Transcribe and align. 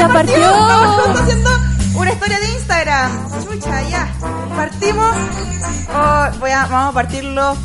ya 0.00 0.12
partió. 0.12 0.36
Estamos 0.36 0.96
justo 1.04 1.22
haciendo 1.22 1.50
una 1.96 2.12
historia 2.12 2.40
de 2.40 2.48
Instagram. 2.48 3.10
Chucha, 3.44 3.82
ya. 3.88 4.08
Partimos. 4.56 5.14
Oh, 5.94 6.26
voy 6.38 6.50
a, 6.50 6.66
vamos 6.66 6.90
a 6.90 6.92
partirlo 6.92 7.56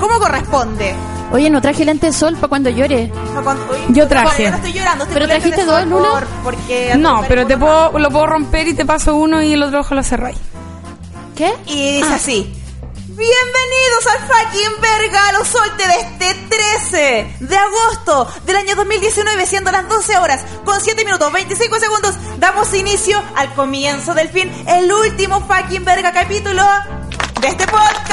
como 0.00 0.18
corresponde. 0.18 0.94
Oye, 1.32 1.48
no 1.48 1.60
traje 1.60 1.84
lente 1.84 2.06
de 2.08 2.12
sol 2.12 2.34
para 2.36 2.48
cuando 2.48 2.70
llore. 2.70 3.12
No, 3.34 3.44
con- 3.44 3.56
uy, 3.56 3.94
Yo 3.94 4.08
traje. 4.08 4.44
Yo 4.44 4.50
no 4.50 4.56
estoy 4.56 4.72
llorando. 4.72 5.04
Estoy 5.04 5.14
¿Pero 5.14 5.26
trajiste 5.28 5.64
dos, 5.64 5.86
Lula? 5.86 6.08
por- 6.10 6.26
Porque 6.42 6.94
No, 6.98 7.22
pero 7.28 7.46
te 7.46 7.54
uno 7.54 7.64
puedo, 7.66 7.98
lo 8.00 8.10
puedo 8.10 8.26
romper 8.26 8.66
y 8.68 8.74
te 8.74 8.84
paso 8.84 9.14
uno 9.14 9.40
y 9.42 9.52
el 9.52 9.62
otro 9.62 9.80
ojo 9.80 9.94
lo 9.94 10.02
cerráis. 10.02 10.36
¿Qué? 11.36 11.52
Y 11.66 11.92
dice 11.98 12.08
Ah. 12.12 12.16
así. 12.16 12.59
Bienvenidos 13.20 14.06
al 14.06 14.18
fucking 14.28 14.80
Vergalo 14.80 15.44
Solte 15.44 15.86
de 15.86 15.94
este 16.00 16.56
13 16.56 17.36
de 17.40 17.56
agosto 17.58 18.26
del 18.46 18.56
año 18.56 18.74
2019, 18.76 19.44
siendo 19.46 19.70
las 19.70 19.86
12 19.90 20.16
horas 20.16 20.40
con 20.64 20.80
7 20.80 21.04
minutos 21.04 21.30
25 21.30 21.78
segundos. 21.80 22.14
Damos 22.38 22.72
inicio 22.72 23.22
al 23.36 23.52
comienzo 23.52 24.14
del 24.14 24.30
fin, 24.30 24.50
el 24.66 24.90
último 24.90 25.46
fucking 25.46 25.84
verga 25.84 26.12
capítulo 26.12 26.64
de 27.42 27.48
este 27.48 27.66
podcast. 27.66 28.08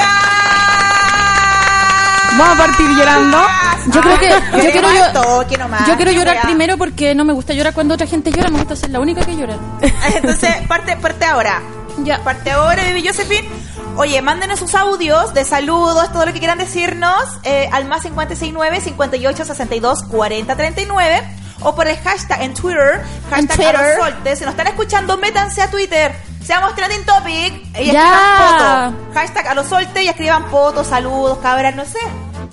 Vamos 2.36 2.60
a 2.60 2.66
partir 2.66 2.86
llorando. 2.90 3.38
Yo 3.86 4.00
creo 4.02 4.18
que- 4.18 4.28
yo 4.28 4.70
quiero 4.72 4.92
yo- 4.92 5.04
al 5.04 5.12
toque 5.14 5.56
nomás, 5.56 5.86
Yo 5.88 5.96
quiero 5.96 6.10
qué 6.10 6.16
llorar 6.18 6.42
primero 6.42 6.76
porque 6.76 7.14
no 7.14 7.24
me 7.24 7.32
gusta 7.32 7.54
llorar 7.54 7.72
cuando 7.72 7.94
otra 7.94 8.06
gente 8.06 8.30
llora, 8.30 8.50
me 8.50 8.58
gusta 8.58 8.76
ser 8.76 8.90
la 8.90 9.00
única 9.00 9.24
que 9.24 9.34
llora. 9.34 9.56
Entonces, 10.14 10.54
parte, 10.68 10.96
parte 10.98 11.24
ahora. 11.24 11.62
Ya. 12.04 12.22
Parte 12.22 12.50
ahora, 12.52 12.82
baby 12.84 13.06
Josephine. 13.06 13.48
Oye, 13.96 14.20
mándenos 14.22 14.58
sus 14.60 14.74
audios 14.74 15.34
de 15.34 15.44
saludos, 15.44 16.12
todo 16.12 16.26
lo 16.26 16.32
que 16.32 16.38
quieran 16.38 16.58
decirnos, 16.58 17.22
eh, 17.42 17.68
al 17.72 17.84
más 17.86 18.02
569 18.02 18.80
58 18.80 19.44
62 19.44 20.04
40 20.04 20.56
39 20.56 21.22
o 21.62 21.74
por 21.74 21.88
el 21.88 21.96
hashtag 21.98 22.42
en 22.42 22.54
Twitter, 22.54 23.02
hashtag 23.30 23.56
Twitter. 23.56 23.76
Arosolte. 23.76 24.36
Si 24.36 24.44
nos 24.44 24.52
están 24.52 24.68
escuchando, 24.68 25.16
métanse 25.18 25.62
a 25.62 25.70
Twitter. 25.70 26.14
Seamos 26.44 26.74
trending 26.76 27.04
topic 27.04 27.52
y 27.80 27.90
Ya. 27.92 28.04
escriban 28.04 28.94
fotos. 28.94 29.14
Hashtag 29.14 29.46
Arosolte 29.48 30.02
y 30.04 30.08
escriban 30.08 30.48
fotos, 30.50 30.86
saludos, 30.86 31.38
cabras, 31.38 31.74
no 31.74 31.84
sé. 31.84 31.98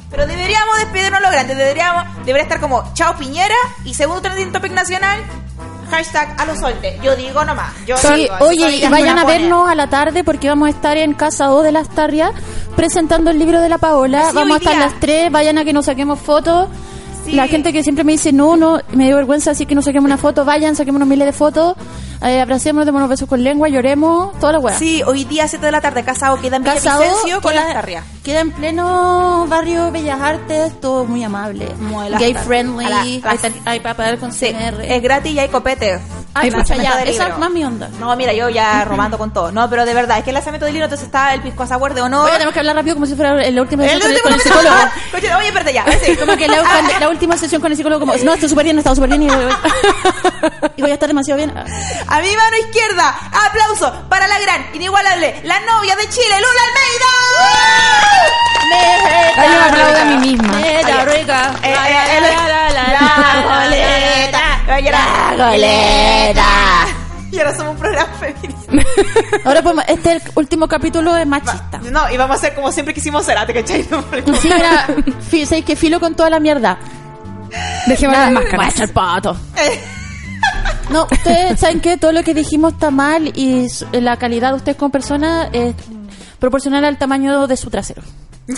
Pero 0.10 0.26
deberíamos 0.28 0.78
despedirnos 0.80 1.22
lo 1.22 1.30
grande. 1.30 1.56
Deberíamos, 1.56 2.06
debería 2.26 2.44
estar 2.44 2.60
como 2.60 2.92
Chao 2.94 3.16
Piñera 3.18 3.56
y 3.84 3.94
segundo 3.94 4.22
trending 4.22 4.52
topic 4.52 4.72
nacional. 4.72 5.20
Hashtag 5.90 6.36
a 6.40 6.46
los 6.46 6.60
solte. 6.60 7.00
Yo 7.04 7.16
digo 7.16 7.44
nomás. 7.46 7.74
Yo 7.86 7.98
Sí, 7.98 8.14
digo, 8.16 8.36
oye, 8.40 8.78
y 8.78 8.88
vayan 8.88 9.20
a 9.20 9.26
vernos 9.26 9.70
a 9.70 9.76
la 9.76 9.88
tarde 9.88 10.24
porque 10.24 10.48
vamos 10.50 10.68
a 10.68 10.72
estar 10.72 10.98
en 10.98 11.14
Casa 11.14 11.52
O 11.54 11.62
de 11.64 11.72
las 11.72 11.90
Tarrias 11.90 12.32
presentando 12.76 13.32
el 13.32 13.40
libro 13.40 13.62
de 13.62 13.70
la 13.70 13.78
Paola. 13.78 14.30
Sí, 14.30 14.36
vamos 14.36 14.56
a 14.56 14.58
estar 14.60 14.76
día. 14.76 14.86
las 14.86 15.00
tres, 15.00 15.32
vayan 15.32 15.58
a 15.58 15.64
que 15.66 15.74
nos 15.74 15.86
saquemos 15.86 16.20
fotos. 16.20 16.68
Sí. 17.26 17.32
La 17.34 17.48
gente 17.48 17.74
que 17.74 17.84
siempre 17.84 18.04
me 18.04 18.12
dice, 18.14 18.32
no, 18.32 18.56
no, 18.56 18.80
me 18.94 19.06
dio 19.06 19.16
vergüenza 19.16 19.50
decir 19.52 19.68
que 19.68 19.76
nos 19.76 19.86
saquemos 19.86 20.06
una 20.06 20.18
foto, 20.18 20.46
vayan, 20.46 20.76
saquemos 20.76 21.06
miles 21.08 21.26
de 21.26 21.34
fotos, 21.34 21.76
eh, 22.22 22.40
abracémonos, 22.40 22.86
démonos 22.86 23.10
besos 23.10 23.28
con 23.28 23.44
lengua, 23.44 23.68
lloremos, 23.68 24.38
toda 24.40 24.54
la 24.54 24.60
weá. 24.60 24.78
Sí, 24.78 25.02
hoy 25.06 25.26
día 25.26 25.48
7 25.48 25.66
de 25.66 25.72
la 25.72 25.82
tarde, 25.82 26.04
casado, 26.04 26.40
queda 26.40 26.58
en 26.58 26.64
Casa 26.64 26.98
O 26.98 27.00
Villavicencio 27.02 27.42
con 27.42 27.52
queda- 27.54 27.74
las. 27.82 28.04
Queda 28.24 28.40
en 28.42 28.52
pleno 28.52 29.46
barrio 29.48 29.92
Bellas 29.92 30.20
Artes, 30.22 30.80
todo 30.80 31.06
muy 31.06 31.24
amable, 31.24 31.68
Muy 31.80 32.10
gay 32.18 32.34
friendly, 32.34 32.86
la- 32.86 33.02
hay, 33.02 33.22
hay 33.66 33.80
para 33.80 33.96
poder 33.96 34.18
con 34.20 34.32
Sí, 34.32 34.54
es 34.84 35.02
gratis 35.02 35.32
y 35.34 35.40
hay 35.40 35.50
copete. 35.50 36.00
Ay, 36.38 36.52
pucha, 36.52 36.76
ya, 36.76 37.02
esa 37.04 37.30
es 37.30 37.38
más 37.38 37.50
mi 37.50 37.64
onda. 37.64 37.90
No, 38.00 38.14
mira, 38.18 38.34
yo 38.34 38.50
ya 38.50 38.84
robando 38.90 39.18
con 39.18 39.32
todo. 39.32 39.52
No, 39.54 39.70
pero 39.70 39.86
de 39.86 39.94
verdad, 39.94 40.18
es 40.18 40.24
que 40.26 40.32
el 40.32 40.34
lanzamiento 40.34 40.66
del 40.66 40.74
libro, 40.74 40.86
entonces 40.86 41.06
está 41.06 41.34
el 41.34 41.42
pisco 41.42 41.66
sour 41.66 41.94
de 41.94 42.02
honor. 42.02 42.26
Oye, 42.26 42.34
tenemos 42.34 42.54
que 42.54 42.60
hablar 42.60 42.76
rápido 42.76 42.96
como 42.96 43.06
si 43.06 43.16
fuera 43.16 43.32
el 43.32 43.38
con 43.38 43.48
el, 43.48 43.60
último 43.62 43.84
con 44.24 44.34
el 44.34 44.42
psicólogo. 44.42 44.76
Oye, 45.16 45.34
Oye, 45.38 45.48
espérate 45.48 45.74
ya. 45.74 45.86
Sí. 46.04 46.16
Como 46.18 46.36
que 46.36 46.48
la, 46.50 46.62
la 47.00 47.10
última 47.16 47.38
sesión 47.38 47.62
con 47.62 47.72
el 47.72 47.78
psicólogo, 47.78 48.02
como, 48.02 48.14
no, 48.24 48.34
estoy 48.34 48.50
súper 48.50 48.66
bien, 48.66 48.78
estado 48.78 48.96
súper 48.96 49.10
bien. 49.10 49.24
Y, 49.24 49.28
y 50.76 50.82
voy 50.82 50.92
a 50.92 50.94
estar 50.94 51.08
demasiado 51.08 51.38
bien. 51.38 51.50
A 51.50 52.20
mi 52.20 52.36
mano 52.36 52.58
izquierda, 52.68 53.16
aplauso 53.48 53.92
para 54.10 54.28
la 54.28 54.40
gran, 54.40 54.68
inigualable, 54.74 55.42
la 55.44 55.60
novia 55.62 55.96
de 55.96 56.10
Chile, 56.10 56.36
Lula 56.38 56.62
Almeida. 56.68 57.12
Ay, 59.38 59.50
yo 59.50 59.60
me 59.60 59.66
aplaudo 59.66 59.98
a 59.98 60.06
mí 60.06 60.18
misma. 60.28 60.54
Rica. 61.06 61.56
Eh, 61.64 61.74
La, 61.74 62.18
eh, 62.18 62.22
la, 62.22 62.30
goleta. 63.64 64.44
La 64.68 65.50
goleta. 65.50 66.44
Y 67.32 67.40
ahora 67.40 67.56
somos 67.56 67.74
un 67.74 67.80
programa 67.80 68.14
feminista. 68.14 68.72
Ahora 69.46 69.62
podemos, 69.62 69.84
este 69.88 70.16
es 70.16 70.26
el 70.26 70.32
último 70.36 70.68
capítulo 70.68 71.16
es 71.18 71.28
machista. 71.28 71.80
No, 71.92 72.10
y 72.10 72.18
vamos 72.18 72.36
a 72.36 72.40
hacer 72.40 72.56
como 72.56 72.72
siempre 72.72 72.94
quisimos 72.94 73.26
ser, 73.26 73.38
¿te 73.46 73.54
cachai? 73.54 73.86
No, 73.92 74.04
Sí, 74.40 74.50
mira, 74.50 74.88
sé 75.46 75.62
que 75.64 75.76
filo 75.76 76.00
con 76.00 76.16
toda 76.16 76.30
la 76.30 76.40
mierda. 76.40 76.80
Dejemos 77.88 78.18
las 78.18 78.32
máscaras. 78.32 78.80
El 78.80 78.90
pato. 78.90 79.38
Eh, 79.58 79.84
No, 80.90 81.08
ustedes 81.12 81.60
saben 81.60 81.80
que 81.80 81.98
todo 81.98 82.12
lo 82.12 82.22
que 82.24 82.36
dijimos 82.36 82.74
está 82.74 82.92
mal 82.92 83.32
y 83.36 83.68
su- 83.70 83.88
la 83.92 84.18
calidad 84.18 84.50
de 84.52 84.58
ustedes 84.58 84.78
como 84.78 84.92
persona 84.92 85.50
es 85.52 85.74
proporcional 86.40 86.86
al 86.86 87.00
tamaño 87.00 87.48
de 87.48 87.58
su 87.58 87.72
trasero. 87.72 88.04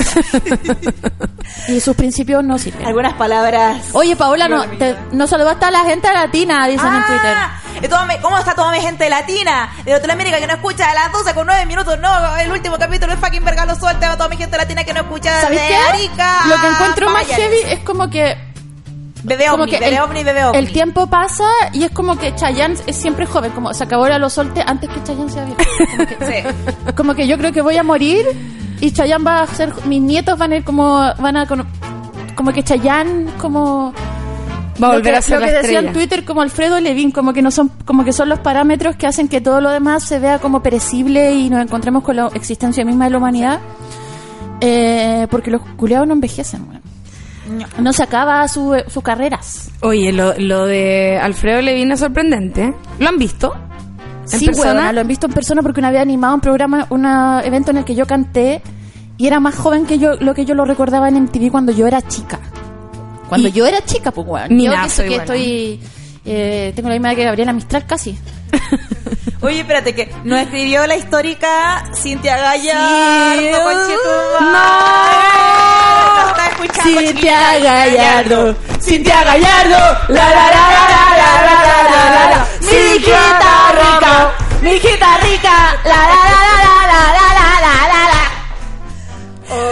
y 1.69 1.79
sus 1.79 1.95
principios 1.95 2.43
no 2.43 2.57
sirven. 2.57 2.85
Algunas 2.85 3.13
palabras. 3.13 3.81
Oye, 3.93 4.15
Paola, 4.17 4.49
no, 4.49 4.65
te, 4.65 4.95
no 5.13 5.25
saludaste 5.27 5.65
a 5.65 5.71
la 5.71 5.85
gente 5.85 6.11
latina, 6.11 6.67
dicen 6.67 6.93
en 6.93 7.05
Twitter. 7.05 7.33
Ah, 7.35 7.61
y 7.81 7.87
toda 7.87 8.05
mi- 8.05 8.17
¿Cómo 8.17 8.37
está 8.37 8.53
toda 8.53 8.71
mi 8.71 8.79
gente 8.81 9.09
latina 9.09 9.69
de 9.85 9.91
Latinoamérica 9.93 10.39
que 10.39 10.47
no 10.47 10.53
escucha 10.55 10.91
a 10.91 10.93
las 10.93 11.11
12 11.13 11.33
con 11.33 11.47
9 11.47 11.65
minutos? 11.65 11.97
No, 11.99 12.37
el 12.37 12.51
último 12.51 12.77
capítulo 12.77 13.13
es 13.13 13.19
fucking 13.19 13.45
verga 13.45 13.65
lo 13.65 13.75
suelta 13.75 14.11
a 14.11 14.17
toda 14.17 14.27
mi 14.29 14.35
gente 14.37 14.57
latina 14.57 14.83
que 14.83 14.93
no 14.93 15.01
escucha 15.01 15.41
¿Sabéis 15.41 15.61
de 15.61 15.67
qué? 15.67 15.75
Arica. 15.75 16.39
Lo 16.47 16.55
que 16.61 16.67
encuentro 16.67 17.09
más 17.11 17.27
heavy 17.27 17.57
es 17.67 17.79
como 17.79 18.09
que 18.09 18.35
Bebé 19.27 19.49
ovni, 19.49 19.69
que 19.69 19.79
bebé 19.79 19.95
el, 19.97 20.01
ovni, 20.01 20.23
bebé 20.23 20.45
ovni. 20.45 20.57
el 20.57 20.71
tiempo 20.71 21.07
pasa 21.07 21.43
y 21.73 21.83
es 21.83 21.91
como 21.91 22.17
que 22.17 22.33
Chayanne 22.33 22.77
es 22.87 22.95
siempre 22.95 23.25
joven, 23.25 23.51
como 23.51 23.73
se 23.73 23.83
acabó 23.83 24.07
la 24.07 24.17
lo 24.17 24.29
solte 24.29 24.63
antes 24.65 24.89
que 24.89 25.03
Chayanne 25.03 25.29
sea 25.29 25.43
viejo. 25.43 25.59
Como 25.97 26.07
que, 26.07 26.15
Sí. 26.25 26.93
como 26.95 27.13
que 27.15 27.27
yo 27.27 27.37
creo 27.37 27.51
que 27.51 27.61
voy 27.61 27.75
a 27.75 27.83
morir 27.83 28.25
y 28.79 28.91
Chayanne 28.91 29.25
va 29.25 29.41
a 29.41 29.47
ser, 29.47 29.73
mis 29.85 30.01
nietos 30.01 30.37
van 30.37 30.53
a 30.53 30.55
ir 30.55 30.63
como, 30.63 30.93
van 31.19 31.35
a, 31.35 31.45
como 31.45 32.53
que 32.53 32.63
Chayanne 32.63 33.29
como... 33.37 33.93
Va 34.81 34.89
a 34.89 34.91
volver 34.91 35.11
que, 35.13 35.17
a 35.17 35.21
ser 35.23 35.39
lo 35.39 35.45
la 35.47 35.51
que 35.51 35.57
decía 35.57 35.79
en. 35.79 35.91
Twitter 35.91 36.23
como 36.23 36.41
Alfredo 36.41 36.79
Levin, 36.79 37.11
como 37.11 37.33
que 37.33 37.41
no 37.41 37.49
son, 37.51 37.69
como 37.83 38.05
que 38.05 38.13
son 38.13 38.29
los 38.29 38.39
parámetros 38.39 38.95
que 38.95 39.07
hacen 39.07 39.27
que 39.27 39.41
todo 39.41 39.59
lo 39.59 39.71
demás 39.71 40.03
se 40.03 40.19
vea 40.19 40.37
como 40.39 40.61
perecible 40.61 41.33
y 41.33 41.49
nos 41.49 41.61
encontremos 41.63 42.03
con 42.03 42.15
la 42.15 42.27
existencia 42.35 42.85
misma 42.85 43.05
de 43.05 43.09
la 43.11 43.17
humanidad. 43.17 43.59
Eh, 44.61 45.27
porque 45.31 45.51
los 45.51 45.61
culiados 45.77 46.07
no 46.07 46.13
envejecen, 46.13 46.61
weón. 46.69 46.86
No 47.79 47.93
se 47.93 48.03
acaba 48.03 48.47
su, 48.47 48.75
sus 48.87 49.03
carreras. 49.03 49.69
Oye, 49.81 50.11
lo, 50.11 50.33
lo 50.37 50.65
de 50.65 51.17
Alfredo 51.21 51.61
Levine 51.61 51.93
es 51.93 51.99
sorprendente. 51.99 52.73
¿Lo 52.99 53.09
han 53.09 53.17
visto? 53.17 53.53
¿En 54.31 54.39
sí, 54.39 54.45
persona? 54.47 54.91
lo 54.91 55.01
he 55.01 55.03
visto 55.05 55.27
en 55.27 55.33
persona 55.33 55.61
porque 55.61 55.79
una 55.79 55.89
vez 55.91 56.01
animado 56.01 56.35
un 56.35 56.41
programa, 56.41 56.85
un 56.89 57.05
evento 57.05 57.71
en 57.71 57.77
el 57.77 57.85
que 57.85 57.95
yo 57.95 58.05
canté 58.05 58.61
y 59.17 59.25
era 59.27 59.39
más 59.39 59.55
joven 59.55 59.85
que 59.85 59.97
yo, 59.99 60.15
lo 60.19 60.33
que 60.33 60.43
yo 60.45 60.53
lo 60.53 60.65
recordaba 60.65 61.07
en 61.07 61.15
MTV 61.23 61.49
cuando 61.49 61.71
yo 61.71 61.87
era 61.87 62.01
chica. 62.01 62.39
Cuando 63.29 63.47
Y- 63.47 63.51
yo 63.53 63.65
era 63.65 63.81
chica, 63.85 64.11
pues, 64.11 64.27
weón. 64.27 64.49
Yo 64.59 64.71
que, 64.71 65.03
que 65.09 65.15
estoy, 65.15 65.79
eh, 66.27 66.73
tengo 66.75 66.89
la 66.89 66.95
misma 66.95 67.15
que 67.15 67.23
Gabriela 67.23 67.53
Mistral 67.53 67.85
casi. 67.85 68.19
Oye, 69.41 69.59
espérate, 69.61 69.93
que 69.95 70.11
nos 70.23 70.39
escribió 70.41 70.85
la 70.87 70.95
histórica 70.95 71.83
Cintia 71.95 72.37
Gallardo. 72.37 73.85
Sí. 73.87 73.93
¡No! 74.41 76.29
Está 76.29 76.47
escuchando, 76.49 76.99
chiquilla. 77.01 77.59
Gallardo, 77.59 78.55
Cintia 78.81 79.23
Gallardo. 79.23 79.77
La, 80.09 80.29
la, 80.29 80.29
la, 80.29 80.51
la, 80.51 80.83
la, 80.89 81.31
la, 81.43 81.63
la, 82.09 82.29
la, 82.31 82.47
mi 82.61 82.77
hijita 82.97 83.53
rica, 83.73 84.13
mi 84.61 84.71
hijita 84.71 85.17
rica, 85.19 85.55
la 85.83 85.95
la 85.95 86.05
la 86.07 86.39
la 86.63 86.69
la 86.91 87.01
la 87.13 87.27
la 87.37 87.49
la 87.61 87.73
la 87.93 88.01
la. 88.11 88.23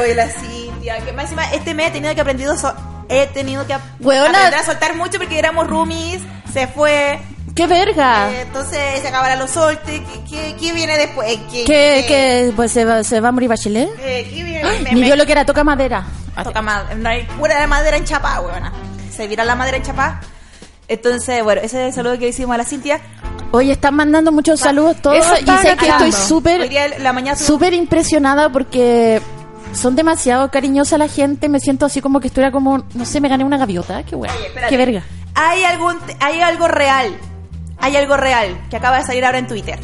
Oye, 0.01 0.13
la 0.15 0.27
Cintia. 0.29 0.93
Que 1.03 1.11
más 1.11 1.23
encima, 1.25 1.43
este 1.51 1.73
mes 1.73 1.87
he 1.87 1.91
tenido 1.91 2.13
que 2.15 2.21
aprender 2.21 2.47
so- 2.57 2.73
he 3.09 3.27
tenido 3.27 3.65
que 3.67 3.75
Weona. 3.99 4.29
aprender 4.29 4.59
a 4.59 4.63
soltar 4.63 4.95
mucho 4.95 5.17
porque 5.17 5.37
éramos 5.39 5.67
roomies. 5.67 6.21
Se 6.53 6.67
fue. 6.67 7.19
¡Qué 7.55 7.67
verga! 7.67 8.29
eh, 8.31 8.41
entonces 8.41 9.01
se 9.01 9.07
acabará 9.07 9.35
los 9.37 9.49
soltes. 9.51 10.01
¿Qué, 10.01 10.23
qué, 10.29 10.55
qué 10.59 10.73
viene 10.73 10.97
después? 10.97 11.37
¿Qué, 11.51 11.63
¿Qué, 11.63 12.05
qué, 12.07 12.53
pues 12.55 12.71
se 12.71 12.83
va, 12.83 13.03
se 13.03 13.21
va 13.21 13.29
a 13.29 13.31
morir 13.31 13.47
Bachelet? 13.49 13.89
eh, 13.99 14.27
¿qué 14.29 14.43
viene? 14.43 14.63
Me- 14.81 14.91
Ni 14.91 14.99
me- 15.01 15.05
vio 15.07 15.15
lo 15.15 15.25
que 15.25 15.31
era, 15.31 15.45
toca 15.45 15.63
madera. 15.63 16.05
Toca 16.43 16.61
ma- 16.61 16.85
no 16.97 17.07
hay 17.07 17.23
pura 17.39 17.59
de 17.61 17.67
madera 17.67 17.95
en 17.95 18.03
chapa, 18.03 18.41
weona. 18.41 18.73
Se 19.15 19.27
vira 19.27 19.45
la 19.45 19.55
madera 19.55 19.77
en 19.77 19.83
chapa. 19.83 20.19
Entonces, 20.87 21.43
bueno, 21.43 21.61
ese 21.61 21.81
es 21.83 21.87
el 21.87 21.93
saludo 21.93 22.19
que 22.19 22.27
hicimos 22.27 22.53
a 22.53 22.57
la 22.57 22.65
Cintia. 22.65 22.99
Oye, 23.51 23.71
están 23.71 23.95
mandando 23.95 24.31
muchos 24.33 24.59
saludos 24.59 24.97
todos 25.01 25.17
eso 25.17 25.33
y 25.35 25.45
sé 25.65 25.77
que 25.77 25.87
estoy 25.87 26.11
súper 26.11 26.67
día 26.67 26.89
la 26.99 27.13
mañana 27.13 27.37
súper 27.37 27.73
impresionada 27.73 28.49
porque 28.51 29.21
son 29.75 29.95
demasiado 29.95 30.49
cariñosa 30.51 30.97
la 30.97 31.07
gente, 31.07 31.49
me 31.49 31.59
siento 31.59 31.85
así 31.85 32.01
como 32.01 32.19
que 32.19 32.27
estuviera 32.27 32.51
como, 32.51 32.83
no 32.93 33.05
sé, 33.05 33.21
me 33.21 33.29
gané 33.29 33.43
una 33.43 33.57
gaviota, 33.57 34.03
qué 34.03 34.17
qué 34.69 34.77
verga. 34.77 35.03
hay 35.33 35.63
algún 35.63 35.97
hay 36.19 36.41
algo 36.41 36.67
real. 36.67 37.17
Hay 37.79 37.95
algo 37.97 38.17
real 38.17 38.57
que 38.69 38.77
acaba 38.77 38.97
de 38.97 39.03
salir 39.03 39.25
ahora 39.25 39.37
en 39.37 39.47
Twitter. 39.47 39.79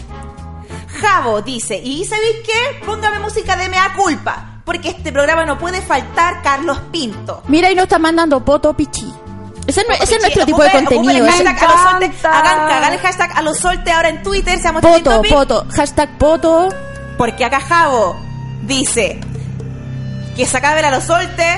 Javo 1.02 1.42
dice, 1.42 1.80
¿y 1.84 2.06
sabéis 2.06 2.38
qué? 2.46 2.86
Póngame 2.86 3.20
música 3.20 3.56
de 3.56 3.70
mea 3.70 3.94
culpa, 3.96 4.62
porque 4.66 4.90
este 4.90 5.12
programa 5.12 5.46
no 5.46 5.58
puede 5.58 5.82
faltar 5.82 6.42
Carlos 6.42 6.80
Pinto. 6.92 7.44
Mira, 7.48 7.70
y 7.70 7.76
nos 7.76 7.84
está 7.84 8.00
mandando 8.00 8.44
Poto 8.44 8.74
Pichi. 8.76 9.14
Ese 9.68 9.82
ese 10.02 10.16
es 10.16 10.22
nuestro 10.22 10.46
tipo 10.46 10.64
de 10.64 10.72
contenido. 10.72 11.26
el 11.26 11.32
hashtag 11.32 11.64
a 11.64 11.68
los 11.68 11.82
solte, 11.82 12.28
hagan 12.28 12.68
cagar 12.68 12.94
el 12.94 13.00
hashtag 13.00 13.38
a 13.38 13.42
los 13.42 13.58
solte 13.58 13.92
ahora 13.92 14.10
en 14.10 14.24
Twitter, 14.24 14.60
seamos 14.60 14.82
Poto, 14.82 15.22
poto, 15.30 15.66
hashtag 15.76 16.18
poto. 16.18 16.70
Porque 17.18 17.46
acá 17.46 17.60
Javo 17.60 18.18
dice 18.64 19.20
que 20.36 20.46
se 20.46 20.58
acabe 20.58 20.82
a 20.82 20.92
los 20.92 21.04
solte 21.04 21.54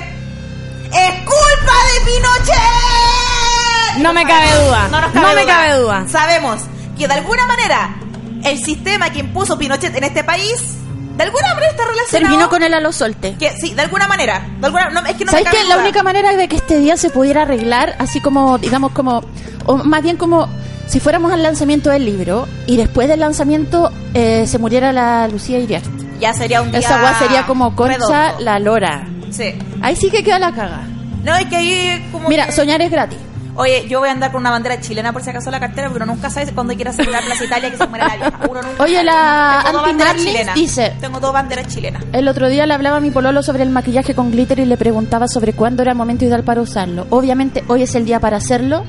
es 0.94 1.12
culpa 1.22 1.74
de 1.94 2.06
Pinochet. 2.06 3.98
No 4.00 4.14
me 4.14 4.26
cabe 4.26 4.48
duda. 4.66 4.88
No 4.90 5.02
nos 5.02 5.14
No 5.14 5.22
cabe 5.22 5.36
me 5.36 5.42
duda. 5.44 5.54
cabe 5.54 5.76
duda. 5.78 6.06
Sabemos 6.08 6.62
que 6.98 7.08
de 7.08 7.14
alguna 7.14 7.46
manera 7.48 7.96
el 8.44 8.64
sistema 8.64 9.10
que 9.12 9.20
impuso 9.20 9.58
Pinochet 9.58 9.96
en 9.96 10.04
este 10.04 10.24
país, 10.24 10.78
de 11.16 11.24
alguna 11.24 11.54
manera 11.54 11.72
está 11.72 11.84
relacionado. 11.86 12.30
Terminó 12.30 12.50
con 12.50 12.64
el 12.64 12.74
a 12.74 12.80
los 12.80 12.96
solte. 12.96 13.36
Que, 13.40 13.56
sí, 13.58 13.74
de 13.74 13.82
alguna 13.82 14.08
manera. 14.08 14.46
De 14.60 14.66
alguna, 14.66 14.90
no, 14.90 15.00
es 15.06 15.16
que 15.16 15.26
no 15.26 15.32
me 15.32 15.44
¿Sabes 15.44 15.54
qué? 15.54 15.64
La 15.66 15.78
única 15.78 16.04
manera 16.04 16.36
de 16.36 16.48
que 16.48 16.56
este 16.56 16.80
día 16.80 16.98
se 16.98 17.10
pudiera 17.10 17.44
arreglar, 17.44 17.96
así 18.00 18.20
como, 18.20 18.58
digamos, 18.58 18.92
como, 18.92 19.24
o 19.66 19.78
más 19.78 20.02
bien 20.04 20.18
como 20.18 20.50
si 20.88 21.00
fuéramos 21.00 21.32
al 21.32 21.42
lanzamiento 21.44 21.90
del 21.90 22.06
libro 22.06 22.48
y 22.68 22.78
después 22.78 23.08
del 23.08 23.20
lanzamiento 23.22 23.92
eh, 24.14 24.46
se 24.48 24.58
muriera 24.60 24.92
la 24.92 25.28
Lucía 25.28 25.60
Iriart. 25.60 25.86
Ya 26.24 26.34
sería 26.34 26.62
un 26.62 26.72
día. 26.72 26.80
Esa 26.80 27.02
weá 27.02 27.20
sería 27.20 27.46
como 27.46 27.76
Concha 27.76 27.98
redondo. 27.98 28.40
la 28.46 28.60
Lora. 28.60 29.08
Sí. 29.30 29.54
Ahí 29.82 29.96
sí 29.96 30.10
que 30.10 30.24
queda 30.24 30.40
la 30.40 30.52
caga. 30.54 30.82
No, 31.24 31.36
es 31.36 31.46
que 31.48 31.56
ahí 31.58 32.10
como. 32.12 32.30
Mira, 32.30 32.46
que- 32.46 32.52
soñar 32.54 32.82
es 32.82 32.90
gratis. 32.90 33.18
Oye, 33.56 33.86
yo 33.88 34.00
voy 34.00 34.10
a 34.10 34.14
andar 34.14 34.32
con 34.32 34.42
una 34.42 34.50
bandera 34.50 34.80
chilena 34.82 35.14
por 35.14 35.22
si 35.22 35.30
acaso 35.30 35.52
la 35.52 35.60
cartera, 35.60 35.88
uno 35.94 36.08
nunca 36.08 36.30
sabe 36.32 36.52
cuando 36.54 36.74
quiera 36.74 36.92
celebrar 36.92 37.24
Plaza 37.24 37.44
Italia 37.46 37.70
que 37.70 37.78
se 37.78 37.86
muere 37.86 38.06
la 38.08 38.16
vieja. 38.16 38.40
Uno 38.50 38.62
nunca 38.64 38.84
Oye, 38.84 39.04
la 39.04 39.60
Anti 39.60 40.34
dice- 40.56 40.94
Tengo 41.00 41.20
dos 41.20 41.32
banderas 41.34 41.68
chilenas. 41.68 42.04
El 42.14 42.28
otro 42.30 42.48
día 42.50 42.66
le 42.66 42.74
hablaba 42.74 42.98
a 42.98 43.00
mi 43.00 43.12
pololo 43.12 43.44
sobre 43.44 43.62
el 43.62 43.70
maquillaje 43.70 44.16
con 44.16 44.32
glitter 44.32 44.58
y 44.60 44.66
le 44.66 44.76
preguntaba 44.76 45.28
sobre 45.28 45.54
cuándo 45.54 45.84
era 45.84 45.92
el 45.92 45.98
momento 45.98 46.26
ideal 46.26 46.44
para 46.44 46.62
usarlo. 46.62 47.06
Obviamente, 47.12 47.64
hoy 47.68 47.84
es 47.84 47.94
el 47.94 48.06
día 48.06 48.20
para 48.20 48.38
hacerlo. 48.38 48.86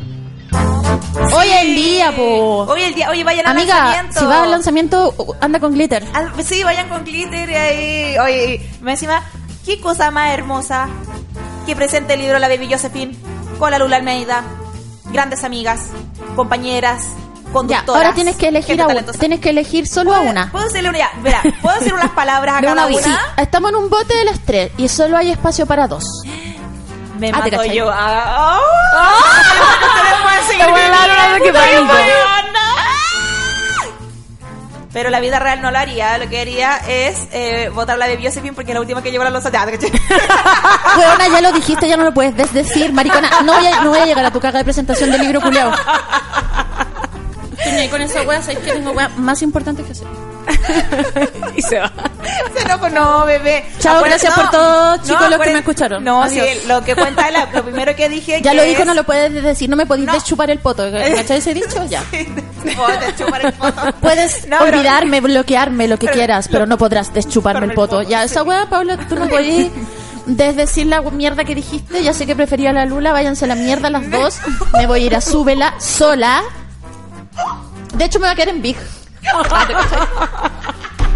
Hoy 1.34 1.46
es 1.48 1.62
el 1.62 1.74
día, 1.74 2.12
po. 2.16 2.66
Hoy 2.68 2.82
el 2.82 2.94
día, 2.94 3.08
oye, 3.10 3.24
vayan 3.24 3.46
al 3.46 3.56
Amiga, 3.56 3.74
lanzamiento. 3.76 4.20
si 4.20 4.26
vas 4.26 4.38
al 4.40 4.50
lanzamiento, 4.50 5.14
anda 5.40 5.60
con 5.60 5.72
glitter. 5.72 6.04
Sí, 6.44 6.62
vayan 6.64 6.88
con 6.88 7.04
glitter 7.04 7.48
y 7.50 7.54
ahí. 7.54 8.18
Oye, 8.18 8.70
me 8.80 8.92
encima, 8.92 9.22
qué 9.64 9.80
cosa 9.80 10.10
más 10.10 10.32
hermosa 10.32 10.88
que 11.66 11.76
presente 11.76 12.14
el 12.14 12.20
libro 12.20 12.38
La 12.38 12.48
Baby 12.48 12.68
Josephine 12.70 13.16
con 13.58 13.70
la 13.70 13.78
Lula 13.78 13.96
Almeida. 13.96 14.42
Grandes 15.12 15.44
amigas, 15.44 15.82
compañeras, 16.34 17.04
Ya, 17.04 17.52
conductoras. 17.52 17.88
ahora 18.02 18.14
tienes 18.14 18.34
que 18.36 18.48
elegir 18.48 18.82
a. 18.82 18.86
Tienes 19.18 19.38
que 19.38 19.50
elegir 19.50 19.86
solo 19.86 20.12
a 20.12 20.20
una. 20.20 20.50
¿Puedo 20.50 20.64
decirle 20.66 20.88
una? 20.88 20.98
Verá, 21.22 21.40
¿puedo 21.62 21.76
decir 21.78 21.94
unas 21.94 22.10
palabras 22.10 22.56
a 22.56 22.60
cada 22.62 22.86
una. 22.86 22.98
Sí, 22.98 23.10
estamos 23.36 23.70
en 23.70 23.76
un 23.76 23.90
bote 23.90 24.16
de 24.16 24.24
las 24.24 24.40
tres 24.40 24.72
y 24.76 24.88
solo 24.88 25.16
hay 25.16 25.30
espacio 25.30 25.64
para 25.66 25.86
dos. 25.86 26.02
Me 27.18 27.30
Ah, 27.30 27.38
mato 27.38 27.64
yo. 27.64 27.90
Ah, 27.92 28.58
oh. 28.60 28.84
Pánico. 31.52 31.94
Pero 34.92 35.10
la 35.10 35.18
vida 35.18 35.40
real 35.40 35.60
no 35.60 35.72
lo 35.72 35.78
haría. 35.78 36.16
Lo 36.18 36.28
que 36.28 36.40
haría 36.40 36.76
es 36.86 37.26
eh, 37.32 37.68
votar 37.74 37.98
la 37.98 38.06
de 38.06 38.16
Josephine 38.16 38.52
porque 38.52 38.70
es 38.70 38.74
la 38.74 38.80
última 38.80 39.02
que 39.02 39.10
lleva 39.10 39.24
la 39.24 39.30
losa. 39.30 39.50
¿cachai? 39.50 39.76
Weona, 40.96 41.28
ya 41.28 41.40
lo 41.40 41.50
dijiste, 41.52 41.88
ya 41.88 41.96
no 41.96 42.04
lo 42.04 42.14
puedes 42.14 42.36
desdecir, 42.36 42.92
maricona. 42.92 43.28
No 43.44 43.54
voy 43.54 43.66
a, 43.66 43.80
no 43.82 43.90
voy 43.90 43.98
a 43.98 44.06
llegar 44.06 44.24
a 44.24 44.30
tu 44.30 44.38
caga 44.38 44.58
de 44.58 44.64
presentación 44.64 45.10
del 45.10 45.20
libro 45.22 45.40
culiao. 45.40 45.72
Con 47.90 48.02
esa 48.02 48.22
wea, 48.22 48.42
sabes 48.42 48.58
que 48.58 48.72
tengo 48.72 48.92
wea 48.92 49.08
más 49.16 49.42
importante 49.42 49.82
que 49.82 49.92
hacer. 49.92 50.06
Y 51.56 51.62
se 51.62 51.78
va. 51.78 51.90
Se 52.54 52.62
enojó, 52.64 52.88
no, 52.90 53.24
bebé. 53.24 53.64
Chao, 53.78 53.96
Acuérdate- 53.98 54.08
gracias 54.26 54.34
por 54.34 54.50
todo, 54.50 54.96
chicos, 54.98 55.30
los 55.30 55.40
que 55.40 55.50
me 55.52 55.58
escucharon. 55.60 56.02
No, 56.04 56.28
sí, 56.28 56.40
lo 56.66 56.82
que 56.82 56.94
cuenta 56.96 57.30
la- 57.30 57.46
lo 57.52 57.62
primero 57.64 57.94
que 57.94 58.08
dije. 58.08 58.40
Ya 58.42 58.50
que 58.50 58.56
lo 58.56 58.64
dijo, 58.64 58.80
es- 58.82 58.86
no 58.86 58.94
lo 58.94 59.04
puedes 59.04 59.32
decir, 59.42 59.70
no 59.70 59.76
me 59.76 59.86
podéis 59.86 60.06
No. 60.08 60.12
deschupar 60.14 60.50
el 60.50 60.58
poto. 60.58 60.84
¿Cachai 60.90 61.38
ese 61.38 61.54
dicho? 61.54 61.84
Ya. 61.88 62.02
Deschupar 62.12 63.46
el 63.46 63.52
poto. 63.52 63.82
Puedes 64.00 64.46
No, 64.48 64.58
pero- 64.60 64.76
olvidarme, 64.78 65.20
bloquearme, 65.20 65.86
lo 65.88 65.96
que 65.98 66.06
Pero- 66.06 66.16
quieras, 66.18 66.48
pero 66.50 66.66
no 66.66 66.76
podrás 66.78 67.12
deschuparme 67.14 67.64
el 67.66 67.70
el 67.70 67.74
poto. 67.76 68.02
Ya, 68.02 68.20
sí. 68.26 68.32
esa 68.32 68.42
wea, 68.42 68.66
Paula, 68.68 68.96
tú 69.08 69.14
no 69.16 69.28
podés 69.28 69.70
desdecir 70.26 70.86
la 70.86 71.00
mierda 71.02 71.44
que 71.44 71.54
dijiste. 71.54 72.02
Ya 72.02 72.12
sé 72.12 72.26
que 72.26 72.34
prefería 72.34 72.70
a 72.70 72.72
la 72.72 72.84
Lula, 72.86 73.12
váyanse 73.12 73.44
a 73.44 73.48
la 73.48 73.54
mierda 73.54 73.88
las 73.90 74.10
dos. 74.10 74.38
Me 74.74 74.86
voy 74.86 75.02
a 75.02 75.06
ir 75.06 75.14
a 75.16 75.20
súbela 75.20 75.74
sola. 75.78 76.42
De 77.94 78.04
hecho, 78.04 78.18
me 78.18 78.26
va 78.26 78.32
a 78.32 78.36
quedar 78.36 78.48
en 78.48 78.62
Big. 78.62 78.76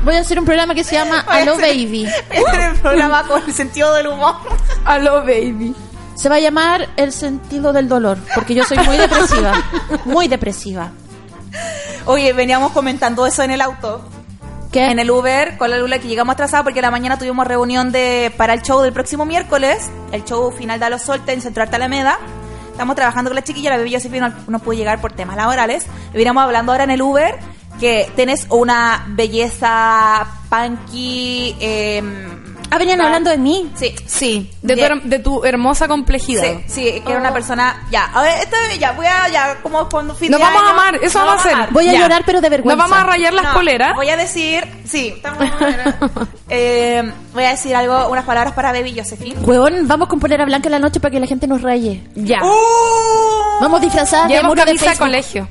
Voy 0.04 0.14
a 0.14 0.20
hacer 0.20 0.38
un 0.38 0.44
programa 0.44 0.74
que 0.74 0.84
se 0.84 0.94
llama 0.94 1.24
Hello 1.30 1.56
Baby. 1.56 2.06
hacer 2.06 2.60
el 2.60 2.76
programa 2.76 3.24
con 3.24 3.42
el 3.42 3.52
sentido 3.52 3.92
del 3.94 4.06
humor. 4.06 4.36
Aló, 4.84 5.24
baby. 5.24 5.74
Se 6.14 6.28
va 6.28 6.36
a 6.36 6.40
llamar 6.40 6.88
El 6.96 7.12
sentido 7.12 7.72
del 7.72 7.88
dolor, 7.88 8.18
porque 8.34 8.54
yo 8.54 8.64
soy 8.64 8.78
muy 8.78 8.96
depresiva. 8.96 9.62
Muy 10.04 10.28
depresiva. 10.28 10.90
Oye, 12.06 12.32
veníamos 12.32 12.72
comentando 12.72 13.26
eso 13.26 13.42
en 13.42 13.50
el 13.50 13.60
auto. 13.60 14.08
¿Qué? 14.72 14.90
En 14.90 14.98
el 14.98 15.10
Uber 15.10 15.56
con 15.56 15.70
la 15.70 15.78
Lula 15.78 15.98
que 15.98 16.08
llegamos 16.08 16.34
atrasados 16.34 16.64
porque 16.64 16.82
la 16.82 16.90
mañana 16.90 17.18
tuvimos 17.18 17.46
reunión 17.46 17.90
de 17.92 18.32
para 18.36 18.52
el 18.54 18.62
show 18.62 18.82
del 18.82 18.92
próximo 18.92 19.24
miércoles, 19.24 19.90
el 20.12 20.24
show 20.24 20.50
final 20.50 20.78
de 20.78 20.86
A 20.86 20.90
los 20.90 21.02
Solte 21.02 21.32
en 21.32 21.40
Centro 21.40 21.62
Arte 21.62 21.76
Alameda. 21.76 22.18
Estamos 22.78 22.94
trabajando 22.94 23.30
con 23.30 23.34
la 23.34 23.42
chiquilla, 23.42 23.70
la 23.70 23.76
bebé 23.76 23.90
Josephine 23.90 24.28
no, 24.28 24.34
no 24.46 24.58
pudo 24.60 24.74
llegar 24.74 25.00
por 25.00 25.12
temas 25.12 25.36
laborales. 25.36 25.84
Veníamos 26.12 26.44
hablando 26.44 26.70
ahora 26.70 26.84
en 26.84 26.92
el 26.92 27.02
Uber 27.02 27.34
que 27.80 28.08
tenés 28.14 28.46
una 28.50 29.04
belleza 29.08 30.24
punky. 30.48 31.56
em, 31.58 32.37
Ah, 32.70 32.78
venían 32.78 33.00
va- 33.00 33.04
hablando 33.06 33.30
de 33.30 33.38
mí. 33.38 33.70
Sí, 33.74 33.94
Sí, 34.06 34.50
de 34.62 34.76
tu, 34.76 34.82
her- 34.82 35.02
de 35.02 35.18
tu 35.18 35.44
hermosa 35.44 35.88
complejidad. 35.88 36.42
Sí, 36.42 36.64
sí, 36.66 37.00
que 37.04 37.10
era 37.10 37.20
una 37.20 37.32
persona. 37.32 37.86
Ya, 37.90 38.04
a 38.06 38.22
ver, 38.22 38.38
esta 38.42 38.58
vez 38.60 38.78
ya, 38.78 38.92
voy 38.92 39.06
a. 39.06 39.28
Ya, 39.28 39.56
como 39.62 39.88
cuando 39.88 40.14
fin 40.14 40.30
Nos 40.30 40.40
de 40.40 40.44
vamos 40.46 40.62
a 40.62 40.64
año, 40.66 40.72
amar, 40.80 40.94
eso 40.96 41.18
nos 41.18 41.28
vamos 41.28 41.46
a 41.46 41.48
hacer. 41.62 41.72
Voy 41.72 41.88
a 41.88 41.92
Ya. 41.92 42.00
llorar, 42.00 42.22
pero 42.26 42.40
de 42.40 42.48
vergüenza. 42.48 42.82
Nos 42.82 42.90
vamos 42.90 43.04
a 43.04 43.06
rayar 43.10 43.32
las 43.32 43.44
No, 43.44 43.52
poleras. 43.54 43.94
Voy 43.94 44.08
a 44.10 44.16
decir. 44.16 44.66
Sí, 44.84 45.14
estamos. 45.16 45.44
eh, 46.48 47.12
voy 47.34 47.44
a 47.44 47.50
decir 47.50 47.74
algo, 47.74 48.08
unas 48.08 48.24
palabras 48.24 48.52
para 48.54 48.72
Baby 48.72 48.94
Josephine. 48.98 49.36
Huevón, 49.40 49.86
vamos 49.88 50.08
con 50.08 50.20
polera 50.20 50.44
blanca 50.44 50.68
en 50.68 50.72
la 50.72 50.78
noche 50.78 51.00
para 51.00 51.12
que 51.12 51.20
la 51.20 51.26
gente 51.26 51.46
nos 51.46 51.62
raye. 51.62 52.02
Ya. 52.14 52.40
¡Uh! 52.42 53.60
Vamos 53.60 53.80
disfrazadas 53.80 54.28
de 54.28 54.34
Llevamos 54.34 54.50
muro 54.50 54.60
de 54.62 54.66
camisa 54.66 54.84
de 54.84 54.90
Facebook. 54.90 55.06
colegio. 55.06 55.48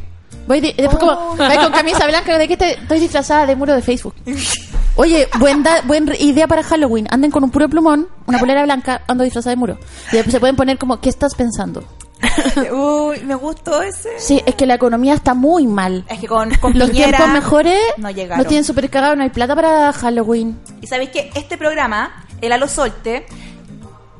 Voy 0.47 0.61
di- 0.61 0.71
después 0.73 0.97
como, 0.97 1.35
voy 1.35 1.57
con 1.57 1.71
camisa 1.73 2.07
blanca, 2.07 2.37
¿de 2.37 2.47
qué 2.47 2.55
te- 2.55 2.73
estoy 2.79 2.99
disfrazada 3.01 3.45
de 3.45 3.55
muro 3.57 3.73
de 3.73 3.81
Facebook? 3.81 4.15
Oye, 4.97 5.27
buen, 5.39 5.63
da- 5.63 5.81
buen 5.83 6.11
idea 6.19 6.47
para 6.47 6.63
Halloween. 6.63 7.07
Anden 7.11 7.31
con 7.31 7.43
un 7.43 7.51
puro 7.51 7.69
plumón, 7.69 8.07
una 8.25 8.39
polera 8.39 8.63
blanca, 8.63 9.03
ando 9.07 9.23
disfrazada 9.23 9.51
de 9.51 9.57
muro. 9.57 9.77
Y 10.11 10.15
después 10.15 10.31
se 10.33 10.39
pueden 10.39 10.55
poner 10.55 10.77
como, 10.77 10.99
¿qué 10.99 11.09
estás 11.09 11.35
pensando? 11.35 11.83
Uy, 12.73 13.19
me 13.23 13.35
gustó 13.35 13.81
ese. 13.83 14.09
Sí, 14.19 14.41
es 14.45 14.55
que 14.55 14.65
la 14.65 14.73
economía 14.73 15.13
está 15.13 15.33
muy 15.35 15.67
mal. 15.67 16.03
Es 16.09 16.19
que 16.19 16.27
con, 16.27 16.49
con 16.55 16.77
Los 16.77 16.89
Piñera 16.89 17.17
tiempos 17.17 17.33
mejores 17.33 17.79
no 17.97 18.09
llegaron. 18.09 18.39
nos 18.39 18.47
tienen 18.47 18.63
súper 18.63 18.89
cagados, 18.89 19.17
no 19.17 19.23
hay 19.23 19.29
plata 19.29 19.55
para 19.55 19.93
Halloween. 19.93 20.59
Y 20.81 20.87
sabéis 20.87 21.11
que 21.11 21.31
este 21.35 21.57
programa, 21.57 22.25
el 22.41 22.51
Alo 22.51 22.67
Solte, 22.67 23.25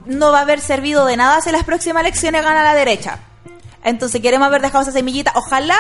no 0.05 0.31
va 0.31 0.39
a 0.39 0.41
haber 0.43 0.59
servido 0.61 1.05
de 1.05 1.17
nada 1.17 1.41
si 1.41 1.51
las 1.51 1.63
próximas 1.63 2.01
elecciones 2.01 2.43
gana 2.43 2.63
la 2.63 2.75
derecha. 2.75 3.19
Entonces 3.83 4.21
queremos 4.21 4.47
haber 4.47 4.61
dejado 4.61 4.83
esa 4.83 4.91
semillita, 4.91 5.31
ojalá 5.35 5.77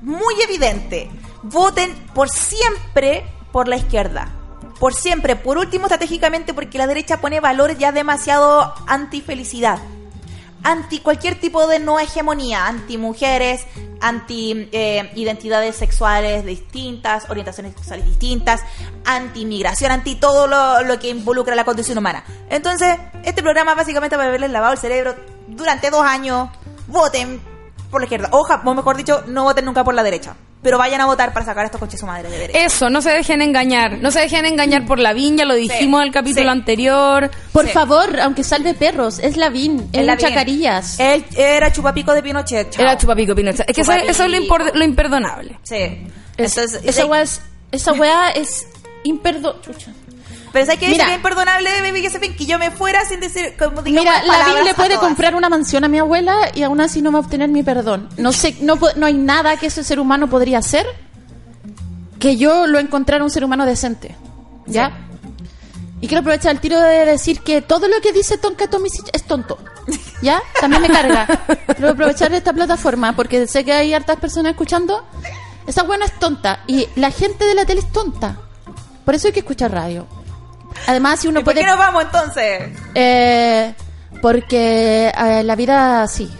muy 0.00 0.34
evidente. 0.42 1.10
Voten 1.42 1.92
por 2.14 2.30
siempre 2.30 3.24
por 3.52 3.68
la 3.68 3.76
izquierda. 3.76 4.28
Por 4.78 4.94
siempre. 4.94 5.36
Por 5.36 5.58
último, 5.58 5.86
estratégicamente, 5.86 6.54
porque 6.54 6.78
la 6.78 6.86
derecha 6.86 7.20
pone 7.20 7.40
valores 7.40 7.78
ya 7.78 7.92
demasiado 7.92 8.74
anti-felicidad. 8.86 9.78
Anti 10.62 11.00
cualquier 11.00 11.40
tipo 11.40 11.66
de 11.66 11.78
no 11.78 11.98
hegemonía. 11.98 12.66
Anti 12.66 12.98
mujeres, 12.98 13.66
anti 14.00 14.68
eh, 14.72 15.10
identidades 15.14 15.76
sexuales 15.76 16.44
distintas, 16.44 17.28
orientaciones 17.30 17.74
sexuales 17.74 18.06
distintas, 18.06 18.62
anti 19.04 19.42
inmigración, 19.42 19.92
anti 19.92 20.16
todo 20.16 20.46
lo, 20.46 20.98
que 20.98 21.08
involucra 21.10 21.54
la 21.54 21.64
condición 21.64 21.98
humana. 21.98 22.24
Entonces, 22.48 22.98
este 23.24 23.42
programa 23.42 23.74
básicamente 23.74 24.16
va 24.16 24.24
a 24.24 24.26
haberles 24.26 24.50
lavado 24.50 24.72
el 24.72 24.78
cerebro 24.78 25.14
durante 25.46 25.90
dos 25.90 26.02
años. 26.02 26.48
Voten 26.88 27.40
por 27.90 28.00
la 28.00 28.06
izquierda. 28.06 28.28
Oja, 28.32 28.62
o 28.64 28.74
mejor 28.74 28.96
dicho, 28.96 29.22
no 29.26 29.44
voten 29.44 29.64
nunca 29.64 29.84
por 29.84 29.94
la 29.94 30.02
derecha. 30.02 30.36
Pero 30.62 30.76
vayan 30.76 31.00
a 31.00 31.06
votar 31.06 31.32
para 31.32 31.46
sacar 31.46 31.62
a 31.62 31.66
estos 31.66 31.80
coches 31.80 31.98
su 31.98 32.04
madre 32.06 32.28
de 32.28 32.38
derecha. 32.38 32.58
Eso, 32.58 32.90
no 32.90 33.00
se 33.00 33.08
dejen 33.10 33.40
engañar. 33.40 33.96
No 33.98 34.10
se 34.10 34.20
dejen 34.20 34.44
engañar 34.44 34.84
por 34.84 34.98
la 34.98 35.14
viña, 35.14 35.46
lo 35.46 35.54
dijimos 35.54 36.02
en 36.02 36.08
el 36.08 36.12
capítulo 36.12 36.42
sí. 36.44 36.48
anterior. 36.50 37.30
Por 37.52 37.64
Sí. 37.66 37.72
favor, 37.72 38.20
aunque 38.20 38.44
salve 38.44 38.74
perros, 38.74 39.20
es 39.20 39.38
Lavín, 39.38 39.88
es 39.92 40.00
Es 40.00 40.06
la. 40.06 40.16
Chacarillas. 40.18 41.00
Él 41.00 41.24
era 41.34 41.72
chupapico 41.72 42.12
de 42.12 42.22
Pinochet. 42.22 42.70
chao. 42.70 42.82
Era 42.82 42.98
chupapico 42.98 43.34
Pinochet. 43.34 43.70
Es 43.70 43.74
que 43.74 43.80
eso, 43.80 43.92
eso 43.92 44.24
es 44.24 44.30
lo, 44.30 44.58
lo 44.74 44.84
imperdonable. 44.84 45.58
Sí. 45.62 45.76
Es- 46.36 46.56
Entonces, 46.58 46.80
esa 46.84 47.02
de- 47.04 47.08
weá 47.08 47.22
es, 47.22 47.40
esa 47.72 47.92
weá 47.94 48.30
es 48.32 48.66
imperdo... 49.04 49.60
Chucha. 49.62 49.92
Pero 50.52 50.66
¿sabes 50.66 50.80
qué 50.80 50.88
Mira. 50.88 51.04
sería 51.04 51.16
imperdonable 51.16 51.70
de 51.70 51.82
Baby 51.82 52.04
Josephine? 52.04 52.34
Que 52.34 52.46
yo 52.46 52.58
me 52.58 52.70
fuera 52.70 53.04
sin 53.04 53.20
decir, 53.20 53.54
como 53.58 53.82
digamos, 53.82 54.04
Mira, 54.04 54.20
palabras 54.20 54.48
Lavín 54.48 54.64
le 54.64 54.74
puede 54.74 54.96
comprar 54.96 55.34
una 55.34 55.48
mansión 55.48 55.84
a 55.84 55.88
mi 55.88 55.98
abuela 55.98 56.50
y 56.54 56.62
aún 56.62 56.80
así 56.80 57.02
no 57.02 57.12
va 57.12 57.18
a 57.18 57.22
obtener 57.22 57.48
mi 57.48 57.62
perdón. 57.62 58.08
No 58.16 58.32
sé, 58.32 58.56
no, 58.60 58.78
no 58.96 59.06
hay 59.06 59.14
nada 59.14 59.56
que 59.56 59.66
ese 59.66 59.84
ser 59.84 60.00
humano 60.00 60.28
podría 60.28 60.58
hacer 60.58 60.86
que 62.20 62.36
yo 62.36 62.66
lo 62.66 62.78
encontrara 62.78 63.24
un 63.24 63.30
ser 63.30 63.44
humano 63.44 63.66
decente. 63.66 64.14
¿Ya? 64.66 65.06
Y 66.00 66.06
quiero 66.06 66.20
aprovechar 66.20 66.52
el 66.52 66.60
tiro 66.60 66.80
de 66.80 67.04
decir 67.04 67.40
que 67.40 67.60
todo 67.60 67.88
lo 67.88 68.00
que 68.00 68.12
dice 68.12 68.38
Tonka 68.38 68.68
Tomisic 68.68 69.08
es 69.12 69.24
tonto. 69.24 69.58
¿Ya? 70.22 70.40
También 70.60 70.82
me 70.82 70.88
carga. 70.88 71.26
Pero 71.66 71.90
aprovechar 71.90 72.32
esta 72.32 72.52
plataforma, 72.52 73.14
porque 73.16 73.46
sé 73.46 73.64
que 73.64 73.72
hay 73.72 73.92
hartas 73.92 74.18
personas 74.18 74.52
escuchando. 74.52 75.04
Esa 75.66 75.82
buena 75.82 76.04
es 76.04 76.18
tonta. 76.18 76.60
Y 76.66 76.86
la 76.96 77.10
gente 77.10 77.44
de 77.44 77.54
la 77.54 77.64
tele 77.64 77.80
es 77.80 77.92
tonta. 77.92 78.36
Por 79.04 79.14
eso 79.14 79.26
hay 79.26 79.32
que 79.32 79.40
escuchar 79.40 79.72
radio. 79.72 80.06
Además, 80.86 81.20
si 81.20 81.28
uno 81.28 81.40
¿Y 81.40 81.44
por 81.44 81.52
puede. 81.54 81.64
qué 81.64 81.70
nos 81.70 81.78
vamos 81.78 82.04
entonces? 82.04 82.70
Eh, 82.94 83.74
porque 84.22 85.08
eh, 85.16 85.42
la 85.44 85.54
vida 85.56 86.06
sí. 86.08 86.30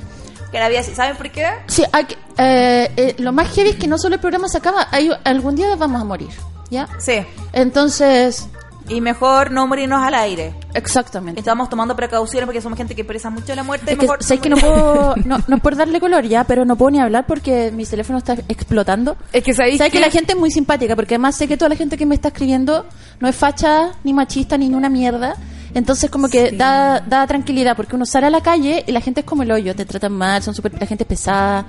Que 0.50 0.58
la 0.58 0.68
vida, 0.68 0.82
¿saben 0.82 1.16
por 1.16 1.30
qué? 1.30 1.46
Sí, 1.68 1.84
hay 1.92 2.04
que- 2.06 2.18
eh, 2.38 2.90
eh, 2.96 3.14
lo 3.18 3.32
más 3.32 3.49
heavy 3.54 3.70
es 3.70 3.76
que 3.76 3.87
no 3.87 3.99
solo 3.99 4.16
el 4.16 4.20
programa 4.20 4.49
se 4.49 4.58
acaba, 4.58 4.88
hay, 4.90 5.10
algún 5.25 5.54
día 5.56 5.75
vamos 5.76 6.00
a 6.00 6.04
morir. 6.04 6.30
¿Ya? 6.70 6.88
Sí. 6.99 7.25
Entonces, 7.52 8.49
Y 8.90 9.00
mejor 9.00 9.50
no 9.52 9.66
morirnos 9.66 10.02
al 10.04 10.14
aire. 10.14 10.52
exactamente. 10.75 11.38
Estamos 11.40 11.68
tomando 11.68 11.94
precauciones 11.97 12.44
porque 12.47 12.61
somos 12.61 12.76
gente 12.76 12.94
que 12.94 13.04
presa 13.04 13.30
mucho 13.30 13.54
la 13.54 13.62
muerte. 13.62 13.92
Es 13.92 13.99
que, 13.99 14.02
mejor 14.06 14.23
¿sabes 14.23 14.40
que 14.42 14.49
no 14.50 14.56
puedo, 14.56 15.14
no, 15.25 15.38
no 15.47 15.56
es 15.56 15.62
por 15.62 15.76
darle 15.76 16.00
color 16.00 16.25
ya, 16.26 16.44
pero 16.44 16.64
no 16.64 16.76
puedo 16.76 16.90
ni 16.90 17.00
hablar 17.00 17.25
porque 17.26 17.70
mi 17.73 17.85
teléfono 17.87 18.18
está 18.18 18.35
explotando. 18.49 19.16
Es 19.32 19.42
que 19.44 19.54
sabéis 19.54 19.78
¿Sabes 19.78 19.92
que 19.92 19.99
que- 19.99 20.04
la 20.04 20.11
gente 20.11 20.32
es 20.32 20.38
muy 20.38 20.50
simpática? 20.50 20.97
Porque 20.97 21.14
además 21.14 21.37
sé 21.37 21.47
que 21.49 21.56
toda 21.56 21.68
la 21.68 21.76
gente 21.76 21.97
que 21.97 22.04
me 22.06 22.14
está 22.16 22.28
escribiendo 22.28 22.85
no 23.20 23.28
es 23.28 23.37
facha, 23.37 23.92
ni 24.04 24.12
machista, 24.12 24.59
ni 24.59 24.66
una 24.75 24.88
mierda. 24.88 25.37
Entonces 25.73 26.11
como 26.11 26.28
que 26.28 26.50
da, 26.50 26.99
da 26.99 27.25
tranquilidad 27.28 27.76
porque 27.76 27.94
uno 27.94 28.04
sale 28.04 28.26
a 28.26 28.30
la 28.30 28.40
calle 28.40 28.82
y 28.87 28.90
la 28.90 29.00
gente 29.00 29.20
es 29.20 29.26
como 29.26 29.44
el 29.44 29.52
hoyo, 29.52 29.76
te 29.76 29.85
tratan 29.85 30.12
mal, 30.12 30.42
son 30.42 30.52
super, 30.52 30.73
la 30.80 30.85
gente 30.87 31.04
es 31.04 31.09
pesada, 31.09 31.64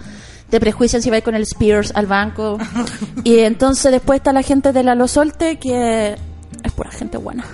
te 0.50 0.60
prejuician 0.60 1.04
si 1.04 1.12
vas 1.12 1.22
con 1.22 1.36
el 1.36 1.44
Spears 1.44 1.92
al 1.94 2.08
banco. 2.08 2.58
y 3.24 3.38
entonces 3.40 3.92
después 3.92 4.18
está 4.18 4.34
la 4.34 4.42
gente 4.42 4.74
de 4.74 4.82
la 4.84 4.96
Lo 4.96 5.08
Solte 5.08 5.60
que 5.60 6.16
pura 6.82 6.90
gente 6.90 7.18
buena. 7.18 7.46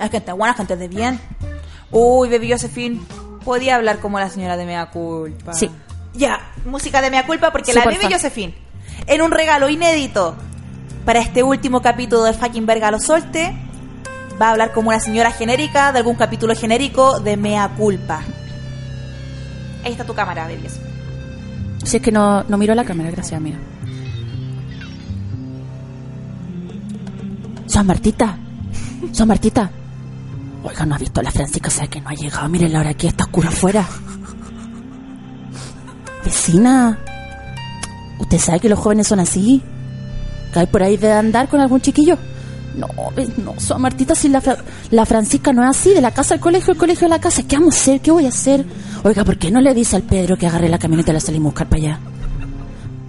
Es 0.00 0.10
gente 0.10 0.32
buena, 0.32 0.52
gente 0.52 0.76
de 0.76 0.88
bien. 0.88 1.20
Uy, 1.92 2.28
Baby 2.28 2.50
Josephine, 2.50 3.00
podía 3.44 3.76
hablar 3.76 4.00
como 4.00 4.18
la 4.18 4.28
señora 4.28 4.56
de 4.56 4.66
Mea 4.66 4.90
Culpa. 4.90 5.54
Sí. 5.54 5.70
Ya, 6.12 6.40
música 6.64 7.00
de 7.00 7.08
Mea 7.08 7.24
Culpa 7.24 7.52
porque 7.52 7.72
la. 7.72 7.84
Baby 7.84 8.08
Josephine, 8.10 8.52
en 9.06 9.22
un 9.22 9.30
regalo 9.30 9.68
inédito 9.68 10.34
para 11.04 11.20
este 11.20 11.44
último 11.44 11.82
capítulo 11.82 12.24
de 12.24 12.32
fucking 12.32 12.66
Verga 12.66 12.90
lo 12.90 12.98
Solte, 12.98 13.56
va 14.42 14.48
a 14.48 14.50
hablar 14.50 14.72
como 14.72 14.88
una 14.88 14.98
señora 14.98 15.30
genérica 15.30 15.92
de 15.92 15.98
algún 15.98 16.16
capítulo 16.16 16.56
genérico 16.56 17.20
de 17.20 17.36
Mea 17.36 17.68
Culpa. 17.76 18.22
Ahí 19.84 19.92
está 19.92 20.04
tu 20.04 20.14
cámara, 20.14 20.48
Baby 20.48 20.62
Josephine. 20.64 20.94
Si 21.84 21.98
es 21.98 22.02
que 22.02 22.10
no, 22.10 22.42
no 22.42 22.58
miro 22.58 22.74
la 22.74 22.84
cámara, 22.84 23.12
gracias 23.12 23.38
amiga. 23.38 23.58
San 27.66 27.86
Martita, 27.86 28.38
San 29.12 29.28
Martita. 29.28 29.70
Oiga, 30.62 30.86
no 30.86 30.94
ha 30.94 30.98
visto 30.98 31.20
a 31.20 31.22
la 31.22 31.30
Francisca, 31.30 31.70
sabe 31.70 31.88
que 31.88 32.00
no 32.00 32.08
ha 32.08 32.14
llegado. 32.14 32.48
Mire 32.48 32.68
la 32.68 32.80
hora 32.80 32.90
aquí, 32.90 33.06
está 33.06 33.24
oscuro 33.24 33.48
afuera. 33.48 33.86
Vecina, 36.24 36.98
¿usted 38.18 38.38
sabe 38.38 38.60
que 38.60 38.68
los 38.68 38.78
jóvenes 38.78 39.06
son 39.06 39.20
así? 39.20 39.62
¿Que 40.52 40.60
hay 40.60 40.66
por 40.66 40.82
ahí 40.82 40.96
de 40.96 41.12
andar 41.12 41.48
con 41.48 41.60
algún 41.60 41.80
chiquillo? 41.80 42.16
No, 42.76 42.88
no, 43.44 43.78
Martita, 43.78 44.14
si 44.16 44.28
la, 44.28 44.40
Fra- 44.40 44.56
la 44.90 45.06
Francisca 45.06 45.52
no 45.52 45.62
es 45.62 45.70
así, 45.70 45.90
de 45.90 46.00
la 46.00 46.10
casa 46.10 46.34
al 46.34 46.40
colegio, 46.40 46.72
el 46.72 46.78
colegio 46.78 47.06
a 47.06 47.10
la 47.10 47.20
casa, 47.20 47.42
¿qué 47.44 47.56
vamos 47.56 47.74
a 47.74 47.78
hacer? 47.78 48.00
¿Qué 48.00 48.10
voy 48.10 48.24
a 48.24 48.30
hacer? 48.30 48.64
Oiga, 49.04 49.22
¿por 49.24 49.36
qué 49.38 49.50
no 49.50 49.60
le 49.60 49.72
dice 49.74 49.96
al 49.96 50.02
Pedro 50.02 50.36
que 50.36 50.46
agarre 50.46 50.68
la 50.68 50.78
camioneta 50.78 51.10
y 51.12 51.14
la 51.14 51.20
salimos 51.20 51.50
a 51.50 51.52
buscar 51.52 51.68
para 51.68 51.82
allá? 51.82 51.98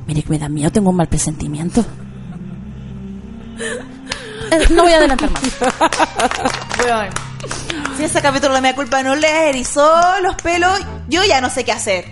Mire 0.07 0.21
que 0.21 0.29
me 0.29 0.37
da 0.37 0.49
miedo, 0.49 0.71
tengo 0.71 0.89
un 0.91 0.97
mal 0.97 1.07
presentimiento. 1.07 1.83
Eh, 4.51 4.65
no 4.69 4.83
voy 4.83 4.93
a 4.93 4.97
adelantar 4.97 5.29
más. 5.31 5.41
Bueno, 6.77 7.11
si 7.97 8.03
ese 8.03 8.21
capítulo 8.21 8.53
de 8.53 8.61
Mea 8.61 8.75
Culpa 8.75 9.01
no 9.03 9.15
le 9.15 9.49
erizó 9.49 9.91
los 10.21 10.35
pelos, 10.35 10.79
yo 11.07 11.23
ya 11.23 11.41
no 11.41 11.49
sé 11.49 11.63
qué 11.63 11.71
hacer. 11.71 12.05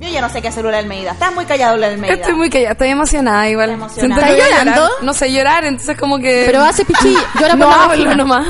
Yo 0.00 0.08
ya 0.08 0.20
no 0.20 0.28
sé 0.28 0.40
qué 0.40 0.46
hacer, 0.48 0.62
Lula 0.64 0.78
Almeida. 0.78 1.10
Estás 1.10 1.34
muy 1.34 1.44
callado, 1.44 1.74
Lula 1.74 1.88
Almeida. 1.88 2.14
Estoy 2.14 2.34
muy 2.34 2.48
callada, 2.50 2.72
estoy 2.72 2.88
emocionada 2.90 3.48
igual. 3.48 3.70
Está 3.70 3.84
emocionada. 3.84 4.22
Siento 4.22 4.32
¿Estás 4.44 4.50
llorando? 4.50 4.80
llorar. 4.82 5.04
No 5.04 5.12
sé 5.14 5.32
llorar, 5.32 5.64
entonces 5.64 5.98
como 5.98 6.18
que... 6.18 6.44
Pero 6.46 6.62
hace 6.62 6.84
pichi, 6.84 7.14
llora 7.40 7.56
por 7.56 7.58
no 7.58 7.70
la 7.70 7.76
vagina. 7.88 8.14
nomás. 8.14 8.46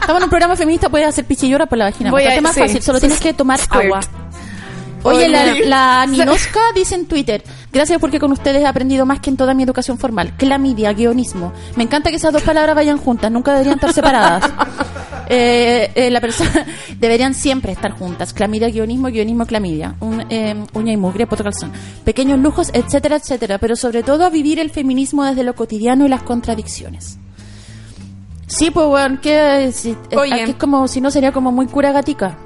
Estamos 0.00 0.20
en 0.20 0.24
un 0.24 0.30
programa 0.30 0.54
feminista, 0.54 0.88
puedes 0.88 1.08
hacer 1.08 1.24
pichi 1.24 1.46
y 1.46 1.50
llora 1.50 1.66
por 1.66 1.78
la 1.78 1.86
vagina. 1.86 2.10
Voy 2.12 2.24
a- 2.24 2.40
más 2.40 2.54
sí. 2.54 2.60
fácil, 2.60 2.80
solo 2.82 3.00
tienes 3.00 3.18
que 3.18 3.34
tomar 3.34 3.58
agua. 3.70 4.00
Oye, 5.04 5.28
la, 5.28 5.54
la 5.64 6.06
Ninoska 6.08 6.60
dice 6.74 6.94
en 6.94 7.06
Twitter, 7.06 7.42
gracias 7.72 8.00
porque 8.00 8.18
con 8.18 8.32
ustedes 8.32 8.62
he 8.62 8.66
aprendido 8.66 9.06
más 9.06 9.20
que 9.20 9.30
en 9.30 9.36
toda 9.36 9.54
mi 9.54 9.62
educación 9.62 9.98
formal. 9.98 10.34
Clamidia, 10.36 10.92
guionismo. 10.92 11.52
Me 11.76 11.84
encanta 11.84 12.10
que 12.10 12.16
esas 12.16 12.32
dos 12.32 12.42
palabras 12.42 12.74
vayan 12.74 12.98
juntas, 12.98 13.30
nunca 13.30 13.52
deberían 13.52 13.76
estar 13.76 13.92
separadas. 13.92 14.50
Eh, 15.26 15.90
eh, 15.94 16.10
la 16.10 16.20
persona 16.20 16.66
deberían 16.98 17.32
siempre 17.32 17.72
estar 17.72 17.92
juntas. 17.92 18.34
Clamidia, 18.34 18.68
guionismo, 18.68 19.08
guionismo, 19.08 19.46
clamidia. 19.46 19.94
Un, 20.00 20.22
eh, 20.28 20.54
uña 20.74 20.92
y 20.92 20.98
mugre, 20.98 21.26
poto 21.26 21.42
calzón. 21.42 21.72
Pequeños 22.04 22.38
lujos, 22.40 22.70
etcétera, 22.74 23.16
etcétera. 23.16 23.56
Pero 23.56 23.74
sobre 23.74 24.02
todo 24.02 24.26
a 24.26 24.28
vivir 24.28 24.58
el 24.58 24.68
feminismo 24.68 25.24
desde 25.24 25.42
lo 25.42 25.54
cotidiano 25.54 26.04
y 26.04 26.10
las 26.10 26.24
contradicciones. 26.24 27.18
Sí, 28.46 28.70
pues 28.70 28.86
bueno, 28.86 29.20
que 29.20 29.72
si, 29.72 29.92
eh, 29.92 30.16
Oye. 30.16 30.34
aquí 30.34 30.50
es 30.50 30.56
como 30.56 30.86
si 30.88 31.00
no 31.00 31.10
sería 31.10 31.32
como 31.32 31.50
muy 31.50 31.66
cura 31.66 31.92
gatica. 31.92 32.36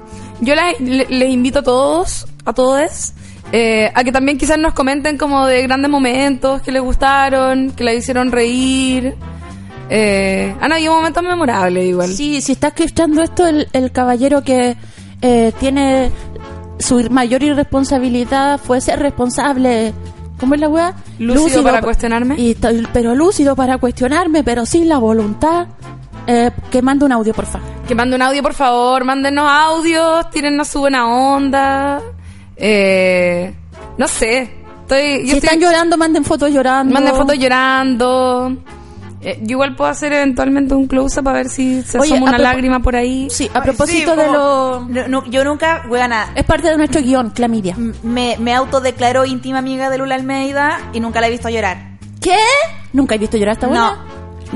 Yo 0.41 0.55
le- 0.55 1.05
les 1.09 1.29
invito 1.29 1.59
a 1.59 1.63
todos, 1.63 2.25
a 2.45 2.53
todos, 2.53 3.13
eh, 3.51 3.91
a 3.93 4.03
que 4.03 4.11
también 4.11 4.37
quizás 4.37 4.57
nos 4.57 4.73
comenten 4.73 5.17
como 5.17 5.45
de 5.45 5.61
grandes 5.63 5.89
momentos 5.91 6.61
que 6.61 6.71
les 6.71 6.81
gustaron, 6.81 7.71
que 7.71 7.83
la 7.83 7.93
hicieron 7.93 8.31
reír. 8.31 9.15
Eh, 9.89 10.55
han 10.61 10.71
habido 10.71 10.93
momentos 10.93 11.23
memorables 11.23 11.85
igual. 11.87 12.09
Sí, 12.13 12.41
si 12.41 12.51
está 12.53 12.67
escuchando 12.67 13.23
esto, 13.23 13.47
el, 13.47 13.67
el 13.73 13.91
caballero 13.91 14.43
que 14.43 14.77
eh, 15.21 15.51
tiene 15.59 16.11
su 16.79 17.09
mayor 17.09 17.43
irresponsabilidad 17.43 18.59
fue 18.59 18.81
ser 18.81 18.99
responsable. 18.99 19.93
¿Cómo 20.39 20.53
es 20.55 20.61
la 20.61 20.69
weá? 20.69 20.93
Lúcido 21.17 21.63
para 21.63 21.81
cuestionarme. 21.81 22.35
Y, 22.39 22.55
pero 22.93 23.13
lúcido 23.15 23.55
para 23.55 23.77
cuestionarme, 23.77 24.43
pero 24.43 24.65
sin 24.65 24.87
la 24.87 24.97
voluntad. 24.99 25.67
Eh, 26.31 26.51
que 26.69 26.81
mande 26.83 27.05
un 27.05 27.11
audio, 27.11 27.33
por 27.33 27.45
favor. 27.47 27.67
Que 27.87 27.95
mande 27.95 28.15
un 28.15 28.21
audio, 28.21 28.43
por 28.43 28.53
favor, 28.53 29.03
mándenos 29.03 29.49
audios, 29.49 30.29
tírennos 30.29 30.67
su 30.67 30.79
buena 30.79 31.07
onda. 31.07 31.99
Eh, 32.55 33.53
no 33.97 34.07
sé. 34.07 34.53
Estoy, 34.81 35.21
Si 35.21 35.27
yo 35.29 35.35
están 35.37 35.55
estoy- 35.55 35.59
llorando, 35.59 35.97
manden 35.97 36.23
fotos 36.23 36.51
llorando. 36.51 36.93
Manden 36.93 37.15
fotos 37.15 37.37
llorando. 37.37 38.57
Eh, 39.21 39.37
yo 39.41 39.51
igual 39.53 39.75
puedo 39.75 39.89
hacer 39.89 40.13
eventualmente 40.13 40.73
un 40.73 40.87
close-up 40.87 41.27
a 41.27 41.33
ver 41.33 41.49
si 41.49 41.81
se 41.81 41.99
Oye, 41.99 42.13
asoma 42.15 42.29
una 42.29 42.37
lágrima 42.37 42.79
por 42.79 42.95
ahí. 42.95 43.27
Sí, 43.29 43.49
a 43.53 43.57
Ay, 43.57 43.63
propósito 43.63 44.11
sí, 44.13 44.17
de 44.17 44.27
lo... 44.27 44.85
No, 44.87 45.07
no, 45.09 45.25
yo 45.25 45.43
nunca, 45.43 45.83
weona, 45.89 46.31
Es 46.35 46.45
parte 46.45 46.69
de 46.69 46.77
nuestro 46.77 47.01
guion, 47.01 47.31
clamidia. 47.31 47.75
me, 48.03 48.37
me 48.39 48.53
autodeclaró 48.55 49.25
íntima 49.25 49.59
amiga 49.59 49.89
de 49.89 49.97
Lula 49.97 50.15
Almeida 50.15 50.79
y 50.93 50.99
nunca 51.01 51.19
la 51.21 51.27
he 51.27 51.31
visto 51.31 51.49
llorar. 51.49 51.97
¿Qué? 52.21 52.37
¿Nunca 52.93 53.15
he 53.15 53.17
visto 53.17 53.35
llorar 53.37 53.49
a 53.51 53.53
esta 53.53 53.67
buena? 53.67 53.91
No. 53.91 54.08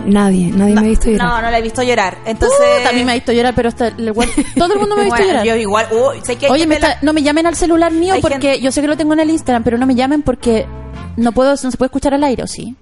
Nadie, 0.06 0.50
nadie 0.52 0.74
me 0.76 0.82
ha 0.82 0.84
visto 0.84 1.10
llorar. 1.12 1.28
No, 1.28 1.42
no 1.42 1.52
la 1.52 1.60
he 1.60 1.62
visto 1.62 1.84
llorar. 1.84 2.18
Entonces. 2.26 2.60
Uh, 2.60 2.84
también 2.84 3.06
me 3.06 3.12
ha 3.12 3.16
visto 3.16 3.32
llorar, 3.32 3.54
pero 3.56 3.70
hasta, 3.70 3.88
el 3.88 4.14
güey- 4.14 4.30
todo 4.58 4.74
el 4.74 4.80
mundo 4.80 4.96
me 4.96 5.02
ha 5.02 5.06
visto 5.06 5.18
Bueno, 5.18 5.32
llorar. 5.34 5.46
Yo 5.46 5.56
igual. 5.56 5.88
uy, 5.92 6.20
sé 6.24 6.36
que 6.36 6.50
Oye, 6.50 6.66
me 6.68 6.76
está- 6.76 6.98
no 7.02 7.14
me 7.14 7.22
llamen 7.22 7.46
al 7.46 7.56
celular 7.56 7.92
mío 7.92 8.16
Hay 8.16 8.22
porque 8.22 8.40
gente- 8.40 8.62
yo 8.62 8.72
sé 8.72 8.82
que 8.82 8.88
lo 8.88 8.98
tengo 8.98 9.14
en 9.14 9.20
el 9.20 9.30
Instagram, 9.30 9.64
pero 9.64 9.78
no 9.78 9.86
me 9.86 9.94
llamen 9.96 10.24
porque 10.24 10.66
no 11.16 11.32
puedo, 11.32 11.52
no 11.52 11.58
se 11.72 11.78
puede 11.78 11.88
escuchar 11.88 12.14
al 12.16 12.24
aire, 12.24 12.44
¿o 12.44 12.48
sí? 12.48 12.76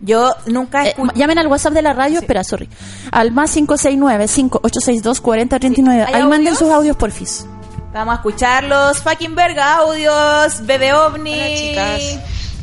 Yo 0.00 0.32
nunca 0.46 0.84
Eh, 0.84 0.88
escuché. 0.90 1.12
llamen 1.16 1.38
al 1.38 1.46
WhatsApp 1.48 1.72
de 1.74 1.82
la 1.82 1.92
radio, 1.92 2.18
espera, 2.20 2.42
sorry. 2.44 2.68
Al 3.12 3.30
más 3.32 3.56
569-5862-4039. 3.56 6.04
¿Hay 6.06 6.14
Ahí 6.14 6.24
manden 6.26 6.54
sus 6.56 6.70
audios, 6.70 6.96
porfis. 6.96 7.46
Vamos 7.92 8.12
a 8.12 8.16
escucharlos. 8.16 8.98
Fucking 8.98 9.34
verga, 9.34 9.76
audios, 9.78 10.64
bebé 10.66 10.92
ovni. 10.92 11.34
Hola 11.34 11.56
chicas, 11.56 12.18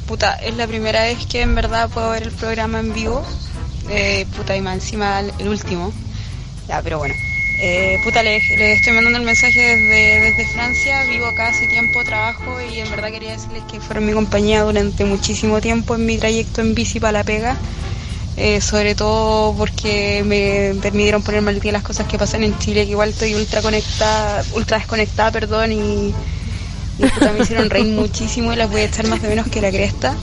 puta, 0.08 0.36
es 0.36 0.56
la 0.56 0.68
primera 0.68 1.02
vez 1.04 1.26
que 1.26 1.42
en 1.42 1.56
verdad 1.56 1.90
puedo 1.90 2.12
ver 2.12 2.24
el 2.24 2.32
programa 2.32 2.80
en 2.80 2.94
vivo, 2.94 3.22
puta 4.36 4.56
y 4.56 4.62
más 4.62 4.76
encima 4.76 5.20
el, 5.20 5.48
último, 5.48 5.94
ya, 6.68 6.82
pero 6.82 6.98
bueno, 6.98 7.14
eh, 7.62 8.00
puta, 8.04 8.24
les, 8.24 8.42
les 8.58 8.80
estoy 8.80 8.94
mandando 8.94 9.20
el 9.20 9.26
mensaje 9.26 9.60
desde, 9.60 10.20
desde 10.22 10.48
Francia, 10.54 11.04
vivo 11.06 11.26
acá 11.26 11.50
hace 11.50 11.68
tiempo, 11.68 12.04
trabajo 12.04 12.58
y 12.62 12.80
en 12.80 12.90
verdad 12.90 13.12
quería 13.12 13.32
decirles 13.32 13.64
que 13.72 13.80
fueron 13.80 14.06
mi 14.06 14.14
compañía 14.14 14.64
durante 14.64 15.06
muchísimo 15.06 15.62
tiempo 15.62 15.96
en 15.96 16.06
mi 16.06 16.18
trayecto 16.18 16.62
en 16.62 16.76
bici 16.76 17.00
para 17.00 17.20
la 17.20 17.24
pega. 17.24 17.58
Eh, 18.38 18.60
sobre 18.60 18.96
todo 18.96 19.56
porque 19.56 20.22
me 20.26 20.78
permitieron 20.82 21.24
ponerme 21.24 21.52
al 21.52 21.62
día 21.62 21.72
las 21.72 21.84
cosas 21.84 22.06
que 22.06 22.18
pasan 22.18 22.44
en 22.44 22.58
Chile, 22.60 22.84
que 22.84 22.92
igual 22.92 23.10
estoy 23.10 23.34
ultra 23.34 23.62
conectada, 23.62 24.44
ultra 24.54 24.78
desconectada, 24.78 25.32
perdón, 25.32 25.72
y, 25.72 25.76
y 25.78 26.14
me 27.00 27.40
hicieron 27.42 27.70
reír 27.70 27.86
muchísimo 27.94 28.52
y 28.52 28.58
las 28.58 28.70
voy 28.70 28.82
a 28.82 28.86
echar 28.86 29.08
más 29.08 29.22
de 29.22 29.30
menos 29.30 29.48
que 29.48 29.62
la 29.62 29.70
cresta. 29.72 30.18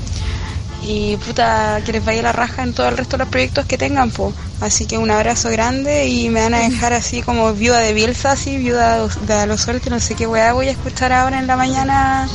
Y 0.83 1.17
puta, 1.19 1.81
que 1.85 1.93
les 1.93 2.05
vaya 2.05 2.23
la 2.23 2.33
raja 2.33 2.63
en 2.63 2.73
todo 2.73 2.89
el 2.89 2.97
resto 2.97 3.17
de 3.17 3.25
los 3.25 3.29
proyectos 3.29 3.67
que 3.67 3.79
tengan, 3.79 4.11
po. 4.11 4.33
Así 4.61 4.87
que 4.87 4.99
un 4.99 5.11
abrazo 5.11 5.49
grande 5.51 6.07
y 6.09 6.29
me 6.29 6.41
van 6.41 6.55
a 6.55 6.59
dejar 6.59 6.93
así 6.93 7.23
como 7.23 7.53
viuda 7.53 7.79
de 7.79 7.93
Bielsa, 7.93 8.33
así, 8.33 8.57
viuda 8.57 9.07
de 9.07 9.47
los 9.47 9.61
sol, 9.61 9.81
que 9.81 9.91
no 9.91 10.01
sé 10.01 10.15
qué 10.15 10.27
weá 10.27 10.53
voy 10.53 10.69
a 10.69 10.73
escuchar 10.73 11.13
ahora 11.13 11.39
en 11.39 11.47
la 11.47 11.57
mañana 11.57 12.29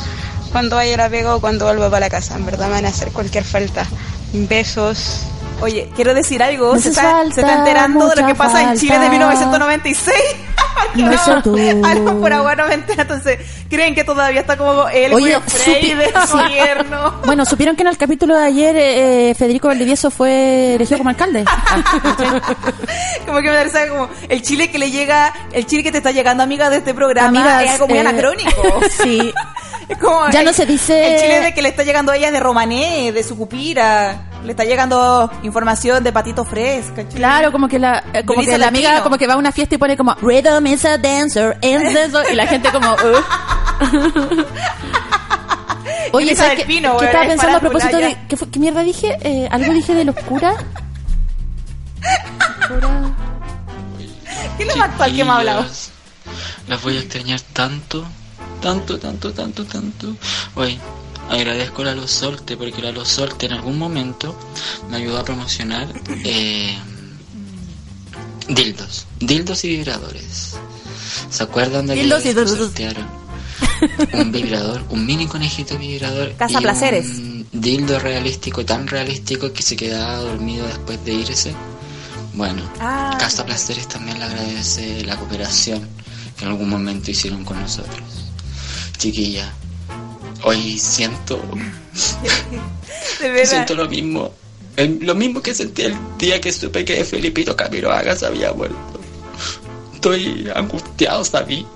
cuando 0.50 0.76
vaya 0.76 0.96
la 0.96 1.10
pega 1.10 1.34
o 1.34 1.40
cuando 1.40 1.66
vuelva 1.66 1.90
para 1.90 2.06
la 2.06 2.10
casa. 2.10 2.36
En 2.36 2.46
verdad 2.46 2.66
me 2.66 2.74
van 2.74 2.86
a 2.86 2.88
hacer 2.88 3.12
cualquier 3.12 3.44
falta. 3.44 3.86
Besos. 4.32 5.22
Oye, 5.60 5.88
quiero 5.96 6.14
decir 6.14 6.42
algo. 6.42 6.78
Se 6.78 6.90
está, 6.90 7.02
falta 7.02 7.34
se 7.34 7.40
está 7.40 7.58
enterando 7.58 8.08
de 8.08 8.16
lo 8.20 8.26
que 8.28 8.34
pasa 8.34 8.62
en 8.62 8.78
Chile 8.78 8.92
de 8.98 9.08
falta. 9.08 9.10
1996. 9.12 10.16
Porque 10.94 11.02
No 11.26 11.42
tú. 11.42 11.56
Algo 11.84 12.20
por 12.20 12.32
agua 12.32 12.54
no 12.54 12.68
me 12.68 12.74
entera, 12.74 13.02
entonces 13.02 13.38
creen 13.68 13.94
que 13.96 14.04
todavía 14.04 14.40
está 14.42 14.56
como 14.56 14.88
el 14.88 15.12
Oye, 15.14 15.36
supi- 15.36 15.42
sí. 16.26 16.32
gobierno. 16.32 17.14
Bueno, 17.26 17.44
supieron 17.44 17.74
que 17.74 17.82
en 17.82 17.88
el 17.88 17.98
capítulo 17.98 18.36
de 18.36 18.44
ayer 18.46 18.76
eh, 18.78 19.34
Federico 19.36 19.66
Valdivieso 19.68 20.10
fue 20.10 20.76
elegido 20.76 20.98
como 20.98 21.10
alcalde. 21.10 21.44
como 23.26 23.40
que 23.42 23.50
me 23.50 23.64
risa 23.64 23.88
como 23.88 24.08
el 24.28 24.42
chile 24.42 24.70
que 24.70 24.78
le 24.78 24.90
llega, 24.90 25.32
el 25.52 25.66
chile 25.66 25.82
que 25.82 25.90
te 25.92 25.98
está 25.98 26.10
llegando, 26.12 26.42
amiga, 26.42 26.70
de 26.70 26.78
este 26.78 26.94
programa, 26.94 27.28
Amigas, 27.28 27.62
es 27.64 27.70
algo 27.72 27.88
muy 27.88 27.98
eh, 27.98 28.00
anacrónico. 28.00 28.80
Sí. 29.02 29.32
Como 30.00 30.28
Ya 30.30 30.42
no 30.42 30.52
se 30.52 30.66
dice- 30.66 31.14
El 31.14 31.20
chile 31.20 31.40
de 31.40 31.54
que 31.54 31.62
le 31.62 31.70
está 31.70 31.82
llegando 31.82 32.12
a 32.12 32.16
ella 32.16 32.30
de 32.30 32.40
Romané, 32.40 33.10
de 33.12 33.22
su 33.24 33.36
cupira. 33.36 34.27
Le 34.44 34.52
está 34.52 34.64
llegando 34.64 35.30
información 35.42 36.02
de 36.04 36.12
patito 36.12 36.44
fresca. 36.44 37.04
Claro, 37.08 37.50
como 37.52 37.68
que 37.68 37.78
la, 37.78 38.02
eh, 38.12 38.24
como 38.24 38.36
Yulisa 38.40 38.52
que 38.52 38.58
la 38.58 38.68
amiga 38.68 39.02
como 39.02 39.18
que 39.18 39.26
va 39.26 39.34
a 39.34 39.36
una 39.36 39.52
fiesta 39.52 39.74
y 39.74 39.78
pone 39.78 39.96
como 39.96 40.14
Rhythm 40.14 40.66
is 40.68 40.84
a 40.84 40.96
dancer, 40.98 41.58
and 41.62 41.88
this", 41.94 42.14
y 42.30 42.34
la 42.34 42.46
gente 42.46 42.70
como 42.70 42.92
"Uh". 42.92 43.22
Oye, 46.12 46.34
¿sabes 46.34 46.60
qué, 46.60 46.64
Pino, 46.64 46.96
qué 46.98 47.06
estaba 47.06 47.24
es 47.24 47.30
pensando 47.30 47.56
a 47.58 47.60
propósito 47.60 47.98
ya. 48.00 48.08
de 48.08 48.18
¿qué, 48.28 48.36
fue- 48.36 48.48
qué 48.50 48.58
mierda 48.58 48.82
dije? 48.82 49.16
Eh, 49.22 49.48
algo 49.50 49.72
dije 49.74 49.94
de 49.94 50.04
los 50.04 50.14
curas. 50.16 50.56
Cura- 52.68 52.88
¿Qué 54.56 54.62
es 54.62 54.68
lo 54.68 54.76
más 54.76 54.88
actual 54.90 55.14
que 55.14 55.24
me 55.24 55.30
ha 55.30 55.36
hablado? 55.36 55.66
Las 56.68 56.82
voy 56.82 56.96
a 56.96 57.00
extrañar 57.00 57.40
tanto, 57.52 58.04
tanto, 58.62 58.98
tanto, 58.98 59.32
tanto, 59.32 59.64
tanto. 59.64 60.14
Oye, 60.54 60.78
agradezco 61.28 61.84
la 61.84 61.94
Luz 61.94 62.10
Solte 62.10 62.56
porque 62.56 62.82
la 62.82 62.92
Luz 62.92 63.08
Solte 63.08 63.46
en 63.46 63.52
algún 63.52 63.78
momento 63.78 64.34
me 64.90 64.96
ayudó 64.96 65.18
a 65.18 65.24
promocionar 65.24 65.88
eh, 66.24 66.76
dildos, 68.48 69.06
dildos 69.20 69.64
y 69.64 69.68
vibradores. 69.76 70.54
¿Se 71.30 71.42
acuerdan 71.42 71.86
de 71.86 71.94
que 71.94 72.02
Dildos 72.02 72.24
y 72.24 72.28
dildos. 72.28 72.50
sortearon 72.50 73.06
un 74.14 74.32
vibrador, 74.32 74.84
un 74.90 75.04
mini 75.06 75.26
conejito 75.26 75.76
vibrador 75.78 76.34
Casa 76.36 76.58
y 76.60 76.62
Placeres. 76.62 77.06
un 77.06 77.46
dildo 77.52 77.98
realístico, 77.98 78.64
tan 78.64 78.86
realístico 78.86 79.52
que 79.52 79.62
se 79.62 79.76
quedaba 79.76 80.16
dormido 80.18 80.66
después 80.66 81.04
de 81.04 81.12
irse? 81.14 81.54
Bueno, 82.34 82.62
Ah. 82.80 83.16
Casa 83.18 83.44
Placeres 83.44 83.88
también 83.88 84.18
le 84.18 84.24
agradece 84.24 85.04
la 85.04 85.16
cooperación 85.16 85.86
que 86.36 86.44
en 86.44 86.50
algún 86.52 86.68
momento 86.70 87.10
hicieron 87.10 87.44
con 87.44 87.60
nosotros. 87.60 88.00
Chiquilla, 88.96 89.52
hoy 90.44 90.78
siento, 90.78 91.40
De 93.20 93.30
verdad. 93.30 93.44
siento 93.50 93.74
lo 93.74 93.88
mismo, 93.88 94.30
el- 94.76 94.98
lo 95.02 95.14
mismo 95.14 95.40
que 95.42 95.54
sentí 95.54 95.82
el 95.82 95.96
día 96.18 96.40
que 96.40 96.52
supe 96.52 96.84
que 96.84 97.04
Felipito 97.04 97.56
Camiroaga 97.56 98.14
se 98.16 98.26
había 98.26 98.50
vuelto. 98.52 98.76
Estoy 99.94 100.48
angustiado, 100.54 101.24
¿sabí? 101.24 101.66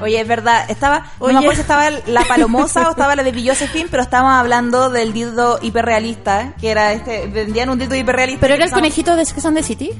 Oye, 0.00 0.20
es 0.20 0.26
verdad, 0.26 0.68
estaba, 0.68 1.12
Oye. 1.20 1.32
no 1.32 1.40
me 1.40 1.46
acuerdo 1.46 1.54
si 1.54 1.60
estaba 1.60 1.88
la 2.08 2.24
palomosa 2.28 2.88
o 2.88 2.90
estaba 2.90 3.14
la 3.14 3.22
de 3.22 3.48
Josephine, 3.48 3.86
pero 3.88 4.02
estábamos 4.02 4.32
hablando 4.32 4.90
del 4.90 5.12
dildo 5.12 5.60
hiperrealista, 5.62 6.42
¿eh? 6.42 6.52
que 6.60 6.70
era 6.70 6.92
este, 6.92 7.28
vendían 7.28 7.70
un 7.70 7.78
dildo 7.78 7.94
hiperrealista. 7.94 8.40
Pero 8.40 8.54
era 8.54 8.64
el 8.64 8.72
conejito 8.72 9.14
de 9.14 9.24
Sex 9.24 9.44
and 9.44 9.56
the 9.56 9.62
City. 9.62 9.92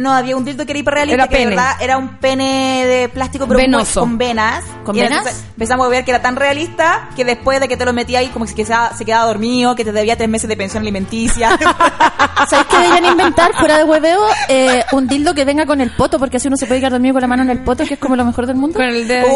No, 0.00 0.12
había 0.14 0.34
un 0.36 0.44
dildo 0.44 0.64
que 0.64 0.72
era 0.72 0.78
hiperrealista, 0.78 1.14
Era 1.14 1.28
que 1.28 1.36
de 1.36 1.42
pene. 1.44 1.56
verdad 1.56 1.72
era 1.80 1.98
un 1.98 2.16
pene 2.18 2.86
de 2.86 3.08
plástico 3.10 3.46
pero 3.46 3.58
Venoso. 3.60 4.00
con 4.00 4.16
venas. 4.16 4.64
¿Con 4.84 4.96
Y 4.96 5.00
venas? 5.00 5.44
empezamos 5.52 5.86
a 5.86 5.90
ver 5.90 6.04
que 6.04 6.10
era 6.10 6.22
tan 6.22 6.36
realista 6.36 7.10
que 7.14 7.24
después 7.24 7.60
de 7.60 7.68
que 7.68 7.76
te 7.76 7.84
lo 7.84 7.92
metías 7.92 8.20
ahí 8.20 8.28
como 8.28 8.46
que 8.46 8.50
se 8.52 8.56
quedaba, 8.56 8.96
se 8.96 9.04
quedaba 9.04 9.26
dormido, 9.26 9.74
que 9.76 9.84
te 9.84 9.92
debía 9.92 10.16
tres 10.16 10.28
meses 10.30 10.48
de 10.48 10.56
pensión 10.56 10.82
alimenticia. 10.82 11.50
¿Sabes 12.48 12.66
qué 12.70 12.76
deberían 12.78 13.04
inventar 13.12 13.54
fuera 13.54 13.76
de 13.78 13.84
hueveo? 13.84 14.20
Eh, 14.48 14.82
un 14.92 15.06
dildo 15.06 15.34
que 15.34 15.44
venga 15.44 15.66
con 15.66 15.80
el 15.82 15.90
poto, 15.90 16.18
porque 16.18 16.38
así 16.38 16.48
uno 16.48 16.56
se 16.56 16.66
puede 16.66 16.80
quedar 16.80 16.92
dormido 16.92 17.12
con 17.14 17.20
la 17.20 17.26
mano 17.28 17.42
en 17.42 17.50
el 17.50 17.58
poto, 17.62 17.84
que 17.84 17.94
es 17.94 18.00
como 18.00 18.16
lo 18.16 18.24
mejor 18.24 18.46
del 18.46 18.56
mundo. 18.56 18.76
Con 18.78 18.88
el 18.88 19.06
dedo. 19.06 19.26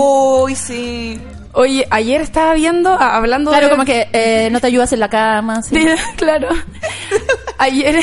Uy, 0.44 0.54
sí. 0.56 1.20
Oye, 1.52 1.86
ayer 1.90 2.20
estaba 2.22 2.54
viendo, 2.54 2.90
a- 2.94 3.16
hablando 3.16 3.50
Claro, 3.50 3.66
de... 3.66 3.70
como 3.70 3.84
que 3.84 4.08
eh, 4.12 4.48
no 4.50 4.60
te 4.60 4.66
ayudas 4.68 4.92
en 4.94 5.00
la 5.00 5.08
cama. 5.08 5.62
Sí, 5.62 5.76
claro. 6.16 6.48
Ayer, 7.58 8.00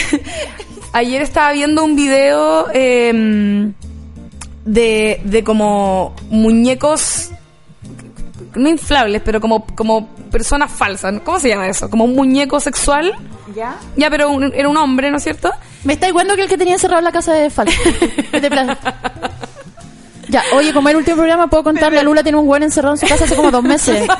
ayer 0.93 1.21
estaba 1.21 1.51
viendo 1.53 1.83
un 1.83 1.95
video 1.95 2.67
eh, 2.73 3.71
de, 4.65 5.21
de 5.23 5.43
como 5.43 6.13
muñecos, 6.29 7.29
no 8.55 8.69
inflables, 8.69 9.21
pero 9.23 9.39
como, 9.41 9.65
como 9.75 10.07
personas 10.31 10.71
falsas. 10.71 11.13
¿Cómo 11.23 11.39
se 11.39 11.49
llama 11.49 11.67
eso? 11.67 11.89
Como 11.89 12.03
un 12.05 12.15
muñeco 12.15 12.59
sexual. 12.59 13.13
¿Ya? 13.55 13.75
Ya, 13.97 14.09
pero 14.09 14.29
un- 14.29 14.53
era 14.53 14.69
un 14.69 14.77
hombre, 14.77 15.11
¿no 15.11 15.17
es 15.17 15.23
cierto? 15.23 15.51
Me 15.83 15.93
está 15.93 16.07
igual 16.07 16.27
que 16.35 16.43
el 16.43 16.47
que 16.49 16.57
tenía 16.57 16.73
encerrado 16.75 16.99
en 16.99 17.05
la 17.05 17.11
casa 17.11 17.33
de 17.33 17.49
plan. 18.49 18.77
Ya, 20.29 20.43
oye, 20.53 20.71
como 20.73 20.87
el 20.89 20.95
último 20.95 21.17
programa 21.17 21.47
puedo 21.47 21.63
contar, 21.63 21.91
la 21.91 22.03
Lula 22.03 22.23
tiene 22.23 22.37
un 22.37 22.45
buen 22.47 22.63
encerrado 22.63 22.95
en 22.95 22.99
su 22.99 23.07
casa 23.07 23.25
hace 23.25 23.35
como 23.35 23.51
dos 23.51 23.63
meses. 23.63 24.07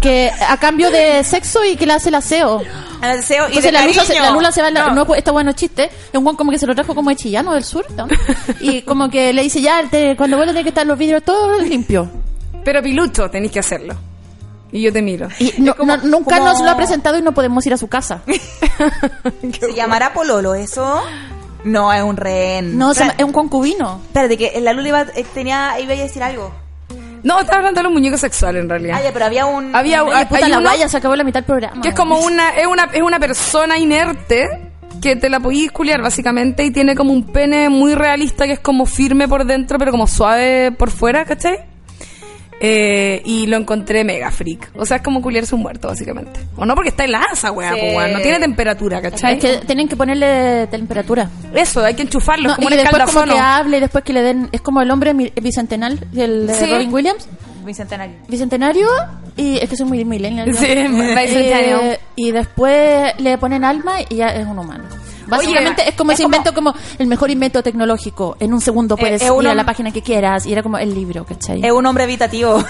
Que 0.00 0.30
a 0.48 0.56
cambio 0.58 0.92
de 0.92 1.24
sexo 1.24 1.64
y 1.64 1.74
que 1.76 1.84
le 1.84 1.92
hace 1.94 2.10
el 2.10 2.14
aseo. 2.14 2.62
El 3.02 3.16
deseo 3.18 3.44
y 3.44 3.56
Entonces 3.58 3.64
de 3.64 3.72
la, 3.72 3.86
Lula 3.86 4.04
se, 4.04 4.14
la 4.20 4.30
Lula 4.30 4.52
se 4.52 4.62
va 4.62 4.70
No. 4.70 4.90
no, 4.94 5.06
pues, 5.06 5.18
está 5.18 5.32
bueno 5.32 5.52
chiste. 5.52 5.84
Es 5.84 6.14
un 6.18 6.24
guan 6.24 6.36
como 6.36 6.50
que 6.50 6.58
se 6.58 6.66
lo 6.66 6.74
trajo 6.74 6.94
como 6.94 7.10
de 7.10 7.16
Chillano 7.16 7.54
del 7.54 7.64
sur. 7.64 7.84
¿no? 7.96 8.06
Y 8.60 8.82
como 8.82 9.08
que 9.08 9.32
le 9.32 9.42
dice, 9.42 9.60
ya, 9.60 9.82
te- 9.90 10.16
cuando 10.16 10.36
vuelva 10.36 10.52
tiene 10.52 10.64
que 10.64 10.70
estar 10.70 10.86
los 10.86 10.98
vidrios 10.98 11.22
todos 11.22 11.62
limpios. 11.62 12.08
Pero 12.64 12.82
pilucho, 12.82 13.30
tenéis 13.30 13.52
que 13.52 13.60
hacerlo. 13.60 13.94
Y 14.72 14.82
yo 14.82 14.92
te 14.92 15.00
miro. 15.00 15.28
Y 15.38 15.54
no- 15.58 15.74
como- 15.74 15.96
no- 15.96 16.02
nunca 16.04 16.38
como- 16.38 16.50
nos 16.50 16.60
lo 16.60 16.70
ha 16.70 16.76
presentado 16.76 17.16
y 17.18 17.22
no 17.22 17.32
podemos 17.32 17.64
ir 17.66 17.72
a 17.72 17.78
su 17.78 17.88
casa. 17.88 18.22
¿Se 19.60 19.74
llamará 19.74 20.12
Pololo 20.12 20.54
eso? 20.54 21.00
No, 21.64 21.92
es 21.92 22.02
un 22.02 22.16
rehén. 22.16 22.78
No, 22.78 22.92
Espérate, 22.92 23.22
es 23.22 23.24
un 23.26 23.32
concubino. 23.32 24.00
espérate, 24.06 24.36
que 24.36 24.60
la 24.60 24.72
Lula 24.72 24.88
iba, 24.88 25.00
eh, 25.14 25.24
tenía, 25.34 25.78
iba 25.80 25.92
a 25.92 25.96
decir 25.96 26.22
algo. 26.22 26.52
No, 27.22 27.40
estaba 27.40 27.58
hablando 27.58 27.78
de 27.80 27.84
los 27.84 27.92
muñecos 27.92 28.20
sexuales 28.20 28.62
en 28.62 28.68
realidad. 28.68 28.96
Ah, 28.98 29.02
ya, 29.04 29.12
pero 29.12 29.24
había 29.26 29.46
un... 29.46 29.74
Había- 29.74 30.02
un- 30.02 30.10
puta, 30.28 30.36
hay 30.44 30.50
la 30.50 30.58
uno- 30.58 30.68
guaya 30.68 30.88
se 30.88 30.96
acabó 30.96 31.16
la 31.16 31.24
mitad 31.24 31.40
del 31.40 31.44
programa. 31.46 31.80
Que 31.82 31.88
es 31.88 31.94
como 31.94 32.18
una, 32.20 32.50
es 32.50 32.66
una, 32.66 32.84
es 32.92 33.02
una 33.02 33.18
persona 33.18 33.78
inerte 33.78 34.48
que 35.02 35.14
te 35.16 35.28
la 35.30 35.38
podís 35.40 35.70
culiar 35.70 36.02
básicamente 36.02 36.64
y 36.64 36.70
tiene 36.72 36.94
como 36.96 37.12
un 37.12 37.24
pene 37.32 37.68
muy 37.68 37.94
realista 37.94 38.46
que 38.46 38.52
es 38.54 38.60
como 38.60 38.84
firme 38.84 39.28
por 39.28 39.44
dentro 39.44 39.78
pero 39.78 39.92
como 39.92 40.06
suave 40.08 40.72
por 40.72 40.90
fuera, 40.90 41.24
¿cachai? 41.24 41.60
Eh, 42.60 43.22
y 43.24 43.46
lo 43.46 43.56
encontré 43.56 44.02
mega 44.02 44.30
freak. 44.32 44.70
O 44.74 44.84
sea, 44.84 44.96
es 44.96 45.02
como 45.02 45.22
culiarse 45.22 45.54
un 45.54 45.60
muerto, 45.62 45.88
básicamente. 45.88 46.40
O 46.56 46.66
no, 46.66 46.74
porque 46.74 46.88
está 46.90 47.04
helada 47.04 47.26
esa 47.32 47.52
weá, 47.52 47.72
Sí. 47.74 47.80
pues. 47.94 48.12
No 48.12 48.20
tiene 48.20 48.40
temperatura, 48.40 49.00
¿cachai? 49.00 49.34
Es 49.34 49.40
que 49.40 49.66
tienen 49.66 49.86
que 49.88 49.96
ponerle 49.96 50.66
temperatura. 50.68 51.30
Eso, 51.54 51.84
hay 51.84 51.94
que 51.94 52.02
enchufarlo, 52.02 52.44
No, 52.44 52.50
es 52.50 52.56
como 52.56 52.68
y 52.68 52.72
un 52.72 52.76
que 52.78 52.82
después 52.82 53.04
como 53.14 53.24
que 53.32 53.38
hable 53.38 53.76
y 53.76 53.80
después 53.80 54.02
que 54.04 54.12
le 54.12 54.22
den... 54.22 54.48
Es 54.50 54.60
como 54.60 54.82
el 54.82 54.90
hombre 54.90 55.12
bicentenal 55.40 55.98
del 56.12 56.46
de 56.48 56.54
Sí. 56.54 56.66
Robin 56.66 56.92
Williams. 56.92 57.28
Bicentenario. 57.64 58.16
Bicentenario 58.28 58.88
y 59.36 59.58
es 59.58 59.68
que 59.68 59.76
soy 59.76 59.86
muy 59.86 60.04
millennial. 60.04 60.50
¿no? 60.50 60.56
Sí, 60.56 60.66
bicentennial. 60.74 61.80
Eh, 61.82 62.00
y 62.16 62.32
después 62.32 63.12
le 63.20 63.38
ponen 63.38 63.62
alma 63.64 64.00
y 64.08 64.16
ya 64.16 64.28
es 64.28 64.46
un 64.46 64.58
humano. 64.58 64.84
Básicamente 65.28 65.82
Oye, 65.82 65.90
es 65.90 65.94
como 65.96 66.12
es 66.12 66.16
ese 66.18 66.24
como- 66.24 66.36
invento 66.36 66.54
como 66.54 66.74
el 66.98 67.06
mejor 67.06 67.30
invento 67.30 67.62
tecnológico. 67.62 68.36
En 68.40 68.52
un 68.52 68.60
segundo 68.60 68.96
puedes 68.96 69.22
es 69.22 69.30
ir 69.30 69.48
a 69.48 69.54
la 69.54 69.64
página 69.64 69.90
que 69.92 70.02
quieras 70.02 70.46
y 70.46 70.52
era 70.52 70.62
como 70.62 70.78
el 70.78 70.94
libro, 70.94 71.24
¿cachai? 71.24 71.64
Es 71.64 71.72
un 71.72 71.86
hombre 71.86 72.06
muñeco. 72.06 72.64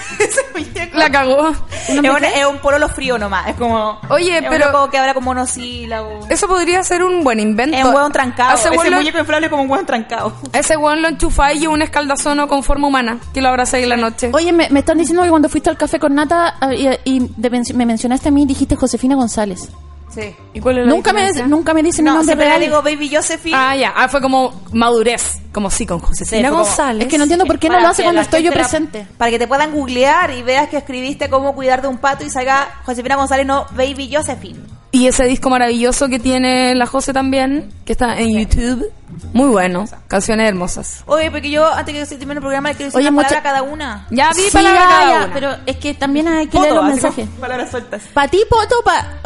La 0.98 1.10
cagó. 1.10 1.50
es, 1.88 1.88
un, 1.98 2.04
es 2.06 2.46
un 2.50 2.58
pololo 2.58 2.88
frío 2.88 3.18
nomás. 3.18 3.48
Es 3.48 3.56
como... 3.56 3.98
Oye, 4.10 4.38
es 4.38 4.42
un 4.42 4.48
pero- 4.50 4.72
loco 4.72 4.90
que 4.90 4.98
habla 4.98 5.14
como 5.14 5.26
monosílabo. 5.32 6.20
Eso 6.28 6.48
podría 6.48 6.82
ser 6.82 7.02
un 7.04 7.22
buen 7.22 7.38
invento. 7.40 7.76
Es 7.76 7.84
un 7.84 7.94
hueón 7.94 8.10
trancado. 8.12 8.54
Ese 8.54 8.68
Ese 8.68 8.78
hueón 8.78 8.90
lo, 8.90 8.96
muñeco 8.98 9.18
inflable 9.18 9.46
es 9.46 9.50
como 9.50 9.62
un 9.62 9.70
hueón 9.70 9.86
trancado. 9.86 10.32
ese 10.52 10.76
hueón 10.76 11.02
lo 11.02 11.08
enchufáis 11.08 11.62
y 11.62 11.66
un 11.66 11.82
escaldazono 11.82 12.48
con 12.48 12.62
forma 12.62 12.88
humana 12.88 13.18
que 13.32 13.40
lo 13.40 13.48
abrazáis 13.48 13.84
en 13.84 13.90
la 13.90 13.96
noche. 13.96 14.30
Oye, 14.32 14.52
me, 14.52 14.68
me 14.70 14.80
están 14.80 14.98
diciendo 14.98 15.22
que 15.22 15.30
cuando 15.30 15.48
fuiste 15.48 15.70
al 15.70 15.76
café 15.76 15.98
con 15.98 16.14
Nata 16.14 16.56
ah, 16.60 16.74
y, 16.74 16.88
y 17.04 17.30
de- 17.36 17.50
me 17.74 17.86
mencionaste 17.86 18.28
a 18.28 18.32
mí, 18.32 18.46
dijiste 18.46 18.74
Josefina 18.76 19.14
González. 19.14 19.68
Sí. 20.14 20.34
¿Y 20.54 20.60
cuál 20.60 20.78
es 20.78 20.86
la 20.86 20.90
Nunca 20.92 21.12
me, 21.12 21.30
nunca 21.48 21.74
me 21.74 21.82
dicen 21.82 22.04
mi 22.04 22.08
No, 22.10 22.16
nombre 22.16 22.26
siempre 22.34 22.46
le 22.46 22.58
real. 22.58 22.70
digo 22.70 22.82
Baby 22.82 23.14
Josephine. 23.14 23.56
Ah, 23.56 23.76
ya. 23.76 23.92
Ah, 23.94 24.08
fue 24.08 24.20
como 24.22 24.62
madurez. 24.72 25.38
Como 25.52 25.70
sí, 25.70 25.84
con 25.86 25.98
Josefina 26.00 26.48
Sí, 26.48 26.54
González. 26.54 27.06
Es 27.06 27.10
que 27.10 27.18
no 27.18 27.24
entiendo 27.24 27.44
por 27.46 27.58
qué 27.58 27.68
no 27.68 27.74
Para 27.74 27.82
lo 27.84 27.88
hace 27.90 28.02
que 28.02 28.06
cuando 28.06 28.20
estoy 28.22 28.42
yo 28.42 28.50
la- 28.50 28.56
presente. 28.56 29.06
para 29.18 29.30
que 29.30 29.38
te 29.38 29.46
puedan 29.46 29.72
googlear 29.72 30.30
y 30.30 30.42
veas 30.42 30.68
que 30.68 30.76
escribiste 30.78 31.28
cómo 31.28 31.54
cuidar 31.54 31.82
de 31.82 31.88
un 31.88 31.98
pato 31.98 32.24
y 32.24 32.30
salga 32.30 32.80
Josefina 32.84 33.16
González, 33.16 33.46
no 33.46 33.66
Baby 33.76 34.10
Josephine. 34.14 34.60
Y 34.90 35.06
ese 35.06 35.24
disco 35.24 35.50
maravilloso 35.50 36.08
que 36.08 36.18
tiene 36.18 36.74
la 36.74 36.86
José 36.86 37.12
también, 37.12 37.70
que 37.84 37.92
está 37.92 38.18
en 38.18 38.38
YouTube. 38.38 38.90
Muy 39.34 39.48
bueno. 39.48 39.84
Canciones 40.06 40.48
hermosas. 40.48 41.02
Oye, 41.06 41.30
porque 41.30 41.50
yo 41.50 41.66
antes 41.70 41.94
que 41.94 42.06
se 42.06 42.16
termine 42.16 42.34
el 42.38 42.40
programa 42.40 42.70
quiero 42.70 42.86
decir 42.86 42.98
Oye, 42.98 43.08
una 43.08 43.14
mucha- 43.22 43.28
palabra 43.28 43.50
a 43.50 43.52
cada 43.54 43.62
una. 43.70 44.06
Ya 44.10 44.30
vi 44.34 44.42
Sí, 44.42 44.50
palabra 44.50 44.80
ya, 44.80 44.88
cada 44.88 45.10
ya, 45.10 45.24
una. 45.26 45.34
pero 45.34 45.50
es 45.66 45.76
que 45.76 45.92
también 45.94 46.28
hay 46.28 46.46
que 46.46 46.52
Poto, 46.52 46.62
leer 46.62 46.74
los 46.76 46.84
mensajes. 46.86 47.28
Palabras 47.38 47.70
sueltas. 47.70 48.02
Para 48.14 48.28
ti, 48.28 48.38
Poto, 48.48 48.76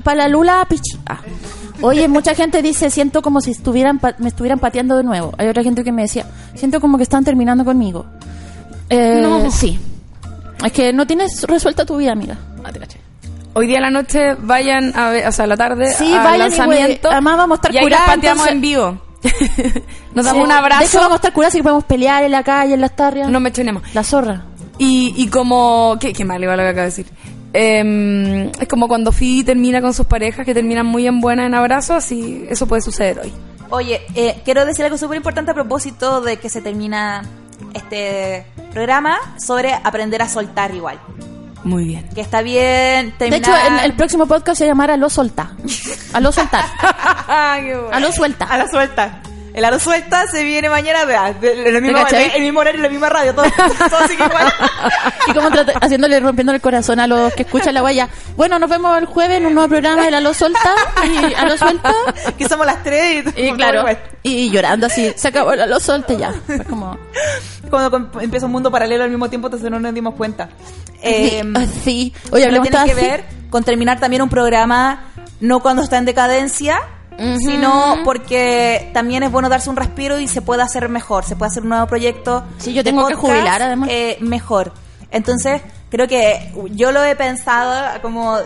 para 0.03 0.17
la 0.17 0.29
Lula, 0.29 0.67
Pichi. 0.69 0.99
Ah. 1.07 1.21
Oye, 1.81 2.09
mucha 2.09 2.35
gente 2.35 2.61
dice, 2.63 2.91
siento 2.91 3.23
como 3.23 3.41
si 3.41 3.53
estuvieran 3.53 3.99
pa- 4.01 4.15
me 4.19 4.29
estuvieran 4.29 4.59
pateando 4.59 4.97
de 4.97 5.05
nuevo. 5.05 5.33
Hay 5.39 5.47
otra 5.49 5.63
gente 5.63 5.85
que 5.85 5.93
me 5.93 6.03
decía, 6.03 6.27
siento 6.55 6.81
como 6.81 6.97
que 6.97 7.03
están 7.05 7.25
terminando 7.25 7.65
conmigo. 7.65 8.07
Eh, 8.89 9.21
No. 9.23 9.49
Sí. 9.51 9.79
Es 10.65 10.73
que 10.73 10.93
no 10.93 11.07
tienes 11.07 11.43
resuelta 11.45 11.85
tu 11.85 11.97
vida, 11.97 12.13
amiga. 12.13 12.37
Ah, 12.65 12.71
te 12.73 12.79
caché. 12.79 13.01
Hoy 13.55 13.67
día 13.67 13.79
a 13.79 13.83
la 13.83 13.91
noche 13.91 14.35
vayan 14.39 14.97
a 14.97 15.11
ver, 15.11 15.27
o 15.29 15.33
sea, 15.33 15.45
a 15.45 15.49
la 15.49 15.57
tarde 15.57 15.93
Sí, 15.93 16.13
al 16.13 16.25
vayan 16.25 16.35
y, 16.37 16.39
lanzamiento. 16.39 17.01
güey, 17.03 17.13
además 17.13 17.37
vamos 17.37 17.59
a 17.59 17.61
estar 17.69 17.75
y 17.75 17.79
curadas, 17.85 18.07
pateamos 18.07 18.49
entonces- 18.49 18.53
en 18.53 18.61
vivo. 18.61 19.03
Nos 20.15 20.25
damos 20.25 20.33
Sí. 20.33 20.43
un 20.43 20.49
De 20.49 20.55
hecho, 20.55 20.59
abrazo. 20.59 20.99
vamos 20.99 21.13
a 21.13 21.17
estar 21.17 21.33
curados 21.33 21.55
y 21.55 21.63
podemos 21.63 21.85
pelear 21.85 22.25
en 22.25 22.33
la 22.33 22.43
calle, 22.43 22.75
en 22.75 22.81
las 22.81 22.97
tarrias. 22.97 23.29
No 23.29 23.41
me 23.41 23.53
chonemos. 23.53 23.83
La 23.95 24.03
zorra. 24.03 24.45
Y, 24.79 25.13
y 25.17 25.29
como... 25.29 25.97
Qué, 26.01 26.13
qué 26.13 26.25
mal 26.25 26.43
igual 26.43 26.57
lo 26.57 26.63
que 26.65 26.69
acabo 26.71 26.81
de 26.83 26.87
decir. 26.87 27.07
Em, 27.53 28.49
es 28.59 28.67
como 28.69 28.89
cuando 28.89 29.13
Phoebe 29.13 29.45
termina 29.45 29.81
con 29.83 29.93
sus 29.93 30.07
parejas 30.07 30.45
que 30.47 30.55
terminan 30.55 30.87
muy 30.87 31.07
en 31.07 31.21
buena 31.21 31.45
en 31.45 31.55
abrazos, 31.55 31.97
así 31.97 32.47
eso 32.49 32.67
puede 32.67 32.81
suceder 32.83 33.19
hoy. 33.21 33.33
Oye, 33.69 34.01
eh, 34.15 34.41
quiero 34.45 34.65
decir 34.65 34.85
algo 34.87 34.97
súper 34.97 35.19
importante 35.19 35.51
a 35.51 35.55
propósito 35.55 36.23
de 36.23 36.39
que 36.39 36.49
se 36.49 36.63
termina 36.63 37.23
este 37.75 38.47
programa 38.73 39.19
sobre 39.39 39.73
aprender 39.75 40.23
a 40.23 40.29
soltar 40.29 40.75
igual. 40.75 40.99
Muy 41.65 41.85
bien. 41.85 42.09
Que 42.15 42.21
está 42.21 42.43
bien 42.43 43.15
De 43.19 43.37
hecho, 43.37 43.53
en 43.57 43.79
el 43.79 43.95
próximo 43.95 44.27
podcast 44.27 44.59
se 44.59 44.67
llamará 44.67 44.97
Lo 44.97 45.09
Solta. 45.09 45.53
A 46.13 46.21
lo 46.21 46.33
soltar. 46.33 46.65
A 47.29 48.01
lo 48.01 48.13
suelta. 48.13 48.45
A 48.47 48.59
la 48.59 48.69
suelta. 48.69 49.23
El 49.55 49.65
aro 49.65 49.79
suelta 49.79 50.27
se 50.29 50.45
viene 50.45 50.71
mañana 50.71 51.05
vea, 51.05 51.29
en 51.29 51.67
el 51.67 51.83
mismo, 51.83 51.99
el 51.99 52.05
horario, 52.57 52.77
en 52.77 52.83
la 52.83 52.89
misma 52.89 53.09
radio, 53.11 53.35
todo, 53.35 53.45
todo 53.91 54.09
sigue 54.09 54.25
igual. 54.25 54.53
Y 55.29 55.33
como 55.35 55.49
haciéndole, 55.81 56.19
rompiendo 56.21 56.53
el 56.53 56.61
corazón 56.61 56.99
a 56.99 57.07
los 57.07 57.33
que 57.35 57.43
escuchan 57.43 57.75
la 57.75 57.81
guaya. 57.83 58.09
Bueno, 58.37 58.59
nos 58.59 58.69
vemos 58.69 58.97
el 58.99 59.05
jueves 59.07 59.39
en 59.39 59.47
un 59.47 59.55
nuevo 59.55 59.69
programa 59.69 60.05
de 60.05 60.11
La 60.11 60.21
Lo 60.21 60.35
Solta. 60.35 60.75
Y 61.05 61.35
a 61.35 61.45
lo 61.45 61.57
suelta. 61.57 61.93
que 62.37 62.49
somos 62.49 62.67
las 62.67 62.83
tres 62.83 63.25
y, 63.37 63.49
Y 63.49 63.53
claro, 63.53 63.85
y 64.23 64.51
llorando 64.51 64.87
así, 64.87 65.13
se 65.17 65.29
acabó 65.29 65.55
la 65.55 65.67
Lo 65.67 65.79
Solta 65.81 66.13
y 66.15 66.17
ya. 66.19 66.33
Fue 66.47 66.65
como... 66.65 66.99
Cuando 67.71 68.11
empieza 68.21 68.47
un 68.47 68.53
mundo 68.53 68.71
paralelo 68.71 69.05
al 69.05 69.11
mismo 69.11 69.29
tiempo, 69.31 69.47
entonces 69.49 69.71
no 69.71 69.79
nos 69.79 69.95
dimos 69.95 70.15
cuenta. 70.15 70.49
Eh, 71.03 71.43
Así. 71.55 72.13
Oye, 72.31 72.45
hablemos 72.45 72.69
tiene 72.69 72.85
que 72.87 72.93
así. 72.93 73.01
ver 73.01 73.25
con 73.51 73.65
terminar 73.65 74.01
también 74.01 74.23
un 74.23 74.29
programa 74.29 75.05
no 75.41 75.61
cuando 75.61 75.83
está 75.83 75.99
en 75.99 76.05
decadencia, 76.05 76.81
sino 77.41 77.99
porque 78.05 78.91
también 78.93 79.23
es 79.23 79.31
bueno 79.31 79.49
darse 79.49 79.71
un 79.71 79.77
respiro 79.77 80.19
y 80.19 80.29
se 80.29 80.43
puede 80.43 80.63
hacer 80.63 80.89
mejor, 80.89 81.25
se 81.25 81.37
puede 81.37 81.51
hacer 81.51 81.63
un 81.63 81.71
nuevo 81.71 81.87
proyecto. 81.87 82.45
Sí, 82.59 82.73
yo 82.73 82.83
tengo 82.85 83.07
que 83.07 83.15
podcast, 83.15 83.35
jubilar, 83.35 83.63
además. 83.63 83.89
eh, 83.93 84.19
mejor. 84.21 84.73
Entonces, 85.11 85.63
creo 85.91 86.09
que 86.09 86.53
yo 86.71 86.91
lo 86.93 87.05
he 87.05 87.15
pensado 87.15 88.01
como 88.01 88.39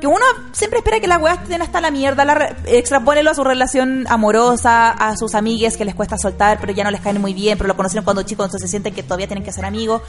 que 0.00 0.08
uno 0.08 0.24
siempre 0.52 0.80
espera 0.80 1.00
que 1.00 1.06
las 1.06 1.22
weas 1.22 1.40
estén 1.42 1.62
hasta 1.62 1.80
la 1.80 1.90
mierda, 1.90 2.24
la 2.24 2.56
extrapónelo 2.66 3.30
a 3.30 3.34
su 3.34 3.44
relación 3.44 4.04
amorosa, 4.08 4.90
a 4.90 5.16
sus 5.16 5.34
amigues 5.34 5.76
que 5.76 5.84
les 5.84 5.94
cuesta 5.94 6.18
soltar, 6.18 6.58
pero 6.60 6.72
ya 6.72 6.84
no 6.84 6.90
les 6.90 7.00
caen 7.00 7.20
muy 7.20 7.32
bien, 7.32 7.56
pero 7.56 7.68
lo 7.68 7.76
conocieron 7.76 8.04
cuando 8.04 8.22
chicos, 8.22 8.46
entonces 8.46 8.68
sienten 8.68 8.92
que 8.92 9.02
todavía 9.02 9.28
tienen 9.28 9.44
que 9.44 9.52
ser 9.52 9.64
amigos. 9.64 10.02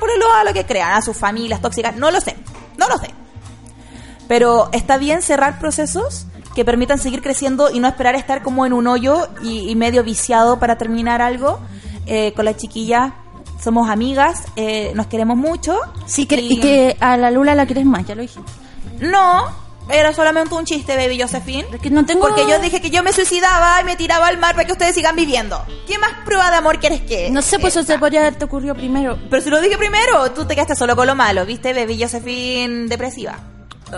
Ponelo 0.00 0.32
a 0.32 0.44
lo 0.44 0.52
que 0.52 0.64
crean, 0.64 0.92
a 0.92 1.02
sus 1.02 1.16
familias 1.16 1.60
tóxicas, 1.60 1.96
no 1.96 2.10
lo 2.10 2.20
sé, 2.20 2.36
no 2.78 2.88
lo 2.88 2.96
sé. 2.96 3.10
Pero 4.28 4.70
está 4.72 4.96
bien 4.96 5.20
cerrar 5.20 5.58
procesos 5.58 6.26
que 6.54 6.64
permitan 6.64 6.98
seguir 6.98 7.22
creciendo 7.22 7.70
y 7.70 7.80
no 7.80 7.88
esperar 7.88 8.14
estar 8.14 8.42
como 8.42 8.64
en 8.66 8.72
un 8.72 8.86
hoyo 8.86 9.28
y, 9.42 9.68
y 9.70 9.74
medio 9.76 10.04
viciado 10.04 10.58
para 10.58 10.78
terminar 10.78 11.20
algo. 11.20 11.60
Eh, 12.06 12.32
con 12.34 12.44
la 12.44 12.54
chiquilla 12.54 13.14
somos 13.62 13.88
amigas, 13.88 14.44
eh, 14.56 14.92
nos 14.94 15.06
queremos 15.06 15.36
mucho. 15.36 15.78
Sí, 16.06 16.26
que, 16.26 16.36
y 16.36 16.60
que 16.60 16.96
a 17.00 17.16
la 17.16 17.30
Lula 17.30 17.54
la 17.54 17.64
quieres 17.64 17.86
más, 17.86 18.06
ya 18.06 18.14
lo 18.14 18.20
dije. 18.20 18.38
No, 19.00 19.46
era 19.88 20.12
solamente 20.12 20.54
un 20.54 20.64
chiste, 20.64 20.96
baby 20.96 21.20
Josephine. 21.20 21.66
Es 21.72 21.80
que 21.80 21.90
no 21.90 22.04
tengo... 22.04 22.26
Porque 22.26 22.42
yo 22.48 22.58
dije 22.58 22.80
que 22.80 22.90
yo 22.90 23.02
me 23.02 23.12
suicidaba 23.12 23.80
y 23.80 23.84
me 23.84 23.96
tiraba 23.96 24.26
al 24.26 24.38
mar 24.38 24.54
para 24.54 24.66
que 24.66 24.72
ustedes 24.72 24.94
sigan 24.94 25.16
viviendo. 25.16 25.62
¿Qué 25.86 25.98
más 25.98 26.12
prueba 26.24 26.50
de 26.50 26.56
amor 26.56 26.78
quieres 26.78 27.02
que? 27.02 27.30
No 27.30 27.40
sé, 27.40 27.58
pues 27.58 27.74
eso 27.74 27.86
se 27.86 27.98
podría 27.98 28.20
haberte 28.20 28.44
ocurrido 28.44 28.74
primero. 28.74 29.18
Pero 29.30 29.42
si 29.42 29.48
lo 29.50 29.60
dije 29.60 29.78
primero, 29.78 30.30
tú 30.32 30.44
te 30.44 30.54
quedaste 30.54 30.76
solo 30.76 30.94
con 30.94 31.06
lo 31.06 31.14
malo, 31.14 31.46
¿viste? 31.46 31.72
Baby 31.72 32.02
Josephine 32.02 32.88
depresiva. 32.88 33.38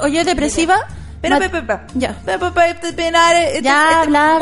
Oye, 0.02 0.24
depresiva. 0.24 0.76
Pero, 1.20 1.36
Ma- 1.36 1.40
pe, 1.40 1.48
pe, 1.48 1.62
pe. 1.62 1.78
Ya. 1.94 2.14
Pe, 2.24 2.38
pe, 2.38 2.50
pe, 2.50 2.74
te- 2.80 2.92
penar 2.92 3.34
este- 3.36 3.62
Ya, 3.62 4.02
este 4.02 4.12
ya, 4.12 4.34
habla, 4.34 4.38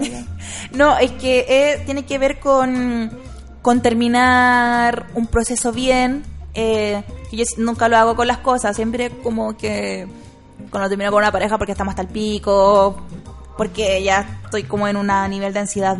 ya. 0.00 0.24
No, 0.72 0.96
es 0.98 1.10
que 1.12 1.44
eh, 1.48 1.82
tiene 1.84 2.04
que 2.04 2.18
ver 2.18 2.38
con, 2.40 3.10
con 3.62 3.80
terminar 3.82 5.06
un 5.14 5.26
proceso 5.26 5.72
bien. 5.72 6.22
Eh, 6.54 7.02
yo 7.32 7.44
nunca 7.58 7.88
lo 7.88 7.96
hago 7.96 8.16
con 8.16 8.26
las 8.26 8.38
cosas, 8.38 8.74
siempre 8.76 9.10
como 9.22 9.56
que 9.56 10.06
cuando 10.70 10.88
termino 10.88 11.10
con 11.10 11.22
una 11.22 11.32
pareja 11.32 11.58
porque 11.58 11.72
estamos 11.72 11.92
hasta 11.92 12.02
el 12.02 12.08
pico, 12.08 12.96
porque 13.56 14.02
ya 14.02 14.40
estoy 14.44 14.64
como 14.64 14.86
en 14.88 14.96
un 14.96 15.10
nivel 15.28 15.52
de 15.52 15.60
ansiedad 15.60 15.96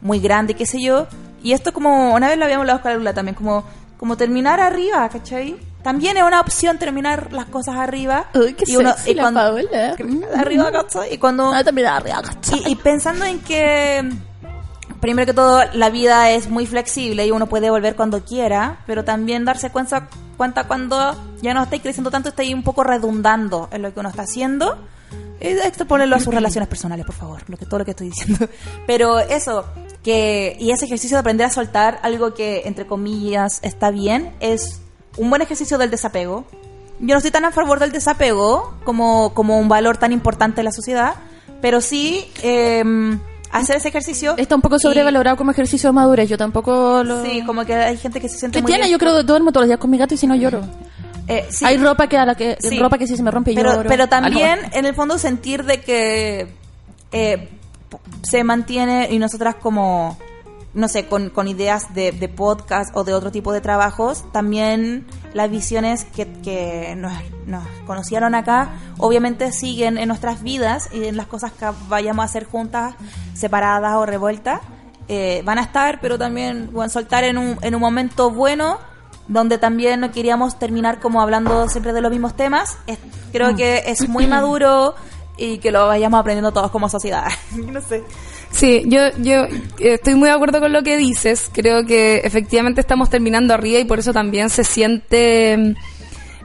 muy 0.00 0.20
grande, 0.20 0.54
qué 0.54 0.66
sé 0.66 0.80
yo. 0.80 1.06
Y 1.42 1.52
esto 1.52 1.72
como, 1.72 2.14
una 2.14 2.28
vez 2.28 2.38
lo 2.38 2.44
habíamos 2.44 2.62
hablado 2.62 2.82
con 2.82 2.90
la 2.92 2.98
Lula 2.98 3.14
también, 3.14 3.34
como, 3.34 3.64
como 3.96 4.16
terminar 4.16 4.60
arriba, 4.60 5.08
¿cachai? 5.08 5.56
También 5.86 6.16
es 6.16 6.24
una 6.24 6.40
opción 6.40 6.78
terminar 6.78 7.32
las 7.32 7.44
cosas 7.46 7.76
arriba. 7.76 8.26
Uy, 8.34 8.54
qué 8.54 8.64
y 8.66 8.74
uno- 8.74 8.90
sexy 8.94 9.12
y 9.12 9.14
la 9.14 9.22
cuando- 9.22 9.40
Paola. 9.40 9.96
Arriba, 10.36 10.72
¿cachai? 10.72 11.14
Y 11.14 11.18
cuando... 11.18 11.52
Ah, 11.54 11.62
también 11.62 11.86
arriba. 11.86 12.20
Y, 12.66 12.72
y 12.72 12.74
pensando 12.74 13.24
en 13.24 13.38
que, 13.38 14.10
primero 15.00 15.26
que 15.26 15.32
todo, 15.32 15.60
la 15.74 15.88
vida 15.90 16.30
es 16.32 16.48
muy 16.50 16.66
flexible 16.66 17.24
y 17.24 17.30
uno 17.30 17.46
puede 17.46 17.70
volver 17.70 17.94
cuando 17.94 18.24
quiera, 18.24 18.78
pero 18.88 19.04
también 19.04 19.44
darse 19.44 19.70
cuenta, 19.70 20.08
cuenta 20.36 20.64
cuando 20.64 21.14
ya 21.40 21.54
no 21.54 21.62
estáis 21.62 21.82
creciendo 21.82 22.10
tanto, 22.10 22.30
estáis 22.30 22.52
un 22.52 22.64
poco 22.64 22.82
redundando 22.82 23.68
en 23.70 23.82
lo 23.82 23.94
que 23.94 24.00
uno 24.00 24.08
está 24.08 24.22
haciendo. 24.22 24.76
Esto 25.38 25.86
ponerlo 25.86 26.16
a 26.16 26.18
sus 26.18 26.34
relaciones 26.34 26.68
personales, 26.68 27.06
por 27.06 27.14
favor, 27.14 27.42
lo 27.48 27.56
que, 27.56 27.64
todo 27.64 27.78
lo 27.78 27.84
que 27.84 27.92
estoy 27.92 28.08
diciendo. 28.08 28.48
Pero 28.88 29.20
eso, 29.20 29.64
que 30.02 30.56
y 30.58 30.72
ese 30.72 30.86
ejercicio 30.86 31.16
de 31.16 31.20
aprender 31.20 31.46
a 31.46 31.50
soltar 31.50 32.00
algo 32.02 32.34
que, 32.34 32.62
entre 32.64 32.88
comillas, 32.88 33.60
está 33.62 33.92
bien, 33.92 34.34
es 34.40 34.80
un 35.16 35.30
buen 35.30 35.42
ejercicio 35.42 35.78
del 35.78 35.90
desapego. 35.90 36.44
Yo 37.00 37.08
no 37.14 37.16
estoy 37.16 37.30
tan 37.30 37.44
a 37.44 37.50
favor 37.52 37.78
del 37.78 37.92
desapego 37.92 38.74
como, 38.84 39.34
como 39.34 39.58
un 39.58 39.68
valor 39.68 39.96
tan 39.98 40.12
importante 40.12 40.60
en 40.62 40.64
la 40.64 40.72
sociedad, 40.72 41.14
pero 41.60 41.80
sí 41.80 42.26
eh, 42.42 42.82
hacer 43.52 43.76
ese 43.76 43.88
ejercicio. 43.88 44.34
Está 44.38 44.54
un 44.54 44.62
poco 44.62 44.76
y- 44.76 44.80
sobrevalorado 44.80 45.36
como 45.36 45.50
ejercicio 45.50 45.90
de 45.90 45.92
madurez. 45.92 46.28
Yo 46.28 46.38
tampoco 46.38 47.02
lo... 47.04 47.22
Sí, 47.24 47.42
como 47.44 47.64
que 47.66 47.74
hay 47.74 47.96
gente 47.98 48.20
que 48.20 48.28
se 48.28 48.38
siente 48.38 48.58
¿Qué 48.58 48.62
muy 48.62 48.70
tiene? 48.70 48.84
bien. 48.86 48.92
Yo 48.92 48.98
creo 48.98 49.16
que 49.16 49.22
duermo 49.24 49.52
todos 49.52 49.64
los 49.64 49.68
días 49.68 49.78
con 49.80 49.90
mi 49.90 49.98
gato 49.98 50.14
y 50.14 50.16
si 50.16 50.26
no 50.26 50.34
lloro. 50.34 50.62
Eh, 51.28 51.46
sí. 51.50 51.64
Hay 51.64 51.76
ropa 51.76 52.06
que 52.06 52.16
a 52.16 52.24
la 52.24 52.34
que 52.34 52.56
Sí. 52.60 52.78
ropa 52.78 52.96
que 52.98 53.06
si 53.06 53.16
se 53.16 53.22
me 53.22 53.30
rompe 53.30 53.52
pero, 53.54 53.74
lloro. 53.74 53.88
pero 53.88 54.08
también 54.08 54.60
Algo. 54.60 54.76
en 54.76 54.86
el 54.86 54.94
fondo 54.94 55.18
sentir 55.18 55.64
de 55.64 55.80
que 55.80 56.48
eh, 57.12 57.48
se 58.22 58.44
mantiene 58.44 59.08
y 59.10 59.18
nosotras 59.18 59.56
como 59.56 60.16
no 60.76 60.86
sé 60.88 61.06
con, 61.06 61.30
con 61.30 61.48
ideas 61.48 61.92
de, 61.94 62.12
de 62.12 62.28
podcast 62.28 62.96
o 62.96 63.02
de 63.02 63.12
otro 63.14 63.32
tipo 63.32 63.52
de 63.52 63.60
trabajos 63.60 64.24
también 64.32 65.06
las 65.34 65.50
visiones 65.50 66.04
que, 66.04 66.30
que 66.42 66.94
nos, 66.96 67.12
nos 67.46 67.66
conocieron 67.86 68.34
acá 68.36 68.70
obviamente 68.98 69.50
siguen 69.52 69.98
en 69.98 70.06
nuestras 70.08 70.42
vidas 70.42 70.88
y 70.92 71.04
en 71.06 71.16
las 71.16 71.26
cosas 71.26 71.50
que 71.52 71.66
vayamos 71.88 72.22
a 72.22 72.26
hacer 72.26 72.44
juntas 72.44 72.94
separadas 73.34 73.96
o 73.96 74.06
revueltas 74.06 74.60
eh, 75.08 75.42
van 75.44 75.58
a 75.58 75.62
estar 75.62 76.00
pero 76.00 76.18
también 76.18 76.70
bueno, 76.72 76.90
soltar 76.90 77.24
en 77.24 77.38
un, 77.38 77.58
en 77.62 77.74
un 77.74 77.80
momento 77.80 78.30
bueno 78.30 78.78
donde 79.28 79.58
también 79.58 79.98
no 80.00 80.12
queríamos 80.12 80.58
terminar 80.58 81.00
como 81.00 81.20
hablando 81.20 81.68
siempre 81.68 81.92
de 81.92 82.00
los 82.00 82.12
mismos 82.12 82.36
temas. 82.36 82.78
Es- 82.86 83.00
creo 83.32 83.56
que 83.56 83.82
es 83.86 84.08
muy 84.08 84.26
maduro 84.28 84.94
y 85.36 85.58
que 85.58 85.72
lo 85.72 85.86
vayamos 85.88 86.20
aprendiendo 86.20 86.52
todos 86.52 86.70
como 86.70 86.88
sociedad. 86.88 87.26
no 87.56 87.80
sé. 87.80 88.04
Sí, 88.56 88.84
yo, 88.86 89.00
yo 89.18 89.44
eh, 89.44 89.94
estoy 89.94 90.14
muy 90.14 90.28
de 90.28 90.34
acuerdo 90.34 90.60
con 90.60 90.72
lo 90.72 90.82
que 90.82 90.96
dices. 90.96 91.50
Creo 91.52 91.84
que 91.84 92.22
efectivamente 92.24 92.80
estamos 92.80 93.10
terminando 93.10 93.52
arriba 93.52 93.78
y 93.78 93.84
por 93.84 93.98
eso 93.98 94.14
también 94.14 94.48
se 94.48 94.64
siente 94.64 95.56
mm, 95.58 95.74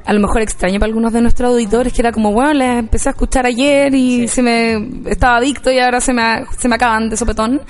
a 0.05 0.13
lo 0.13 0.19
mejor 0.19 0.41
extraño 0.41 0.77
para 0.77 0.87
algunos 0.89 1.13
de 1.13 1.21
nuestros 1.21 1.51
auditores, 1.51 1.93
que 1.93 2.01
era 2.01 2.11
como, 2.11 2.33
bueno, 2.33 2.53
les 2.53 2.79
empecé 2.79 3.07
a 3.07 3.11
escuchar 3.13 3.45
ayer 3.45 3.95
y 3.95 4.27
se 4.27 4.41
me 4.41 4.89
estaba 5.05 5.37
adicto 5.37 5.71
y 5.71 5.79
ahora 5.79 6.01
se 6.01 6.11
me, 6.11 6.43
se 6.59 6.67
me 6.67 6.75
acaban 6.75 7.09
de 7.09 7.15
sopetón. 7.15 7.61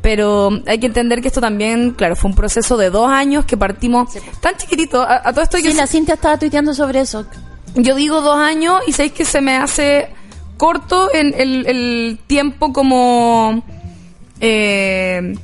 Pero 0.00 0.50
hay 0.66 0.78
que 0.78 0.86
entender 0.86 1.20
que 1.20 1.28
esto 1.28 1.40
también, 1.42 1.90
claro, 1.90 2.16
fue 2.16 2.30
un 2.30 2.36
proceso 2.36 2.78
de 2.78 2.88
dos 2.88 3.10
años 3.10 3.44
que 3.44 3.58
partimos 3.58 4.08
tan 4.40 4.56
chiquitito. 4.56 5.02
A, 5.02 5.20
a 5.22 5.32
todo 5.32 5.42
esto 5.42 5.58
yo 5.58 5.70
Sí, 5.70 5.76
la 5.76 5.86
Cintia 5.86 6.14
estaba 6.14 6.38
tuiteando 6.38 6.72
sobre 6.72 7.00
eso. 7.00 7.26
yo 7.74 7.94
digo 7.94 8.22
dos 8.22 8.38
años 8.38 8.80
y 8.86 8.92
sabéis 8.92 9.12
que 9.12 9.24
se 9.26 9.42
me 9.42 9.56
hace 9.56 10.08
corto 10.56 11.08
en 11.12 11.34
el, 11.36 12.18
tiempo 12.26 12.72
como... 12.72 13.62
eh, 14.40 15.34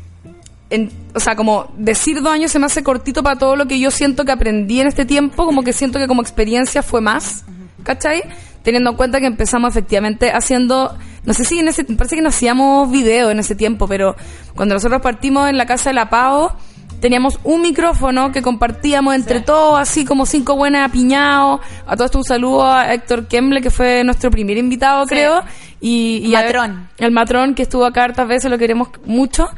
o 1.15 1.21
sea, 1.21 1.37
como 1.37 1.71
decir 1.77 2.23
dos 2.23 2.33
años 2.33 2.51
se 2.51 2.59
me 2.59 2.67
hace 2.67 2.83
cortito 2.83 3.23
para 3.23 3.39
todo 3.39 3.57
lo 3.57 3.67
que 3.67 3.79
yo 3.79 3.91
siento 3.91 4.25
que 4.25 4.33
aprendí 4.33 4.81
en 4.81 4.87
este 4.87 5.05
tiempo, 5.05 5.45
como 5.45 5.63
que 5.63 5.73
siento 5.73 5.99
que 5.99 6.07
como 6.07 6.23
experiencia 6.23 6.83
fue 6.83 7.01
más, 7.01 7.45
¿cachai? 7.83 8.23
Teniendo 8.63 8.91
en 8.91 8.97
cuenta 8.97 9.21
que 9.21 9.27
empezamos 9.27 9.71
efectivamente 9.71 10.31
haciendo, 10.31 10.97
no 11.25 11.35
sé 11.35 11.45
si 11.45 11.59
en 11.59 11.69
ese, 11.69 11.85
parece 11.85 12.17
que 12.17 12.23
no 12.23 12.31
hacíamos 12.31 12.91
video 12.91 13.31
en 13.31 13.41
ese 13.41 13.55
tiempo, 13.55 13.87
pero 13.87 14.17
cuando 14.55 14.75
nosotros 14.75 15.03
partimos 15.03 15.51
en 15.51 15.59
la 15.59 15.67
casa 15.67 15.91
de 15.91 15.95
la 15.95 16.09
Pau, 16.09 16.53
teníamos 17.03 17.39
un 17.45 17.61
micrófono 17.61 18.33
que 18.33 18.41
compartíamos 18.41 19.15
entre 19.15 19.41
todos, 19.41 19.79
así 19.79 20.07
como 20.07 20.25
cinco 20.25 20.57
buenas 20.57 20.89
apiñados. 20.89 21.61
A 21.87 21.97
todo 21.97 22.07
esto 22.07 22.17
un 22.19 22.25
saludo 22.25 22.67
a 22.67 22.95
Héctor 22.95 23.27
Kemble, 23.27 23.61
que 23.61 23.71
fue 23.71 24.03
nuestro 24.05 24.31
primer 24.31 24.57
invitado, 24.57 25.05
creo. 25.07 25.43
Y, 25.81 26.23
y 26.25 26.35
a- 26.37 26.43
Matrón. 26.43 26.89
el 26.99 27.11
matrón 27.11 27.55
que 27.55 27.63
estuvo 27.65 27.85
acá 27.85 28.05
hartas 28.05 28.27
veces, 28.29 28.51
lo 28.51 28.57
queremos 28.57 28.89
mucho. 29.05 29.49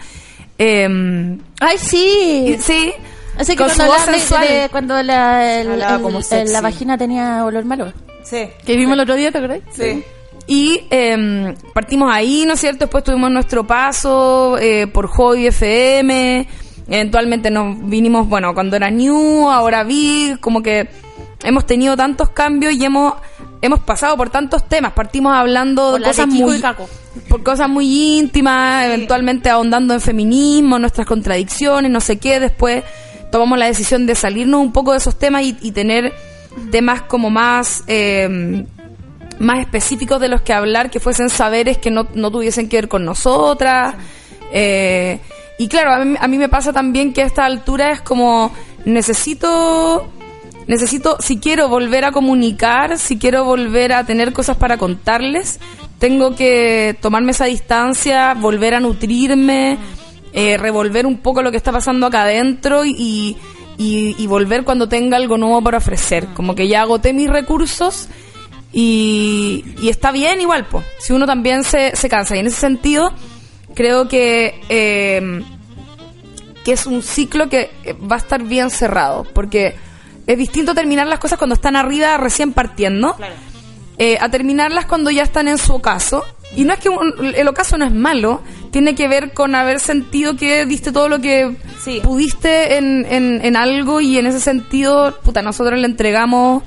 Eh, 0.59 1.38
Ay, 1.61 1.78
sí. 1.78 2.57
sí. 2.61 2.92
Así 3.38 3.52
que 3.52 3.59
con 3.59 3.66
cuando, 3.66 3.85
su 3.85 3.90
voz 4.30 4.40
de- 4.40 4.68
cuando 4.70 5.02
la, 5.02 5.61
el- 5.61 5.72
Hablaba 5.72 5.96
el- 5.96 6.02
como 6.02 6.18
el- 6.18 6.24
sexy. 6.24 6.52
la 6.52 6.61
vagina 6.61 6.96
tenía 6.96 7.44
olor 7.44 7.64
malo. 7.64 7.92
Sí. 8.22 8.48
Que 8.64 8.76
vimos 8.76 8.94
el 8.94 9.00
otro 9.00 9.16
día, 9.16 9.30
¿te 9.30 9.38
acordás? 9.38 9.61
Sí. 9.72 10.02
Y 10.46 10.80
eh, 10.90 11.54
partimos 11.74 12.11
ahí, 12.12 12.44
¿no 12.46 12.54
es 12.54 12.61
cierto? 12.61 12.80
Después 12.87 13.02
tuvimos 13.04 13.30
nuestro 13.30 13.66
paso 13.66 14.57
eh, 14.59 14.87
por 14.87 15.09
Hobby 15.09 15.46
FM. 15.48 16.46
Eventualmente 16.88 17.51
nos 17.51 17.77
vinimos, 17.88 18.29
bueno, 18.29 18.53
cuando 18.55 18.77
era 18.77 18.90
New, 18.90 19.49
ahora 19.51 19.85
Big, 19.85 20.38
como 20.40 20.62
que 20.62 20.88
hemos 21.42 21.66
tenido 21.66 21.97
tantos 21.97 22.31
cambios 22.31 22.75
y 22.75 22.85
hemos, 22.85 23.14
hemos 23.62 23.81
pasado 23.81 24.16
por 24.16 24.31
tantos 24.31 24.68
temas. 24.68 24.92
Partimos 24.92 25.35
hablando 25.35 25.92
Por 25.92 26.01
de 26.01 26.07
cosas 26.07 26.27
de 26.27 26.33
muy 26.33 26.62
por 27.29 27.42
cosas 27.44 27.68
muy 27.68 28.18
íntimas, 28.18 28.87
eventualmente 28.87 29.49
ahondando 29.49 29.94
en 29.94 30.01
feminismo, 30.01 30.79
nuestras 30.79 31.07
contradicciones, 31.07 31.90
no 31.90 32.01
sé 32.01 32.18
qué. 32.18 32.40
Después 32.40 32.83
tomamos 33.31 33.59
la 33.59 33.66
decisión 33.66 34.05
de 34.05 34.14
salirnos 34.14 34.61
un 34.61 34.73
poco 34.73 34.92
de 34.92 34.99
esos 34.99 35.18
temas 35.18 35.42
y, 35.44 35.57
y 35.62 35.73
tener 35.73 36.12
temas 36.70 37.03
como 37.03 37.31
más 37.31 37.85
eh, 37.87 38.64
más 39.38 39.61
específicos 39.61 40.20
de 40.20 40.29
los 40.29 40.42
que 40.42 40.53
hablar, 40.53 40.90
que 40.90 41.01
fuesen 41.01 41.31
saberes 41.31 41.79
que 41.79 41.90
no, 41.90 42.07
no 42.14 42.31
tuviesen 42.31 42.68
que 42.68 42.77
ver 42.77 42.88
con 42.88 43.05
nosotras. 43.05 43.94
Eh, 44.53 45.20
y 45.59 45.69
claro, 45.69 45.93
a 45.93 46.05
mí, 46.05 46.17
a 46.21 46.29
me 46.29 46.49
pasa 46.49 46.73
también 46.73 47.12
que 47.12 47.23
a 47.23 47.27
esta 47.27 47.45
altura 47.45 47.93
es 47.93 48.01
como 48.01 48.53
necesito 48.85 50.11
necesito, 50.67 51.19
si 51.21 51.38
quiero 51.38 51.69
volver 51.69 52.05
a 52.05 52.12
comunicar, 52.12 52.99
si 52.99 53.19
quiero 53.19 53.45
volver 53.45 53.93
a 53.93 54.05
tener 54.05 54.33
cosas 54.33 54.57
para 54.57 54.79
contarles, 54.79 55.61
tengo 55.99 56.35
que 56.35 56.97
tomarme 57.01 57.33
esa 57.33 57.45
distancia, 57.47 58.35
volver 58.35 58.75
a 58.75 58.81
nutrirme, 58.81 59.79
eh, 60.33 60.57
revolver 60.57 61.07
un 61.07 61.19
poco 61.19 61.43
lo 61.43 61.51
que 61.51 61.57
está 61.57 61.73
pasando 61.73 62.07
acá 62.07 62.23
adentro 62.23 62.85
y, 62.85 63.37
y, 63.79 64.17
y 64.19 64.27
volver 64.27 64.64
cuando 64.64 64.88
tenga 64.88 65.17
algo 65.17 65.38
nuevo 65.38 65.62
para 65.62 65.79
ofrecer. 65.79 66.27
Como 66.35 66.55
que 66.55 66.69
ya 66.69 66.83
agoté 66.83 67.12
mis 67.12 67.31
recursos 67.31 68.09
y, 68.73 69.64
y 69.81 69.88
está 69.88 70.11
bien 70.11 70.40
igual, 70.40 70.67
pues. 70.67 70.85
Si 70.99 71.12
uno 71.12 71.27
también 71.27 71.62
se, 71.62 71.95
se 71.95 72.09
cansa. 72.09 72.37
Y 72.37 72.40
en 72.40 72.49
ese 72.49 72.61
sentido, 72.61 73.12
creo 73.74 74.08
que... 74.08 74.60
eh, 74.68 75.42
que 76.64 76.72
es 76.72 76.87
un 76.87 77.02
ciclo 77.02 77.50
que 77.50 77.70
eh, 77.84 77.92
va 77.92 78.16
a 78.16 78.18
estar 78.18 78.42
bien 78.42 78.70
cerrado, 78.70 79.24
porque 79.34 79.74
es 80.26 80.38
distinto 80.38 80.74
terminar 80.74 81.06
las 81.06 81.18
cosas 81.18 81.37
cuando 81.37 81.54
están 81.56 81.76
arriba 81.76 82.16
recién 82.16 82.54
partiendo, 82.54 83.16
eh, 83.98 84.16
a 84.18 84.30
terminarlas 84.30 84.87
cuando 84.87 85.10
ya 85.10 85.24
están 85.24 85.46
en 85.48 85.58
su 85.58 85.74
ocaso. 85.74 86.24
Y 86.56 86.64
no 86.64 86.72
es 86.72 86.78
que 86.80 86.88
un- 86.88 87.34
el 87.34 87.46
ocaso 87.48 87.76
no 87.76 87.84
es 87.84 87.92
malo, 87.92 88.40
tiene 88.70 88.94
que 88.94 89.08
ver 89.08 89.34
con 89.34 89.54
haber 89.54 89.78
sentido 89.78 90.37
que 90.37 90.64
diste 90.64 90.90
todo 90.90 91.10
lo 91.10 91.20
que 91.20 91.54
Sí. 91.84 92.00
pudiste 92.02 92.78
en, 92.78 93.04
en, 93.10 93.44
en 93.44 93.56
algo 93.56 94.00
y 94.00 94.16
en 94.16 94.24
ese 94.24 94.40
sentido, 94.40 95.18
puta, 95.22 95.42
nosotros 95.42 95.78
le 95.78 95.84
entregamos 95.87 96.62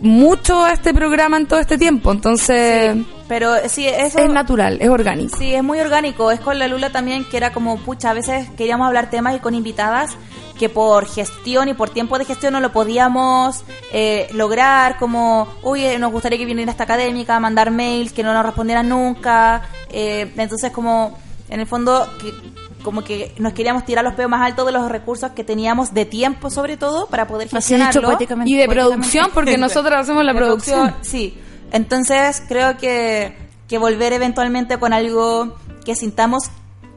mucho 0.00 0.64
a 0.64 0.72
este 0.72 0.94
programa 0.94 1.36
en 1.36 1.46
todo 1.46 1.60
este 1.60 1.78
tiempo, 1.78 2.10
entonces 2.12 2.96
Pero 3.28 3.54
sí, 3.68 3.86
eso... 3.86 4.18
es 4.18 4.30
natural, 4.30 4.78
es 4.80 4.88
orgánico. 4.88 5.36
Sí, 5.36 5.54
es 5.54 5.62
muy 5.62 5.78
orgánico. 5.78 6.30
Es 6.30 6.40
con 6.40 6.58
la 6.58 6.68
Lula 6.68 6.90
también 6.90 7.24
que 7.24 7.36
era 7.36 7.52
como, 7.52 7.78
pucha, 7.78 8.10
a 8.10 8.14
veces 8.14 8.48
queríamos 8.56 8.86
hablar 8.86 9.10
temas 9.10 9.36
y 9.36 9.40
con 9.40 9.54
invitadas 9.54 10.16
que 10.58 10.68
por 10.68 11.06
gestión 11.06 11.68
y 11.68 11.74
por 11.74 11.88
tiempo 11.88 12.18
de 12.18 12.26
gestión 12.26 12.52
no 12.52 12.60
lo 12.60 12.70
podíamos 12.70 13.64
eh, 13.92 14.28
lograr, 14.34 14.98
como, 14.98 15.48
oye, 15.62 15.98
nos 15.98 16.12
gustaría 16.12 16.38
que 16.38 16.44
viniera 16.44 16.70
esta 16.70 16.84
académica, 16.84 17.40
mandar 17.40 17.70
mails 17.70 18.12
que 18.12 18.22
no 18.22 18.34
nos 18.34 18.44
respondieran 18.44 18.88
nunca. 18.88 19.62
eh, 19.90 20.30
entonces, 20.36 20.70
como, 20.70 21.18
en 21.48 21.60
el 21.60 21.66
fondo, 21.66 22.06
que, 22.20 22.34
como 22.82 23.02
que 23.02 23.34
nos 23.38 23.52
queríamos 23.52 23.84
tirar 23.84 24.04
los 24.04 24.14
peos 24.14 24.30
más 24.30 24.42
altos 24.42 24.66
de 24.66 24.72
los 24.72 24.90
recursos 24.90 25.32
que 25.32 25.44
teníamos 25.44 25.94
de 25.94 26.04
tiempo, 26.04 26.50
sobre 26.50 26.76
todo, 26.76 27.06
para 27.06 27.26
poder 27.26 27.48
gestionarlo. 27.48 28.02
poéticamente. 28.02 28.50
Y 28.50 28.56
de 28.56 28.68
producción, 28.68 29.30
porque 29.32 29.58
nosotros 29.58 29.94
hacemos 29.94 30.24
la 30.24 30.32
De 30.32 30.38
producción. 30.38 30.94
Sí. 31.02 31.38
Entonces 31.72 32.42
creo 32.48 32.76
que, 32.76 33.36
que 33.68 33.78
volver 33.78 34.12
eventualmente 34.12 34.78
con 34.78 34.92
algo 34.92 35.56
que 35.84 35.94
sintamos, 35.94 36.50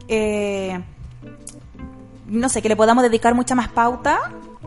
eh, 0.08 0.82
no 2.28 2.50
sé, 2.50 2.62
que 2.62 2.70
le 2.70 2.76
podamos 2.76 3.04
dedicar 3.04 3.36
mucha 3.36 3.56
más 3.56 3.70
pauta, 3.70 4.20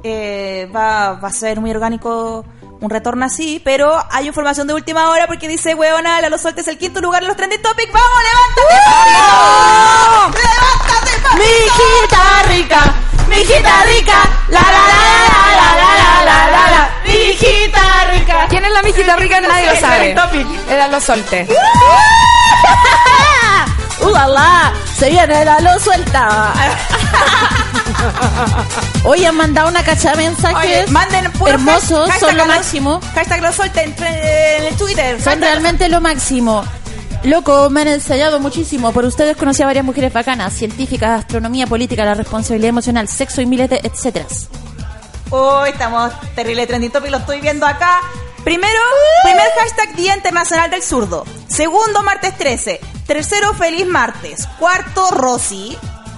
eh, 0.03 0.71
va, 0.75 1.15
va 1.15 1.29
a 1.29 1.33
ser 1.33 1.61
muy 1.61 1.71
orgánico 1.71 2.45
un 2.87 2.91
retorno 2.91 3.27
así, 3.27 3.61
pero 3.65 3.93
hay 4.13 4.29
información 4.29 4.69
de 4.69 4.75
última 4.75 5.11
hora 5.11 5.27
porque 5.27 5.49
dice, 5.49 5.75
weona, 5.75 6.21
la 6.21 6.29
los 6.29 6.41
soltes 6.41 6.69
el 6.69 6.79
quinto 6.79 7.01
lugar 7.01 7.23
en 7.23 7.27
los 7.29 7.37
trending 7.37 7.61
topics, 7.61 7.91
¡vamos, 7.93 8.23
levántate! 8.23 8.63
¡Levántate, 10.39 11.11
papito! 11.21 11.37
Mi 11.37 11.45
hijita 11.67 12.43
rica, 12.49 12.95
mi 13.29 13.37
hijita 13.39 13.83
rica, 13.87 14.23
la 14.49 14.61
la 14.61 14.71
la 14.71 14.77
la 15.51 15.57
la 15.57 15.75
la 15.75 15.85
la 16.25 16.47
la 16.51 16.71
la, 16.71 16.89
mi 17.05 17.11
hijita 17.13 18.05
rica. 18.13 18.47
¿Quién 18.49 18.65
es 18.65 18.71
la 18.71 18.83
mijita 18.83 19.17
rica? 19.17 19.41
Nadie 19.41 19.67
lo 19.67 19.75
sabe. 19.81 20.15
el 20.71 20.91
los 20.93 21.03
solte. 21.03 21.49
¡Uh, 24.01 24.11
la, 24.11 24.29
la! 24.29 24.73
Se 24.97 25.11
viene 25.11 25.45
la 25.45 25.59
lo 25.59 25.77
suelta. 25.81 26.53
Hoy 29.05 29.25
han 29.25 29.37
mandado 29.37 29.69
una 29.69 29.83
cacha 29.85 30.13
de 30.13 30.17
mensajes 30.17 30.57
Oye, 30.57 30.87
manden 30.89 31.31
hermosos, 31.47 32.09
hashtag 32.11 32.31
son 32.31 32.37
lo 32.37 32.47
máximo. 32.47 33.01
Hashtag 33.15 33.43
lo 33.43 33.53
suelten 33.53 33.95
en 33.99 34.65
el 34.65 34.77
Twitter. 34.77 35.21
Son 35.21 35.41
realmente 35.41 35.89
lo 35.89 36.01
máximo. 36.01 36.65
Loco, 37.25 37.71
me 37.71 37.81
han 37.81 37.89
ensayado 37.89 38.39
muchísimo. 38.39 38.93
Por 38.93 39.05
ustedes 39.05 39.37
conocí 39.37 39.63
a 39.63 39.67
varias 39.67 39.85
mujeres 39.85 40.13
bacanas, 40.13 40.53
científicas, 40.53 41.21
astronomía, 41.21 41.67
política, 41.67 42.05
la 42.05 42.15
responsabilidad 42.15 42.71
emocional, 42.71 43.09
sexo 43.09 43.41
y 43.41 43.47
miles 43.47 43.71
de 43.71 43.81
etcétera. 43.83 44.27
Uy, 45.31 45.71
estamos 45.71 46.13
terrible 46.37 46.67
trending 46.67 46.93
topic, 46.93 47.11
lo 47.11 47.17
estoy 47.19 47.41
viendo 47.41 47.67
acá. 47.67 48.01
Primero, 48.45 48.79
primer 49.25 49.51
hashtag 49.59 49.97
Día 49.97 50.15
Internacional 50.15 50.71
del 50.71 50.83
Zurdo. 50.83 51.25
Segundo, 51.49 52.05
martes 52.05 52.37
13. 52.39 52.81
Tercero, 53.05 53.55
feliz 53.55 53.87
martes. 53.87 54.47
Cuarto, 54.59 55.11
Rosy. 55.11 55.77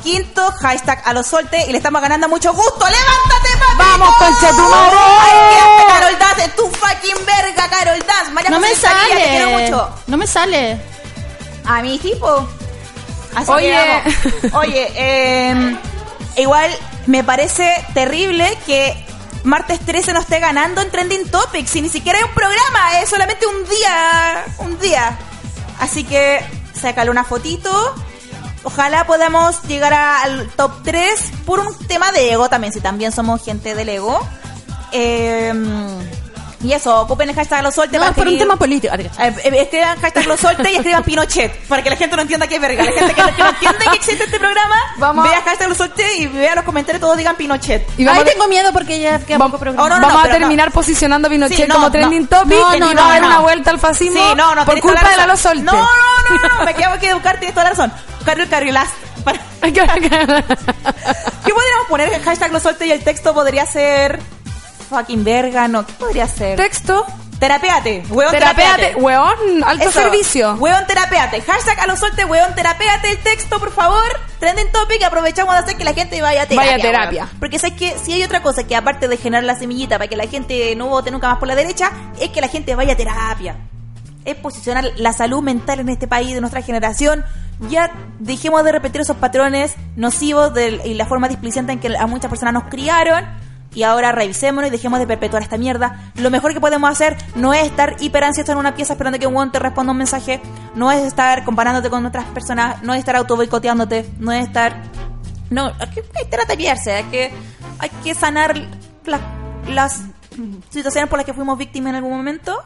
Quinto, 0.08 0.50
hashtag 0.62 1.02
a 1.04 1.12
los 1.12 1.26
solte 1.26 1.66
y 1.68 1.70
le 1.72 1.76
estamos 1.76 2.00
ganando 2.00 2.30
mucho 2.30 2.54
gusto. 2.54 2.78
¡Levántate, 2.78 3.58
papi! 3.58 3.76
¡Vamos, 3.76 4.16
conchetumare! 4.16 4.96
¡Ay, 4.96 5.36
quédate, 5.50 5.86
Carol 5.86 6.18
Daz! 6.18 6.38
¡Es 6.46 6.56
tu 6.56 6.70
fucking 6.70 7.26
verga, 7.26 7.68
Carol 7.68 7.98
Daz! 8.06 8.32
María 8.32 8.48
No 8.48 8.58
me 8.58 8.68
te 8.70 8.74
quiero 8.76 9.50
sale. 9.50 9.64
mucho. 9.70 9.90
No 10.06 10.16
me 10.16 10.26
sale. 10.26 10.80
A 11.66 11.82
mi 11.82 11.98
tipo. 11.98 12.48
Así 13.36 13.50
Oye. 13.52 14.02
que. 14.40 14.50
Oye, 14.54 14.92
eh, 14.96 15.76
igual 16.38 16.74
me 17.04 17.22
parece 17.22 17.84
terrible 17.92 18.56
que 18.64 19.04
martes 19.44 19.78
13 19.80 20.14
no 20.14 20.20
esté 20.20 20.40
ganando 20.40 20.80
en 20.80 20.90
Trending 20.90 21.30
Topics 21.30 21.76
y 21.76 21.82
ni 21.82 21.90
siquiera 21.90 22.18
hay 22.18 22.24
un 22.24 22.32
programa, 22.32 22.98
es 23.02 23.10
solamente 23.10 23.46
un 23.46 23.62
día, 23.68 24.44
un 24.56 24.78
día. 24.78 25.18
Así 25.80 26.02
que 26.04 26.42
sácale 26.72 27.10
una 27.10 27.24
fotito. 27.24 27.94
Ojalá 28.64 29.04
podamos 29.06 29.62
llegar 29.64 29.92
al 29.94 30.48
top 30.56 30.72
3 30.84 31.32
por 31.46 31.60
un 31.60 31.76
tema 31.86 32.10
de 32.12 32.32
ego 32.32 32.48
también, 32.48 32.72
si 32.72 32.80
también 32.80 33.12
somos 33.12 33.42
gente 33.44 33.74
del 33.74 33.88
ego. 33.88 34.20
Eh, 34.92 35.52
y 36.60 36.72
eso, 36.72 37.02
ocupen 37.02 37.28
el 37.28 37.36
hashtag 37.36 37.62
los 37.62 37.72
solte 37.76 37.98
No, 37.98 38.02
para 38.06 38.14
por 38.16 38.26
un 38.26 38.36
tema 38.36 38.56
político. 38.56 38.92
Eh, 38.96 39.08
eh, 39.18 39.52
escriban 39.60 39.96
hashtag 40.00 40.26
los 40.26 40.40
solte 40.40 40.72
y 40.72 40.74
escriban 40.74 41.04
Pinochet 41.04 41.56
para 41.68 41.84
que 41.84 41.90
la 41.90 41.94
gente 41.94 42.16
no 42.16 42.22
entienda 42.22 42.48
qué 42.48 42.58
verga. 42.58 42.82
La 42.82 42.90
gente 42.90 43.14
que, 43.14 43.22
que 43.22 43.42
no 43.44 43.48
entiende 43.50 43.78
que 43.90 43.96
existe 43.96 44.24
este 44.24 44.40
programa, 44.40 44.74
Vamos 44.96 45.22
vea 45.28 45.40
hashtag 45.42 45.68
los 45.68 45.78
solte 45.78 46.16
y 46.16 46.26
vea 46.26 46.56
los 46.56 46.64
comentarios 46.64 47.00
todos 47.00 47.16
digan 47.16 47.36
Pinochet. 47.36 47.86
Y 47.96 48.02
Ay, 48.02 48.06
vamos, 48.06 48.22
a- 48.22 48.26
tengo 48.26 48.48
miedo 48.48 48.72
porque 48.72 48.98
ya 48.98 49.20
queda 49.20 49.38
vamos- 49.38 49.52
poco 49.52 49.60
programa. 49.60 49.84
Oh, 49.86 49.88
no, 49.88 50.00
no, 50.00 50.08
vamos 50.08 50.24
a 50.24 50.32
terminar 50.32 50.72
posicionando 50.72 51.28
a 51.28 51.30
Pinochet 51.30 51.56
Sí, 51.66 51.68
como 51.68 51.86
no. 51.86 51.92
trending 51.92 52.26
topic 52.26 52.58
No, 52.58 52.74
y 52.74 52.80
no, 52.80 52.86
va 52.88 52.94
no, 52.94 53.08
a 53.08 53.20
no. 53.20 53.26
una 53.28 53.38
vuelta 53.38 53.70
al 53.70 53.78
fascismo 53.78 54.18
Sí, 54.30 54.34
no, 54.36 54.54
no, 54.56 54.64
por 54.64 54.80
culpa 54.80 55.08
de 55.10 55.16
la 55.16 55.26
los 55.28 55.38
solte. 55.38 55.62
No, 55.62 55.72
no, 55.74 55.78
no, 56.42 56.58
no, 56.58 56.64
me 56.64 56.74
quedo 56.74 56.98
que 56.98 57.08
educar, 57.10 57.36
tienes 57.38 57.54
toda 57.54 57.64
la 57.64 57.70
razón. 57.70 57.92
Carol 58.28 58.48
Carrilas. 58.48 58.88
Para- 59.24 59.40
¿Qué 59.62 59.70
podríamos 61.54 61.86
poner? 61.88 62.12
El 62.12 62.22
hashtag 62.22 62.52
los 62.52 62.62
solte 62.62 62.86
y 62.86 62.92
el 62.92 63.02
texto 63.02 63.32
podría 63.32 63.64
ser 63.64 64.20
fucking 64.90 65.24
verga, 65.24 65.66
no, 65.68 65.86
¿qué 65.86 65.92
podría 65.94 66.26
ser? 66.26 66.56
Texto, 66.56 67.06
Terapeate, 67.38 68.02
weón, 68.10 68.30
terapéate, 68.32 68.96
weón, 68.96 69.62
alto 69.64 69.88
Eso. 69.88 70.00
servicio. 70.02 70.54
Weón, 70.58 70.86
terapéate. 70.86 71.40
Hashtag 71.40 71.78
a 71.80 71.86
los 71.86 72.00
solte, 72.00 72.24
weón, 72.24 72.54
terapéate 72.54 73.10
el 73.10 73.18
texto, 73.18 73.58
por 73.60 73.72
favor. 73.72 74.02
Trending 74.40 74.70
topic, 74.72 75.02
aprovechamos 75.04 75.54
de 75.54 75.60
hacer 75.60 75.76
que 75.76 75.84
la 75.84 75.94
gente 75.94 76.20
vaya 76.20 76.42
a 76.42 76.46
terapia. 76.46 76.72
Vaya 76.72 76.76
a 76.76 76.90
terapia. 76.90 77.24
weón. 77.24 77.38
Porque 77.38 77.58
sabes 77.58 77.76
que 77.78 77.96
si 78.02 78.12
hay 78.12 78.24
otra 78.24 78.42
cosa 78.42 78.64
que 78.66 78.74
aparte 78.76 79.08
de 79.08 79.16
generar 79.16 79.44
la 79.44 79.54
semillita 79.56 79.98
para 79.98 80.08
que 80.08 80.16
la 80.16 80.26
gente 80.26 80.74
no 80.76 80.88
vote 80.88 81.10
nunca 81.10 81.28
más 81.28 81.38
por 81.38 81.48
la 81.48 81.54
derecha, 81.54 81.92
es 82.20 82.30
que 82.30 82.40
la 82.40 82.48
gente 82.48 82.74
vaya 82.74 82.92
a 82.94 82.96
terapia. 82.96 83.56
Es 84.24 84.34
posicionar 84.36 84.84
la 84.96 85.12
salud 85.12 85.42
mental 85.42 85.80
en 85.80 85.88
este 85.88 86.06
país 86.06 86.34
de 86.34 86.40
nuestra 86.40 86.62
generación. 86.62 87.24
Ya 87.70 87.90
dejemos 88.18 88.62
de 88.64 88.72
repetir 88.72 89.00
esos 89.00 89.16
patrones 89.16 89.74
nocivos 89.96 90.52
del- 90.54 90.80
y 90.84 90.94
la 90.94 91.06
forma 91.06 91.28
displicente 91.28 91.72
en 91.72 91.80
que 91.80 91.96
a 91.96 92.06
muchas 92.06 92.28
personas 92.28 92.54
nos 92.54 92.64
criaron. 92.64 93.24
Y 93.74 93.82
ahora 93.82 94.12
revisémonos 94.12 94.68
y 94.68 94.70
dejemos 94.70 94.98
de 94.98 95.06
perpetuar 95.06 95.42
esta 95.42 95.58
mierda. 95.58 96.10
Lo 96.16 96.30
mejor 96.30 96.52
que 96.54 96.60
podemos 96.60 96.90
hacer 96.90 97.16
no 97.34 97.52
es 97.52 97.66
estar 97.66 97.96
hiper 98.00 98.24
ansioso 98.24 98.52
en 98.52 98.58
una 98.58 98.74
pieza 98.74 98.94
esperando 98.94 99.18
que 99.18 99.26
un 99.26 99.34
weón 99.36 99.52
te 99.52 99.58
responda 99.58 99.92
un 99.92 99.98
mensaje. 99.98 100.40
No 100.74 100.90
es 100.90 101.04
estar 101.04 101.44
comparándote 101.44 101.90
con 101.90 102.04
otras 102.06 102.24
personas. 102.26 102.82
No 102.82 102.94
es 102.94 103.00
estar 103.00 103.14
auto 103.16 103.36
boicoteándote. 103.36 104.08
No 104.18 104.32
es 104.32 104.46
estar. 104.46 104.82
No, 105.50 105.66
hay 105.78 105.88
que, 105.90 106.00
hay 106.16 106.24
que 106.24 106.30
terapiarse. 106.30 106.92
Hay 106.92 107.04
que, 107.04 107.30
hay 107.78 107.90
que 108.02 108.14
sanar 108.14 108.56
la- 109.04 109.20
las 109.68 110.02
situaciones 110.70 111.08
por 111.10 111.18
las 111.18 111.26
que 111.26 111.34
fuimos 111.34 111.58
víctimas 111.58 111.90
en 111.90 111.96
algún 111.96 112.16
momento. 112.16 112.58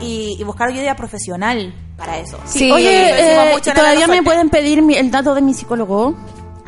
Y, 0.00 0.36
y 0.38 0.44
buscar 0.44 0.68
ayuda 0.68 0.94
profesional 0.96 1.74
para 1.96 2.18
eso. 2.18 2.38
Sí. 2.44 2.70
Oye, 2.70 2.84
lo 3.10 3.16
decimos 3.16 3.44
eh, 3.46 3.50
mucho 3.54 3.70
en 3.70 3.76
todavía 3.76 4.06
me 4.06 4.22
pueden 4.22 4.50
pedir 4.50 4.82
mi- 4.82 4.96
el 4.96 5.10
dato 5.10 5.34
de 5.34 5.40
mi 5.42 5.54
psicólogo. 5.54 6.14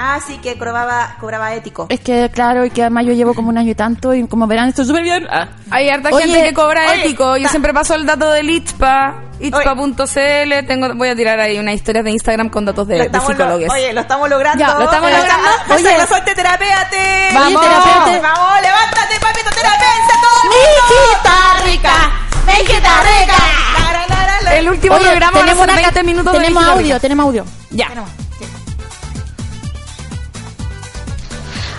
Ah, 0.03 0.19
sí, 0.27 0.38
que 0.38 0.57
cobraba, 0.57 1.16
cobraba 1.21 1.53
ético. 1.55 1.85
Es 1.90 2.01
que, 2.01 2.31
claro, 2.33 2.64
y 2.64 2.71
que 2.71 2.81
además 2.81 3.05
yo 3.05 3.12
llevo 3.12 3.35
como 3.35 3.51
un 3.51 3.59
año 3.59 3.71
y 3.73 3.75
tanto, 3.75 4.14
y 4.14 4.27
como 4.27 4.47
verán, 4.47 4.71
estoy 4.71 4.87
súper 4.87 5.03
bien. 5.03 5.27
Ah. 5.31 5.49
Hay 5.71 5.90
harta 5.90 6.09
Oye, 6.11 6.25
gente 6.27 6.43
que 6.49 6.55
cobra 6.55 6.90
oye, 6.90 7.01
ético. 7.05 7.37
Yo 7.37 7.43
ta- 7.45 7.49
siempre 7.51 7.75
paso 7.75 7.95
el 7.95 8.07
dato 8.07 8.31
del 8.31 8.49
ITPA, 8.49 9.14
itpa.cl. 9.40 10.66
Tengo, 10.66 10.95
voy 10.95 11.09
a 11.11 11.14
tirar 11.14 11.38
ahí 11.38 11.59
una 11.59 11.75
historia 11.75 12.03
de 12.03 12.12
Instagram 12.12 12.49
con 12.49 12.64
datos 12.64 12.88
de, 12.88 12.97
de 12.97 13.09
lo- 13.11 13.21
psicólogos. 13.21 13.69
oye, 13.71 13.93
lo 13.93 14.01
estamos 14.01 14.29
logrando. 14.31 14.59
Ya, 14.59 14.75
lo 14.75 14.85
estamos 14.85 15.11
Eh, 15.11 15.16
logrando. 15.19 15.49
ah, 15.49 15.75
Oye. 15.75 15.87
Oye, 15.88 15.99
la 15.99 16.07
suerte, 16.07 16.35
terapéate. 16.35 17.29
Vamos. 17.35 17.61
Oye, 17.62 17.69
terapéate. 17.69 18.21
Vamos, 18.21 18.61
levántate, 18.62 19.21
papito, 19.21 19.51
terapéate 19.51 20.12
todo 20.23 20.45
mundo. 20.45 21.64
rica! 21.66 22.19
¡Mijita 22.59 23.03
rica! 23.03 24.57
El 24.57 24.69
último 24.69 24.97
Oye, 24.97 25.05
programa 25.11 25.39
tenemos 25.41 25.65
una 25.65 25.75
20 25.77 25.93
ca- 25.95 26.03
minutos 26.03 26.33
de 26.33 26.39
Tenemos 26.39 26.65
audio, 26.65 27.01
tenemos 27.01 27.25
audio. 27.27 27.45
Ya. 27.71 27.89
Tenemos. 27.89 28.11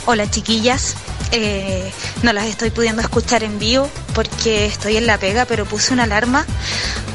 Hola 0.05 0.29
chiquillas, 0.29 0.95
Eh, 1.31 1.91
no 2.23 2.33
las 2.33 2.45
estoy 2.45 2.71
pudiendo 2.71 3.01
escuchar 3.01 3.43
en 3.43 3.57
vivo 3.57 3.89
porque 4.13 4.65
estoy 4.65 4.97
en 4.97 5.07
la 5.07 5.17
pega, 5.17 5.45
pero 5.45 5.65
puse 5.65 5.93
una 5.93 6.03
alarma 6.03 6.45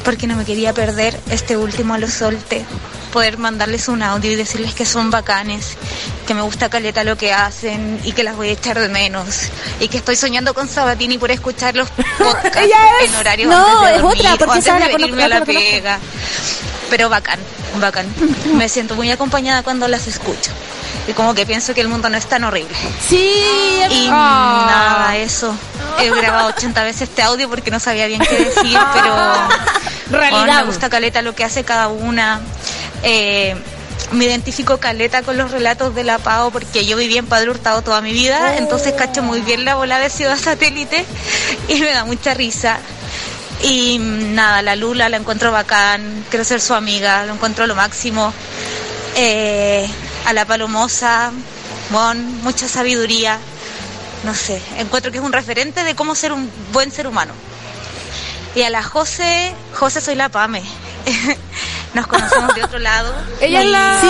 porque 0.03 0.25
no 0.25 0.35
me 0.35 0.45
quería 0.45 0.73
perder 0.73 1.19
este 1.29 1.55
último 1.55 1.93
a 1.93 1.99
los 1.99 2.13
solte, 2.13 2.65
poder 3.13 3.37
mandarles 3.37 3.87
un 3.89 4.01
audio 4.01 4.31
y 4.31 4.35
decirles 4.35 4.73
que 4.73 4.85
son 4.85 5.11
bacanes, 5.11 5.77
que 6.25 6.33
me 6.33 6.41
gusta 6.41 6.69
caleta 6.69 7.03
lo 7.03 7.15
que 7.15 7.31
hacen 7.31 7.99
y 8.03 8.13
que 8.13 8.23
las 8.23 8.35
voy 8.35 8.49
a 8.49 8.51
echar 8.53 8.79
de 8.79 8.89
menos 8.89 9.49
y 9.79 9.87
que 9.87 9.97
estoy 9.97 10.15
soñando 10.15 10.53
con 10.53 10.67
Sabatini 10.67 11.17
por 11.17 11.29
escuchar 11.29 11.75
los 11.75 11.89
podcasts 12.17 12.71
en 13.03 13.15
horario 13.15 13.49
No, 13.49 13.67
antes 13.67 13.89
de 13.89 13.95
es 13.95 14.01
dormir 14.01 14.27
otra, 14.33 14.47
o 14.47 14.51
antes 14.51 14.79
de 14.79 14.87
venirme 14.87 15.23
a 15.23 15.27
la 15.27 15.45
pega. 15.45 15.99
Pero 16.89 17.09
bacán, 17.09 17.39
bacán. 17.79 18.07
Me 18.55 18.69
siento 18.69 18.95
muy 18.95 19.11
acompañada 19.11 19.61
cuando 19.61 19.87
las 19.87 20.07
escucho. 20.07 20.51
Y 21.07 21.13
como 21.13 21.33
que 21.33 21.45
pienso 21.45 21.73
que 21.73 21.81
el 21.81 21.87
mundo 21.87 22.09
no 22.09 22.17
es 22.17 22.25
tan 22.27 22.43
horrible. 22.43 22.75
Sí, 23.07 23.33
Y 23.89 24.09
Ah. 24.11 24.65
nada, 24.69 25.17
eso. 25.17 25.55
He 25.99 26.09
grabado 26.11 26.49
80 26.49 26.83
veces 26.83 27.03
este 27.09 27.21
audio 27.21 27.49
porque 27.49 27.71
no 27.71 27.79
sabía 27.79 28.07
bien 28.07 28.19
qué 28.21 28.37
decir, 28.45 28.77
pero 28.93 29.15
Realidad. 30.11 30.39
bueno, 30.45 30.53
me 30.55 30.63
gusta 30.65 30.89
Caleta 30.89 31.21
lo 31.21 31.33
que 31.33 31.43
hace 31.45 31.63
cada 31.63 31.87
una. 31.87 32.41
Eh, 33.03 33.55
me 34.11 34.25
identifico 34.25 34.77
Caleta 34.77 35.21
con 35.23 35.37
los 35.37 35.51
relatos 35.51 35.95
de 35.95 36.03
la 36.03 36.17
PAO 36.19 36.51
porque 36.51 36.85
yo 36.85 36.97
viví 36.97 37.17
en 37.17 37.25
Padre 37.25 37.49
Hurtado 37.49 37.81
toda 37.81 38.01
mi 38.01 38.11
vida, 38.13 38.57
entonces 38.57 38.93
cacho 38.93 39.23
muy 39.23 39.41
bien 39.41 39.65
la 39.65 39.75
bola 39.75 39.99
de 39.99 40.09
Ciudad 40.09 40.37
Satélite 40.37 41.05
y 41.69 41.79
me 41.79 41.91
da 41.93 42.03
mucha 42.05 42.33
risa. 42.33 42.77
Y 43.63 43.97
mm, 43.97 44.35
nada, 44.35 44.61
la 44.61 44.75
Lula 44.75 45.09
la 45.09 45.17
encuentro 45.17 45.51
bacán, 45.51 46.25
quiero 46.29 46.43
ser 46.45 46.61
su 46.61 46.73
amiga, 46.73 47.25
lo 47.25 47.33
encuentro 47.33 47.65
lo 47.65 47.75
máximo. 47.75 48.33
Eh, 49.15 49.89
a 50.27 50.33
la 50.33 50.43
Palomosa, 50.45 51.31
mucha 52.43 52.67
sabiduría. 52.67 53.39
No 54.25 54.35
sé, 54.35 54.61
encuentro 54.77 55.09
que 55.09 55.19
es 55.19 55.23
un 55.23 55.31
referente 55.31 55.85
de 55.85 55.95
cómo 55.95 56.15
ser 56.15 56.33
un 56.33 56.51
buen 56.73 56.91
ser 56.91 57.07
humano. 57.07 57.31
Y 58.53 58.63
a 58.63 58.69
la 58.69 58.83
José, 58.83 59.53
José 59.73 60.01
soy 60.01 60.15
la 60.15 60.27
Pame. 60.27 60.61
Nos 61.93 62.07
conocemos 62.07 62.53
de 62.55 62.63
otro 62.63 62.77
lado. 62.79 63.13
Ella 63.41 63.61
es 63.63 63.69
la 63.69 64.01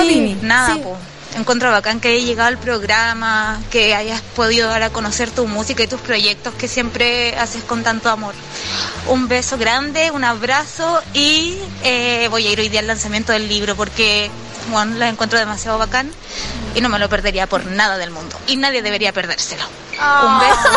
sí. 0.00 0.38
Nada, 0.40 0.74
Sí. 0.74 0.80
po. 0.80 0.96
Encuentro 1.36 1.70
bacán 1.70 2.00
que 2.00 2.08
hayas 2.08 2.24
llegado 2.24 2.48
al 2.48 2.56
programa, 2.56 3.60
que 3.70 3.94
hayas 3.94 4.22
podido 4.22 4.66
dar 4.70 4.82
a 4.82 4.90
conocer 4.90 5.30
tu 5.30 5.46
música 5.46 5.82
y 5.82 5.86
tus 5.86 6.00
proyectos 6.00 6.54
que 6.54 6.66
siempre 6.68 7.36
haces 7.36 7.62
con 7.64 7.82
tanto 7.84 8.08
amor. 8.08 8.34
Un 9.06 9.28
beso 9.28 9.58
grande, 9.58 10.10
un 10.10 10.24
abrazo 10.24 11.00
y 11.12 11.58
eh, 11.84 12.28
voy 12.30 12.46
a 12.46 12.50
ir 12.52 12.58
hoy 12.60 12.70
día 12.70 12.80
al 12.80 12.86
lanzamiento 12.86 13.32
del 13.32 13.46
libro 13.46 13.76
porque 13.76 14.30
bueno, 14.70 14.96
la 14.96 15.08
encuentro 15.08 15.38
demasiado 15.38 15.78
bacán 15.78 16.10
y 16.74 16.80
no 16.80 16.88
me 16.88 16.98
lo 16.98 17.08
perdería 17.08 17.46
por 17.46 17.64
nada 17.66 17.96
del 17.98 18.10
mundo. 18.10 18.36
Y 18.46 18.56
nadie 18.56 18.82
debería 18.82 19.12
perdérselo. 19.12 19.64
Un 19.98 20.38
beso. 20.38 20.68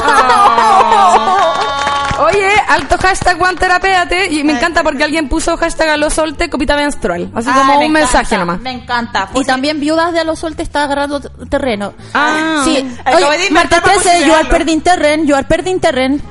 Oye, 2.24 2.50
alto 2.68 2.98
hashtag 3.00 3.38
guanterapéate. 3.38 4.28
Y 4.32 4.44
me 4.44 4.54
encanta 4.54 4.84
porque 4.84 5.04
alguien 5.04 5.28
puso 5.30 5.58
hashtag 5.58 5.90
a 5.90 5.98
los 5.98 6.14
solte 6.14 6.50
copita 6.50 6.76
menstrual. 6.76 7.32
Así 7.34 7.50
como 7.52 7.74
Ah, 7.74 7.78
me 7.80 7.86
un 7.86 7.92
mensaje 7.92 8.36
encanta, 8.36 8.38
nomás. 8.38 8.60
Me 8.62 8.72
encanta. 8.72 9.28
Y 9.32 9.34
Pues, 9.34 9.48
también 9.48 9.80
viudas 9.80 10.14
de 10.14 10.20
a 10.20 10.24
los 10.24 10.40
sueltes 10.40 10.68
está 10.68 10.84
agarrando 10.84 11.20
terreno. 11.50 11.94
Ah. 12.14 12.62
sí. 12.64 12.78
Oye, 13.14 13.50
Marta 13.52 13.82
para 13.82 13.94
13, 13.96 14.04
you 14.04 14.34
are 14.34 14.44
posicionarlo. 14.46 14.50
perding 14.50 14.82
terren, 14.82 15.28
you 15.28 15.36
are 15.36 15.48
perding 15.48 15.80
terren. 15.80 16.22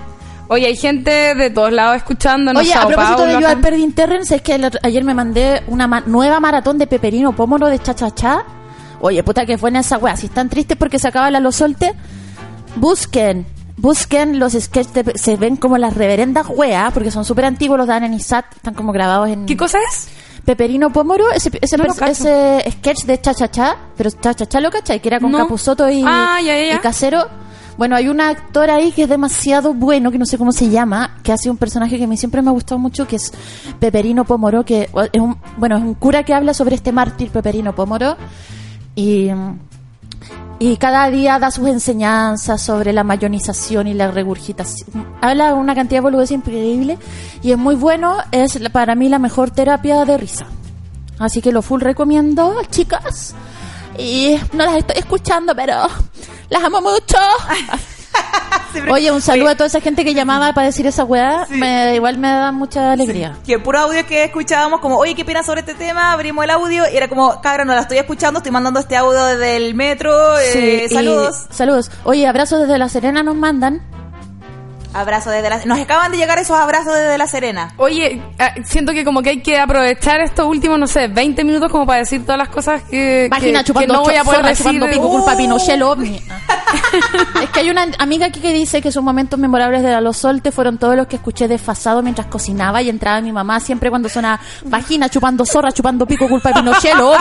Oye, 0.53 0.67
hay 0.67 0.77
gente 0.77 1.35
de 1.37 1.49
todos 1.51 1.73
lados 1.73 1.97
escuchando. 1.99 2.51
Oye, 2.59 2.75
a 2.75 2.87
propósito 2.87 3.17
Paulo, 3.19 3.25
de 3.27 3.33
you 3.35 3.39
acá. 3.39 3.51
are 3.53 3.61
perding 3.61 3.93
terren, 3.93 4.27
¿sabes 4.27 4.43
que 4.43 4.57
el 4.57 4.69
ayer 4.83 5.05
me 5.05 5.15
mandé 5.15 5.63
una 5.69 5.87
ma- 5.87 6.03
nueva 6.05 6.41
maratón 6.41 6.77
de 6.77 6.89
peperino 6.89 7.33
pómoro 7.37 7.69
de 7.69 7.79
cha-cha-cha? 7.79 8.45
Oye, 9.01 9.23
puta 9.23 9.47
que 9.47 9.57
buena 9.57 9.79
esa 9.81 9.97
wea. 9.99 10.17
Si 10.17 10.27
están 10.27 10.49
tristes 10.49 10.77
porque 10.77 10.99
se 10.99 11.07
acaba 11.07 11.31
la 11.31 11.39
los 11.41 11.55
solte, 11.57 11.95
busquen. 12.77 13.47
Busquen 13.77 14.39
los 14.39 14.53
sketches, 14.53 15.05
se 15.15 15.37
ven 15.37 15.57
como 15.57 15.79
las 15.79 15.95
reverendas 15.97 16.47
weas, 16.51 16.93
porque 16.93 17.11
son 17.11 17.25
súper 17.25 17.47
antiguos, 17.47 17.79
los 17.79 17.87
dan 17.87 18.05
en 18.05 18.13
ISAT, 18.13 18.45
están 18.57 18.75
como 18.75 18.93
grabados 18.93 19.31
en... 19.31 19.47
¿Qué 19.47 19.57
cosa 19.57 19.79
es? 19.91 20.09
Peperino 20.45 20.91
Pómoro, 20.93 21.31
ese, 21.31 21.51
ese, 21.61 21.77
No 21.77 21.85
ese 22.07 22.65
sketch 22.71 23.05
de 23.05 23.21
Cha 23.21 23.35
Cha 23.35 23.49
Cha, 23.51 23.77
pero 23.97 24.11
Cha 24.11 24.35
Cha 24.35 24.47
Cha 24.47 24.61
lo 24.61 24.71
cachai, 24.71 25.01
que 25.01 25.09
era 25.09 25.21
con 25.21 25.31
No. 25.33 25.39
Capuzoto 25.39 25.89
y, 25.91 26.03
Ah, 26.07 26.39
ya, 26.43 26.57
ya, 26.59 26.67
ya. 26.67 26.75
y 26.77 26.79
Casero. 26.79 27.25
Bueno, 27.79 27.97
hay 27.97 28.09
un 28.09 28.21
actor 28.21 28.69
ahí 28.69 28.93
que 28.93 29.05
es 29.05 29.09
demasiado 29.09 29.73
bueno, 29.73 30.11
que 30.11 30.19
no 30.19 30.27
sé 30.27 30.37
cómo 30.37 30.53
se 30.53 30.69
llama, 30.69 31.17
que 31.23 31.33
hace 31.33 31.49
un 31.49 31.57
personaje 31.57 31.97
que 31.97 32.05
a 32.05 32.07
mí 32.07 32.17
siempre 32.19 32.43
me 32.43 32.51
ha 32.51 32.53
gustado 32.53 32.79
mucho, 32.79 33.07
que 33.07 33.17
es 33.17 33.33
Peperino 33.79 34.25
Pómoro, 34.27 34.65
que 34.67 34.91
es 35.13 35.21
un, 35.21 35.39
bueno, 35.57 35.77
es 35.79 35.83
un 35.83 35.95
cura 35.95 36.23
que 36.23 36.35
habla 36.35 36.53
sobre 36.53 36.75
este 36.75 36.93
mártir 36.93 37.31
Peperino 37.31 37.75
Pómoro. 37.75 38.17
Y, 38.95 39.29
y 40.63 40.77
cada 40.77 41.09
día 41.11 41.39
da 41.39 41.51
sus 41.51 41.67
enseñanzas 41.69 42.61
sobre 42.61 42.93
la 42.93 43.03
mayonización 43.03 43.87
y 43.87 43.95
la 43.95 44.11
regurgitación. 44.11 45.07
Habla 45.23 45.55
una 45.55 45.75
cantidad 45.75 45.97
de 45.97 46.03
boludeces 46.03 46.37
increíble 46.37 46.99
y 47.43 47.53
es 47.53 47.57
muy 47.57 47.77
bueno, 47.77 48.19
es 48.31 48.59
para 48.71 48.95
mí 48.95 49.09
la 49.09 49.19
mejor 49.19 49.51
terapia 49.51 50.05
de 50.05 50.19
risa. 50.19 50.45
Así 51.19 51.41
que 51.41 51.51
lo 51.51 51.63
full 51.63 51.81
recomiendo, 51.81 52.61
chicas. 52.71 53.35
Y 53.99 54.37
no 54.53 54.67
las 54.67 54.77
estoy 54.77 54.99
escuchando, 54.99 55.57
pero 55.57 55.89
las 56.51 56.63
amo 56.63 56.83
mucho. 56.83 57.17
Oye, 58.91 59.11
un 59.11 59.21
saludo 59.21 59.47
Oye, 59.47 59.53
a 59.53 59.57
toda 59.57 59.67
esa 59.67 59.81
gente 59.81 60.05
que 60.05 60.15
llamaba 60.15 60.53
para 60.53 60.67
decir 60.69 60.87
esa 60.87 61.05
weá. 61.05 61.45
Sí. 61.47 61.55
Me, 61.55 61.95
igual 61.97 62.19
me 62.19 62.29
da 62.29 62.53
mucha 62.53 62.93
alegría. 62.93 63.37
Que 63.45 63.55
el 63.55 63.63
puro 63.63 63.79
audio 63.81 64.07
que 64.07 64.25
escuchábamos, 64.25 64.81
como, 64.81 64.97
oye, 64.97 65.15
¿qué 65.15 65.23
opinas 65.23 65.45
sobre 65.47 65.61
este 65.61 65.75
tema? 65.75 66.13
Abrimos 66.13 66.45
el 66.45 66.51
audio 66.51 66.85
y 66.93 66.97
era 66.97 67.09
como, 67.09 67.41
cabra, 67.41 67.65
no 67.65 67.75
la 67.75 67.81
estoy 67.81 67.99
escuchando, 67.99 68.39
estoy 68.39 68.53
mandando 68.53 68.79
este 68.81 68.97
audio 68.97 69.25
desde 69.25 69.57
el 69.57 69.75
metro. 69.75 70.39
eh, 70.39 70.51
Sí, 70.53 70.83
y- 70.91 70.95
saludos. 70.95 71.47
saludos. 71.51 71.91
Oye, 72.05 72.27
abrazos 72.29 72.61
desde 72.61 72.79
La 72.79 72.89
Serena 72.89 73.23
nos 73.23 73.35
mandan. 73.35 73.83
Abrazo 74.93 75.31
desde 75.31 75.49
la... 75.49 75.65
Nos 75.65 75.79
acaban 75.79 76.11
de 76.11 76.19
llegar 76.19 76.39
esos 76.39 76.57
abrazos 76.59 76.95
desde 76.95 77.17
La 77.17 77.27
Serena. 77.29 77.73
Oye, 77.77 78.21
ah, 78.39 78.53
siento 78.65 78.93
que 78.93 79.05
como 79.05 79.23
que 79.23 79.31
hay 79.31 79.41
que 79.43 79.59
aprovechar 79.59 80.21
estos 80.21 80.47
últimos, 80.47 80.79
no 80.79 80.87
sé, 80.89 81.07
20 81.09 81.45
minutos 81.45 81.71
como 81.71 81.87
para 81.87 82.01
decir 82.01 82.23
todas 82.23 82.39
las 82.39 82.49
cosas 82.49 82.83
que, 82.83 83.29
Vagina 83.31 83.61
que- 83.61 83.67
chupando 83.67 83.87
que 83.95 83.99
no 83.99 84.03
voy 84.05 84.17
a 84.17 84.25
poder 84.25 84.39
zorra, 84.39 84.49
decir. 84.49 84.67
chupando 84.67 84.87
pico, 84.89 85.09
culpa 85.09 85.35
Uh. 85.35 85.37
Pinochet, 85.37 85.79
lo 85.79 85.91
ovni. 85.91 86.17
es 87.43 87.51
que 87.51 87.61
hay 87.61 87.71
una 87.71 87.87
amiga 87.99 88.27
aquí 88.27 88.41
que 88.41 88.53
dice 88.53 88.83
que 88.83 88.91
sus 88.93 89.03
momentos 89.03 89.39
memorables 89.39 89.83
de 89.83 89.91
la 89.91 90.01
Los 90.01 90.17
Solte 90.19 90.51
fueron 90.53 90.79
todos 90.79 90.97
los 90.97 91.07
que 91.07 91.17
escuché 91.17 91.47
desfasado 91.49 92.03
mientras 92.03 92.27
cocinaba 92.27 92.83
y 92.83 92.89
entraba 92.89 93.21
mi 93.21 93.33
mamá 93.33 93.61
siempre 93.61 93.91
cuando 93.91 94.09
suena 94.09 94.41
vagina 94.65 95.09
chupando 95.09 95.45
zorra, 95.47 95.73
chupando 95.73 96.07
pico, 96.07 96.29
culpa 96.29 96.53
Pinochet, 96.53 96.95
lo 96.97 97.15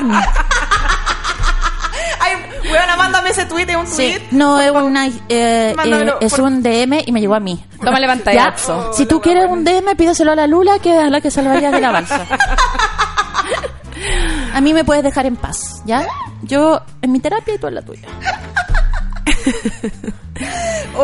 weona, 2.72 2.96
mándame 2.96 3.30
ese 3.30 3.46
tweet, 3.46 3.66
es 3.70 3.76
un 3.76 3.88
Sí, 3.88 3.96
tweet. 3.96 4.22
no 4.32 4.60
es 4.60 4.72
una 4.72 5.08
eh, 5.08 5.12
eh, 5.30 5.76
es 6.22 6.32
por- 6.34 6.42
un 6.42 6.62
DM 6.64 7.02
y 7.06 7.12
me 7.12 7.22
llegó 7.22 7.36
a 7.36 7.40
mí. 7.40 7.64
Tómale 7.84 8.08
¿Ya? 8.08 8.14
pantallazo. 8.14 8.94
Si 8.94 9.06
tú 9.06 9.22
quieres 9.22 9.46
un 9.50 9.64
DM, 9.64 9.96
pídeselo 9.96 10.32
a 10.32 10.36
la 10.36 10.48
Lula, 10.48 10.80
que 10.80 11.02
es 11.06 11.10
la 11.12 11.22
que 11.22 11.32
salvaría 11.32 11.72
de 11.72 11.82
la 11.82 11.92
balsa. 11.94 12.26
A 14.54 14.62
mí 14.62 14.74
me 14.74 14.84
puedes 14.84 15.04
dejar 15.04 15.26
en 15.26 15.36
paz, 15.36 15.82
¿ya? 15.86 16.06
Yo 16.44 16.82
en 17.02 17.12
mi 17.12 17.20
terapia 17.20 17.56
y 17.56 17.58
tú 17.58 17.68
en 17.68 17.76
la 17.76 17.82
tuya. 17.82 18.08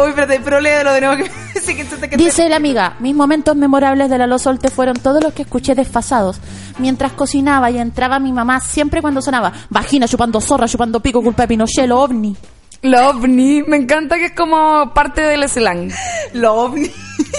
Uy, 0.03 0.09
espérate, 0.09 0.39
pero 0.43 0.59
léelo 0.59 0.91
de 0.93 1.01
nuevo. 1.01 1.23
Que, 1.55 1.61
sí, 1.61 1.73
que, 1.75 1.85
que- 1.85 2.09
que- 2.09 2.17
Dice 2.17 2.49
la 2.49 2.57
amiga, 2.57 2.95
mis 2.99 3.15
momentos 3.15 3.55
memorables 3.55 4.09
de 4.09 4.17
la 4.17 4.27
Los 4.27 4.41
Solte 4.41 4.69
fueron 4.69 4.95
todos 4.97 5.23
los 5.23 5.33
que 5.33 5.43
escuché 5.43 5.73
desfasados. 5.73 6.37
Mientras 6.79 7.13
cocinaba 7.13 7.71
y 7.71 7.77
entraba 7.77 8.19
mi 8.19 8.33
mamá 8.33 8.59
siempre 8.59 9.01
cuando 9.01 9.21
sonaba 9.21 9.53
vagina 9.69 10.05
chupando 10.07 10.41
zorra, 10.41 10.67
chupando 10.67 10.99
pico, 10.99 11.21
culpa 11.23 11.43
de 11.43 11.47
Pinochet, 11.47 11.87
lo 11.87 12.01
ovni. 12.01 12.35
Lo 12.81 13.09
ovni, 13.09 13.63
me 13.63 13.77
encanta 13.77 14.17
que 14.17 14.25
es 14.25 14.31
como 14.33 14.93
parte 14.93 15.21
del 15.21 15.47
slang. 15.49 15.89
Lo 16.33 16.53
ovni. 16.55 16.91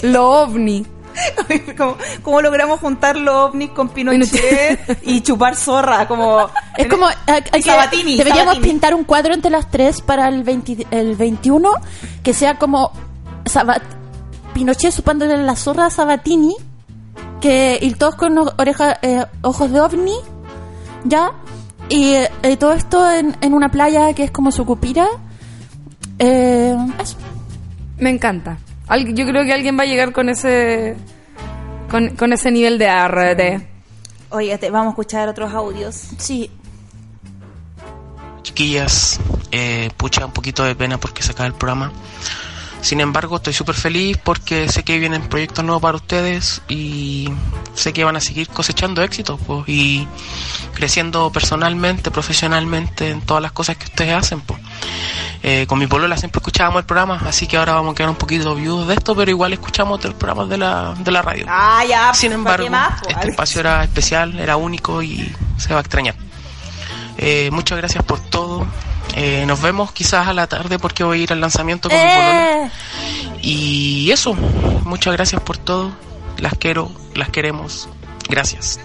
Lo 0.02 0.30
ovni. 0.42 0.84
como, 1.76 1.96
¿Cómo 2.22 2.40
logramos 2.42 2.80
juntar 2.80 3.16
los 3.16 3.34
ovnis 3.50 3.70
con 3.70 3.88
Pinochet 3.88 4.98
y 5.02 5.20
chupar 5.22 5.56
zorra? 5.56 6.06
Como, 6.08 6.48
Es 6.76 6.86
como... 6.88 7.06
hay 7.26 7.62
Sabatini, 7.62 8.16
deberíamos 8.16 8.54
Sabatini. 8.54 8.68
pintar 8.72 8.94
un 8.94 9.04
cuadro 9.04 9.34
entre 9.34 9.50
las 9.50 9.70
tres 9.70 10.00
para 10.00 10.28
el, 10.28 10.42
20 10.42 10.86
el 10.90 11.16
21 11.16 11.70
que 12.22 12.34
sea 12.34 12.58
como 12.58 12.92
Sabat- 13.44 13.82
Pinochet 14.54 14.94
chupándole 14.94 15.36
la 15.38 15.56
zorra 15.56 15.86
a 15.86 15.90
Sabatini 15.90 16.54
que 17.40 17.78
y 17.80 17.92
todos 17.94 18.14
con 18.16 18.36
o- 18.38 18.52
oreja, 18.58 18.98
eh, 19.02 19.24
ojos 19.42 19.70
de 19.70 19.80
ovni, 19.80 20.14
ya, 21.04 21.32
y 21.90 22.14
eh, 22.14 22.56
todo 22.58 22.72
esto 22.72 23.10
en, 23.10 23.36
en 23.42 23.52
una 23.54 23.68
playa 23.70 24.12
que 24.14 24.24
es 24.24 24.30
como 24.30 24.50
Sucupira. 24.50 25.06
Eh, 26.18 26.74
eso. 26.98 27.16
Me 27.98 28.10
encanta. 28.10 28.56
Al- 28.88 29.14
yo 29.14 29.26
creo 29.26 29.44
que 29.44 29.52
alguien 29.52 29.78
va 29.78 29.82
a 29.82 29.86
llegar 29.86 30.12
con 30.12 30.28
ese 30.28 30.96
con, 31.90 32.10
con 32.16 32.32
ese 32.32 32.50
nivel 32.50 32.78
de 32.78 32.88
arte. 32.88 33.68
Oye, 34.30 34.56
te- 34.58 34.70
vamos 34.70 34.88
a 34.88 34.90
escuchar 34.90 35.28
otros 35.28 35.52
audios. 35.52 35.94
Sí. 36.18 36.50
Chiquillas, 38.42 39.18
eh, 39.50 39.90
pucha, 39.96 40.24
un 40.26 40.32
poquito 40.32 40.64
de 40.64 40.74
pena 40.74 40.98
porque 40.98 41.22
se 41.22 41.32
acaba 41.32 41.46
el 41.46 41.54
programa. 41.54 41.92
Sin 42.80 43.00
embargo, 43.00 43.36
estoy 43.36 43.52
súper 43.52 43.74
feliz 43.74 44.16
porque 44.22 44.68
sé 44.68 44.84
que 44.84 44.98
vienen 44.98 45.22
proyectos 45.28 45.64
nuevos 45.64 45.82
para 45.82 45.96
ustedes 45.96 46.62
y 46.68 47.28
sé 47.74 47.92
que 47.92 48.04
van 48.04 48.14
a 48.16 48.20
seguir 48.20 48.48
cosechando 48.48 49.02
éxitos 49.02 49.40
pues, 49.44 49.64
y 49.66 50.06
creciendo 50.74 51.32
personalmente, 51.32 52.12
profesionalmente 52.12 53.10
en 53.10 53.22
todas 53.22 53.42
las 53.42 53.50
cosas 53.52 53.76
que 53.76 53.86
ustedes 53.86 54.14
hacen. 54.14 54.40
Pues. 54.42 54.60
Eh, 55.48 55.64
con 55.68 55.78
mi 55.78 55.86
polola 55.86 56.16
siempre 56.16 56.40
escuchábamos 56.40 56.80
el 56.80 56.86
programa, 56.86 57.22
así 57.24 57.46
que 57.46 57.56
ahora 57.56 57.74
vamos 57.74 57.92
a 57.92 57.94
quedar 57.94 58.10
un 58.10 58.16
poquito 58.16 58.56
viudos 58.56 58.88
de 58.88 58.94
esto, 58.94 59.14
pero 59.14 59.30
igual 59.30 59.52
escuchamos 59.52 60.02
los 60.04 60.14
programas 60.14 60.48
de 60.48 60.58
la, 60.58 60.92
de 60.98 61.10
la 61.12 61.22
radio. 61.22 61.46
Ah, 61.48 61.84
ya. 61.88 62.12
Sin 62.14 62.30
¿para 62.30 62.64
embargo, 62.64 62.68
más, 62.70 63.00
po? 63.00 63.10
este 63.10 63.28
espacio 63.30 63.60
era 63.60 63.84
especial, 63.84 64.36
era 64.40 64.56
único 64.56 65.00
y 65.04 65.32
se 65.56 65.72
va 65.72 65.78
a 65.78 65.80
extrañar. 65.82 66.16
Eh, 67.16 67.50
muchas 67.52 67.78
gracias 67.78 68.02
por 68.02 68.18
todo. 68.18 68.66
Eh, 69.14 69.44
nos 69.46 69.62
vemos 69.62 69.92
quizás 69.92 70.26
a 70.26 70.32
la 70.32 70.48
tarde 70.48 70.80
porque 70.80 71.04
voy 71.04 71.20
a 71.20 71.22
ir 71.22 71.32
al 71.32 71.40
lanzamiento 71.40 71.88
con 71.88 71.96
mi 71.96 72.04
polola. 72.04 72.70
Y 73.40 74.10
eso, 74.10 74.34
muchas 74.34 75.12
gracias 75.12 75.40
por 75.42 75.58
todo. 75.58 75.92
Las 76.38 76.54
quiero, 76.54 76.90
las 77.14 77.28
queremos. 77.28 77.88
Gracias. 78.28 78.80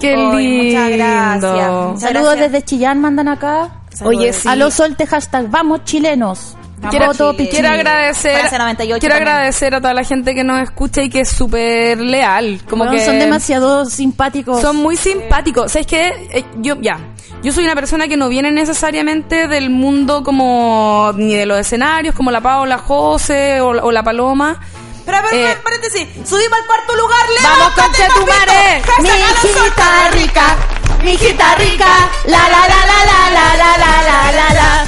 Qué 0.00 0.16
lindo. 0.16 0.64
muchas 0.64 0.90
gracias. 0.90 1.70
Muchas 1.70 2.00
saludos 2.00 2.34
gracias. 2.34 2.52
desde 2.52 2.64
Chillán, 2.64 3.00
mandan 3.00 3.28
acá. 3.28 3.77
Saludos. 3.98 4.18
Oye, 4.18 4.32
sí. 4.32 4.48
A 4.48 4.56
los 4.56 4.74
solte 4.74 5.06
hashtag, 5.06 5.48
vamos 5.48 5.84
chilenos. 5.84 6.54
Vamos, 6.80 7.16
Quiero, 7.16 7.32
pichín. 7.32 7.50
quiero 7.50 7.68
agradecer 7.70 8.38
Francia 8.38 8.58
98 8.58 9.00
quiero 9.00 9.14
también. 9.16 9.28
agradecer 9.34 9.74
a 9.74 9.80
toda 9.80 9.94
la 9.94 10.04
gente 10.04 10.32
que 10.32 10.44
nos 10.44 10.62
escucha 10.62 11.02
y 11.02 11.10
que 11.10 11.22
es 11.22 11.28
súper 11.28 11.98
leal 11.98 12.60
como 12.70 12.88
que 12.88 13.04
son 13.04 13.18
demasiado 13.18 13.84
simpáticos. 13.84 14.60
son 14.62 14.76
muy 14.76 14.96
simpáticos 14.96 15.72
¿sabes 15.72 15.88
qué? 15.88 16.28
Eh, 16.30 16.44
yo 16.58 16.76
ya 16.80 17.00
yo 17.42 17.50
soy 17.52 17.64
una 17.64 17.74
persona 17.74 18.06
que 18.06 18.16
no 18.16 18.28
viene 18.28 18.52
necesariamente 18.52 19.48
del 19.48 19.70
mundo 19.70 20.22
como 20.22 21.12
ni 21.16 21.34
de 21.34 21.46
los 21.46 21.58
escenarios 21.58 22.14
como 22.14 22.30
la 22.30 22.40
Paola 22.40 22.78
José 22.78 23.60
o, 23.60 23.70
o 23.70 23.90
la 23.90 24.04
Paloma 24.04 24.60
Pero, 25.04 25.18
pero, 25.30 25.48
Eh, 25.48 25.56
paréntesis. 25.64 26.06
Subimos 26.28 26.58
al 26.60 26.66
cuarto 26.66 26.94
lugar. 26.94 27.26
¡Vamos, 27.42 27.74
¡Levántate, 27.76 28.04
conchetumare! 28.06 28.82
papito! 28.86 29.02
Mi 29.02 29.08
¡Hashtag 29.08 29.22
a 29.22 29.32
los 29.32 29.44
hijita 29.44 30.08
rica, 30.12 30.56
mi 31.02 31.12
hijita 31.12 31.54
rica, 31.56 31.86
la 32.26 32.38
la 32.38 32.62
la 32.68 32.80
la 32.90 32.98
la 33.08 33.30
la 33.30 33.56
la 33.56 33.78
la 33.78 34.02
la 34.02 34.32
la 34.32 34.54
la. 34.54 34.86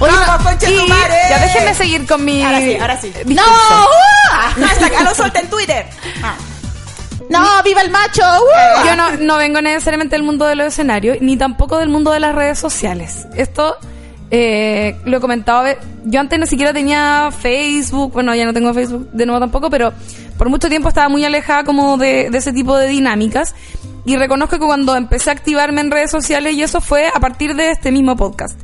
Oye, 0.00 0.12
¡Vamos, 0.26 0.40
y 0.40 0.44
conchetumare! 0.44 1.14
ya 1.30 1.38
déjenme 1.38 1.74
seguir 1.74 2.06
con 2.06 2.24
mi 2.24 2.42
Ahora 2.42 2.58
sí, 2.58 2.76
ahora 2.76 3.00
sí. 3.00 3.12
discurso. 3.24 3.88
Ah, 4.32 4.52
hashtag 4.58 4.94
a 4.96 5.02
los 5.04 5.16
soltes 5.16 5.42
en 5.42 5.50
Twitter. 5.50 5.86
Ah. 6.22 6.34
no, 7.28 7.62
viva 7.62 7.82
el 7.82 7.90
macho. 7.90 8.22
¡uh! 8.22 8.86
Yo 8.86 8.96
no, 8.96 9.10
no 9.18 9.36
vengo 9.36 9.60
necesariamente 9.62 10.16
del 10.16 10.24
mundo 10.24 10.46
de 10.46 10.56
los 10.56 10.66
escenarios, 10.66 11.18
ni 11.20 11.36
tampoco 11.36 11.78
del 11.78 11.88
mundo 11.88 12.10
de 12.10 12.18
las 12.20 12.34
redes 12.34 12.58
sociales. 12.58 13.26
Esto 13.36 13.76
eh, 14.34 14.96
lo 15.04 15.18
he 15.18 15.20
comentado. 15.20 15.66
Yo 16.06 16.18
antes 16.18 16.38
ni 16.38 16.46
siquiera 16.46 16.72
tenía 16.72 17.28
Facebook, 17.30 18.14
bueno, 18.14 18.34
ya 18.34 18.46
no 18.46 18.54
tengo 18.54 18.72
Facebook 18.72 19.10
de 19.12 19.26
nuevo 19.26 19.38
tampoco, 19.38 19.68
pero 19.68 19.92
por 20.38 20.48
mucho 20.48 20.70
tiempo 20.70 20.88
estaba 20.88 21.10
muy 21.10 21.22
alejada 21.22 21.64
como 21.64 21.98
de, 21.98 22.30
de 22.30 22.38
ese 22.38 22.54
tipo 22.54 22.78
de 22.78 22.88
dinámicas. 22.88 23.54
Y 24.06 24.16
reconozco 24.16 24.58
que 24.58 24.64
cuando 24.64 24.96
empecé 24.96 25.28
a 25.28 25.34
activarme 25.34 25.82
en 25.82 25.90
redes 25.90 26.10
sociales, 26.10 26.54
y 26.54 26.62
eso 26.62 26.80
fue 26.80 27.08
a 27.08 27.20
partir 27.20 27.54
de 27.54 27.72
este 27.72 27.92
mismo 27.92 28.16
podcast. 28.16 28.58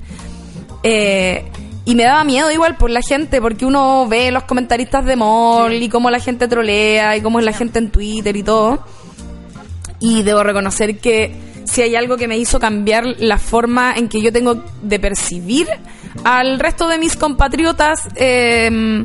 Eh, 0.84 1.44
y 1.84 1.94
me 1.94 2.04
daba 2.04 2.24
miedo 2.24 2.50
igual 2.50 2.76
por 2.76 2.88
la 2.88 3.02
gente, 3.02 3.42
porque 3.42 3.66
uno 3.66 4.08
ve 4.08 4.30
los 4.30 4.44
comentaristas 4.44 5.04
de 5.04 5.16
mall 5.16 5.74
y 5.74 5.90
cómo 5.90 6.10
la 6.10 6.18
gente 6.18 6.48
trolea 6.48 7.14
y 7.14 7.20
cómo 7.20 7.40
es 7.40 7.44
la 7.44 7.52
gente 7.52 7.78
en 7.78 7.90
Twitter 7.90 8.34
y 8.34 8.42
todo. 8.42 8.82
Y 10.00 10.22
debo 10.22 10.42
reconocer 10.42 10.98
que 10.98 11.47
si 11.68 11.82
hay 11.82 11.94
algo 11.96 12.16
que 12.16 12.28
me 12.28 12.38
hizo 12.38 12.58
cambiar 12.58 13.04
la 13.18 13.38
forma 13.38 13.94
en 13.94 14.08
que 14.08 14.20
yo 14.22 14.32
tengo 14.32 14.64
de 14.82 14.98
percibir 14.98 15.68
al 16.24 16.58
resto 16.58 16.88
de 16.88 16.98
mis 16.98 17.16
compatriotas, 17.16 18.08
eh, 18.16 19.04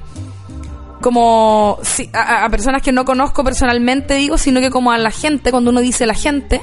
como 1.01 1.77
a 2.13 2.49
personas 2.49 2.81
que 2.81 2.93
no 2.93 3.03
conozco 3.03 3.43
personalmente, 3.43 4.15
digo, 4.15 4.37
sino 4.37 4.61
que 4.61 4.69
como 4.69 4.91
a 4.91 4.97
la 4.97 5.11
gente, 5.11 5.51
cuando 5.51 5.69
uno 5.69 5.81
dice 5.81 6.05
la 6.05 6.13
gente, 6.13 6.61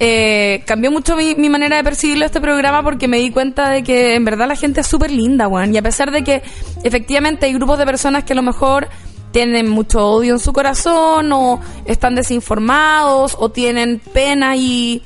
eh, 0.00 0.64
cambió 0.66 0.90
mucho 0.90 1.16
mi, 1.16 1.36
mi 1.36 1.48
manera 1.48 1.76
de 1.76 1.84
percibirlo 1.84 2.26
este 2.26 2.40
programa 2.40 2.82
porque 2.82 3.06
me 3.06 3.18
di 3.18 3.30
cuenta 3.30 3.70
de 3.70 3.84
que 3.84 4.16
en 4.16 4.24
verdad 4.24 4.48
la 4.48 4.56
gente 4.56 4.80
es 4.80 4.86
súper 4.88 5.12
linda, 5.12 5.46
weón. 5.46 5.72
Y 5.72 5.78
a 5.78 5.82
pesar 5.82 6.10
de 6.10 6.24
que 6.24 6.42
efectivamente 6.82 7.46
hay 7.46 7.52
grupos 7.54 7.78
de 7.78 7.86
personas 7.86 8.24
que 8.24 8.32
a 8.32 8.36
lo 8.36 8.42
mejor 8.42 8.88
tienen 9.34 9.68
mucho 9.68 9.98
odio 10.10 10.34
en 10.34 10.38
su 10.38 10.52
corazón 10.52 11.32
o 11.32 11.60
están 11.86 12.14
desinformados 12.14 13.36
o 13.36 13.48
tienen 13.48 13.98
pena 13.98 14.54
y, 14.54 15.02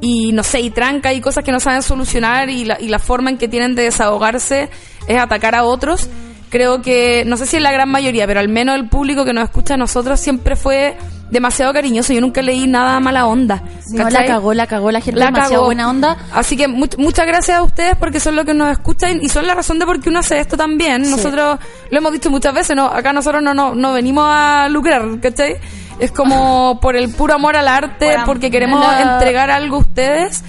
y 0.00 0.32
no 0.32 0.42
sé, 0.42 0.58
y 0.60 0.70
tranca 0.70 1.12
y 1.12 1.20
cosas 1.20 1.44
que 1.44 1.52
no 1.52 1.60
saben 1.60 1.84
solucionar 1.84 2.50
y 2.50 2.64
la, 2.64 2.80
y 2.80 2.88
la 2.88 2.98
forma 2.98 3.30
en 3.30 3.38
que 3.38 3.46
tienen 3.46 3.76
de 3.76 3.84
desahogarse 3.84 4.70
es 5.06 5.20
atacar 5.20 5.54
a 5.54 5.62
otros. 5.62 6.08
Creo 6.50 6.82
que, 6.82 7.24
no 7.26 7.36
sé 7.36 7.46
si 7.46 7.56
es 7.56 7.62
la 7.62 7.70
gran 7.72 7.88
mayoría, 7.88 8.26
pero 8.26 8.40
al 8.40 8.48
menos 8.48 8.74
el 8.74 8.88
público 8.88 9.24
que 9.24 9.32
nos 9.32 9.44
escucha 9.44 9.74
a 9.74 9.76
nosotros 9.76 10.18
siempre 10.18 10.56
fue 10.56 10.96
demasiado 11.30 11.72
cariñoso. 11.72 12.12
Yo 12.12 12.20
nunca 12.20 12.42
leí 12.42 12.66
nada 12.66 12.98
mala 12.98 13.26
onda. 13.28 13.62
No, 13.92 14.10
la 14.10 14.26
cagó, 14.26 14.52
la 14.52 14.66
cagó 14.66 14.90
la 14.90 15.00
gente 15.00 15.20
La 15.20 15.26
demasiado 15.26 15.52
cagó. 15.54 15.64
buena 15.66 15.88
onda. 15.88 16.16
Así 16.34 16.56
que 16.56 16.66
mu- 16.66 16.88
muchas 16.98 17.24
gracias 17.26 17.56
a 17.58 17.62
ustedes 17.62 17.94
porque 17.94 18.18
son 18.18 18.34
los 18.34 18.44
que 18.44 18.52
nos 18.54 18.68
escuchan 18.72 19.20
y 19.22 19.28
son 19.28 19.46
la 19.46 19.54
razón 19.54 19.78
de 19.78 19.86
por 19.86 20.00
qué 20.00 20.08
uno 20.08 20.18
hace 20.18 20.40
esto 20.40 20.56
también. 20.56 21.08
Nosotros 21.08 21.60
lo 21.88 21.98
hemos 21.98 22.12
dicho 22.12 22.30
muchas 22.30 22.52
veces, 22.52 22.74
no 22.74 22.86
acá 22.86 23.12
nosotros 23.12 23.40
no, 23.44 23.54
no, 23.54 23.76
no 23.76 23.92
venimos 23.92 24.24
a 24.28 24.66
lucrar, 24.68 25.04
¿cachai? 25.22 25.56
Es 26.00 26.10
como 26.10 26.80
por 26.82 26.96
el 26.96 27.10
puro 27.10 27.34
amor 27.34 27.56
al 27.56 27.68
arte, 27.68 28.16
porque 28.26 28.50
queremos 28.50 28.84
entregar 29.00 29.50
algo 29.52 29.76
a 29.76 29.80
ustedes 29.80 30.42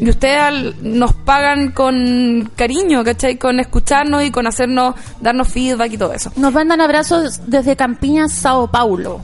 y 0.00 0.08
ustedes 0.10 0.40
al- 0.40 0.74
nos 0.80 1.12
pagan 1.12 1.70
con 1.70 2.50
cariño, 2.56 3.04
¿cachai? 3.04 3.36
Con 3.36 3.60
escucharnos 3.60 4.22
y 4.24 4.30
con 4.30 4.46
hacernos, 4.46 4.94
darnos 5.20 5.48
feedback 5.48 5.92
y 5.92 5.98
todo 5.98 6.12
eso. 6.12 6.32
Nos 6.36 6.52
mandan 6.52 6.80
abrazos 6.80 7.40
desde 7.46 7.76
Campiña, 7.76 8.28
Sao 8.28 8.66
Paulo. 8.70 9.20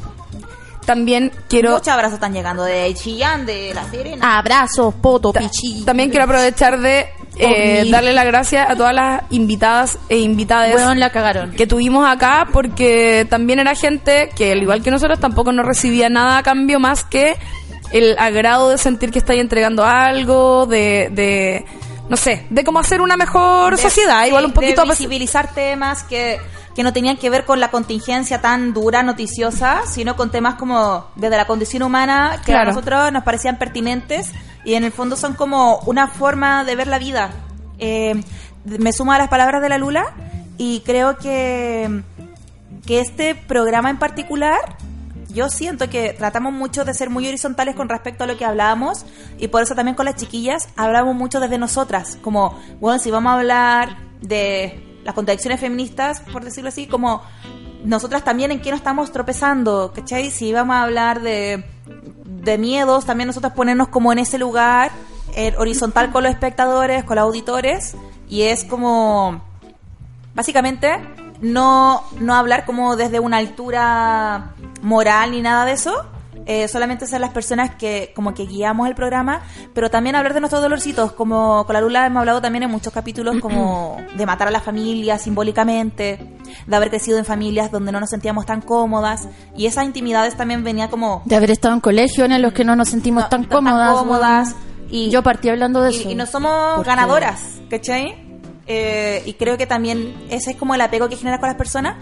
También 0.87 1.31
quiero... 1.49 1.73
Muchos 1.73 1.89
abrazos 1.89 2.15
están 2.15 2.33
llegando 2.33 2.65
de 2.65 2.93
Chillán, 2.95 3.47
de 3.47 3.73
La 3.75 3.85
Serena. 3.91 4.39
Abrazos, 4.39 4.95
poto, 4.95 5.33
pichi. 5.33 5.85
También 5.85 6.11
quiero 6.11 6.25
aprovechar 6.25 6.81
de 6.81 7.07
eh, 7.37 7.87
darle 7.91 8.13
las 8.13 8.25
gracias 8.27 8.69
a 8.69 8.75
todas 8.75 8.93
las 8.95 9.23
invitadas 9.31 9.99
e 10.09 10.19
invitadas 10.19 10.75
Weón, 10.75 10.99
la 10.99 11.11
cagaron. 11.11 11.53
que 11.53 11.67
tuvimos 11.67 12.09
acá 12.09 12.49
porque 12.53 13.25
también 13.31 13.61
era 13.61 13.75
gente 13.77 14.31
que 14.35 14.53
al 14.53 14.63
igual 14.63 14.83
que 14.83 14.91
nosotros 14.91 15.21
tampoco 15.21 15.53
no 15.53 15.63
recibía 15.63 16.09
nada 16.09 16.39
a 16.39 16.43
cambio 16.43 16.81
más 16.81 17.05
que 17.05 17.37
el 17.93 18.17
agrado 18.19 18.71
de 18.71 18.79
sentir 18.79 19.11
que 19.11 19.19
estáis 19.19 19.41
entregando 19.41 19.85
algo, 19.85 20.67
de, 20.67 21.09
de 21.13 21.65
no 22.09 22.17
sé, 22.17 22.47
de 22.51 22.65
cómo 22.65 22.79
hacer 22.79 23.01
una 23.01 23.17
mejor 23.17 23.77
de- 23.77 23.83
sociedad, 23.83 24.27
igual 24.27 24.45
un 24.45 24.51
de 24.51 24.55
poquito 24.55 24.85
pues, 24.85 24.99
visibilizar 24.99 25.53
temas 25.55 26.03
que, 26.05 26.39
que 26.75 26.83
no 26.83 26.93
tenían 26.93 27.17
que 27.17 27.31
ver 27.31 27.45
con 27.45 27.61
la 27.61 27.71
contingencia 27.71 28.41
tan 28.41 28.73
dura, 28.73 29.03
noticiosa, 29.03 29.83
sino 29.87 30.17
con 30.17 30.31
temas 30.31 30.55
como 30.55 31.07
desde 31.17 31.37
la 31.37 31.47
condición 31.47 31.83
humana 31.83 32.39
que 32.45 32.53
Claro. 32.53 32.71
a 32.71 32.73
nosotros 32.73 33.13
nos 33.13 33.23
parecían 33.25 33.59
pertinentes 33.59 34.31
y 34.65 34.75
en 34.75 34.85
el 34.85 34.93
fondo 34.93 35.17
son 35.17 35.35
como 35.35 35.79
una 35.87 36.09
forma 36.09 36.65
de 36.65 36.77
ver 36.77 36.87
la 36.87 36.99
vida. 36.99 37.31
Eh, 37.79 38.21
me 38.65 38.93
sumo 38.93 39.13
a 39.13 39.19
las 39.19 39.29
palabras 39.29 39.63
de 39.63 39.69
la 39.69 39.79
Lula 39.79 40.13
y 40.59 40.81
creo 40.81 41.17
que, 41.17 42.03
que 42.87 43.01
este 43.01 43.35
programa 43.35 43.89
en 43.91 43.99
particular 43.99 44.59
yo 45.33 45.49
siento 45.49 45.89
que 45.89 46.13
tratamos 46.13 46.53
mucho 46.53 46.85
de 46.85 46.95
ser 46.95 47.11
muy 47.11 47.27
horizontales 47.27 47.75
con 47.75 47.89
respecto 47.89 48.25
a 48.25 48.27
lo 48.27 48.37
que 48.37 48.45
hablábamos 48.45 49.05
y 49.39 49.49
por 49.49 49.63
eso 49.63 49.75
también 49.75 49.95
con 49.95 50.07
las 50.07 50.17
chiquillas 50.17 50.69
hablamos 50.77 51.15
mucho 51.15 51.41
desde 51.41 51.59
nosotras, 51.59 52.19
como, 52.23 52.59
bueno, 52.81 52.99
si 52.99 53.11
vamos 53.11 53.31
a 53.31 53.37
hablar 53.37 53.97
de 54.21 55.01
las 55.05 55.15
contradicciones 55.15 55.61
feministas, 55.61 56.21
por 56.33 56.45
decirlo 56.45 56.69
así, 56.69 56.87
como 56.87 57.23
nosotras 57.85 58.25
también 58.25 58.51
en 58.51 58.61
qué 58.61 58.71
nos 58.71 58.81
estamos 58.81 59.11
tropezando, 59.13 59.93
¿cachai? 59.95 60.31
Si 60.31 60.53
vamos 60.53 60.77
a 60.77 60.83
hablar 60.83 61.23
de, 61.23 61.65
de 62.25 62.59
miedos, 62.59 63.07
también 63.07 63.27
nosotros 63.27 63.53
ponernos 63.55 63.89
como 63.89 64.13
en 64.13 64.19
ese 64.19 64.39
lugar, 64.39 64.91
eh, 65.35 65.55
horizontal 65.57 66.11
con 66.11 66.25
los 66.25 66.33
espectadores, 66.33 67.05
con 67.05 67.17
los 67.17 67.25
auditores, 67.25 67.95
y 68.29 68.43
es 68.43 68.65
como 68.65 69.43
básicamente 70.35 71.01
no, 71.41 72.05
no 72.19 72.35
hablar 72.35 72.65
como 72.65 72.97
desde 72.97 73.21
una 73.21 73.39
altura 73.39 74.55
moral 74.83 75.31
ni 75.33 75.41
nada 75.43 75.65
de 75.65 75.73
eso. 75.73 75.95
eh, 76.47 76.67
solamente 76.69 77.07
ser 77.07 77.21
las 77.21 77.31
personas 77.31 77.75
que 77.77 78.13
como 78.17 78.33
que 78.35 78.45
guiamos 78.47 78.89
el 78.89 78.95
programa, 78.95 79.43
pero 79.75 79.91
también 79.91 80.17
hablar 80.17 80.33
de 80.35 80.41
nuestros 80.41 80.63
dolorcitos, 80.63 81.13
como 81.13 81.65
con 81.67 81.75
la 81.75 81.81
Lula 81.83 82.07
hemos 82.07 82.21
hablado 82.21 82.41
también 82.41 82.63
en 82.65 82.71
muchos 82.71 82.93
capítulos 82.93 83.37
como 83.41 83.99
de 84.17 84.27
matar 84.27 84.49
a 84.49 84.51
la 84.51 84.61
familia 84.61 85.19
simbólicamente, 85.19 86.19
de 86.67 86.77
haber 86.77 86.89
crecido 86.91 87.19
en 87.19 87.25
familias 87.25 87.71
donde 87.71 87.93
no 87.93 88.01
nos 88.01 88.11
sentíamos 88.11 88.47
tan 88.47 88.63
cómodas 88.63 89.29
y 89.57 89.67
esas 89.67 89.85
intimidades 89.85 90.37
también 90.37 90.65
venía 90.65 90.89
como 90.89 91.23
De 91.27 91.37
haber 91.37 91.51
estado 91.51 91.75
en 91.75 91.81
colegios 91.81 92.29
en 92.29 92.41
los 92.43 92.53
que 92.53 92.65
no 92.65 92.75
nos 92.75 92.89
sentimos 92.89 93.29
tan 93.29 93.45
cómodas. 93.45 93.93
cómodas 93.99 94.57
y 94.91 95.11
Yo 95.11 95.23
partí 95.23 95.51
hablando 95.51 95.83
de 95.83 95.93
y, 95.93 96.01
eso. 96.01 96.11
y 96.11 96.15
no 96.15 96.27
somos 96.27 96.85
ganadoras, 96.85 97.61
¿cachai? 97.69 98.15
Eh, 98.67 99.23
y 99.27 99.35
creo 99.35 99.57
que 99.59 99.67
también 99.67 100.15
ese 100.31 100.53
es 100.53 100.57
como 100.57 100.75
el 100.75 100.81
apego 100.81 101.09
que 101.09 101.17
genera 101.17 101.39
con 101.39 101.49
las 101.49 101.57
personas, 101.57 101.97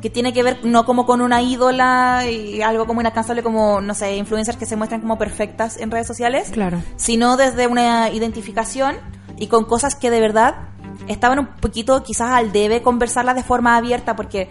que 0.00 0.10
tiene 0.10 0.32
que 0.32 0.42
ver 0.42 0.60
no 0.64 0.84
como 0.84 1.04
con 1.06 1.20
una 1.20 1.42
ídola 1.42 2.24
y 2.30 2.62
algo 2.62 2.86
como 2.86 3.00
inalcanzable 3.00 3.42
como, 3.42 3.80
no 3.80 3.94
sé, 3.94 4.16
influencers 4.16 4.56
que 4.56 4.66
se 4.66 4.76
muestran 4.76 5.00
como 5.00 5.18
perfectas 5.18 5.76
en 5.76 5.90
redes 5.90 6.06
sociales, 6.06 6.50
Claro. 6.50 6.82
sino 6.96 7.36
desde 7.36 7.66
una 7.66 8.10
identificación 8.10 8.96
y 9.36 9.46
con 9.48 9.64
cosas 9.64 9.94
que 9.94 10.10
de 10.10 10.20
verdad 10.20 10.54
estaban 11.08 11.38
un 11.38 11.46
poquito 11.56 12.02
quizás 12.02 12.30
al 12.30 12.52
debe 12.52 12.82
conversarlas 12.82 13.34
de 13.34 13.42
forma 13.42 13.76
abierta, 13.76 14.14
porque 14.16 14.48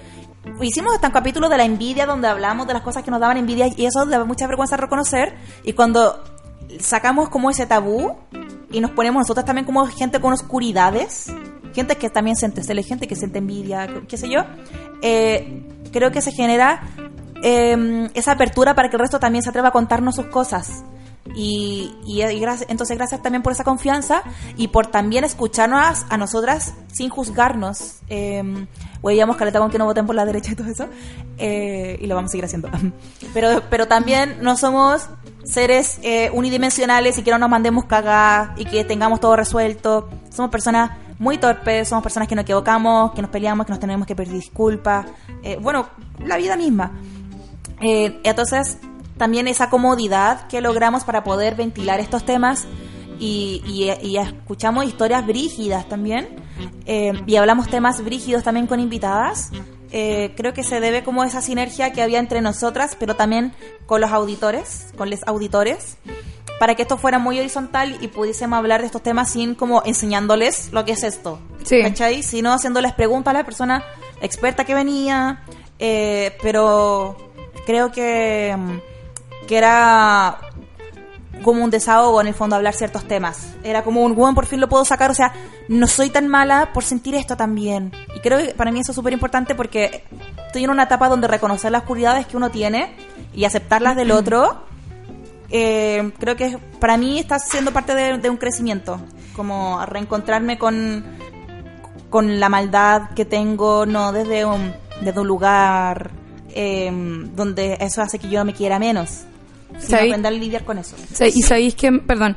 hicimos 0.62 0.94
hasta 0.96 1.08
un 1.08 1.14
capítulo 1.14 1.48
de 1.50 1.58
la 1.58 1.64
envidia 1.66 2.06
donde 2.06 2.28
hablamos 2.28 2.68
de 2.68 2.74
las 2.74 2.82
cosas 2.82 3.04
que 3.04 3.12
nos 3.12 3.20
daban 3.20 3.38
envidia 3.38 3.68
y 3.68 3.86
eso 3.86 4.06
da 4.06 4.24
mucha 4.26 4.48
vergüenza 4.48 4.78
reconocer 4.78 5.36
y 5.64 5.74
cuando 5.74 6.24
sacamos 6.80 7.30
como 7.30 7.50
ese 7.50 7.66
tabú 7.66 8.16
y 8.72 8.80
nos 8.82 8.92
ponemos 8.92 9.22
nosotros 9.22 9.46
también 9.46 9.66
como 9.66 9.86
gente 9.88 10.20
con 10.20 10.34
oscuridades, 10.34 11.34
gente 11.74 11.96
que 11.96 12.10
también 12.10 12.36
siente 12.36 12.64
celos, 12.64 12.86
gente 12.86 13.08
que 13.08 13.16
siente 13.16 13.40
envidia, 13.40 13.88
qué 14.08 14.18
sé 14.18 14.30
yo, 14.30 14.46
eh, 15.02 15.64
creo 15.92 16.12
que 16.12 16.22
se 16.22 16.32
genera 16.32 16.82
eh, 17.44 18.10
esa 18.14 18.34
apertura 18.34 18.76
para 18.76 18.90
que 18.90 18.96
el 18.96 19.02
resto 19.02 19.20
también 19.20 19.44
se 19.44 19.50
atreva 19.50 19.70
a 19.70 19.72
contarnos 19.72 20.16
sus 20.16 20.26
cosas. 20.26 20.84
Y, 21.36 21.94
y, 22.08 22.24
y 22.24 22.40
gracias, 22.40 22.70
entonces 22.72 22.98
gracias 22.98 23.22
también 23.22 23.44
por 23.44 23.54
esa 23.54 23.64
confianza 23.64 24.24
y 24.58 24.70
por 24.70 24.88
también 24.88 25.24
escucharnos 25.24 26.06
a 26.10 26.18
nosotras 26.18 26.74
sin 26.92 27.10
juzgarnos. 27.10 27.98
Eh, 28.08 28.66
Huevíamos 29.02 29.38
caleta 29.38 29.60
con 29.60 29.70
que 29.70 29.78
no 29.78 29.86
voten 29.86 30.06
por 30.08 30.16
la 30.16 30.26
derecha 30.26 30.52
y 30.52 30.56
todo 30.56 30.68
eso. 30.68 30.88
eh, 31.38 31.98
y 32.02 32.08
lo 32.08 32.16
vamos 32.16 32.30
a 32.30 32.32
seguir 32.32 32.46
haciendo. 32.46 32.70
Pero, 33.34 33.62
pero 33.70 33.88
también 33.88 34.38
no 34.42 34.58
somos 34.58 35.08
seres 35.44 36.00
eh, 36.02 36.32
unidimensionales 36.34 37.18
y 37.18 37.22
que 37.22 37.32
no 37.32 37.38
nos 37.38 37.50
mandemos 37.50 37.86
cagar 37.86 38.54
y 38.58 38.66
que 38.66 38.84
tengamos 38.84 39.20
todo 39.20 39.36
resuelto. 39.36 40.10
Somos 40.34 40.50
personas 40.50 40.92
muy 41.20 41.38
torpes, 41.38 41.88
somos 41.90 42.02
personas 42.02 42.28
que 42.28 42.36
nos 42.36 42.44
equivocamos, 42.44 43.12
que 43.12 43.22
nos 43.22 43.30
peleamos, 43.30 43.66
que 43.66 43.72
nos 43.72 43.80
tenemos 43.80 44.08
que 44.08 44.16
pedir 44.16 44.34
disculpas. 44.34 45.06
Eh, 45.44 45.58
bueno, 45.62 45.88
la 46.26 46.38
vida 46.38 46.56
misma. 46.58 46.92
Eh, 47.82 48.20
entonces, 48.24 48.78
también 49.18 49.48
esa 49.48 49.70
comodidad 49.70 50.48
que 50.48 50.62
logramos 50.62 51.04
para 51.04 51.24
poder 51.24 51.56
ventilar 51.56 52.00
estos 52.00 52.24
temas 52.26 52.68
y, 53.20 53.62
y- 53.68 54.08
y 54.08 54.18
escuchamos 54.18 54.86
historias 54.86 55.28
brígidas 55.28 55.88
también 55.90 56.28
eh, 56.86 57.12
y 57.28 57.36
hablamos 57.36 57.68
temas 57.68 58.04
brígidos 58.04 58.44
también 58.44 58.66
con 58.66 58.80
invitadas. 58.80 59.52
Eh, 59.92 60.34
creo 60.36 60.54
que 60.54 60.64
se 60.64 60.80
debe 60.80 61.04
como 61.04 61.24
esa 61.24 61.42
sinergia 61.42 61.92
que 61.92 62.02
había 62.02 62.20
entre 62.20 62.42
nosotras, 62.42 62.96
pero 63.00 63.16
también 63.16 63.54
con 63.86 64.02
los 64.02 64.12
auditores, 64.12 64.88
con 64.98 65.10
los 65.10 65.22
auditores, 65.26 65.98
para 66.60 66.76
que 66.76 66.84
esto 66.84 66.98
fuera 66.98 67.20
muy 67.20 67.40
horizontal 67.40 67.98
y 68.02 68.08
pudiésemos 68.10 68.58
hablar 68.58 68.82
de 68.82 68.88
estos 68.88 69.02
temas 69.02 69.32
sin 69.32 69.56
como 69.56 69.82
enseñándoles 69.86 70.72
lo 70.74 70.86
que 70.86 70.92
es 70.92 71.04
esto. 71.04 71.40
Sí. 71.64 71.82
¿Cachai? 71.82 72.22
Sino 72.22 72.54
haciéndoles 72.54 72.94
preguntas 72.94 73.34
a 73.34 73.38
la 73.38 73.46
persona 73.46 73.84
experta 74.22 74.66
que 74.66 74.76
venía, 74.76 75.44
eh, 75.80 76.38
pero 76.42 77.16
creo 77.66 77.92
que, 77.92 78.56
mm, 78.58 79.48
que 79.48 79.58
era 79.58 80.49
como 81.44 81.64
un 81.64 81.70
desahogo 81.70 82.22
en 82.22 82.28
el 82.28 82.34
fondo 82.34 82.56
hablar 82.56 82.74
ciertos 82.74 83.06
temas. 83.06 83.56
Era 83.64 83.84
como 83.84 84.04
un, 84.04 84.16
bueno, 84.16 84.36
por 84.36 84.46
fin 84.46 84.60
lo 84.60 84.70
puedo 84.70 84.86
sacar, 84.86 85.12
o 85.12 85.14
sea, 85.14 85.34
no 85.68 85.88
soy 85.88 86.10
tan 86.10 86.28
mala 86.28 86.72
por 86.74 86.84
sentir 86.84 87.16
esto 87.16 87.38
también. 87.38 87.92
Y 88.16 88.20
creo 88.20 88.40
que 88.40 88.54
para 88.54 88.72
mí 88.72 88.80
eso 88.80 88.92
es 88.92 88.96
súper 88.96 89.14
importante 89.14 89.56
porque 89.56 90.04
estoy 90.48 90.64
en 90.64 90.70
una 90.70 90.84
etapa 90.84 91.10
donde 91.10 91.28
reconocer 91.28 91.72
las 91.72 91.82
oscuridades 91.82 92.28
que 92.28 92.38
uno 92.38 92.50
tiene 92.50 92.96
y 93.34 93.46
aceptarlas 93.46 93.96
del 93.96 94.12
otro, 94.12 94.64
eh, 95.50 96.12
creo 96.20 96.36
que 96.36 96.58
para 96.80 96.98
mí 96.98 97.20
está 97.20 97.40
siendo 97.40 97.72
parte 97.72 97.96
de, 97.96 98.18
de 98.18 98.30
un 98.30 98.38
crecimiento, 98.38 99.00
como 99.36 99.84
reencontrarme 99.86 100.60
con, 100.60 101.04
con 102.10 102.40
la 102.40 102.50
maldad 102.50 103.12
que 103.16 103.26
tengo, 103.26 103.86
no 103.86 104.12
desde 104.12 104.46
un, 104.46 104.74
desde 105.02 105.20
un 105.20 105.28
lugar 105.28 106.12
eh, 106.50 106.92
donde 107.36 107.78
eso 107.80 108.02
hace 108.02 108.20
que 108.20 108.30
yo 108.30 108.44
me 108.46 108.54
quiera 108.54 108.80
menos. 108.80 109.26
Sí. 109.78 109.94
aprender 109.96 110.34
a 110.34 110.36
lidiar 110.36 110.64
con 110.66 110.78
eso. 110.78 110.96
Sí, 111.14 111.26
Y 111.36 111.42
sabéis 111.42 111.76
que, 111.76 111.92
perdón, 111.92 112.36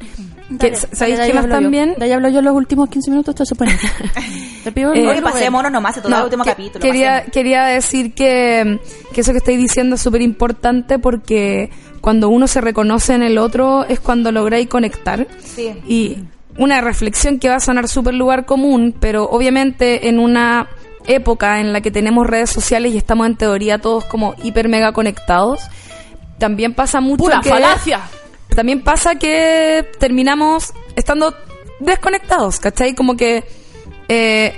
que, 0.61 0.76
¿sabéis 0.76 1.18
dale, 1.18 1.33
que 1.33 1.35
más 1.39 1.49
también? 1.49 1.95
De 1.99 2.05
ahí 2.05 2.12
hablo 2.12 2.28
yo 2.28 2.43
los 2.43 2.55
últimos 2.55 2.89
15 2.89 3.11
minutos, 3.11 3.35
te 3.35 3.47
supone. 3.47 3.72
Te 4.64 4.70
pido 4.70 4.95
Eh, 4.95 5.07
Oye, 5.09 5.20
no, 5.20 5.26
pasémonos 5.30 5.72
nomás, 5.72 5.97
esto 5.97 6.09
es 6.09 6.12
el 6.14 6.18
No, 6.18 6.24
último 6.24 6.45
que- 6.45 6.51
capítulo. 6.51 6.80
Quería, 6.85 7.24
quería 7.24 7.64
decir 7.64 8.14
que, 8.14 8.78
que 9.12 9.20
eso 9.22 9.33
que 9.33 9.39
estáis 9.39 9.59
diciendo 9.59 9.97
es 9.97 10.03
súper 10.03 10.22
importante 10.22 10.99
porque 11.01 11.70
cuando 12.01 12.28
uno 12.28 12.47
se 12.47 12.61
reconoce 12.61 13.14
en 13.14 13.22
el 13.22 13.39
otro 13.39 13.85
es 13.85 13.99
cuando 13.99 14.30
lográis 14.30 14.68
conectar. 14.68 15.26
Sí. 15.43 15.72
Y 15.89 16.18
una 16.59 16.80
reflexión 16.80 17.39
que 17.39 17.49
va 17.49 17.57
a 17.57 17.61
sonar 17.61 17.89
súper 17.89 18.14
lugar 18.14 18.45
común, 18.45 18.95
pero 19.01 19.24
obviamente 19.24 20.09
en 20.09 20.18
una 20.20 20.68
época 21.07 21.59
en 21.61 21.72
la 21.72 21.80
que 21.80 21.91
tenemos 21.91 22.26
redes 22.26 22.51
sociales 22.51 22.95
y 22.95 22.99
estamos 22.99 23.26
en 23.26 23.37
teoría 23.37 23.78
todos 23.78 24.05
como 24.05 24.35
hiper 24.45 24.68
mega 24.68 24.93
conectados, 24.93 25.61
también 26.43 26.74
pasa 26.74 27.01
mucho 27.01 27.22
¡Pura 27.22 27.40
que... 27.40 27.51
falacia! 27.51 28.01
También 28.49 28.82
pasa 28.82 29.14
que 29.14 29.88
terminamos 30.01 30.72
estando 30.97 31.32
desconectados, 31.78 32.59
¿cachai? 32.59 32.95
Como 32.97 33.16
que 33.16 33.45
eh, 34.09 34.53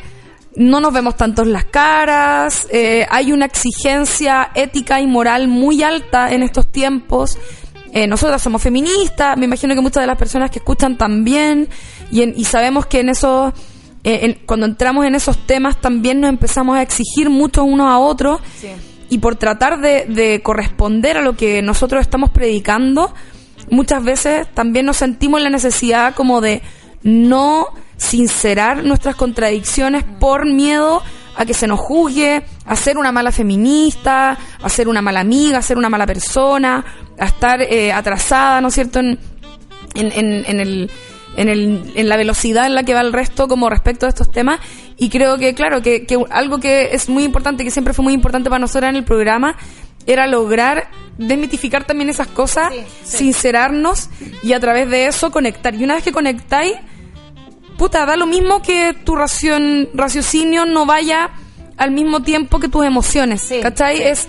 no 0.57 0.80
nos 0.80 0.93
vemos 0.95 1.14
tanto 1.16 1.43
en 1.43 1.53
las 1.53 1.66
caras, 1.66 2.66
eh, 2.72 3.07
hay 3.11 3.32
una 3.32 3.45
exigencia 3.45 4.51
ética 4.55 4.99
y 5.01 5.07
moral 5.07 5.47
muy 5.47 5.82
alta 5.82 6.32
en 6.32 6.43
estos 6.43 6.66
tiempos. 6.72 7.37
Eh, 7.93 8.07
nosotras 8.07 8.41
somos 8.43 8.62
feministas, 8.62 9.37
me 9.37 9.45
imagino 9.45 9.74
que 9.74 9.80
muchas 9.82 10.03
de 10.03 10.07
las 10.09 10.16
personas 10.18 10.51
que 10.51 10.59
escuchan 10.59 10.97
también, 10.97 11.68
y, 12.11 12.22
en- 12.22 12.35
y 12.37 12.45
sabemos 12.45 12.87
que 12.87 13.01
en 13.01 13.11
esos, 13.11 13.53
eh, 14.03 14.20
en- 14.22 14.39
cuando 14.47 14.66
entramos 14.66 15.05
en 15.07 15.14
esos 15.14 15.37
temas 15.47 15.80
también 15.80 16.20
nos 16.20 16.30
empezamos 16.30 16.76
a 16.78 16.82
exigir 16.82 17.28
mucho 17.30 17.62
unos 17.62 17.89
a 17.89 17.99
otros, 17.99 18.41
Sí. 18.61 18.68
Y 19.11 19.19
por 19.19 19.37
tratar 19.37 19.81
de, 19.81 20.07
de 20.09 20.41
corresponder 20.43 21.17
a 21.19 21.23
lo 21.23 21.37
que 21.37 21.63
nosotros 21.63 22.01
estamos 22.01 22.31
predicando, 22.31 23.13
muchas 23.71 24.03
veces 24.05 24.47
también 24.55 24.87
nos 24.87 24.97
sentimos 24.97 25.41
la 25.41 25.51
necesidad 25.51 26.15
como 26.15 26.41
de 26.41 26.63
no 27.03 27.67
sincerar 27.97 28.85
nuestras 28.85 29.15
contradicciones 29.17 30.05
por 30.21 30.47
miedo 30.47 31.03
a 31.37 31.45
que 31.45 31.55
se 31.55 31.67
nos 31.67 31.81
juzgue, 31.81 32.45
a 32.65 32.77
ser 32.77 32.97
una 32.97 33.11
mala 33.13 33.33
feminista, 33.33 34.39
a 34.63 34.69
ser 34.69 34.89
una 34.89 35.03
mala 35.03 35.21
amiga, 35.21 35.59
a 35.59 35.63
ser 35.63 35.77
una 35.77 35.89
mala 35.89 36.07
persona, 36.07 36.85
a 37.19 37.25
estar 37.27 37.61
eh, 37.63 37.93
atrasada, 37.93 38.61
¿no 38.61 38.71
cierto?, 38.71 39.01
en, 39.01 39.19
en, 39.95 40.13
en- 40.13 40.45
en 40.47 40.61
el, 40.61 40.91
en, 41.37 41.49
el, 41.49 41.93
en 41.95 42.09
la 42.09 42.16
velocidad 42.16 42.66
en 42.66 42.74
la 42.74 42.82
que 42.85 42.95
va 42.95 43.01
el 43.01 43.12
resto 43.12 43.49
como 43.49 43.68
respecto 43.70 44.07
a 44.07 44.09
estos 44.09 44.30
temas. 44.30 44.61
Y 44.97 45.09
creo 45.11 45.37
que, 45.39 45.55
claro, 45.55 45.82
que, 45.82 46.07
que 46.07 46.18
algo 46.30 46.59
que 46.61 46.91
es 46.95 47.09
muy 47.09 47.24
importante, 47.24 47.64
que 47.64 47.70
siempre 47.70 47.93
fue 47.95 48.03
muy 48.05 48.12
importante 48.14 48.49
para 48.51 48.61
nosotros 48.61 48.89
en 48.91 48.97
el 48.97 49.05
programa, 49.05 49.57
era 50.07 50.26
lograr 50.26 50.89
desmitificar 51.18 51.85
también 51.85 52.11
esas 52.11 52.26
cosas, 52.28 52.72
Sí, 52.72 52.80
sí. 53.05 53.16
sincerarnos 53.18 54.11
y 54.43 54.53
a 54.53 54.61
través 54.61 54.89
de 54.91 55.07
eso 55.07 55.30
conectar. 55.30 55.74
Y 55.74 55.85
una 55.85 55.95
vez 55.95 56.05
que 56.05 56.12
conectáis, 56.12 56.74
puta, 57.78 58.05
da 58.07 58.16
lo 58.16 58.26
mismo 58.26 58.62
que 58.62 58.95
tu 59.05 59.16
ración, 59.16 59.89
raciocinio 59.95 60.64
no 60.66 60.87
vaya 60.87 61.30
al 61.76 61.91
mismo 61.91 62.22
tiempo 62.22 62.61
que 62.61 62.68
tus 62.68 62.85
emociones, 62.85 63.43
Sí, 63.43 63.61
¿cachai? 63.61 64.01
Es, 64.03 64.28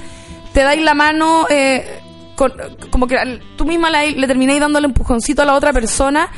te 0.53 0.62
dais 0.62 0.82
la 0.82 0.93
mano, 0.95 1.45
eh, 1.49 1.99
con- 2.36 2.53
como 2.89 3.06
que 3.08 3.16
tú 3.56 3.66
misma 3.66 3.89
le, 3.91 4.12
le 4.14 4.28
termináis 4.28 4.60
dando 4.60 4.80
el 4.80 4.86
empujoncito 4.86 5.41
a 5.43 5.45
la 5.45 5.53
otra 5.53 5.72
persona 5.74 6.30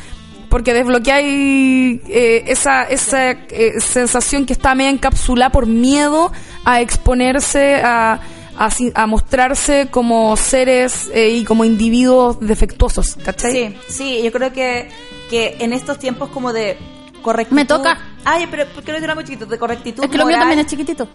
porque 0.50 0.74
desbloqueáis 0.74 2.02
eh, 2.08 2.44
esa, 2.48 2.84
esa 2.84 3.32
eh, 3.32 3.80
sensación 3.80 4.46
que 4.46 4.54
está 4.54 4.76
media 4.76 4.92
encapsulada 4.92 5.52
por 5.52 5.66
miedo 5.68 6.32
a 6.66 6.82
exponerse, 6.82 7.76
a, 7.84 8.20
a, 8.58 8.72
si- 8.72 8.92
a 8.96 9.06
mostrarse 9.08 9.88
como 9.92 10.36
seres 10.38 11.10
eh, 11.14 11.30
y 11.30 11.44
como 11.44 11.66
individuos 11.66 12.38
defectuosos, 12.40 13.18
¿cachai? 13.24 13.52
Sí, 13.52 13.78
sí, 13.88 14.22
yo 14.24 14.32
creo 14.32 14.52
que, 14.54 14.90
que 15.30 15.58
en 15.60 15.74
estos 15.74 16.00
tiempos 16.00 16.30
como 16.30 16.54
de 16.54 16.78
correctitud... 17.22 17.56
Me 17.56 17.66
toca. 17.66 17.98
Ay, 18.26 18.48
pero 18.50 18.66
¿por 18.68 18.84
qué 18.84 18.92
lo 18.92 18.98
era 19.00 19.16
muy 19.16 19.24
chiquito? 19.24 19.46
De 19.46 19.58
correctitud 19.58 20.04
Es 20.04 20.10
que 20.10 20.18
lo 20.18 20.26
mío 20.26 20.38
también 20.38 20.60
es 20.60 20.68
chiquitito. 20.68 21.08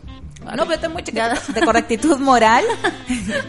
No, 0.45 0.64
pero 0.64 0.74
esto 0.74 0.87
es 0.87 0.93
muy 0.93 1.03
chiquito. 1.03 1.24
De 1.55 1.61
correctitud 1.61 2.18
moral, 2.18 2.64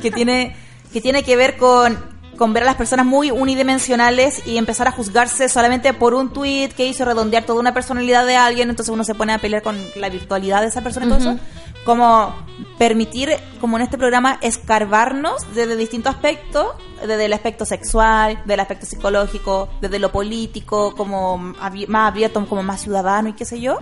que 0.01 0.11
tiene, 0.11 0.55
que 0.91 1.01
tiene 1.01 1.23
que 1.23 1.35
ver 1.35 1.57
con, 1.57 1.97
con 2.37 2.53
ver 2.53 2.63
a 2.63 2.65
las 2.65 2.75
personas 2.75 3.05
muy 3.05 3.31
unidimensionales 3.31 4.45
y 4.45 4.57
empezar 4.57 4.87
a 4.87 4.91
juzgarse 4.91 5.49
solamente 5.49 5.93
por 5.93 6.13
un 6.13 6.31
tweet 6.31 6.69
que 6.69 6.85
hizo 6.85 7.05
redondear 7.05 7.45
toda 7.45 7.59
una 7.59 7.73
personalidad 7.73 8.25
de 8.25 8.35
alguien, 8.35 8.69
entonces 8.69 8.93
uno 8.93 9.03
se 9.03 9.15
pone 9.15 9.33
a 9.33 9.37
pelear 9.37 9.61
con 9.61 9.77
la 9.95 10.09
virtualidad 10.09 10.61
de 10.61 10.67
esa 10.67 10.81
persona 10.81 11.05
y 11.05 11.09
todo 11.09 11.19
eso. 11.19 11.39
como 11.85 12.33
permitir, 12.77 13.31
como 13.59 13.77
en 13.77 13.83
este 13.83 13.97
programa, 13.97 14.39
escarbarnos 14.41 15.53
desde 15.53 15.75
distintos 15.75 16.15
aspectos, 16.15 16.67
desde 17.01 17.25
el 17.25 17.33
aspecto 17.33 17.65
sexual, 17.65 18.41
del 18.45 18.59
aspecto 18.59 18.85
psicológico, 18.85 19.69
desde 19.81 19.99
lo 19.99 20.11
político, 20.11 20.95
como 20.95 21.37
más 21.37 22.07
abierto, 22.07 22.45
como 22.47 22.63
más 22.63 22.81
ciudadano 22.81 23.29
y 23.29 23.33
qué 23.33 23.45
sé 23.45 23.59
yo. 23.59 23.79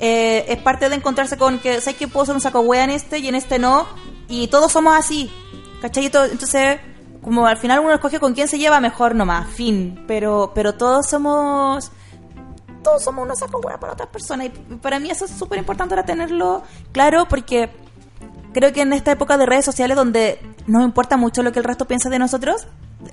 Eh, 0.00 0.46
es 0.48 0.58
parte 0.58 0.88
de 0.88 0.96
encontrarse 0.96 1.36
con 1.36 1.58
que, 1.58 1.80
¿sabes 1.80 1.96
que 1.96 2.08
puedo 2.08 2.26
ser 2.26 2.34
un 2.34 2.40
saco 2.40 2.60
wea 2.60 2.84
en 2.84 2.90
este 2.90 3.18
y 3.18 3.28
en 3.28 3.34
este 3.34 3.58
no? 3.58 3.86
Y 4.28 4.48
todos 4.48 4.72
somos 4.72 4.96
así, 4.96 5.30
¿cachai? 5.80 6.06
Entonces, 6.06 6.80
como 7.24 7.46
al 7.46 7.56
final 7.56 7.80
uno 7.80 7.92
escoge 7.94 8.20
con 8.20 8.34
quién 8.34 8.46
se 8.46 8.58
lleva 8.58 8.78
mejor 8.80 9.14
nomás, 9.14 9.48
fin. 9.48 10.04
Pero, 10.06 10.52
pero 10.54 10.74
todos 10.74 11.08
somos 11.08 11.90
todos 12.82 13.02
somos 13.02 13.24
unos 13.24 13.38
sacos 13.38 13.64
hueá 13.64 13.80
para 13.80 13.94
otras 13.94 14.10
personas. 14.10 14.48
Y 14.48 14.50
para 14.76 14.98
mí 15.00 15.10
eso 15.10 15.24
es 15.24 15.30
súper 15.30 15.58
importante 15.58 15.94
ahora 15.94 16.04
tenerlo 16.04 16.62
claro 16.92 17.26
porque 17.28 17.70
creo 18.52 18.72
que 18.74 18.82
en 18.82 18.92
esta 18.92 19.12
época 19.12 19.38
de 19.38 19.46
redes 19.46 19.64
sociales 19.64 19.96
donde 19.96 20.38
nos 20.66 20.84
importa 20.84 21.16
mucho 21.16 21.42
lo 21.42 21.50
que 21.50 21.58
el 21.60 21.64
resto 21.64 21.86
piensa 21.86 22.10
de 22.10 22.18
nosotros, 22.18 22.66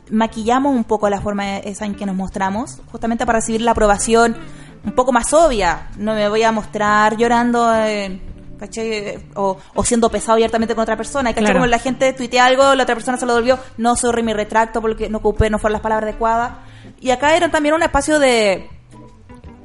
maquillamos 0.09 0.75
un 0.75 0.83
poco 0.83 1.09
la 1.09 1.21
forma 1.21 1.57
esa 1.59 1.85
en 1.85 1.95
que 1.95 2.05
nos 2.05 2.15
mostramos, 2.15 2.79
justamente 2.91 3.25
para 3.25 3.39
recibir 3.39 3.61
la 3.61 3.71
aprobación 3.71 4.35
un 4.83 4.91
poco 4.91 5.11
más 5.13 5.31
obvia. 5.33 5.89
No 5.97 6.13
me 6.15 6.27
voy 6.27 6.43
a 6.43 6.51
mostrar 6.51 7.15
llorando 7.15 7.73
en- 7.73 8.21
¿cachai? 8.61 9.19
O, 9.35 9.57
o 9.73 9.83
siendo 9.83 10.09
pesado 10.09 10.33
abiertamente 10.33 10.75
con 10.75 10.83
otra 10.83 10.95
persona. 10.95 11.31
¿cachai? 11.31 11.43
Claro. 11.43 11.59
Como 11.59 11.65
la 11.65 11.79
gente 11.79 12.13
tuitea 12.13 12.45
algo, 12.45 12.75
la 12.75 12.83
otra 12.83 12.95
persona 12.95 13.17
se 13.17 13.25
lo 13.25 13.33
devolvió, 13.33 13.59
no 13.77 13.97
sorry, 13.97 14.23
me 14.23 14.33
retracto 14.33 14.79
porque 14.79 15.09
no 15.09 15.17
ocupé, 15.17 15.49
no 15.49 15.59
fueron 15.59 15.73
las 15.73 15.81
palabras 15.81 16.09
adecuadas. 16.09 16.53
Y 17.01 17.09
acá 17.09 17.35
era 17.35 17.49
también 17.49 17.75
un 17.75 17.83
espacio 17.83 18.19
de 18.19 18.69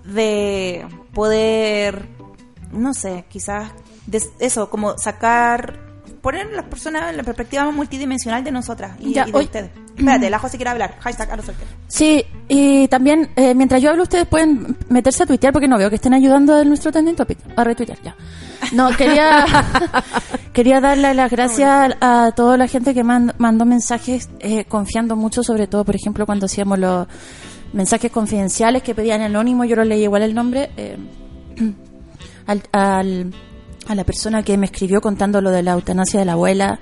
de 0.05 0.87
poder, 1.13 2.09
no 2.73 2.95
sé, 2.95 3.25
quizás 3.29 3.73
de 4.07 4.23
eso, 4.39 4.71
como 4.71 4.97
sacar, 4.99 5.81
poner 6.27 6.47
las 6.53 6.65
personas 6.65 7.11
en 7.11 7.19
la 7.19 7.23
perspectiva 7.23 7.71
multidimensional 7.71 8.43
de 8.43 8.51
nosotras 8.51 8.97
y, 8.99 9.13
Ya, 9.13 9.29
y 9.29 9.31
de 9.31 9.39
hoy- 9.39 9.45
ustedes. 9.45 9.71
Espérate, 9.97 10.29
la 10.29 10.41
José 10.41 10.57
quiere 10.59 10.71
hablar. 10.71 10.97
Hashtag 10.99 11.31
a. 11.31 11.37
Sí, 11.87 12.25
y 12.49 12.89
también, 12.89 13.31
eh, 13.37 13.55
mientras 13.55 13.81
yo 13.81 13.91
hablo, 13.91 14.03
ustedes 14.03 14.27
pueden 14.27 14.77
meterse 14.89 15.23
a 15.23 15.27
tuitear 15.27 15.53
porque 15.53 15.69
no 15.69 15.79
veo 15.79 15.89
que 15.89 15.95
estén 15.95 16.15
ayudando 16.15 16.55
a 16.57 16.65
nuestro 16.65 16.91
trending 16.91 17.15
topic. 17.15 17.39
A 17.57 17.63
retuitear, 17.63 17.99
ya. 18.03 18.17
No, 18.73 18.91
quería, 18.97 19.47
quería 20.53 20.81
darle 20.81 21.15
las 21.15 21.31
gracias 21.31 21.95
a 22.01 22.33
toda 22.35 22.57
la 22.57 22.67
gente 22.67 22.93
que 22.93 23.05
mand- 23.05 23.35
mandó 23.39 23.65
mensajes 23.65 24.29
eh, 24.41 24.65
confiando 24.65 25.15
mucho, 25.15 25.45
sobre 25.45 25.69
todo, 25.69 25.85
por 25.85 25.95
ejemplo, 25.95 26.27
cuando 26.27 26.47
hacíamos 26.47 26.79
los 26.81 27.07
mensajes 27.73 28.11
confidenciales 28.11 28.83
que 28.83 28.97
pedían 28.97 29.21
anónimo, 29.23 29.65
yo 29.65 29.77
los 29.77 29.87
leí 29.87 30.03
igual 30.03 30.23
el 30.23 30.35
nombre. 30.35 30.71
eh, 30.77 30.97
al, 32.47 32.63
al- 32.73 33.33
a 33.89 33.95
la 33.95 34.05
persona 34.05 34.43
que 34.43 34.57
me 34.57 34.67
escribió 34.67 35.01
contando 35.01 35.41
lo 35.41 35.51
de 35.51 35.63
la 35.63 35.73
eutanasia 35.73 36.21
de 36.21 36.27
la 36.27 36.33
abuela, 36.33 36.81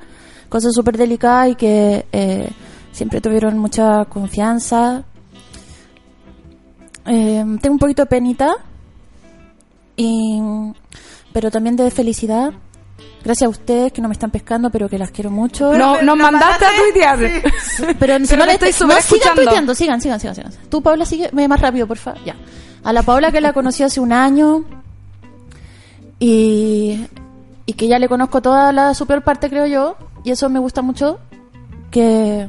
cosas 0.49 0.73
súper 0.75 0.97
delicadas 0.97 1.51
y 1.51 1.55
que 1.55 2.07
eh, 2.13 2.51
siempre 2.93 3.21
tuvieron 3.21 3.59
mucha 3.59 4.05
confianza. 4.07 5.05
Eh, 7.07 7.45
tengo 7.61 7.75
un 7.75 7.79
poquito 7.79 8.03
de 8.03 8.07
penita, 8.07 8.55
y, 9.97 10.41
pero 11.33 11.51
también 11.51 11.77
de 11.77 11.91
felicidad. 11.91 12.53
Gracias 13.23 13.47
a 13.47 13.51
ustedes 13.51 13.91
que 13.91 14.03
no 14.03 14.09
me 14.09 14.13
están 14.13 14.31
pescando, 14.31 14.71
pero 14.71 14.89
que 14.89 14.99
las 14.99 15.11
quiero 15.11 15.31
mucho. 15.31 15.73
No, 15.73 16.03
nos 16.03 16.17
mandaste 16.17 16.65
a 16.67 16.69
tuitear. 16.77 17.19
Pero 17.99 18.19
si 18.19 18.27
Pero 18.27 18.37
no 18.37 18.45
me 18.45 18.47
le 18.47 18.53
estoy 18.53 18.87
no, 18.87 19.01
sigan 19.01 19.35
tuiteando, 19.35 19.75
sigan, 19.75 20.01
sigan, 20.03 20.21
sigan, 20.21 20.35
sigan. 20.35 20.53
Tú, 20.69 20.83
Paula, 20.83 21.07
sigue 21.07 21.31
más 21.33 21.59
rápido, 21.59 21.87
por 21.87 21.97
favor. 21.97 22.23
Ya. 22.23 22.37
A 22.83 22.93
la 22.93 23.03
Paula 23.03 23.33
que 23.33 23.41
la 23.41 23.55
conocí 23.55 23.83
hace 23.83 23.99
un 23.99 24.13
año 24.13 24.67
y, 26.19 27.07
y 27.67 27.73
que 27.73 27.89
ya 27.89 27.99
le 27.99 28.09
conozco 28.09 28.43
toda 28.43 28.73
la 28.73 28.95
super 28.95 29.23
parte, 29.23 29.49
creo 29.51 29.67
yo. 29.67 29.97
Y 30.25 30.31
eso 30.31 30.49
me 30.49 30.59
gusta 30.59 30.81
mucho, 30.83 31.19
que 31.91 32.49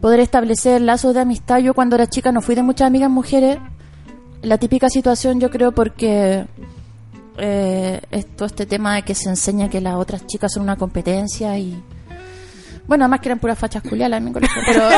poder 0.00 0.20
establecer 0.20 0.80
lazos 0.80 1.14
de 1.14 1.20
amistad. 1.20 1.58
Yo 1.58 1.74
cuando 1.74 1.96
era 1.96 2.08
chica 2.08 2.32
no 2.32 2.40
fui 2.40 2.54
de 2.54 2.62
muchas 2.62 2.86
amigas 2.86 3.10
mujeres. 3.10 3.58
La 4.42 4.58
típica 4.58 4.88
situación, 4.88 5.38
yo 5.38 5.50
creo, 5.50 5.72
porque 5.72 6.46
eh, 7.38 8.00
esto, 8.10 8.44
este 8.44 8.66
tema 8.66 8.96
de 8.96 9.02
que 9.02 9.14
se 9.14 9.28
enseña 9.28 9.68
que 9.68 9.80
las 9.80 9.94
otras 9.94 10.26
chicas 10.26 10.52
son 10.52 10.62
una 10.62 10.76
competencia 10.76 11.56
y 11.58 11.82
bueno, 12.86 13.04
además 13.04 13.20
que 13.20 13.28
eran 13.28 13.38
puras 13.38 13.58
fachas 13.58 13.82
culiadas 13.82 14.18
en 14.18 14.24
mi 14.24 14.32
colegio, 14.32 14.62
pero 14.66 14.88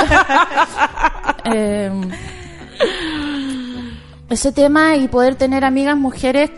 eh, 1.54 1.92
ese 4.30 4.52
tema 4.52 4.96
y 4.96 5.08
poder 5.08 5.34
tener 5.34 5.64
amigas 5.64 5.96
mujeres 5.96 6.50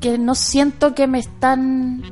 que 0.00 0.18
no 0.18 0.34
siento 0.34 0.94
que 0.94 1.06
me 1.06 1.18
están 1.18 2.02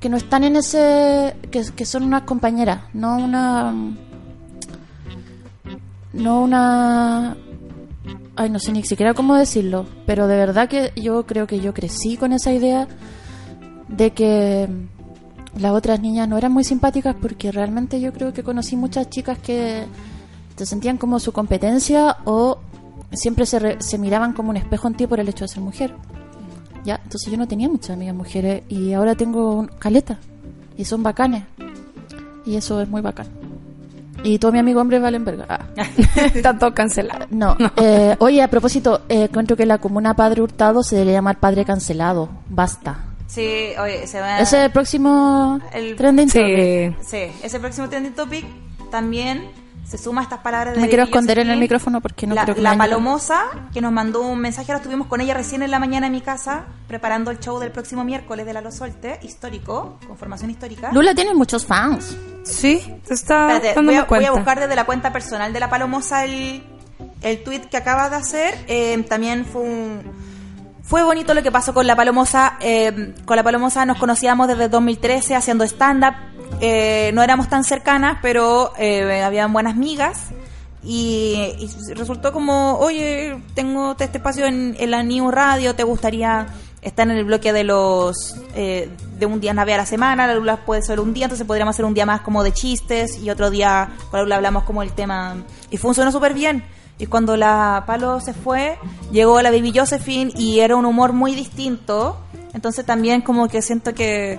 que 0.00 0.08
no 0.08 0.16
están 0.16 0.44
en 0.44 0.56
ese 0.56 1.36
que, 1.50 1.62
que 1.74 1.86
son 1.86 2.02
unas 2.02 2.22
compañeras, 2.22 2.80
no 2.92 3.16
una 3.16 3.72
no 6.12 6.42
una 6.42 7.36
ay 8.36 8.50
no 8.50 8.58
sé 8.58 8.72
ni 8.72 8.84
siquiera 8.84 9.14
cómo 9.14 9.34
decirlo, 9.34 9.86
pero 10.06 10.26
de 10.26 10.36
verdad 10.36 10.68
que 10.68 10.92
yo 10.96 11.26
creo 11.26 11.46
que 11.46 11.60
yo 11.60 11.72
crecí 11.74 12.16
con 12.16 12.32
esa 12.32 12.52
idea 12.52 12.86
de 13.88 14.10
que 14.12 14.68
las 15.58 15.72
otras 15.72 16.00
niñas 16.00 16.28
no 16.28 16.36
eran 16.36 16.52
muy 16.52 16.64
simpáticas 16.64 17.16
porque 17.20 17.50
realmente 17.52 18.00
yo 18.00 18.12
creo 18.12 18.32
que 18.32 18.42
conocí 18.42 18.76
muchas 18.76 19.08
chicas 19.08 19.38
que 19.38 19.84
se 20.56 20.66
sentían 20.66 20.98
como 20.98 21.18
su 21.20 21.32
competencia 21.32 22.18
o 22.24 22.58
siempre 23.12 23.46
se, 23.46 23.58
re- 23.58 23.76
se 23.80 23.96
miraban 23.98 24.32
como 24.32 24.50
un 24.50 24.56
espejo 24.56 24.88
en 24.88 24.94
ti 24.94 25.06
por 25.06 25.20
el 25.20 25.28
hecho 25.28 25.44
de 25.44 25.48
ser 25.48 25.62
mujer. 25.62 25.94
Ya, 26.86 27.00
entonces 27.02 27.30
yo 27.30 27.36
no 27.36 27.46
tenía 27.48 27.68
muchas 27.68 27.90
amigas 27.90 28.14
mujeres 28.14 28.62
y 28.68 28.92
ahora 28.94 29.14
tengo 29.14 29.54
un- 29.56 29.66
caleta 29.66 30.18
y 30.78 30.84
son 30.84 31.02
bacanes 31.02 31.42
y 32.46 32.56
eso 32.56 32.80
es 32.80 32.88
muy 32.88 33.02
bacán. 33.02 33.26
Y 34.22 34.38
todo 34.38 34.50
mi 34.52 34.58
amigo 34.58 34.80
hombre 34.80 34.98
valen 34.98 35.24
verga. 35.24 35.46
Ah. 35.48 35.66
Está 36.34 36.56
todo 36.58 36.72
cancelado. 36.72 37.26
No, 37.30 37.56
eh, 37.76 38.16
oye, 38.20 38.40
a 38.42 38.48
propósito, 38.48 39.02
eh, 39.08 39.24
encuentro 39.24 39.56
que 39.56 39.66
la 39.66 39.78
comuna 39.78 40.14
Padre 40.14 40.42
Hurtado 40.42 40.82
se 40.82 40.94
debería 40.96 41.18
llamar 41.18 41.38
Padre 41.38 41.64
Cancelado. 41.64 42.28
Basta. 42.48 43.04
Sí, 43.26 43.70
oye, 43.82 44.06
se 44.06 44.20
va 44.20 44.38
Ese 44.40 44.58
es 44.58 44.64
el 44.66 44.70
próximo 44.70 45.60
El- 45.72 45.96
trending 45.96 46.30
Sí. 46.30 46.38
topic. 46.38 47.02
Sí, 47.02 47.18
ese 47.42 47.58
próximo 47.60 47.88
trending 47.88 48.14
topic 48.14 48.44
también 48.90 49.42
se 49.86 49.98
suma 49.98 50.20
a 50.22 50.24
estas 50.24 50.40
palabras 50.40 50.74
de 50.74 50.80
Me 50.80 50.88
quiero 50.88 51.04
esconder 51.04 51.38
en 51.38 51.48
el 51.48 51.60
micrófono 51.60 52.00
porque 52.00 52.26
no 52.26 52.34
la, 52.34 52.42
creo 52.42 52.54
que 52.56 52.60
la 52.60 52.72
me- 52.72 52.78
palomosa 52.78 53.44
que 53.72 53.80
nos 53.80 53.92
mandó 53.92 54.22
un 54.22 54.40
mensaje, 54.40 54.72
ahora 54.72 54.78
estuvimos 54.82 55.06
con 55.06 55.20
ella 55.20 55.32
recién 55.34 55.62
en 55.62 55.70
la 55.70 55.78
mañana 55.78 56.06
en 56.08 56.12
mi 56.12 56.20
casa, 56.20 56.64
preparando 56.88 57.30
el 57.30 57.38
show 57.38 57.58
del 57.60 57.70
próximo 57.70 58.02
miércoles 58.02 58.46
de 58.46 58.52
La 58.52 58.60
Lo 58.62 58.72
Solte, 58.72 59.20
histórico, 59.22 59.98
con 60.06 60.16
formación 60.18 60.50
histórica. 60.50 60.90
Lula 60.92 61.14
tiene 61.14 61.34
muchos 61.34 61.64
fans. 61.64 62.16
Sí, 62.42 62.82
te 63.06 63.14
está 63.14 63.52
Espérate, 63.52 63.74
dando 63.76 63.90
voy, 63.92 63.96
a, 63.96 64.00
voy 64.00 64.08
cuenta. 64.08 64.28
a 64.28 64.32
buscar 64.32 64.60
desde 64.60 64.74
la 64.76 64.84
cuenta 64.84 65.12
personal 65.12 65.52
de 65.52 65.60
la 65.60 65.70
Palomosa 65.70 66.24
el, 66.24 66.64
el 67.22 67.44
tweet 67.44 67.60
que 67.70 67.76
acaba 67.76 68.10
de 68.10 68.16
hacer. 68.16 68.54
Eh, 68.66 69.04
también 69.08 69.44
fue 69.44 69.62
un, 69.62 70.02
fue 70.82 71.02
bonito 71.02 71.32
lo 71.34 71.42
que 71.42 71.50
pasó 71.52 71.72
con 71.74 71.86
la 71.86 71.94
Palomosa. 71.96 72.56
Eh, 72.60 73.14
con 73.24 73.36
la 73.36 73.42
Palomosa 73.42 73.84
nos 73.86 73.98
conocíamos 73.98 74.48
desde 74.48 74.68
2013 74.68 75.34
haciendo 75.36 75.64
stand-up. 75.64 76.14
Eh, 76.60 77.10
no 77.14 77.22
éramos 77.22 77.48
tan 77.48 77.64
cercanas, 77.64 78.18
pero 78.22 78.72
eh, 78.78 79.22
habían 79.22 79.52
buenas 79.52 79.76
migas. 79.76 80.30
Y, 80.82 81.68
resultó 81.94 82.32
como, 82.32 82.78
oye, 82.78 83.42
tengo 83.54 83.96
este 83.98 84.18
espacio 84.18 84.46
en, 84.46 84.76
en 84.78 84.90
la 84.92 85.02
New 85.02 85.30
Radio, 85.32 85.74
¿te 85.74 85.82
gustaría 85.82 86.46
estar 86.80 87.10
en 87.10 87.16
el 87.16 87.24
bloque 87.24 87.52
de 87.52 87.64
los 87.64 88.36
eh, 88.54 88.88
de 89.18 89.26
un 89.26 89.40
día 89.40 89.52
nave 89.52 89.74
a 89.74 89.78
la 89.78 89.86
semana? 89.86 90.28
La 90.28 90.34
Lula 90.34 90.64
puede 90.64 90.82
ser 90.82 91.00
un 91.00 91.12
día, 91.12 91.24
entonces 91.24 91.44
podríamos 91.44 91.74
hacer 91.74 91.84
un 91.84 91.94
día 91.94 92.06
más 92.06 92.20
como 92.20 92.44
de 92.44 92.52
chistes 92.52 93.18
y 93.18 93.30
otro 93.30 93.50
día 93.50 93.90
con 94.10 94.18
la 94.18 94.22
Lula 94.22 94.36
hablamos 94.36 94.62
como 94.62 94.82
el 94.82 94.92
tema. 94.92 95.36
Y 95.70 95.76
funcionó 95.76 96.12
súper 96.12 96.34
bien. 96.34 96.64
Y 96.98 97.06
cuando 97.06 97.36
la 97.36 97.82
Palo 97.86 98.20
se 98.20 98.32
fue, 98.32 98.78
llegó 99.10 99.42
la 99.42 99.50
Baby 99.50 99.72
Josephine 99.76 100.32
y 100.36 100.60
era 100.60 100.76
un 100.76 100.86
humor 100.86 101.12
muy 101.12 101.34
distinto. 101.34 102.18
Entonces 102.54 102.86
también 102.86 103.20
como 103.20 103.48
que 103.48 103.60
siento 103.60 103.92
que 103.92 104.38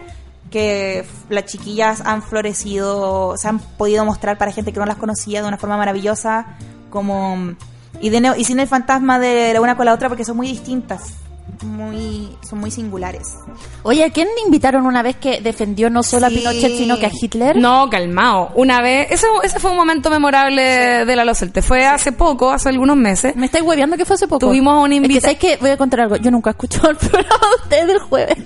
que 0.49 1.05
las 1.29 1.45
chiquillas 1.45 2.01
han 2.01 2.21
florecido, 2.21 3.35
se 3.37 3.47
han 3.47 3.59
podido 3.59 4.05
mostrar 4.05 4.37
para 4.37 4.51
gente 4.51 4.71
que 4.71 4.79
no 4.79 4.85
las 4.85 4.97
conocía 4.97 5.41
de 5.41 5.47
una 5.47 5.57
forma 5.57 5.77
maravillosa, 5.77 6.57
como 6.89 7.55
y 7.99 8.09
de 8.09 8.33
y 8.37 8.43
sin 8.45 8.59
el 8.59 8.67
fantasma 8.67 9.19
de 9.19 9.53
la 9.53 9.61
una 9.61 9.75
con 9.75 9.85
la 9.85 9.93
otra 9.93 10.09
porque 10.09 10.25
son 10.25 10.37
muy 10.37 10.47
distintas, 10.47 11.15
muy 11.63 12.29
son 12.47 12.59
muy 12.59 12.71
singulares. 12.71 13.35
Oye, 13.83 14.03
¿a 14.03 14.11
quién 14.11 14.27
invitaron 14.45 14.85
una 14.85 15.01
vez 15.01 15.15
que 15.17 15.41
defendió 15.41 15.89
no 15.89 16.03
solo 16.03 16.27
Sí. 16.29 16.35
a 16.35 16.39
Pinochet, 16.39 16.77
sino 16.77 16.97
que 16.99 17.05
a 17.07 17.11
Hitler? 17.11 17.57
No, 17.57 17.89
calmado. 17.89 18.51
Una 18.55 18.81
vez, 18.81 19.07
ese, 19.11 19.25
ese 19.43 19.59
fue 19.59 19.71
un 19.71 19.77
momento 19.77 20.09
memorable 20.09 21.05
de 21.05 21.15
la 21.15 21.25
Locelte. 21.25 21.61
Fue 21.61 21.85
hace 21.85 22.11
poco, 22.11 22.51
hace 22.51 22.69
algunos 22.69 22.95
meses. 22.97 23.35
Me 23.35 23.45
estáis 23.47 23.63
hueveando 23.63 23.97
que 23.97 24.05
fue 24.05 24.15
hace 24.15 24.27
poco. 24.27 24.47
Tuvimos 24.47 24.83
un 24.83 24.93
Es 24.93 25.07
que, 25.09 25.21
¿sabes 25.21 25.37
qué? 25.37 25.57
Voy 25.59 25.69
a 25.71 25.77
contar 25.77 26.01
algo. 26.01 26.15
Yo 26.17 26.31
nunca 26.31 26.49
he 26.49 26.51
escuchado 26.51 26.89
el 26.91 26.97
programa 26.97 27.47
de 27.49 27.63
ustedes 27.63 27.87
del 27.87 27.99
jueves. 27.99 28.37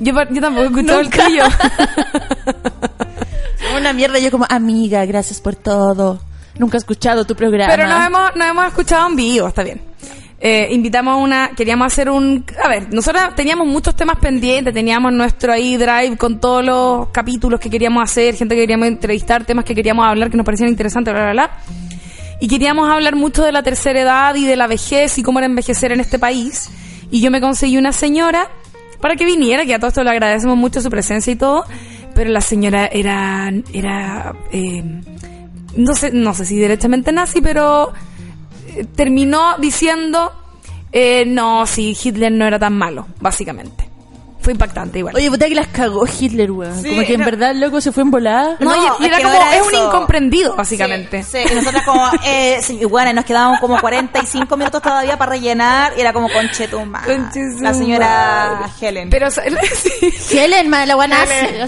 Yo, 0.00 0.12
yo 0.30 0.40
tampoco 0.40 0.64
he 0.64 0.68
escuchado 0.68 1.00
el 1.00 1.06
Nunca. 1.10 1.24
tuyo. 1.26 1.44
Una 3.76 3.92
mierda. 3.92 4.18
Yo 4.18 4.30
como, 4.30 4.46
amiga, 4.48 5.04
gracias 5.06 5.40
por 5.40 5.56
todo. 5.56 6.20
Nunca 6.58 6.76
he 6.76 6.80
escuchado 6.80 7.24
tu 7.24 7.34
programa. 7.34 7.72
Pero 7.74 7.88
nos 7.88 8.06
hemos, 8.06 8.36
nos 8.36 8.46
hemos 8.48 8.66
escuchado 8.66 9.08
en 9.08 9.16
vivo, 9.16 9.48
está 9.48 9.62
bien. 9.62 9.80
Eh, 10.44 10.66
invitamos 10.72 11.12
a 11.12 11.16
una, 11.18 11.50
queríamos 11.56 11.86
hacer 11.86 12.10
un, 12.10 12.44
a 12.60 12.68
ver, 12.68 12.92
nosotros 12.92 13.22
teníamos 13.36 13.64
muchos 13.68 13.94
temas 13.94 14.18
pendientes, 14.18 14.74
teníamos 14.74 15.12
nuestro 15.12 15.52
ahí 15.52 15.76
drive 15.76 16.16
con 16.16 16.40
todos 16.40 16.64
los 16.64 17.10
capítulos 17.10 17.60
que 17.60 17.70
queríamos 17.70 18.02
hacer, 18.02 18.34
gente 18.34 18.56
que 18.56 18.62
queríamos 18.62 18.88
entrevistar, 18.88 19.44
temas 19.44 19.64
que 19.64 19.72
queríamos 19.72 20.04
hablar 20.04 20.32
que 20.32 20.36
nos 20.36 20.44
parecían 20.44 20.68
interesantes, 20.68 21.14
bla, 21.14 21.22
bla, 21.22 21.32
bla. 21.32 21.50
Y 22.40 22.48
queríamos 22.48 22.90
hablar 22.90 23.14
mucho 23.14 23.44
de 23.44 23.52
la 23.52 23.62
tercera 23.62 24.00
edad 24.00 24.34
y 24.34 24.44
de 24.44 24.56
la 24.56 24.66
vejez 24.66 25.16
y 25.16 25.22
cómo 25.22 25.38
era 25.38 25.46
envejecer 25.46 25.92
en 25.92 26.00
este 26.00 26.18
país. 26.18 26.70
Y 27.12 27.20
yo 27.20 27.30
me 27.30 27.40
conseguí 27.40 27.78
una 27.78 27.92
señora 27.92 28.48
para 29.00 29.14
que 29.14 29.24
viniera, 29.24 29.64
que 29.64 29.74
a 29.74 29.78
todo 29.78 29.90
esto 29.90 30.02
le 30.02 30.10
agradecemos 30.10 30.56
mucho 30.56 30.82
su 30.82 30.90
presencia 30.90 31.32
y 31.32 31.36
todo, 31.36 31.64
pero 32.16 32.30
la 32.30 32.40
señora 32.40 32.86
era, 32.86 33.48
era, 33.72 34.34
eh, 34.50 34.82
no 35.76 35.94
sé, 35.94 36.10
no 36.12 36.34
sé 36.34 36.46
si 36.46 36.56
directamente 36.56 37.12
nazi, 37.12 37.40
pero 37.40 37.92
terminó 38.94 39.56
diciendo, 39.58 40.32
eh, 40.92 41.24
no, 41.26 41.66
si 41.66 41.96
Hitler 42.00 42.32
no 42.32 42.46
era 42.46 42.58
tan 42.58 42.76
malo, 42.76 43.06
básicamente. 43.20 43.91
Fue 44.42 44.52
impactante 44.52 44.98
igual. 44.98 45.14
Oye, 45.16 45.30
puta 45.30 45.48
que 45.48 45.54
las 45.54 45.68
cagó 45.68 46.04
Hitler, 46.06 46.50
weón. 46.50 46.82
Sí, 46.82 46.88
como 46.90 47.02
que 47.02 47.14
en 47.14 47.24
verdad 47.24 47.52
el 47.52 47.60
loco 47.60 47.80
se 47.80 47.92
fue 47.92 48.02
en 48.02 48.10
volada. 48.10 48.56
No, 48.60 48.74
y- 48.74 49.04
y, 49.04 49.06
es 49.06 49.12
era 49.12 49.16
como, 49.22 49.34
era 49.34 49.56
es 49.56 49.62
un 49.66 49.74
incomprendido, 49.74 50.56
básicamente. 50.56 51.22
Sí, 51.22 51.38
sí, 51.46 51.52
y 51.52 51.54
nosotras 51.54 51.84
como, 51.84 52.04
eh, 52.24 52.58
sí, 52.62 52.78
y 52.80 52.84
bueno, 52.84 53.12
nos 53.12 53.24
quedaban 53.24 53.58
como 53.60 53.80
45 53.80 54.56
minutos 54.56 54.82
todavía 54.82 55.16
para 55.16 55.30
rellenar 55.32 55.92
y 55.96 56.00
era 56.00 56.12
como 56.12 56.28
conchetumba. 56.30 57.02
Conchetumare. 57.04 57.60
La 57.62 57.74
señora 57.74 58.70
Helen. 58.80 59.10
Pero, 59.10 59.28
sí. 59.30 60.38
Helen, 60.38 60.68
ma- 60.68 60.86
la 60.86 60.94
guana 60.94 61.24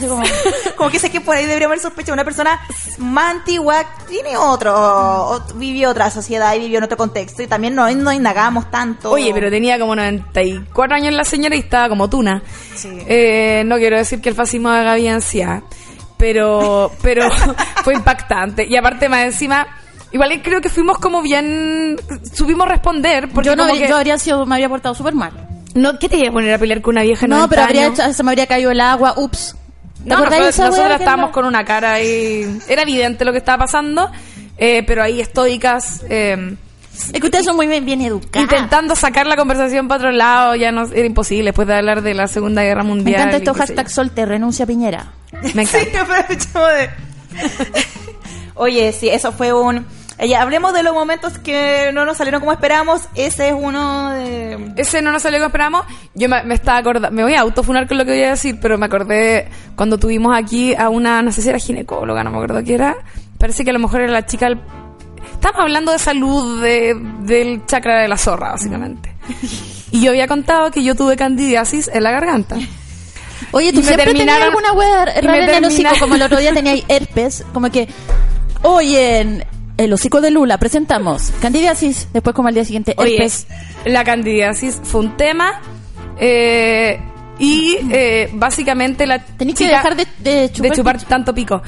como... 0.08 0.22
como 0.76 0.90
que 0.90 0.98
sé 0.98 1.10
que 1.10 1.20
por 1.20 1.36
ahí 1.36 1.46
debería 1.46 1.66
haber 1.68 1.78
sospecha 1.80 2.12
una 2.12 2.24
persona 2.24 2.60
más 2.98 3.30
antigua 3.36 3.84
tiene 4.08 4.36
otro, 4.36 4.74
o- 4.76 5.44
vivió 5.54 5.90
otra 5.90 6.10
sociedad 6.10 6.54
y 6.54 6.58
vivió 6.60 6.78
en 6.78 6.84
otro 6.84 6.96
contexto 6.96 7.42
y 7.42 7.46
también 7.46 7.74
no, 7.74 7.88
no 7.90 8.12
indagamos 8.12 8.70
tanto. 8.70 9.10
Oye, 9.12 9.30
pero 9.32 9.50
tenía 9.50 9.78
como 9.78 9.94
94 9.94 10.96
años 10.96 11.14
la 11.14 11.24
señora 11.24 11.56
y 11.56 11.60
estaba 11.60 11.88
como 11.88 12.08
tuna. 12.10 12.42
Sí. 12.74 12.88
Eh, 13.06 13.62
no 13.66 13.76
quiero 13.76 13.96
decir 13.96 14.20
que 14.20 14.28
el 14.30 14.34
fascismo 14.34 14.68
haga 14.68 14.94
bien 14.94 15.14
ansiedad, 15.14 15.62
pero, 16.18 16.90
pero 17.02 17.28
fue 17.84 17.94
impactante. 17.94 18.66
Y 18.68 18.76
aparte, 18.76 19.08
más 19.08 19.24
encima, 19.24 19.66
igual 20.12 20.40
creo 20.42 20.60
que 20.60 20.68
fuimos 20.68 20.98
como 20.98 21.22
bien, 21.22 21.96
supimos 22.32 22.68
responder. 22.68 23.28
Porque 23.28 23.46
Yo, 23.48 23.56
no, 23.56 23.62
como 23.64 23.72
habría- 23.74 23.86
que- 23.86 23.90
yo 23.90 23.96
habría 23.96 24.18
sido, 24.18 24.46
me 24.46 24.54
habría 24.56 24.68
portado 24.68 24.94
súper 24.94 25.14
mal. 25.14 25.32
no, 25.74 25.98
¿Qué 25.98 26.08
te 26.08 26.16
iba 26.18 26.28
a 26.28 26.32
poner 26.32 26.54
a 26.54 26.58
pelear 26.58 26.80
con 26.80 26.94
una 26.94 27.02
vieja? 27.02 27.26
No, 27.26 27.36
90 27.36 27.50
pero 27.50 27.62
habría 27.62 27.86
hecho, 27.88 28.12
se 28.12 28.22
me 28.22 28.30
habría 28.30 28.46
caído 28.46 28.70
el 28.70 28.80
agua, 28.80 29.14
ups. 29.16 29.56
¿Te 30.02 30.10
No, 30.10 30.16
acordás 30.16 30.40
nosotros, 30.40 30.78
esa 30.78 30.94
estábamos 30.96 31.30
con 31.30 31.46
una 31.46 31.64
cara 31.64 31.94
ahí. 31.94 32.58
Era 32.68 32.82
evidente 32.82 33.24
lo 33.24 33.32
que 33.32 33.38
estaba 33.38 33.64
pasando, 33.64 34.10
eh, 34.58 34.82
pero 34.86 35.02
ahí 35.02 35.20
estoicas. 35.20 36.04
eh, 36.10 36.56
Es 37.12 37.20
que 37.20 37.26
ustedes 37.26 37.44
son 37.44 37.56
muy 37.56 37.66
bien, 37.66 37.84
bien 37.84 38.00
educados. 38.00 38.42
intentando 38.50 38.94
sacar 38.96 39.26
la 39.26 39.36
conversación 39.36 39.88
para 39.88 39.98
otro 39.98 40.10
lado, 40.12 40.54
ya 40.54 40.70
no 40.72 40.84
era 40.86 41.06
imposible 41.06 41.46
después 41.46 41.66
de 41.68 41.74
hablar 41.76 42.02
de 42.02 42.14
la 42.14 42.28
Segunda 42.28 42.62
Guerra 42.62 42.82
Me 42.82 42.90
Mundial. 42.90 43.14
encanta 43.20 43.36
y 43.36 43.38
esto, 43.40 43.54
hashtag 43.54 43.90
solte, 43.90 44.24
renuncia 44.26 44.64
Piñera. 44.66 45.12
Me 45.54 45.62
encanta. 45.62 45.78
Sí, 45.80 45.96
aprovechamos 45.96 46.68
de... 46.68 46.90
Oye, 48.54 48.92
sí, 48.92 49.08
eso 49.08 49.32
fue 49.32 49.52
un... 49.52 49.84
Oye, 50.20 50.36
hablemos 50.36 50.72
de 50.72 50.84
los 50.84 50.94
momentos 50.94 51.38
que 51.38 51.90
no 51.92 52.04
nos 52.04 52.16
salieron 52.18 52.38
como 52.40 52.52
esperamos. 52.52 53.08
Ese 53.16 53.48
es 53.48 53.54
uno 53.58 54.10
de... 54.10 54.72
Ese 54.76 55.02
no 55.02 55.10
nos 55.10 55.22
salió 55.22 55.38
como 55.40 55.48
esperamos. 55.48 55.84
Yo 56.14 56.28
me, 56.28 56.44
me 56.44 56.54
estaba 56.54 56.78
acordando, 56.78 57.10
me 57.10 57.24
voy 57.24 57.34
a 57.34 57.40
autofunar 57.40 57.88
con 57.88 57.98
lo 57.98 58.04
que 58.04 58.12
voy 58.12 58.22
a 58.22 58.30
decir, 58.30 58.58
pero 58.62 58.78
me 58.78 58.86
acordé 58.86 59.48
cuando 59.74 59.98
tuvimos 59.98 60.36
aquí 60.38 60.72
a 60.76 60.88
una, 60.88 61.20
no 61.22 61.32
sé 61.32 61.42
si 61.42 61.48
era 61.48 61.58
ginecóloga, 61.58 62.22
no 62.22 62.30
me 62.30 62.36
acuerdo 62.36 62.62
qué 62.62 62.74
era. 62.74 62.96
Parece 63.38 63.64
que 63.64 63.70
a 63.70 63.72
lo 63.72 63.80
mejor 63.80 64.02
era 64.02 64.12
la 64.12 64.24
chica. 64.24 64.46
del- 64.46 64.60
Estamos 65.44 65.60
hablando 65.60 65.92
de 65.92 65.98
salud 65.98 66.62
de- 66.62 66.94
del 67.20 67.66
chakra 67.66 68.00
de 68.00 68.08
la 68.08 68.16
zorra, 68.16 68.52
básicamente. 68.52 69.12
Y 69.90 70.00
yo 70.00 70.10
había 70.10 70.26
contado 70.26 70.70
que 70.70 70.82
yo 70.82 70.94
tuve 70.94 71.16
candidiasis 71.18 71.90
en 71.92 72.02
la 72.02 72.12
garganta. 72.12 72.56
Oye, 73.50 73.68
Y 73.68 73.72
tú 73.72 73.80
me 73.80 73.84
siempre 73.88 74.06
tenías 74.14 74.40
alguna 74.40 74.68
y 74.72 74.76
me 74.76 75.20
rara 75.20 75.58
en 75.58 75.64
el 75.64 75.64
hocico, 75.66 75.90
como 76.00 76.14
el 76.14 76.22
otro 76.22 76.38
día 76.38 76.54
tenía 76.54 76.76
herpes, 76.88 77.44
como 77.52 77.70
que, 77.70 77.88
oye, 78.62 79.20
en 79.20 79.44
el 79.76 79.92
hocico 79.92 80.22
de 80.22 80.30
Lula 80.30 80.56
presentamos 80.56 81.30
candidiasis, 81.42 82.08
después 82.14 82.34
como 82.34 82.48
al 82.48 82.54
día 82.54 82.64
siguiente 82.64 82.94
Oye, 82.96 83.16
herpes. 83.16 83.46
la 83.84 84.02
candidiasis 84.02 84.80
fue 84.82 85.02
un 85.02 85.14
tema. 85.18 85.60
eh, 86.18 86.98
y 87.38 87.76
eh, 87.90 88.30
básicamente 88.32 89.06
la 89.06 89.18
Tenés 89.18 89.56
que 89.56 89.66
dejar 89.66 89.96
de, 89.96 90.06
de 90.20 90.50
chupar, 90.52 90.70
de 90.70 90.76
chupar 90.76 91.02
tanto 91.02 91.34
pico. 91.34 91.60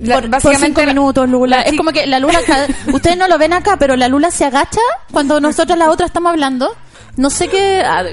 La- 0.00 0.14
por, 0.14 0.22
por 0.24 0.30
básicamente 0.30 0.80
cinco 0.82 0.86
minutos, 0.94 1.28
Lula. 1.28 1.58
la 1.58 1.62
Es 1.62 1.76
como 1.76 1.92
que 1.92 2.06
la 2.06 2.18
Lula, 2.18 2.38
ustedes 2.92 3.16
no 3.16 3.28
lo 3.28 3.38
ven 3.38 3.52
acá, 3.52 3.76
pero 3.78 3.96
la 3.96 4.08
Lula 4.08 4.30
se 4.30 4.44
agacha 4.44 4.80
cuando 5.12 5.40
nosotros 5.40 5.78
la 5.78 5.90
otra 5.90 6.06
estamos 6.06 6.30
hablando. 6.30 6.70
No 7.16 7.30
sé 7.30 7.48
qué... 7.48 7.82
ah, 7.84 8.02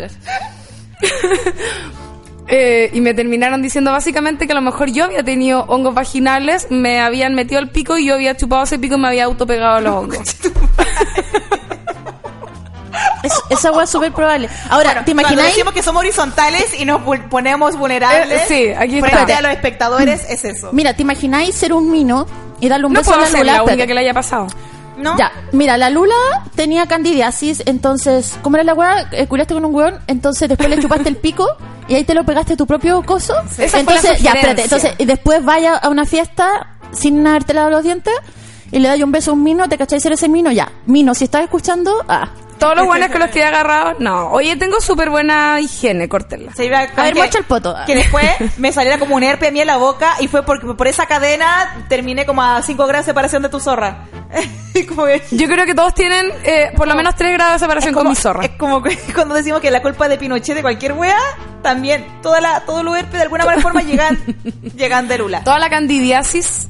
Eh, 2.49 2.89
y 2.93 3.01
me 3.01 3.13
terminaron 3.13 3.61
diciendo 3.61 3.91
básicamente 3.91 4.47
que 4.47 4.53
a 4.53 4.55
lo 4.55 4.61
mejor 4.61 4.89
yo 4.89 5.03
había 5.03 5.21
tenido 5.21 5.65
hongos 5.67 5.93
vaginales, 5.93 6.67
me 6.69 7.01
habían 7.01 7.35
metido 7.35 7.59
el 7.59 7.69
pico 7.69 7.97
y 7.97 8.05
yo 8.05 8.13
había 8.13 8.38
chupado 8.38 8.63
ese 8.63 8.79
pico 8.79 8.95
y 8.95 8.99
me 8.99 9.09
había 9.09 9.25
autopegado 9.25 9.81
los 9.81 9.93
hongos. 9.93 10.19
es- 13.24 13.41
esa 13.49 13.72
wea 13.72 13.84
es 13.84 13.89
súper 13.89 14.11
probable. 14.13 14.49
Ahora, 14.70 15.03
¿te 15.05 15.11
imagináis? 15.11 15.49
decimos 15.49 15.74
que 15.74 15.84
somos 15.84 16.01
horizontales 16.01 16.80
y 16.80 16.86
nos 16.86 17.01
ponemos 17.30 17.78
vulnerables 17.78 18.43
Eh, 18.43 18.45
sí, 18.47 18.74
aquí 18.78 18.99
frente 19.01 19.20
está. 19.22 19.38
a 19.38 19.41
los 19.41 19.51
espectadores, 19.51 20.26
es 20.30 20.45
eso. 20.45 20.70
Mira, 20.72 20.93
¿te 20.93 21.01
imagináis 21.01 21.55
ser 21.55 21.74
un 21.74 21.91
mino 21.91 22.26
y 22.59 22.70
darle 22.70 22.88
un 22.88 22.93
No 22.93 22.99
beso 22.99 23.11
puedo 23.11 23.22
a 23.22 23.26
la 23.26 23.32
ser 23.32 23.39
Lula? 23.41 23.53
la 23.53 23.63
única 23.63 23.88
que 23.88 23.93
le 23.93 23.99
haya 24.01 24.13
pasado. 24.13 24.47
¿No? 24.97 25.15
Ya, 25.15 25.32
mira, 25.51 25.78
la 25.78 25.91
Lula 25.91 26.15
tenía 26.55 26.88
candidiasis, 26.88 27.61
entonces, 27.68 28.36
¿cómo 28.41 28.57
era 28.57 28.63
la 28.63 28.74
weá? 28.74 29.07
Eh, 29.11 29.28
curaste 29.28 29.53
con 29.53 29.63
un 29.63 29.76
weón, 29.76 29.99
entonces 30.07 30.49
después 30.49 30.68
le 30.72 30.80
chupaste 30.82 31.07
el 31.07 31.18
pico 31.18 31.45
y 31.88 31.93
ahí 31.93 32.03
te 32.03 32.15
lo 32.15 32.24
pegaste 32.24 32.57
tu 32.57 32.65
propio 32.65 33.03
coso. 33.03 33.36
Esa 33.59 33.68
fue 33.70 33.80
entonces, 33.82 34.11
la 34.13 34.18
ya, 34.18 34.32
espérate, 34.32 34.63
entonces, 34.63 34.93
y 34.97 35.05
después 35.05 35.45
vaya 35.45 35.76
a 35.78 35.89
una 35.89 36.03
fiesta 36.05 36.78
sin 36.93 37.28
haberte 37.28 37.53
lavado 37.53 37.74
los 37.76 37.84
dientes 37.84 38.13
y 38.72 38.80
le 38.80 38.88
das 38.88 38.99
un 38.99 39.11
beso 39.11 39.30
a 39.30 39.34
un 39.36 39.43
mino, 39.43 39.70
¿te 39.70 39.78
cacháis 39.78 40.01
ser 40.01 40.13
ese 40.13 40.28
mino? 40.30 40.51
Ya, 40.51 40.72
mino, 40.88 41.13
si 41.13 41.26
estás 41.26 41.43
escuchando, 41.43 42.03
ah. 42.09 42.30
Todos 42.60 42.76
los 42.76 42.86
buenos 42.88 43.10
que 43.10 43.20
los 43.20 43.30
que 43.30 43.39
he 43.39 43.43
agarrado, 43.45 43.95
no. 43.99 44.30
Oye, 44.32 44.55
tengo 44.55 44.80
súper 44.82 45.10
buena 45.10 45.60
higiene, 45.62 46.10
córtenla. 46.10 46.53
Se 46.55 46.66
iba 46.66 46.80
A 46.80 47.03
ver, 47.03 47.14
que- 47.14 47.20
mocha 47.22 47.38
el 47.39 47.45
poto. 47.45 47.76
Que 47.86 47.95
después 47.95 48.26
me 48.58 48.72
saliera 48.72 48.97
como 48.99 49.16
un 49.16 49.24
herpes 49.24 49.49
a 49.49 49.51
mí 49.51 49.60
en 49.62 49.68
la 49.68 49.78
boca 49.78 50.16
y 50.20 50.28
fue 50.28 50.43
porque 50.43 50.66
por 50.74 50.88
esa 50.88 51.05
cadena 51.05 51.86
terminé 51.89 52.26
como 52.26 52.41
a 52.43 52.62
5 52.62 52.88
grados 52.88 53.05
de 53.05 53.12
separación 53.12 53.41
de 53.43 53.49
tu 53.49 53.60
zorra. 53.60 54.05
Como 54.89 55.05
que- 55.05 55.24
Yo 55.32 55.47
creo 55.47 55.66
que 55.66 55.74
todos 55.74 55.95
tienen 55.95 56.32
eh, 56.43 56.72
por 56.76 56.88
lo 56.88 56.93
menos 56.93 57.16
3 57.16 57.34
grados 57.34 57.53
de 57.53 57.60
separación 57.60 57.89
es 57.89 57.93
como, 57.95 58.03
con 58.03 58.10
mi 58.12 58.16
zorra. 58.16 58.45
Es 58.45 58.51
como 58.60 58.84
que 58.84 58.95
cuando 59.16 59.34
decimos 59.34 59.60
que 59.60 59.72
la 59.72 59.82
culpa 59.82 60.03
es 60.05 60.12
de 60.12 60.18
Pinochet 60.20 60.55
de 60.55 60.62
cualquier 60.62 60.93
wea, 60.93 61.18
también 61.64 62.05
toda 62.22 62.39
la, 62.41 62.60
todos 62.60 62.84
los 62.84 62.95
herpes 62.95 63.14
de 63.14 63.22
alguna 63.24 63.43
manera 63.45 63.64
forma 63.64 63.82
llegan, 63.82 64.20
llegan 64.76 65.08
de 65.08 65.18
Lula. 65.18 65.43
Toda 65.43 65.58
la 65.58 65.70
candidiasis 65.72 66.68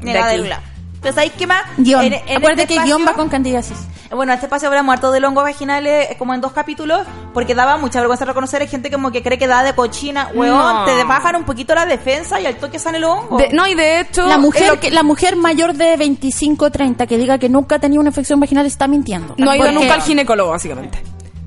de 0.00 0.06
Llega 0.12 0.26
de 0.26 0.32
aquí. 0.34 0.42
Lula. 0.42 0.60
Entonces, 1.08 1.14
¿sabéis 1.14 1.32
qué 1.38 1.46
más? 1.46 1.62
Guión. 1.76 2.04
En- 2.04 2.12
en 2.14 2.36
Acuérdate 2.38 2.62
este 2.62 2.74
que 2.76 2.84
guion 2.84 3.06
va 3.06 3.14
con 3.14 3.28
candidiasis. 3.28 3.76
Bueno, 4.10 4.32
en 4.32 4.36
este 4.36 4.46
espacio 4.46 4.68
hablamos 4.68 4.94
harto 4.94 5.10
del 5.12 5.24
hongo 5.26 5.42
vaginales 5.42 6.10
eh, 6.10 6.16
como 6.18 6.32
en 6.32 6.40
dos 6.40 6.52
capítulos, 6.52 7.06
porque 7.34 7.54
daba 7.54 7.76
mucha 7.76 7.98
vergüenza 8.00 8.24
reconocer. 8.24 8.62
Hay 8.62 8.68
gente 8.68 8.90
como 8.90 9.10
que 9.12 9.22
cree 9.22 9.38
que 9.38 9.46
da 9.46 9.62
de 9.62 9.74
cochina. 9.74 10.30
Weón, 10.34 10.56
No. 10.58 10.84
te 10.86 11.04
bajan 11.04 11.36
un 11.36 11.44
poquito 11.44 11.74
la 11.74 11.84
defensa 11.84 12.40
y 12.40 12.46
al 12.46 12.56
toque 12.56 12.78
sale 12.78 12.96
el 12.98 13.04
hongo. 13.04 13.36
De- 13.36 13.50
no, 13.52 13.66
y 13.66 13.74
de 13.74 14.00
hecho... 14.00 14.26
La 14.26 14.38
mujer, 14.38 14.78
que, 14.78 14.90
la 14.90 15.02
mujer 15.02 15.36
mayor 15.36 15.74
de 15.74 15.96
25 15.98 16.70
30 16.70 17.06
que 17.06 17.18
diga 17.18 17.36
que 17.38 17.48
nunca 17.50 17.74
ha 17.76 17.78
tenido 17.78 18.00
una 18.00 18.08
infección 18.10 18.40
vaginal 18.40 18.64
está 18.64 18.88
mintiendo. 18.88 19.34
No 19.36 19.50
ha 19.50 19.56
ido 19.56 19.70
nunca 19.72 19.94
al 19.94 20.02
ginecólogo, 20.02 20.50
básicamente. 20.52 21.02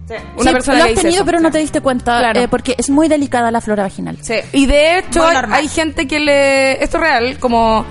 Sí. 0.07 0.15
Una 0.35 0.43
Sí, 0.43 0.53
persona 0.53 0.77
lo 0.79 0.83
has 0.83 0.93
tenido, 0.93 1.15
eso. 1.15 1.25
pero 1.25 1.39
no 1.39 1.51
te 1.51 1.57
diste 1.57 1.79
cuenta, 1.81 2.19
Claro. 2.19 2.41
eh, 2.41 2.47
porque 2.47 2.75
es 2.77 2.89
muy 2.89 3.07
delicada 3.07 3.49
la 3.49 3.61
flora 3.61 3.83
vaginal. 3.83 4.17
Sí. 4.21 4.35
Y 4.51 4.65
de 4.65 4.99
hecho, 4.99 5.23
hay 5.25 5.67
gente 5.69 6.05
que 6.07 6.19
le. 6.19 6.83
Esto 6.83 6.97
es 6.97 7.01
real, 7.03 7.39
como. 7.39 7.85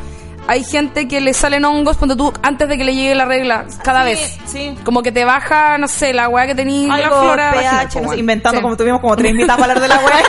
Hay 0.48 0.64
gente 0.64 1.06
que 1.06 1.20
le 1.20 1.32
salen 1.32 1.64
hongos 1.64 1.96
cuando 1.96 2.16
tú, 2.16 2.32
antes 2.42 2.68
de 2.68 2.76
que 2.76 2.82
le 2.82 2.92
llegue 2.94 3.14
la 3.14 3.24
regla, 3.24 3.66
cada 3.84 4.00
Sí, 4.02 4.06
vez. 4.08 4.38
sí. 4.46 4.74
Como 4.84 5.00
que 5.02 5.12
te 5.12 5.24
baja, 5.24 5.78
no 5.78 5.86
sé, 5.86 6.12
la 6.12 6.28
weá 6.28 6.46
que 6.46 6.56
tenías, 6.56 6.98
la 6.98 7.06
flora. 7.08 7.52
pH, 7.52 7.62
vaginal, 7.64 7.88
no 8.02 8.10
sé, 8.12 8.18
inventando 8.18 8.58
Sí. 8.58 8.62
como 8.62 8.76
tuvimos 8.76 9.00
como 9.00 9.14
tres 9.16 9.32
mitad 9.32 9.56
para 9.58 9.74
hablar 9.74 9.80
de 9.80 9.88
la 9.88 9.98
wea. 9.98 10.24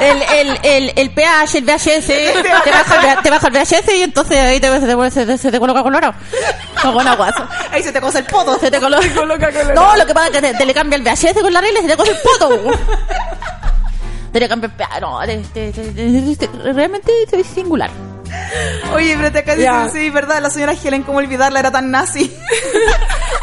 el, 0.00 0.22
el, 0.48 0.58
el, 0.64 0.92
el 0.96 1.10
pH, 1.12 1.58
el 1.58 1.64
VHS, 1.64 2.06
te 2.06 2.70
baja, 2.70 3.12
el- 3.14 3.22
te 3.22 3.30
baja 3.30 3.46
el 3.48 3.52
VHS 3.54 3.94
y 3.96 4.02
entonces 4.02 4.38
ahí 4.38 4.60
te, 4.60 4.80
se, 5.10 5.26
te, 5.26 5.38
se, 5.38 5.50
te- 5.50 5.58
coloca 5.60 5.82
colorado. 5.82 6.12
Con 6.82 7.08
aguazo. 7.08 7.46
Ahí 7.72 7.82
se 7.82 7.90
te 7.90 8.00
cosa 8.02 8.18
el 8.18 8.26
poto. 8.26 8.58
Se 8.58 8.70
te 8.70 8.78
coloca. 8.80 9.06
No, 9.74 9.96
lo 9.96 10.04
que 10.06 10.12
pasa 10.14 10.26
es 10.26 10.32
que 10.32 10.40
te, 10.42 10.54
te 10.54 10.66
le 10.66 10.74
cambia 10.74 10.96
el 10.96 11.02
VHS 11.02 11.40
con 11.40 11.52
la 11.52 11.62
regla 11.62 11.78
y 11.78 11.82
se 11.84 11.88
te 11.88 11.96
cosa 11.96 12.10
el 12.12 12.18
poto. 12.18 12.60
Te 14.32 14.40
le 14.40 14.48
cambia 14.48 14.66
el 14.66 14.72
pH. 14.72 15.00
No, 15.00 15.20
te, 15.20 15.36
te, 15.54 15.72
te- 15.72 15.92
te- 15.92 16.36
te- 16.48 16.72
realmente 16.72 17.12
es 17.32 17.46
singular. 17.46 17.88
Oye, 18.94 19.14
pero 19.16 19.32
te 19.32 19.38
acá 19.38 19.56
dicen, 19.56 19.90
sí, 19.92 20.10
verdad, 20.10 20.40
la 20.40 20.50
señora 20.50 20.72
Helen, 20.72 21.02
cómo 21.02 21.18
olvidarla, 21.18 21.60
era 21.60 21.70
tan 21.70 21.90
nazi. 21.90 22.34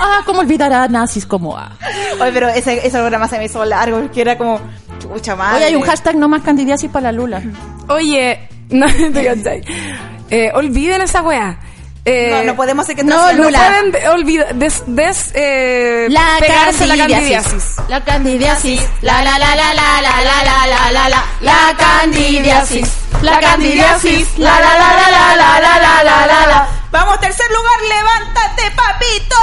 Ah, 0.04 0.24
¿cómo 0.26 0.40
olvidar 0.40 0.74
a 0.74 0.88
nazis 0.88 1.28
como 1.28 1.56
a... 1.56 1.78
Oye, 2.20 2.32
pero 2.32 2.50
ese, 2.50 2.88
ese 2.88 2.98
programa 2.98 3.28
se 3.28 3.38
me 3.38 3.46
hizo 3.46 3.64
largo, 3.64 4.00
porque 4.00 4.22
era 4.22 4.36
como, 4.36 4.60
chucha 4.98 5.36
madre. 5.36 5.58
Hoy 5.58 5.64
hay 5.64 5.76
un 5.76 5.84
hashtag 5.84 6.16
no 6.16 6.28
más 6.28 6.42
candidiasis 6.42 6.90
para 6.90 7.12
la 7.12 7.18
Lula. 7.18 7.44
Oye, 7.88 8.50
no 8.70 8.88
te. 8.88 9.64
Eh, 10.32 10.52
olviden 10.54 11.02
esa 11.02 11.22
weá. 11.22 11.60
Eh, 12.06 12.32
No, 12.32 12.44
no 12.52 12.56
podemos 12.56 12.84
hacer 12.84 12.96
que 12.96 13.04
no, 13.04 13.32
no 13.34 13.44
pueden 13.44 13.92
de- 13.92 14.10
olvidar, 14.10 14.56
des, 14.56 14.84
des- 14.88 15.32
eh, 15.36 16.08
La 16.10 16.38
pegarse 16.40 16.88
la 16.88 16.98
candidiasis. 16.98 17.42
candidiasis. 17.42 17.76
La 17.90 18.02
candidiasis. 18.04 18.82
La 19.02 19.22
la 19.24 19.38
la 19.40 19.56
la 19.56 19.74
la 19.74 20.02
la 20.02 20.22
la 20.24 20.44
la 20.44 20.68
la 20.68 20.92
la 20.92 21.10
la. 21.10 21.26
La 21.42 21.76
candidiasis. 21.78 22.88
La 23.22 23.40
candidiasis. 23.40 24.28
La 24.38 24.60
la 24.60 24.78
la 24.78 24.96
la 24.96 25.10
la 25.12 25.36
la 25.36 25.60
la 25.60 25.80
la 25.80 26.04
la 26.04 26.28
la 26.28 26.48
la. 26.48 26.68
Vamos, 26.92 27.20
tercer 27.22 27.46
lugar, 27.50 27.80
levántate, 27.88 28.64
papito. 28.76 29.36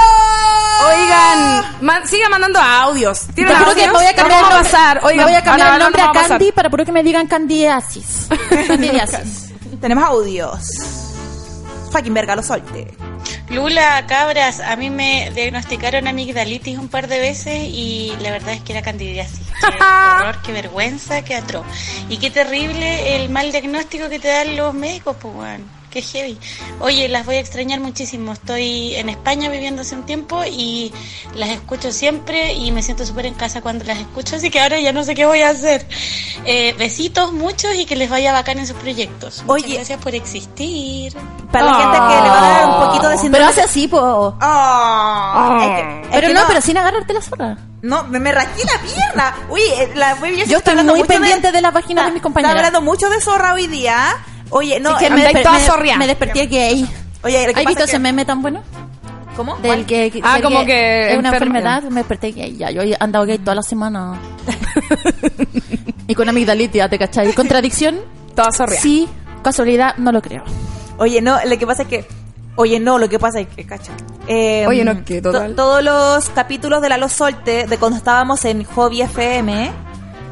Oigan, 0.87 1.77
man- 1.81 2.07
siga 2.07 2.29
mandando 2.29 2.59
audios. 2.59 3.21
Te 3.27 3.33
¿Tienen 3.33 3.55
juro 3.57 3.73
que 3.73 3.85
audios? 3.85 3.87
me 3.87 3.93
voy 3.99 4.05
a 4.05 4.15
cambiar, 4.15 4.43
el 4.43 4.49
nombre- 4.49 4.69
pasar. 4.69 4.99
Oigan, 5.03 5.17
me 5.17 5.23
voy 5.31 5.33
a 5.33 5.43
cambiar 5.43 5.73
el 5.73 5.79
nombre 5.79 6.01
a. 6.01 6.11
Candy 6.11 6.51
para 6.51 6.69
puro 6.69 6.85
que 6.85 6.91
me 6.91 7.03
digan 7.03 7.25
candidiasis. 7.27 8.27
Candidiasis. 8.67 9.49
Tenemos 9.81 10.03
audios. 10.03 10.59
Fucking 11.91 12.13
verga, 12.13 12.35
lo 12.35 12.43
solte. 12.43 12.87
Lula, 13.49 14.05
cabras, 14.07 14.59
a 14.59 14.75
mí 14.75 14.89
me 14.89 15.31
diagnosticaron 15.33 16.07
amigdalitis 16.07 16.77
un 16.77 16.87
par 16.87 17.07
de 17.07 17.19
veces 17.19 17.67
y 17.67 18.13
la 18.21 18.31
verdad 18.31 18.53
es 18.53 18.61
que 18.61 18.73
era 18.73 18.81
candidiasis. 18.81 19.47
Qué 19.59 19.67
horror, 19.67 20.41
qué 20.43 20.51
vergüenza, 20.53 21.23
qué 21.23 21.35
atroz. 21.35 21.65
Y 22.09 22.17
qué 22.17 22.31
terrible 22.31 23.15
el 23.15 23.29
mal 23.29 23.51
diagnóstico 23.51 24.07
que 24.07 24.19
te 24.19 24.27
dan 24.27 24.55
los 24.55 24.73
médicos, 24.73 25.17
pues, 25.19 25.35
weón. 25.35 25.78
Qué 25.89 26.03
heavy. 26.03 26.37
Oye, 26.81 27.07
las 27.09 27.25
voy 27.25 27.37
a 27.37 27.39
extrañar 27.39 27.79
muchísimo. 27.79 28.33
Estoy 28.33 28.93
en 28.95 29.09
España 29.09 29.49
viviendo 29.49 29.81
hace 29.81 29.95
un 29.95 30.05
tiempo 30.05 30.43
y 30.45 30.93
las 31.33 31.49
escucho 31.49 31.91
siempre 31.91 32.53
y 32.53 32.71
me 32.71 32.83
siento 32.83 33.07
súper 33.07 33.25
en 33.25 33.33
casa 33.33 33.61
cuando 33.61 33.85
las 33.85 33.97
escucho, 33.97 34.35
así 34.35 34.51
que 34.51 34.59
ahora 34.59 34.79
ya 34.79 34.93
no 34.93 35.03
sé 35.03 35.15
qué 35.15 35.25
voy 35.25 35.41
a 35.41 35.49
hacer. 35.49 35.87
Eh, 36.45 36.75
besitos 36.77 37.33
muchos 37.33 37.73
y 37.75 37.85
que 37.85 37.95
les 37.95 38.07
vaya 38.09 38.31
bacán 38.33 38.59
en 38.59 38.67
sus 38.67 38.75
proyectos. 38.77 39.43
Muchas 39.47 39.63
Oye. 39.65 39.75
gracias 39.77 39.99
por 39.99 40.13
existir. 40.13 41.13
Para 41.51 41.65
la 41.65 41.73
gente 41.73 41.97
que 41.97 42.21
le 42.21 42.29
va 42.29 42.37
a 42.37 42.49
dar 42.59 42.69
un 42.69 42.85
poquito 42.87 43.03
de 43.09 43.15
Pero 43.15 43.21
síndrome. 43.23 43.45
hace 43.47 43.61
así, 43.61 43.87
po. 43.87 43.97
Oh, 44.39 45.57
es 45.59 45.67
que- 45.81 46.01
es 46.01 46.07
Pero 46.11 46.27
que 46.27 46.33
no, 46.35 46.41
pero 46.47 46.61
sin 46.61 46.77
agarrarte 46.77 47.13
la 47.13 47.21
zorra. 47.23 47.57
No, 47.81 48.03
me, 48.03 48.19
me 48.19 48.31
rasqué 48.31 48.63
la 48.65 48.79
pierna. 48.81 49.35
Uy, 49.49 49.61
eh, 49.61 49.91
la 49.95 50.15
Yo 50.19 50.57
está 50.57 50.73
estoy 50.73 50.83
muy 50.83 51.03
pendiente 51.05 51.51
de 51.51 51.61
las 51.61 51.73
vaginas 51.73 52.05
de 52.05 52.11
mis 52.11 52.21
compañeras. 52.21 52.55
Está 52.55 52.67
hablando 52.67 52.81
mucho 52.91 53.09
de 53.09 53.19
zorra 53.21 53.53
hoy 53.55 53.65
día. 53.67 54.15
Oye, 54.51 54.79
no, 54.79 54.97
que 54.97 55.09
me, 55.09 55.23
desper- 55.27 55.43
toda 55.43 55.77
me- 55.77 55.97
me 55.97 56.07
desperté 56.07 56.47
gay. 56.47 56.87
Oye, 57.23 57.47
lo 57.47 57.53
que 57.53 57.59
¿Has 57.59 57.65
visto 57.65 57.83
es 57.83 57.89
ese 57.89 57.97
que- 57.97 57.99
meme 58.03 58.25
tan 58.25 58.41
bueno? 58.41 58.61
¿Cómo? 59.35 59.55
Del 59.57 59.85
que, 59.85 60.11
Ah, 60.23 60.33
del 60.33 60.43
como 60.43 60.65
que 60.65 61.11
es 61.13 61.17
una 61.17 61.29
enfermedad, 61.29 61.83
me 61.83 62.01
desperté 62.01 62.31
gay. 62.31 62.57
Ya, 62.57 62.71
yo 62.71 62.81
he 62.81 62.95
andado 62.99 63.25
gay 63.25 63.37
toda 63.37 63.55
la 63.55 63.63
semana. 63.63 64.15
y 66.07 66.15
con 66.15 66.27
amigdalitis, 66.29 66.89
¿te 66.89 66.97
cachai? 66.99 67.33
¿Contradicción? 67.35 67.99
Toda 68.35 68.51
zorria. 68.51 68.79
Sí, 68.81 69.07
casualidad, 69.43 69.95
no 69.97 70.11
lo 70.11 70.21
creo. 70.21 70.43
Oye, 70.97 71.21
no, 71.21 71.37
lo 71.45 71.57
que 71.57 71.65
pasa 71.67 71.83
es 71.83 71.87
que. 71.87 72.05
Oye, 72.55 72.79
no, 72.79 72.97
lo 72.99 73.07
que 73.07 73.19
pasa 73.19 73.39
es 73.39 73.47
que, 73.47 73.65
cacha. 73.65 73.93
Eh, 74.27 74.65
Oye, 74.67 74.83
no, 74.83 74.97
to- 75.03 75.21
Total. 75.21 75.55
todos 75.55 75.81
los 75.81 76.29
capítulos 76.31 76.81
de 76.81 76.89
La 76.89 76.97
Los 76.97 77.13
Solte, 77.13 77.65
de 77.67 77.77
cuando 77.77 77.97
estábamos 77.97 78.43
en 78.43 78.65
Hobby 78.65 79.01
FM 79.03 79.71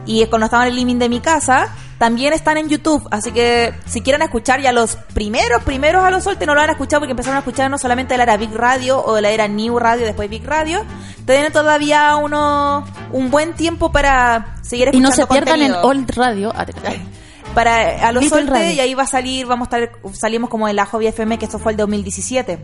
y 0.05 0.25
cuando 0.25 0.45
estaba 0.45 0.63
en 0.63 0.69
el 0.71 0.75
living 0.75 0.97
de 0.97 1.07
mi 1.07 1.21
casa, 1.21 1.69
también 1.97 2.33
están 2.33 2.57
en 2.57 2.69
YouTube. 2.69 3.07
Así 3.11 3.31
que 3.31 3.73
si 3.85 4.01
quieren 4.01 4.21
escuchar 4.21 4.61
ya 4.61 4.71
los 4.71 4.95
primeros, 5.13 5.63
primeros 5.63 6.03
a 6.03 6.11
Los 6.11 6.23
Solte, 6.25 6.45
no 6.45 6.53
lo 6.55 6.61
han 6.61 6.69
escuchado 6.69 7.01
porque 7.01 7.11
empezaron 7.11 7.37
a 7.37 7.39
escuchar 7.39 7.69
no 7.71 7.77
solamente 7.77 8.13
de 8.13 8.17
la 8.17 8.23
era 8.23 8.37
Big 8.37 8.53
Radio 8.53 9.03
o 9.03 9.15
de 9.15 9.21
la 9.21 9.29
era 9.31 9.47
New 9.47 9.79
Radio, 9.79 10.05
después 10.05 10.29
Big 10.29 10.45
Radio. 10.45 10.85
Tienen 11.25 11.51
todavía 11.51 12.15
uno, 12.17 12.85
un 13.11 13.31
buen 13.31 13.53
tiempo 13.53 13.91
para 13.91 14.55
seguir 14.61 14.87
Y 14.93 14.97
escuchando 14.97 15.09
no 15.09 15.15
se 15.15 15.25
pierdan 15.27 15.61
en 15.61 15.71
contenido 15.73 15.87
Old 15.87 16.11
Radio. 16.15 16.53
Ah, 16.55 16.65
te 16.65 16.73
para 17.53 18.07
a 18.07 18.11
los 18.11 18.25
solte 18.27 18.73
y 18.73 18.79
ahí 18.79 18.93
va 18.93 19.03
a 19.03 19.07
salir, 19.07 19.47
vamos 19.47 19.67
a 19.71 19.77
estar, 19.79 19.99
salimos 20.13 20.49
como 20.49 20.67
en 20.67 20.75
la 20.75 20.85
Hobby 20.85 21.07
FM, 21.07 21.39
que 21.39 21.45
esto 21.45 21.57
fue 21.57 21.71
el 21.71 21.77
2017. 21.77 22.59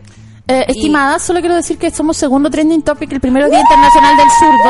Eh, 0.46 0.64
Y- 0.68 0.72
estimada, 0.72 1.18
solo 1.18 1.40
quiero 1.40 1.56
decir 1.56 1.78
que 1.78 1.90
somos 1.90 2.16
segundo 2.16 2.48
trending 2.50 2.82
topic 2.82 3.10
el 3.12 3.20
primero 3.20 3.48
Día 3.48 3.60
Internacional 3.60 4.16
del 4.16 4.28
Zurdo. 4.38 4.68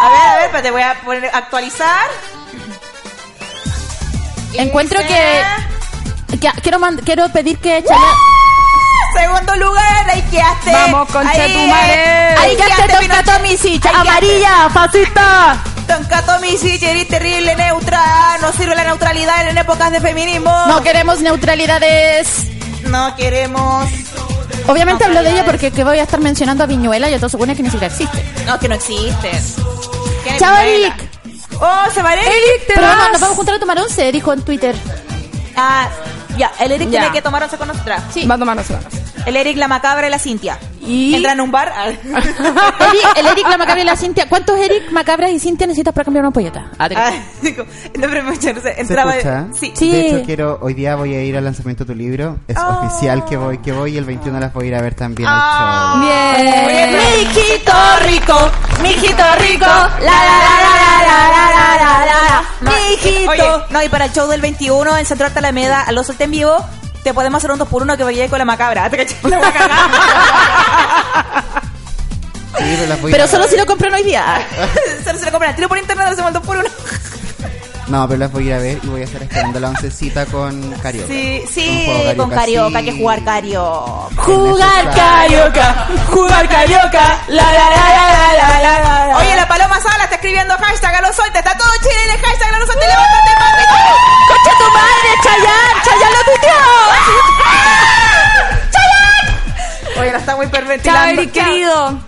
A 0.00 0.08
ver, 0.10 0.20
a 0.22 0.34
ver, 0.36 0.44
espérate, 0.46 0.70
voy 0.70 0.82
a 0.82 0.94
poner, 1.04 1.26
actualizar. 1.34 2.06
Encuentro 4.54 4.98
que, 5.00 5.42
que- 6.40 6.60
quiero 6.62 6.78
mand- 6.78 7.02
quiero 7.04 7.28
pedir 7.30 7.58
que 7.58 7.82
Chayanne 7.82 8.18
Segundo 9.16 9.56
lugar, 9.56 10.10
ahí 10.10 10.22
quedaste. 10.30 10.70
Vamos, 10.72 11.08
conchetumare. 11.10 12.36
Ahí 12.36 12.36
¡Ahí 12.50 12.56
ya 12.56 12.64
quedaste, 12.64 12.82
te 12.82 12.88
toca 12.88 13.00
Pinochet. 13.00 13.24
Tomisic! 13.24 13.86
Ahí 13.86 13.92
quedaste. 13.92 13.98
¡Amarilla! 14.10 14.70
¡Fascista! 14.72 15.56
Misic, 16.42 16.82
eres 16.82 17.08
terrible, 17.08 17.54
neutra. 17.56 18.38
No 18.40 18.52
sirve 18.52 18.74
la 18.76 18.84
neutralidad 18.84 19.48
en 19.48 19.58
épocas 19.58 19.90
de 19.90 20.00
feminismo. 20.00 20.52
No 20.68 20.82
queremos 20.82 21.20
neutralidades. 21.20 22.44
No 22.84 23.14
queremos. 23.16 23.88
Obviamente 24.66 25.04
hablo 25.04 25.22
de 25.22 25.30
ella 25.32 25.44
porque 25.44 25.70
que 25.70 25.82
voy 25.84 25.98
a 25.98 26.02
estar 26.02 26.20
mencionando 26.20 26.62
a 26.64 26.66
Viñuela 26.66 27.08
y 27.08 27.14
a 27.14 27.16
todo 27.18 27.28
supone 27.30 27.56
que 27.56 27.62
ni 27.62 27.70
siquiera 27.70 27.92
existe. 27.92 28.22
No, 28.46 28.58
que 28.58 28.68
no 28.68 28.74
existe. 28.76 29.30
¿Quién 30.22 30.34
es 30.34 30.40
¡Chao? 30.40 30.56
Eric! 30.58 31.07
Oh, 31.60 31.90
se 31.92 32.02
va 32.02 32.14
Eric. 32.14 32.26
te 32.66 32.74
Pero 32.74 32.82
vas. 32.82 32.96
vamos, 32.96 33.12
nos 33.12 33.20
vamos 33.20 33.34
a 33.34 33.36
juntar 33.36 33.54
a 33.56 33.58
tomar 33.60 33.78
once, 33.78 34.12
dijo 34.12 34.32
en 34.32 34.42
Twitter. 34.42 34.76
Ah, 35.56 35.88
ya, 36.36 36.52
el 36.60 36.70
Eric 36.72 36.88
Ya. 36.90 37.00
tiene 37.00 37.12
que 37.14 37.22
tomar 37.22 37.42
once 37.42 37.56
con 37.58 37.68
nosotras. 37.68 38.02
Sí. 38.12 38.26
Va 38.26 38.36
a 38.36 38.38
tomar 38.38 38.56
once. 38.58 38.76
El 39.26 39.36
Eric, 39.36 39.56
la 39.56 39.68
macabra 39.68 40.06
y 40.06 40.10
la 40.10 40.18
Cintia. 40.18 40.58
Y- 40.88 41.14
Entra 41.14 41.32
en 41.32 41.40
un 41.40 41.50
bar. 41.50 41.72
ah. 41.76 41.88
Eric- 41.90 43.18
el 43.18 43.26
Eric, 43.26 43.46
la 43.48 43.58
Macabra 43.58 43.82
y 43.82 43.84
la 43.84 43.96
Cintia. 43.96 44.28
¿Cuántos 44.28 44.58
Eric, 44.58 44.90
Macabras 44.90 45.30
y 45.30 45.38
Cintia 45.38 45.66
necesitas 45.66 45.92
para 45.94 46.04
cambiar 46.04 46.24
una 46.24 46.32
polleta? 46.32 46.70
Ah, 46.78 46.88
Ah, 46.96 47.12
digo, 47.42 47.64
no, 47.64 48.08
pero 48.08 48.22
mucho, 48.24 48.52
no 48.52 48.60
sé, 48.60 48.74
¿Se 48.74 48.80
entraba. 48.80 49.16
escucha? 49.16 49.46
Sí. 49.54 49.72
Sí. 49.76 49.90
De 49.90 50.06
hecho, 50.08 50.22
quiero, 50.26 50.58
hoy 50.62 50.74
día 50.74 50.96
voy 50.96 51.14
a 51.14 51.22
ir 51.22 51.36
al 51.36 51.44
lanzamiento 51.44 51.84
de 51.84 51.92
tu 51.92 51.98
libro. 51.98 52.38
Es 52.48 52.56
Oh. 52.58 52.80
oficial 52.86 53.24
que 53.24 53.36
voy, 53.36 53.58
que 53.58 53.72
voy 53.72 53.94
y 53.94 53.98
el 53.98 54.04
21 54.04 54.40
las 54.40 54.52
voy 54.52 54.64
a 54.64 54.68
ir 54.68 54.74
a 54.74 54.82
ver 54.82 54.94
también 54.94 55.28
Ah. 55.30 56.00
Bien. 56.00 56.96
Mijito 56.98 57.72
rico, 58.06 58.50
mijito 58.82 59.22
rico, 59.40 59.66
la 59.66 59.98
la 60.00 60.38
la 60.44 60.54
la 60.62 61.02
la 61.06 61.28
la 61.28 61.48
la 61.48 61.76
la 61.76 62.06
la 62.06 62.44
la, 62.60 62.70
mijito. 62.72 63.30
Oye, 63.30 63.64
no, 63.70 63.82
y 63.82 63.88
para 63.88 64.06
el 64.06 64.12
show 64.12 64.26
del 64.28 64.40
21 64.40 64.96
en 64.96 65.06
Centro 65.06 65.26
Arte 65.26 65.38
Alameda, 65.40 65.82
a 65.82 65.92
los 65.92 66.08
en 66.18 66.30
vivo, 66.30 66.56
te 67.02 67.14
podemos 67.14 67.38
hacer 67.38 67.50
un 67.50 67.58
2 67.58 67.68
por 67.68 67.82
1 67.82 67.96
que 67.96 68.04
llegue 68.04 68.28
con 68.28 68.38
la 68.38 68.44
macabra. 68.44 68.90
Pero 73.10 73.26
solo 73.28 73.46
si 73.46 73.56
lo 73.56 73.66
compran 73.66 73.94
hoy 73.94 74.02
día. 74.02 74.46
Solo 75.04 75.18
se 75.18 75.26
lo 75.26 75.30
compran 75.30 75.54
tiro 75.54 75.68
por 75.68 75.78
internet, 75.78 76.06
lo 76.06 76.12
hacemos 76.12 76.28
el 76.28 76.34
2 76.34 76.42
por 76.44 76.56
1 76.56 76.68
no, 77.88 78.06
pero 78.06 78.18
las 78.18 78.30
voy 78.32 78.44
a 78.44 78.46
ir 78.46 78.52
a 78.54 78.58
ver 78.58 78.80
y 78.82 78.86
voy 78.86 79.00
a 79.00 79.04
estar 79.04 79.22
esperando 79.22 79.58
la 79.60 79.70
oncecita 79.70 80.26
con 80.26 80.72
Carioca. 80.82 81.08
Sí, 81.08 81.42
sí, 81.50 82.14
con 82.16 82.28
Carioca, 82.30 82.80
sí. 82.80 82.84
que 82.84 82.92
jugar 82.92 83.24
Carioca. 83.24 84.14
Jugar 84.16 84.94
Carioca, 84.94 85.88
jugar 86.10 86.48
Carioca, 86.48 87.18
la 87.28 87.42
la 87.44 87.70
la 87.70 87.88
la 87.88 88.32
la 88.36 88.60
la 88.60 89.06
la. 89.08 89.16
Oye, 89.16 89.34
la 89.36 89.48
Paloma 89.48 89.80
Sala 89.80 90.04
está 90.04 90.16
escribiendo 90.16 90.54
hashtag 90.58 90.96
a 90.96 91.00
los 91.00 91.16
suelta, 91.16 91.38
está 91.38 91.56
todo 91.56 91.70
chile 91.82 92.02
en 92.04 92.10
el 92.10 92.26
hashtag 92.26 92.54
a 92.54 92.58
los 92.58 92.66
suelta, 92.66 92.86
levántate 92.86 93.30
papi. 93.38 93.62
Concha 94.28 94.52
tu 94.58 94.64
madre, 94.70 95.10
Chayanne, 95.22 95.82
Chayanne 95.84 96.12
lo 96.12 96.24
tuiteó. 96.24 96.60
Chayanne. 98.70 100.00
Oye, 100.00 100.12
la 100.12 100.18
está 100.18 100.36
muy 100.36 100.46
pervertida. 100.48 101.14
Chao, 101.14 101.32
querido. 101.32 102.07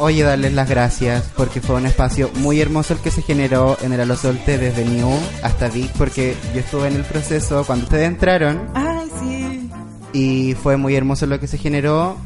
Oye, 0.00 0.22
darles 0.22 0.52
las 0.52 0.68
gracias 0.68 1.30
porque 1.36 1.60
fue 1.60 1.76
un 1.76 1.86
espacio 1.86 2.30
muy 2.36 2.60
hermoso 2.60 2.94
el 2.94 3.00
que 3.00 3.10
se 3.10 3.22
generó 3.22 3.76
en 3.80 3.92
el 3.92 4.00
Alosolte 4.00 4.58
desde 4.58 4.84
New 4.84 5.08
hasta 5.42 5.68
Vic 5.68 5.90
porque 5.96 6.36
yo 6.52 6.60
estuve 6.60 6.88
en 6.88 6.96
el 6.96 7.04
proceso 7.04 7.64
cuando 7.64 7.84
ustedes 7.84 8.08
entraron 8.08 8.62
Ay, 8.74 9.08
sí. 9.20 9.70
y 10.12 10.54
fue 10.54 10.76
muy 10.76 10.96
hermoso 10.96 11.26
lo 11.26 11.38
que 11.38 11.46
se 11.46 11.58
generó. 11.58 12.16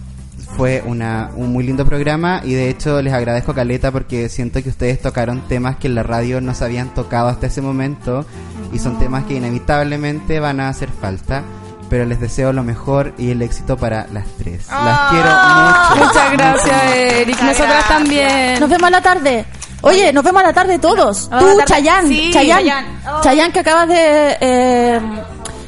Fue 0.57 0.83
una, 0.87 1.31
un 1.37 1.53
muy 1.53 1.63
lindo 1.63 1.85
programa 1.85 2.41
y 2.43 2.55
de 2.55 2.71
hecho 2.71 3.01
les 3.03 3.13
agradezco 3.13 3.55
Caleta 3.55 3.93
porque 3.93 4.29
siento 4.29 4.63
que 4.63 4.71
ustedes 4.71 5.01
tocaron 5.01 5.47
temas 5.47 5.77
que 5.77 5.89
en 5.89 5.95
la 5.95 6.03
radio 6.03 6.41
no 6.41 6.55
se 6.55 6.65
habían 6.65 6.95
tocado 6.95 7.29
hasta 7.29 7.47
ese 7.49 7.61
momento 7.61 8.25
y 8.73 8.79
son 8.79 8.99
temas 8.99 9.25
que 9.25 9.35
inevitablemente 9.35 10.41
van 10.41 10.61
a 10.61 10.69
hacer 10.69 10.89
falta. 10.89 11.43
Pero 11.91 12.05
les 12.05 12.21
deseo 12.21 12.53
lo 12.53 12.63
mejor 12.63 13.15
y 13.17 13.31
el 13.31 13.41
éxito 13.43 13.77
para 13.77 14.07
las 14.13 14.27
tres. 14.39 14.67
Las 14.69 15.11
quiero 15.11 15.31
mucho. 15.31 16.07
Muchas 16.07 16.33
gracias, 16.33 16.83
Eric. 16.95 17.41
Nosotras 17.43 17.89
también. 17.89 18.61
Nos 18.61 18.69
vemos 18.69 18.87
a 18.89 18.91
la 18.91 19.01
tarde. 19.01 19.47
Oye, 19.81 20.13
nos 20.13 20.23
vemos 20.25 20.43
a 20.43 20.47
la 20.47 20.53
tarde 20.53 20.79
todos. 20.79 21.31
Tú. 21.31 21.59
Chayanne, 21.65 22.09
Sí, 22.09 22.31
Chayanne. 22.33 22.63
Chayanne. 22.69 22.89
Oh. 23.11 23.21
Chayanne 23.23 23.53
que 23.53 23.61
acabas 23.61 23.89
de... 23.89 24.37
eh, 24.41 25.01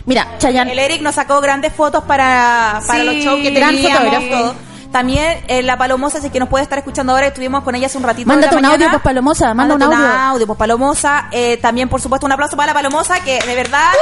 mira, 0.04 0.26
Chayanne. 0.38 0.72
El 0.72 0.78
Eric 0.80 1.00
nos 1.00 1.14
sacó 1.14 1.40
grandes 1.40 1.72
fotos 1.72 2.04
para, 2.04 2.80
para 2.86 3.00
Sí, 3.00 3.06
los 3.06 3.14
shows 3.16 3.40
que 3.40 3.50
gran 3.52 3.70
teníamos. 3.74 3.98
fotógrafo. 4.02 4.54
También 4.92 5.44
eh, 5.46 5.62
la 5.62 5.78
Palomosa, 5.78 6.20
si 6.20 6.30
que 6.30 6.40
nos 6.40 6.48
puede 6.48 6.64
estar 6.64 6.76
escuchando 6.78 7.12
ahora, 7.12 7.28
estuvimos 7.28 7.62
con 7.62 7.74
ella 7.76 7.86
hace 7.86 7.96
un 7.96 8.02
ratito. 8.02 8.26
Mándate 8.26 8.56
un 8.56 8.64
audio, 8.64 8.90
pues, 8.90 9.02
Palomosa, 9.02 9.54
manda 9.54 9.74
un 9.74 9.80
Mándate 9.80 10.02
audio. 10.04 10.46
pues, 10.48 10.58
Palomosa. 10.58 11.28
Eh, 11.30 11.58
también, 11.58 11.88
por 11.88 12.00
supuesto, 12.00 12.26
un 12.26 12.32
aplauso 12.32 12.56
para 12.56 12.68
la 12.68 12.74
Palomosa, 12.74 13.20
que 13.22 13.38
de 13.40 13.54
verdad... 13.54 13.92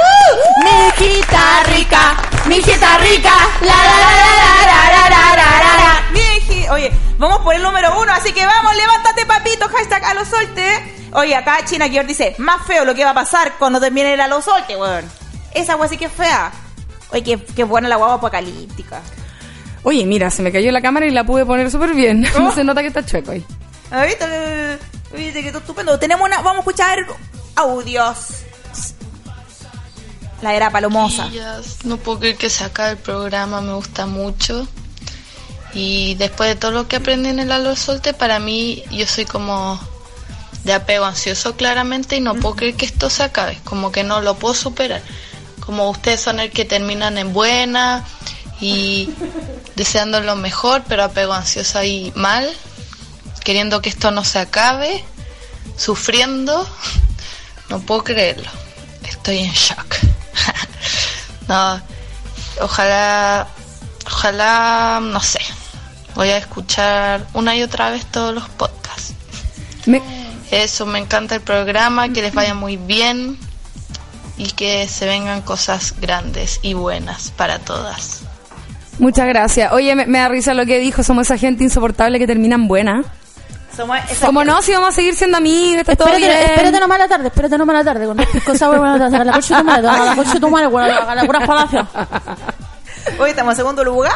Mi 0.63 1.05
hijita 1.05 1.63
rica, 1.75 2.17
mi 2.47 2.55
hijita 2.55 2.97
rica, 2.97 3.31
la 3.61 3.67
la 3.67 3.99
la 3.99 4.11
la 4.15 4.65
la 4.65 4.89
la 4.89 5.09
la 5.09 5.35
la 5.35 5.35
la 5.35 5.77
la. 5.77 6.11
Mi 6.11 6.19
hiji- 6.21 6.69
Oye, 6.71 6.91
vamos 7.19 7.39
por 7.41 7.53
el 7.53 7.61
número 7.61 7.99
uno, 8.01 8.11
así 8.11 8.33
que 8.33 8.43
vamos, 8.45 8.75
levántate, 8.75 9.25
papito, 9.27 9.67
hashtag 9.69 10.03
a 10.05 10.13
los 10.15 10.27
solte. 10.27 10.95
Oye, 11.13 11.35
acá 11.35 11.59
China 11.65 11.87
Gear 11.87 12.05
dice, 12.07 12.35
más 12.39 12.65
feo 12.65 12.83
lo 12.85 12.95
que 12.95 13.03
va 13.05 13.11
a 13.11 13.15
pasar 13.15 13.53
cuando 13.59 13.79
termine 13.79 14.13
el 14.13 14.21
a 14.21 14.27
los 14.27 14.43
solte, 14.45 14.75
weón. 14.75 15.05
Esa 15.53 15.75
weón 15.75 15.89
sí 15.89 15.97
que 15.97 16.05
es 16.05 16.11
fea. 16.11 16.51
Oye, 17.11 17.23
qué, 17.23 17.37
qué 17.55 17.63
buena 17.63 17.87
la 17.87 17.95
guagua 17.95 18.15
apocalíptica. 18.15 19.01
Oye, 19.83 20.05
mira, 20.05 20.29
se 20.29 20.41
me 20.41 20.51
cayó 20.51 20.71
la 20.71 20.81
cámara 20.81 21.05
y 21.05 21.11
la 21.11 21.23
pude 21.23 21.45
poner 21.45 21.71
súper 21.71 21.93
bien. 21.93 22.25
Oh. 22.39 22.51
se 22.51 22.63
nota 22.63 22.81
que 22.81 22.87
está 22.87 23.05
chueco 23.05 23.31
ahí. 23.31 23.45
Ahorita, 23.91 24.27
viste 25.13 25.41
que 25.41 25.47
está 25.47 25.59
estupendo. 25.59 25.97
Tenemos 25.99 26.25
una, 26.25 26.37
vamos 26.37 26.57
a 26.57 26.59
escuchar 26.59 26.97
audios. 27.55 28.17
La 30.41 30.53
era 30.55 30.69
palomosa. 30.69 31.29
No 31.83 31.97
puedo 31.97 32.19
creer 32.19 32.37
que 32.37 32.49
se 32.49 32.63
acabe 32.63 32.91
el 32.91 32.97
programa, 32.97 33.61
me 33.61 33.73
gusta 33.73 34.05
mucho. 34.05 34.67
Y 35.73 36.15
después 36.15 36.49
de 36.49 36.55
todo 36.55 36.71
lo 36.71 36.87
que 36.87 36.95
aprendí 36.95 37.29
en 37.29 37.39
el 37.39 37.51
Alo 37.51 37.75
Solte, 37.75 38.13
para 38.13 38.39
mí 38.39 38.83
yo 38.91 39.05
soy 39.05 39.25
como 39.25 39.79
de 40.63 40.73
apego 40.73 41.05
ansioso 41.05 41.55
claramente 41.55 42.17
y 42.17 42.21
no 42.21 42.35
puedo 42.35 42.55
creer 42.55 42.75
que 42.75 42.85
esto 42.85 43.09
se 43.09 43.23
acabe, 43.23 43.57
como 43.63 43.91
que 43.91 44.03
no 44.03 44.21
lo 44.21 44.35
puedo 44.35 44.53
superar. 44.53 45.01
Como 45.59 45.89
ustedes 45.89 46.21
son 46.21 46.39
el 46.39 46.51
que 46.51 46.65
terminan 46.65 47.17
en 47.17 47.33
buena 47.33 48.05
y 48.61 49.09
deseando 49.75 50.19
lo 50.21 50.35
mejor, 50.35 50.83
pero 50.87 51.03
apego 51.03 51.33
ansioso 51.33 51.79
ahí 51.79 52.11
mal, 52.15 52.49
queriendo 53.43 53.81
que 53.81 53.89
esto 53.89 54.11
no 54.11 54.23
se 54.25 54.39
acabe, 54.39 55.03
sufriendo, 55.77 56.67
no 57.69 57.79
puedo 57.79 58.03
creerlo. 58.03 58.49
Estoy 59.03 59.39
en 59.39 59.51
shock. 59.53 59.95
no, 61.47 61.81
ojalá, 62.61 63.47
ojalá, 64.05 64.99
no 65.01 65.21
sé. 65.21 65.39
Voy 66.15 66.29
a 66.29 66.37
escuchar 66.37 67.25
una 67.33 67.55
y 67.55 67.63
otra 67.63 67.89
vez 67.91 68.05
todos 68.05 68.33
los 68.33 68.49
podcasts. 68.49 69.13
Me- 69.85 70.01
Eso, 70.51 70.85
me 70.85 70.99
encanta 70.99 71.35
el 71.35 71.41
programa, 71.41 72.09
que 72.09 72.21
les 72.21 72.33
vaya 72.33 72.53
muy 72.55 72.75
bien 72.75 73.37
y 74.37 74.51
que 74.51 74.87
se 74.87 75.05
vengan 75.05 75.41
cosas 75.43 75.93
grandes 76.01 76.59
y 76.63 76.73
buenas 76.73 77.31
para 77.31 77.59
todas. 77.59 78.21
Muchas 78.99 79.27
gracias. 79.27 79.71
Oye, 79.71 79.95
me, 79.95 80.05
me 80.05 80.19
da 80.19 80.27
risa 80.29 80.53
lo 80.53 80.65
que 80.65 80.77
dijo. 80.79 81.03
Somos 81.03 81.27
esa 81.27 81.37
gente 81.37 81.63
insoportable 81.63 82.19
que 82.19 82.27
terminan 82.27 82.67
buena. 82.67 83.03
Somos 83.75 83.97
esa- 84.11 84.25
Como 84.25 84.43
no, 84.43 84.61
si 84.61 84.73
vamos 84.73 84.89
a 84.89 84.91
seguir 84.91 85.15
siendo 85.15 85.37
amigos, 85.37 85.79
está 85.81 85.95
todo 85.95 86.09
Espérate, 86.09 86.37
bien. 86.37 86.49
espérate 86.51 86.79
nomás 86.79 86.99
la 86.99 87.07
tarde, 87.07 87.27
espérate 87.27 87.57
nomás 87.57 87.75
la 87.77 87.83
tarde. 87.85 88.05
Con 88.07 88.17
cosas 88.45 88.77
buenas, 88.77 89.13
a 89.13 89.23
la 89.23 89.31
coche 89.33 89.55
tu 89.55 89.63
madre, 89.63 89.87
a 89.87 90.05
la 90.05 90.15
coche 90.15 90.39
tu 90.39 90.49
madre, 90.49 90.67
bueno, 90.67 90.99
a 91.07 91.15
la 91.15 91.23
puras 91.23 91.47
palacios. 91.47 91.85
Hoy 93.19 93.29
estamos 93.29 93.53
en 93.53 93.57
segundo 93.57 93.83
lugar. 93.83 94.11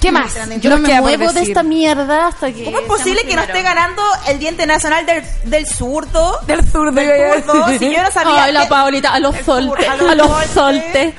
¿Qué 0.00 0.12
más? 0.12 0.34
Yo 0.60 0.68
no 0.70 0.78
me 0.78 1.00
muevo 1.00 1.32
de 1.32 1.42
esta 1.42 1.62
mierda 1.62 2.28
hasta 2.28 2.52
que. 2.52 2.64
¿Cómo 2.64 2.78
es 2.78 2.84
posible 2.86 3.22
que 3.24 3.36
no 3.36 3.42
esté 3.42 3.62
ganando 3.62 4.02
el 4.28 4.38
Día 4.38 4.50
Internacional 4.50 5.04
del, 5.06 5.22
del 5.44 5.66
Zurdo? 5.66 6.40
Del 6.46 6.62
zurdo, 6.68 6.92
Del 6.92 7.42
zurdo, 7.42 7.68
si 7.78 7.90
yo 7.94 8.02
no 8.02 8.10
sabía. 8.10 8.44
Ay, 8.44 8.52
la 8.52 8.62
que- 8.64 8.68
Paulita, 8.68 9.14
a 9.14 9.18
los 9.20 9.34
soltes, 9.44 9.88
a 9.88 10.14
los 10.14 10.30
soltes. 10.52 11.14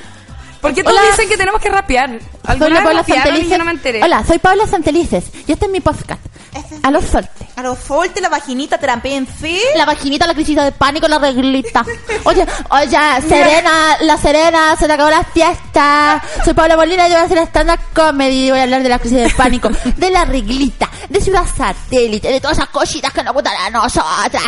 Soltes. 0.66 0.74
¿Por 0.74 0.74
qué 0.74 0.82
todos 0.84 0.98
Hola. 0.98 1.10
dicen 1.10 1.28
que 1.28 1.36
tenemos 1.36 1.60
que 1.60 1.68
rapear? 1.68 2.10
Soy 2.10 2.20
¿Alguna 2.44 2.68
la 2.68 2.74
vez 2.74 2.84
Paula 2.84 3.00
rapearon 3.00 3.22
y 3.22 3.24
Santelices. 3.26 3.50
yo 3.50 3.58
no 3.58 3.64
me 3.64 3.70
enteré? 3.72 4.02
Hola, 4.02 4.24
soy 4.26 4.38
Paula 4.38 4.66
Santelices 4.66 5.24
y 5.46 5.52
este 5.52 5.66
es 5.66 5.72
mi 5.72 5.80
podcast. 5.80 6.20
Este 6.54 6.74
es- 6.76 6.84
A 6.84 6.90
los 6.90 7.04
soltes. 7.04 7.46
A 7.56 7.62
los 7.62 7.78
soltes, 7.78 8.22
la 8.22 8.28
vaginita, 8.28 8.78
trampense. 8.78 9.60
La 9.76 9.84
vaginita, 9.84 10.26
la 10.26 10.34
crisis 10.34 10.56
de 10.56 10.72
pánico, 10.72 11.06
la 11.08 11.18
reglita. 11.18 11.84
Oye, 12.24 12.46
oye, 12.70 12.98
Serena, 13.28 13.96
la 14.00 14.16
Serena, 14.16 14.76
se 14.78 14.86
te 14.86 14.92
acabó 14.92 15.10
la 15.10 15.24
fiesta. 15.24 16.22
Soy 16.44 16.54
Paula 16.54 16.76
Molina 16.76 17.06
y 17.08 17.10
yo 17.10 17.16
voy 17.16 17.22
a 17.22 17.26
hacer 17.26 17.38
stand-up 17.48 17.80
comedy. 17.94 18.50
Voy 18.50 18.58
a 18.60 18.62
hablar 18.64 18.82
de 18.82 18.88
la 18.88 18.98
crisis 18.98 19.18
de 19.18 19.30
pánico, 19.30 19.68
de 19.96 20.10
la 20.10 20.24
reglita, 20.24 20.88
de 21.08 21.20
ciudad 21.20 21.44
satélite, 21.46 22.28
de 22.30 22.40
todas 22.40 22.58
esas 22.58 22.70
cositas 22.70 23.12
que 23.12 23.22
nos 23.22 23.34
gustan 23.34 23.54
a 23.56 23.70
nosotras. 23.70 24.42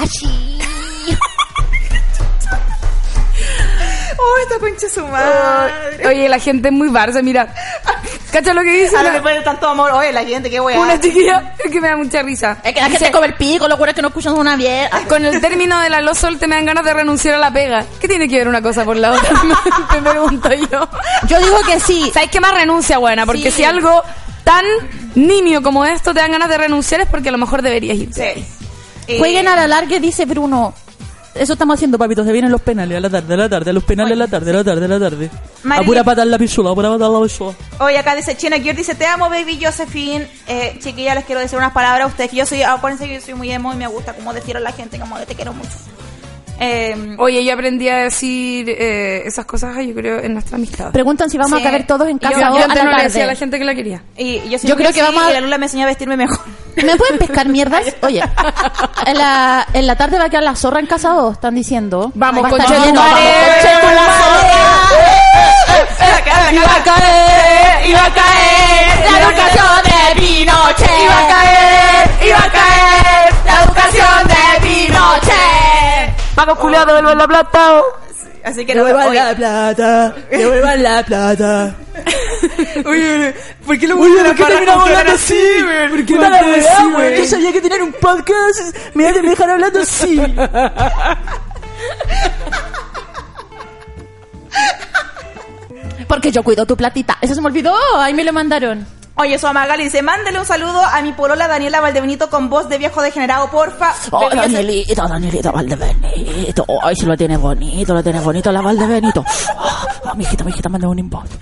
Oh, 4.20 4.36
esta 4.42 4.58
concha 4.58 4.88
su 4.88 5.06
madre. 5.06 6.06
Oye, 6.06 6.28
la 6.28 6.38
gente 6.40 6.68
es 6.68 6.74
muy 6.74 6.88
barza, 6.88 7.22
mira. 7.22 7.54
¿Cacha 8.32 8.52
lo 8.52 8.62
que 8.62 8.72
dice? 8.72 8.96
Ahora 8.96 9.12
después 9.12 9.34
de 9.36 9.42
tanto 9.42 9.68
amor, 9.68 9.90
oye, 9.92 10.12
la 10.12 10.24
gente, 10.24 10.50
qué 10.50 10.60
weá. 10.60 10.78
una 10.80 11.00
chiquilla 11.00 11.54
es 11.64 11.70
que 11.70 11.80
me 11.80 11.88
da 11.88 11.96
mucha 11.96 12.22
risa. 12.22 12.58
Es 12.64 12.74
que 12.74 12.80
la 12.80 12.90
gente 12.90 13.10
come 13.12 13.28
el 13.28 13.34
pico, 13.34 13.68
locura 13.68 13.94
que 13.94 14.02
no 14.02 14.08
escuchan 14.08 14.34
una 14.34 14.56
vieja. 14.56 15.00
Con 15.08 15.24
el 15.24 15.40
término 15.40 15.80
de 15.80 15.88
la 15.90 16.00
los 16.00 16.18
solte 16.18 16.46
me 16.48 16.56
dan 16.56 16.66
ganas 16.66 16.84
de 16.84 16.94
renunciar 16.94 17.36
a 17.36 17.38
la 17.38 17.52
pega. 17.52 17.84
¿Qué 18.00 18.08
tiene 18.08 18.28
que 18.28 18.36
ver 18.38 18.48
una 18.48 18.60
cosa 18.60 18.84
por 18.84 18.96
la 18.96 19.12
otra? 19.12 19.30
Me 20.02 20.10
pregunto 20.10 20.48
yo. 20.52 20.88
Yo 21.28 21.38
digo 21.40 21.58
que 21.66 21.78
sí. 21.80 22.10
¿Sabes 22.12 22.30
qué 22.30 22.40
más 22.40 22.52
renuncia, 22.52 22.98
buena? 22.98 23.24
Porque 23.24 23.50
Sí. 23.50 23.58
si 23.58 23.64
algo 23.64 24.02
tan 24.44 24.64
nimio 25.14 25.62
como 25.62 25.84
esto 25.84 26.12
te 26.12 26.20
dan 26.20 26.32
ganas 26.32 26.48
de 26.48 26.58
renunciar 26.58 27.00
es 27.02 27.08
porque 27.08 27.28
a 27.28 27.32
lo 27.32 27.38
mejor 27.38 27.62
deberías 27.62 27.96
ir. 27.96 28.12
Sí. 28.12 28.22
Eh, 29.06 29.18
Jueguen 29.18 29.48
a 29.48 29.56
la 29.56 29.66
larga, 29.68 29.98
dice 30.00 30.26
Bruno. 30.26 30.74
Eso 31.38 31.52
estamos 31.54 31.74
haciendo, 31.74 31.98
papitos. 31.98 32.26
Se 32.26 32.32
vienen 32.32 32.50
los 32.50 32.60
penales 32.60 32.96
a 32.98 33.00
la 33.00 33.10
tarde, 33.10 33.34
a 33.34 33.36
la 33.36 33.48
tarde, 33.48 33.70
a 33.70 33.72
los 33.72 33.84
penales 33.84 34.12
a 34.12 34.16
la 34.16 34.26
tarde, 34.28 34.50
a 34.50 34.54
la 34.54 34.64
tarde, 34.64 34.84
a 34.84 34.88
la 34.88 34.98
tarde. 34.98 35.30
Marilyn- 35.64 35.82
A 35.82 35.84
pura 35.86 36.04
patar 36.04 36.26
la 36.26 36.38
pistola, 36.38 36.70
a 36.70 36.74
pura 36.74 36.90
patar 36.90 37.10
la 37.10 37.22
pistola. 37.22 37.54
Hoy 37.80 37.94
acá 37.96 38.14
dice 38.14 38.36
China 38.36 38.58
Gear, 38.58 38.74
dice, 38.76 38.94
te 38.94 39.06
amo, 39.06 39.28
baby 39.30 39.58
Josephine. 39.62 40.28
Eh, 40.46 40.78
chiquilla, 40.82 41.14
les 41.14 41.24
quiero 41.24 41.40
decir 41.40 41.58
unas 41.58 41.72
palabras 41.72 42.04
a 42.04 42.08
ustedes. 42.08 42.30
Que 42.30 42.36
yo 42.36 42.46
soy, 42.46 42.62
acuérdense 42.62 43.06
que 43.06 43.14
yo 43.14 43.20
soy 43.20 43.34
muy 43.34 43.50
emo 43.50 43.72
y 43.72 43.76
me 43.76 43.86
gusta 43.86 44.12
como 44.14 44.32
decir 44.32 44.56
a 44.56 44.60
la 44.60 44.72
gente 44.72 44.98
como 44.98 45.18
de 45.18 45.26
te 45.26 45.34
quiero 45.34 45.52
mucho. 45.52 45.68
Eh, 46.60 47.14
Oye, 47.18 47.44
yo 47.44 47.54
aprendí 47.54 47.88
a 47.88 47.98
decir 47.98 48.68
eh, 48.68 49.22
esas 49.26 49.44
cosas, 49.46 49.76
yo 49.86 49.94
creo, 49.94 50.18
en 50.20 50.32
nuestra 50.32 50.56
amistad. 50.56 50.90
Preguntan 50.92 51.30
si 51.30 51.38
vamos 51.38 51.58
Sí. 51.58 51.64
a 51.64 51.70
caber 51.70 51.86
todos 51.86 52.08
en 52.08 52.18
casa 52.18 52.32
yo, 52.32 52.38
o 52.54 52.58
yo 52.58 52.64
a 52.64 52.68
la 52.74 52.84
no 52.84 52.96
le 52.96 53.04
decía 53.04 53.22
a 53.22 53.26
la 53.26 53.32
tarde. 53.32 53.36
gente 53.38 53.58
que 53.58 53.64
la 53.64 53.74
quería. 53.74 54.02
y 54.16 54.40
yo, 54.48 54.58
Yo 54.62 54.76
creo 54.76 54.92
que 54.92 55.00
así, 55.00 55.12
vamos 55.12 55.22
a- 55.24 55.30
y 55.30 55.34
la 55.34 55.40
Lula 55.40 55.58
me 55.58 55.66
enseñó 55.66 55.84
a 55.84 55.86
vestirme 55.86 56.16
mejor. 56.16 56.40
¿Me 56.76 56.96
pueden 56.96 57.18
pescar 57.18 57.48
mierdas? 57.48 57.82
Oye, 58.02 58.22
en 59.06 59.18
la, 59.18 59.66
en 59.72 59.86
la 59.86 59.96
tarde 59.96 60.18
va 60.18 60.24
a 60.24 60.28
quedar 60.30 60.42
la 60.44 60.54
zorra 60.56 60.80
en 60.80 60.86
casa 60.86 61.14
o 61.16 61.32
están 61.32 61.54
diciendo. 61.54 62.10
Vamos, 62.14 62.42
Va 62.44 62.48
estar 62.48 62.66
concha 62.66 62.84
lleno, 62.86 63.00
vamos, 63.00 63.18
concha 63.20 63.80
tu 63.80 63.86
madre. 63.86 64.08
Iba 66.50 66.64
a 66.76 66.82
caer, 66.82 67.88
iba 67.88 68.04
a 68.04 68.14
caer 68.14 69.10
la 69.10 69.18
educación 69.20 69.82
de 69.84 70.20
Pinochet. 70.20 70.90
Iba 71.04 71.18
a 71.18 71.28
caer, 71.28 72.26
iba 72.26 72.38
a 72.38 72.50
caer 72.50 73.34
la 73.44 73.62
educación 73.64 74.28
de 74.28 74.60
Pinochet. 74.66 75.87
Vamos, 76.38 76.56
culiado, 76.60 76.94
devuelvan 76.94 77.18
la 77.18 77.26
plata. 77.26 77.82
Así 78.44 78.64
que 78.64 78.72
no, 78.72 78.84
Devuelvan 78.84 79.12
la 79.12 79.34
plata, 79.34 80.14
devuelvan 80.30 80.82
la 80.84 81.02
plata. 81.02 81.74
Oye, 82.86 83.34
¿por 83.66 83.76
qué 83.76 83.88
lo 83.88 83.98
Oye, 83.98 84.22
¿por 84.22 84.36
qué 84.36 84.44
terminamos 84.44 84.88
hablando 84.88 85.12
así? 85.14 85.40
¿Por 85.90 86.06
qué 86.06 86.14
Puta 86.14 86.30
la 86.30 86.42
weá, 86.42 86.84
güey. 86.94 87.18
Yo 87.18 87.24
sabía 87.24 87.52
que 87.52 87.60
tener 87.60 87.82
un 87.82 87.92
podcast 87.92 88.76
me 88.94 89.02
iba 89.02 89.18
a 89.18 89.20
dejar 89.20 89.50
hablando 89.50 89.80
así. 89.80 90.22
Porque 96.06 96.30
yo 96.30 96.44
cuido 96.44 96.64
tu 96.66 96.76
platita. 96.76 97.18
Eso 97.20 97.34
se 97.34 97.40
me 97.40 97.48
olvidó. 97.48 97.74
Ahí 97.96 98.14
me 98.14 98.22
lo 98.22 98.32
mandaron. 98.32 98.97
Oye, 99.18 99.34
eso 99.34 99.52
Magali 99.52 99.84
dice, 99.84 100.02
mándele 100.02 100.38
un 100.38 100.46
saludo 100.46 100.80
a 100.80 101.02
mi 101.02 101.12
polola 101.12 101.46
Daniela 101.48 101.80
Valdebenito 101.80 102.30
con 102.30 102.48
voz 102.48 102.68
de 102.68 102.78
viejo 102.78 103.02
degenerado, 103.02 103.50
porfa. 103.50 103.94
Oh, 104.10 104.30
Danielito, 104.30 105.06
Danielito 105.06 105.52
Valdebenito. 105.52 106.64
Ay, 106.82 106.96
si 106.96 107.04
lo 107.04 107.16
tienes 107.16 107.38
bonito, 107.38 107.94
lo 107.94 108.02
tienes 108.02 108.22
bonito 108.24 108.50
la 108.52 108.60
Valdebenito. 108.60 109.24
Oh, 109.56 110.14
mi 110.14 110.24
hijita, 110.24 110.44
mi 110.44 110.50
hijita, 110.52 110.68
manda 110.68 110.88
un 110.88 110.98
inbox. 110.98 111.28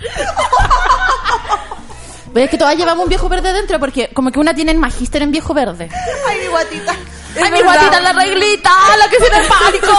Pero 2.32 2.44
es 2.44 2.50
que 2.50 2.58
todas 2.58 2.76
llevamos 2.76 3.04
un 3.04 3.08
viejo 3.08 3.28
verde 3.28 3.52
dentro 3.52 3.78
porque 3.78 4.10
como 4.12 4.30
que 4.30 4.38
una 4.38 4.52
tiene 4.52 4.72
el 4.72 4.78
magíster 4.78 5.22
en 5.22 5.30
viejo 5.30 5.54
verde. 5.54 5.88
Ay, 6.28 6.38
mi 6.40 6.46
guatita. 6.48 6.94
¡Ay, 7.42 7.52
mi 7.52 7.62
guatita, 7.62 8.00
la 8.00 8.12
reglita! 8.12 8.70
¡La 8.98 9.08
que 9.08 9.16
tiene 9.16 9.36
el 9.38 9.46
pánico! 9.46 9.98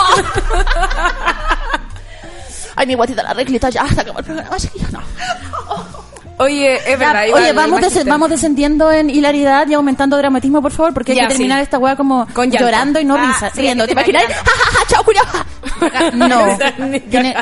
¡Ay, 2.76 2.88
mi 2.88 2.94
guatita, 2.96 3.24
la 3.24 3.34
reglita! 3.34 3.70
Ya, 3.70 3.88
sacamos 3.88 4.20
el 4.20 4.26
programa, 4.26 4.58
chiquillos, 4.58 4.92
no. 4.92 5.02
Oye, 6.40 6.76
es 6.76 7.00
verdad. 7.00 7.26
Igual, 7.26 7.44
Oye, 7.44 7.54
vamos, 7.54 7.82
des- 7.82 8.06
vamos 8.06 8.30
descendiendo 8.30 8.92
en 8.92 9.10
hilaridad 9.10 9.68
y 9.68 9.74
aumentando 9.74 10.18
dramatismo, 10.18 10.62
por 10.62 10.72
favor, 10.72 10.94
porque 10.94 11.14
hay 11.14 11.18
Ya, 11.18 11.24
que 11.24 11.30
terminar 11.30 11.58
sí. 11.60 11.64
esta 11.64 11.80
weá 11.80 11.96
como 11.96 12.28
Con 12.34 12.52
llorando 12.52 13.00
y 13.00 13.06
no 13.06 13.16
Ah, 13.16 13.26
risa, 13.28 13.50
sí, 13.50 13.62
riendo. 13.62 13.86
¿Te 13.88 13.94
imaginas? 13.94 14.24
¡Ja, 14.26 14.34
ja, 14.36 14.72
ja, 14.80 14.88
chao, 14.88 15.04
culiao! 15.04 15.26
No. 16.14 16.58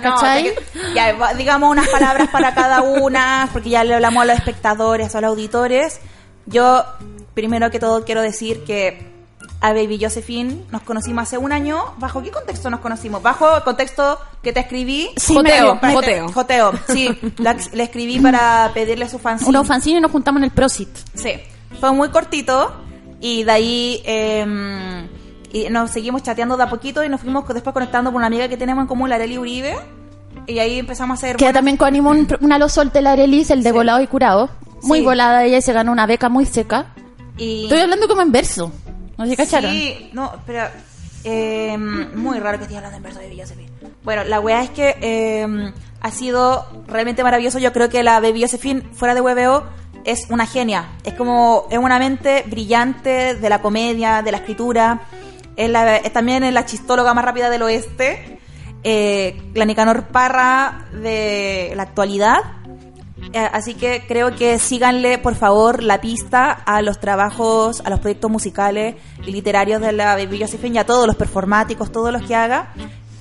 ¿Cachai? 0.02 0.54
ya, 0.94 1.34
digamos 1.38 1.70
unas 1.72 1.88
palabras 1.90 2.30
para 2.30 2.54
cada 2.54 2.82
una, 2.82 3.50
porque 3.52 3.70
ya 3.70 3.84
le 3.84 3.94
hablamos 3.96 4.24
a 4.24 4.26
los 4.26 4.38
espectadores, 4.38 5.14
a 5.16 5.22
los 5.22 5.30
auditores. 5.30 6.00
Yo, 6.46 6.86
primero 7.34 7.72
que 7.72 7.80
todo, 7.80 8.06
quiero 8.06 8.22
decir 8.22 8.64
que 8.66 9.15
a 9.62 9.74
Baby 9.74 9.98
Josephine 10.02 10.64
nos 10.72 10.82
conocimos 10.84 11.24
hace 11.24 11.38
un 11.38 11.52
año. 11.52 11.78
¿Bajo 11.98 12.22
qué 12.22 12.30
contexto 12.32 12.70
nos 12.70 12.80
conocimos? 12.82 13.22
Bajo 13.24 13.58
el 13.58 13.64
contexto 13.64 14.20
que 14.44 14.54
te 14.54 14.60
escribí. 14.60 15.10
Sí, 15.18 15.34
Joteo, 15.34 15.80
me- 15.82 15.94
joteo. 15.94 16.32
Joteo, 16.32 16.72
sí. 16.88 17.10
La- 17.38 17.56
le 17.74 17.84
escribí 17.84 18.20
para 18.20 18.72
pedirle 18.74 19.10
su 19.10 19.18
fanzine. 19.20 19.50
Unos 19.50 19.68
fanzines 19.68 20.00
y 20.00 20.02
nos 20.02 20.12
juntamos 20.12 20.40
en 20.40 20.44
el 20.46 20.52
Prosit. 20.52 20.90
Sí, 21.16 21.32
fue 21.80 21.92
muy 21.94 22.10
cortito 22.10 22.74
y 23.22 23.44
de 23.44 23.52
ahí 23.52 24.02
eh, 24.06 25.08
y 25.52 25.70
nos 25.70 25.90
seguimos 25.92 26.22
chateando 26.22 26.58
de 26.58 26.64
a 26.64 26.70
poquito 26.70 27.04
y 27.04 27.10
nos 27.10 27.22
fuimos 27.22 27.48
después 27.48 27.74
conectando 27.74 28.12
con 28.12 28.18
una 28.18 28.28
amiga 28.28 28.48
que 28.48 28.58
tenemos 28.58 28.82
en 28.84 28.88
común, 28.88 29.10
la 29.10 29.16
Arely 29.16 29.38
Uribe, 29.38 29.76
y 30.48 30.60
ahí 30.60 30.78
empezamos 30.80 31.16
a 31.16 31.18
hacer... 31.18 31.38
Que 31.38 31.46
bueno, 31.46 31.58
también 31.58 31.78
coanimó 31.78 32.10
un, 32.12 32.28
una 32.42 32.60
lo 32.60 32.68
solte 32.70 33.02
la 33.02 33.14
Arelis, 33.14 33.50
el 33.52 33.64
de 33.64 33.72
volado 33.72 34.02
y 34.02 34.08
curado. 34.08 34.50
Muy 34.84 35.00
Sí. 35.00 35.06
volada 35.06 35.44
ella 35.46 35.62
se 35.62 35.72
ganó 35.74 35.92
una 35.92 36.06
beca 36.06 36.30
muy 36.30 36.46
seca. 36.46 36.94
y, 37.38 37.64
Estoy 37.64 37.80
hablando 37.80 38.08
como 38.08 38.22
en 38.22 38.32
verso. 38.32 38.72
No 39.18 39.26
si 39.26 39.36
cacharon. 39.36 39.72
Sí, 39.72 40.10
no, 40.14 40.34
pero... 40.46 40.64
eh, 41.24 41.78
muy 41.78 42.40
raro 42.40 42.58
que 42.58 42.66
esté 42.66 42.76
hablando 42.78 42.98
en 42.98 43.04
verso 43.04 43.20
de 43.20 43.36
Josephine. 43.38 43.70
Bueno, 44.04 44.24
la 44.26 44.40
weá 44.40 44.62
es 44.64 44.70
que 44.70 44.96
eh, 45.02 45.74
ha 46.02 46.12
sido 46.12 46.84
realmente 46.88 47.24
maravilloso. 47.24 47.58
Yo 47.60 47.74
creo 47.74 47.90
que 47.90 48.04
la 48.04 48.20
Baby 48.20 48.42
Josephine, 48.44 48.82
fuera 48.94 49.16
de 49.16 49.22
WBO, 49.22 49.64
es 50.04 50.28
una 50.30 50.46
genia. 50.46 50.90
Es 51.04 51.14
como, 51.16 51.66
es 51.72 51.78
una 51.80 51.98
mente 51.98 52.44
brillante 52.48 53.36
de 53.36 53.50
la 53.50 53.62
comedia, 53.62 54.22
de 54.22 54.32
la 54.32 54.38
escritura. 54.38 55.02
Es, 55.56 55.70
la- 55.70 56.02
también 56.14 56.44
es 56.44 56.54
la 56.54 56.66
chistóloga 56.66 57.14
más 57.14 57.26
rápida 57.26 57.50
del 57.50 57.64
oeste. 57.64 58.40
Eh, 58.84 59.42
la 59.56 59.66
Nicanor 59.66 60.04
Parra 60.10 60.86
de 60.94 61.74
la 61.76 61.84
actualidad. 61.84 62.38
Eh, 63.36 63.50
así 63.52 63.74
que 63.74 64.06
creo 64.08 64.34
que 64.34 64.58
síganle, 64.60 65.18
por 65.18 65.36
favor, 65.36 65.84
la 65.84 66.00
pista 66.00 66.52
a 66.52 66.82
los 66.82 67.02
trabajos, 67.02 67.82
a 67.84 67.90
los 67.90 68.00
proyectos 68.00 68.32
musicales 68.32 68.96
y 69.28 69.32
literarios 69.32 69.82
de 69.82 69.92
la 69.92 70.16
Baby 70.16 70.46
y 70.64 70.78
a 70.78 70.86
todos 70.86 71.06
los 71.06 71.18
performáticos, 71.18 71.92
todos 71.92 72.14
los 72.14 72.22
que 72.22 72.34
haga. 72.34 72.70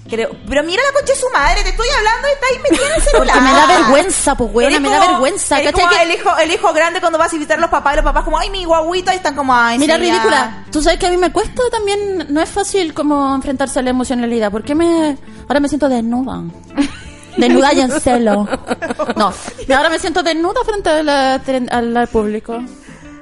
Creo, 0.09 0.31
pero 0.49 0.63
mira 0.63 0.81
la 0.87 0.93
concha 0.93 1.15
de 1.15 1.19
su 1.19 1.27
madre, 1.33 1.63
te 1.65 1.71
estoy 1.71 1.89
hablando 1.99 2.29
y 2.29 2.31
está 2.33 2.47
ahí 2.47 2.59
metida 2.63 2.87
en 2.87 2.95
el 2.95 3.03
celular. 3.11 3.35
Porque 3.35 3.41
me 3.41 3.53
da 3.57 3.67
vergüenza, 3.67 4.37
pues, 4.37 4.51
weona, 4.55 4.79
me 4.79 4.89
da 4.91 5.01
vergüenza, 5.01 5.59
eres 5.59 5.73
¿cachai 5.73 5.87
como 5.89 5.97
que- 5.99 6.03
el 6.05 6.13
hijo, 6.21 6.37
el 6.37 6.53
hijo 6.53 6.73
grande 6.73 7.01
cuando 7.01 7.19
vas 7.19 7.33
a 7.33 7.37
visitar 7.37 7.59
a 7.59 7.61
los 7.61 7.71
papás 7.71 7.95
y 7.95 7.97
los 7.97 8.05
papás 8.05 8.23
como, 8.23 8.39
ay, 8.39 8.51
mi 8.51 8.65
guaguita, 8.65 9.15
y 9.15 9.17
están 9.17 9.35
como, 9.35 9.53
ay, 9.53 9.79
Mira, 9.81 9.97
ridícula. 9.97 10.65
Tú 10.71 10.81
sabes 10.81 11.01
que 11.01 11.07
a 11.09 11.11
mí 11.11 11.17
me 11.17 11.33
cuesta 11.33 11.61
también, 11.73 12.27
no 12.29 12.41
es 12.41 12.51
fácil 12.51 12.95
como 12.95 13.35
enfrentarse 13.35 13.81
a 13.81 13.83
la 13.83 13.91
emocionalidad. 13.91 14.53
¿Por 14.53 14.63
qué 14.63 14.77
me, 14.77 15.19
ahora 15.49 15.59
me 15.59 15.69
siento 15.69 15.89
desnuda? 15.89 16.43
Desnuda 17.37 17.73
y 17.75 17.81
en 17.81 17.91
celo. 18.01 18.49
No, 19.17 19.33
y 19.69 19.73
ahora 19.73 19.89
me 19.91 19.99
siento 19.99 20.23
desnuda 20.23 20.61
frente 20.65 20.91
a 20.91 21.03
la- 21.03 21.35
al, 21.71 21.97
al 21.97 22.09
público. 22.09 22.61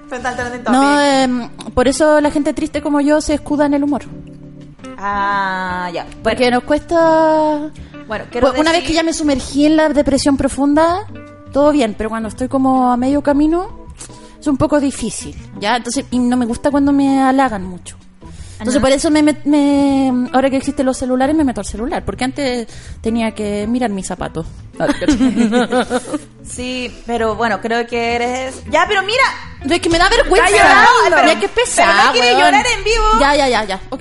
Frente 0.08 0.28
al 0.28 0.36
trending 0.36 0.62
No, 0.72 1.00
em, 1.00 1.48
por 1.74 1.88
eso 1.88 2.20
la 2.20 2.30
gente 2.30 2.52
triste 2.52 2.80
como 2.82 3.00
yo 3.00 3.20
se 3.20 3.34
escuda 3.34 3.66
en 3.66 3.74
el 3.74 3.82
humor. 3.84 4.02
Ah, 4.98 5.90
ya. 5.92 6.06
Porque 6.22 6.50
nos 6.50 6.62
cuesta... 6.64 7.70
Bueno, 8.06 8.24
una 8.58 8.72
vez 8.72 8.84
que 8.84 8.92
ya 8.92 9.02
me 9.02 9.12
sumergí 9.12 9.64
en 9.66 9.76
la 9.76 9.88
depresión 9.88 10.36
profunda, 10.36 11.06
todo 11.52 11.72
bien, 11.72 11.94
pero 11.96 12.10
cuando 12.10 12.28
estoy 12.28 12.48
como 12.48 12.90
a 12.92 12.96
medio 12.96 13.22
camino, 13.22 13.86
es 14.38 14.46
un 14.46 14.56
poco 14.56 14.80
difícil, 14.80 15.34
¿ya? 15.60 15.76
Entonces, 15.76 16.04
y 16.10 16.18
no 16.18 16.36
me 16.36 16.44
gusta 16.46 16.70
cuando 16.70 16.92
me 16.92 17.22
halagan 17.22 17.64
mucho. 17.64 17.96
Entonces, 18.62 18.76
Ajá. 18.80 18.86
por 18.86 18.92
eso 18.92 19.10
me, 19.10 19.22
met- 19.24 19.44
me- 19.44 20.30
ahora 20.32 20.48
que 20.50 20.56
existen 20.56 20.86
los 20.86 20.96
celulares, 20.96 21.34
me 21.34 21.42
meto 21.44 21.60
al 21.60 21.66
celular, 21.66 22.04
porque 22.04 22.24
antes 22.24 22.68
tenía 23.00 23.32
que 23.32 23.66
mirar 23.66 23.90
mis 23.90 24.06
zapatos. 24.06 24.46
Sí, 26.44 26.92
pero 27.06 27.36
bueno, 27.36 27.60
creo 27.60 27.86
que 27.86 28.14
eres... 28.16 28.62
Ya, 28.68 28.84
pero 28.88 29.02
mira... 29.02 29.22
Es 29.70 29.80
que 29.80 29.88
me 29.88 29.96
da 29.96 30.08
vergüenza. 30.08 30.50
Llorando. 30.50 31.30
es 31.32 31.38
que 31.38 31.46
es 31.46 31.52
pesado. 31.52 32.12
Pero 32.12 32.32
no 32.36 32.44
llorar 32.44 32.66
en 32.76 32.84
vivo. 32.84 33.04
Ya, 33.20 33.36
ya, 33.36 33.48
ya, 33.48 33.64
ya. 33.64 33.80
Ok. 33.90 34.00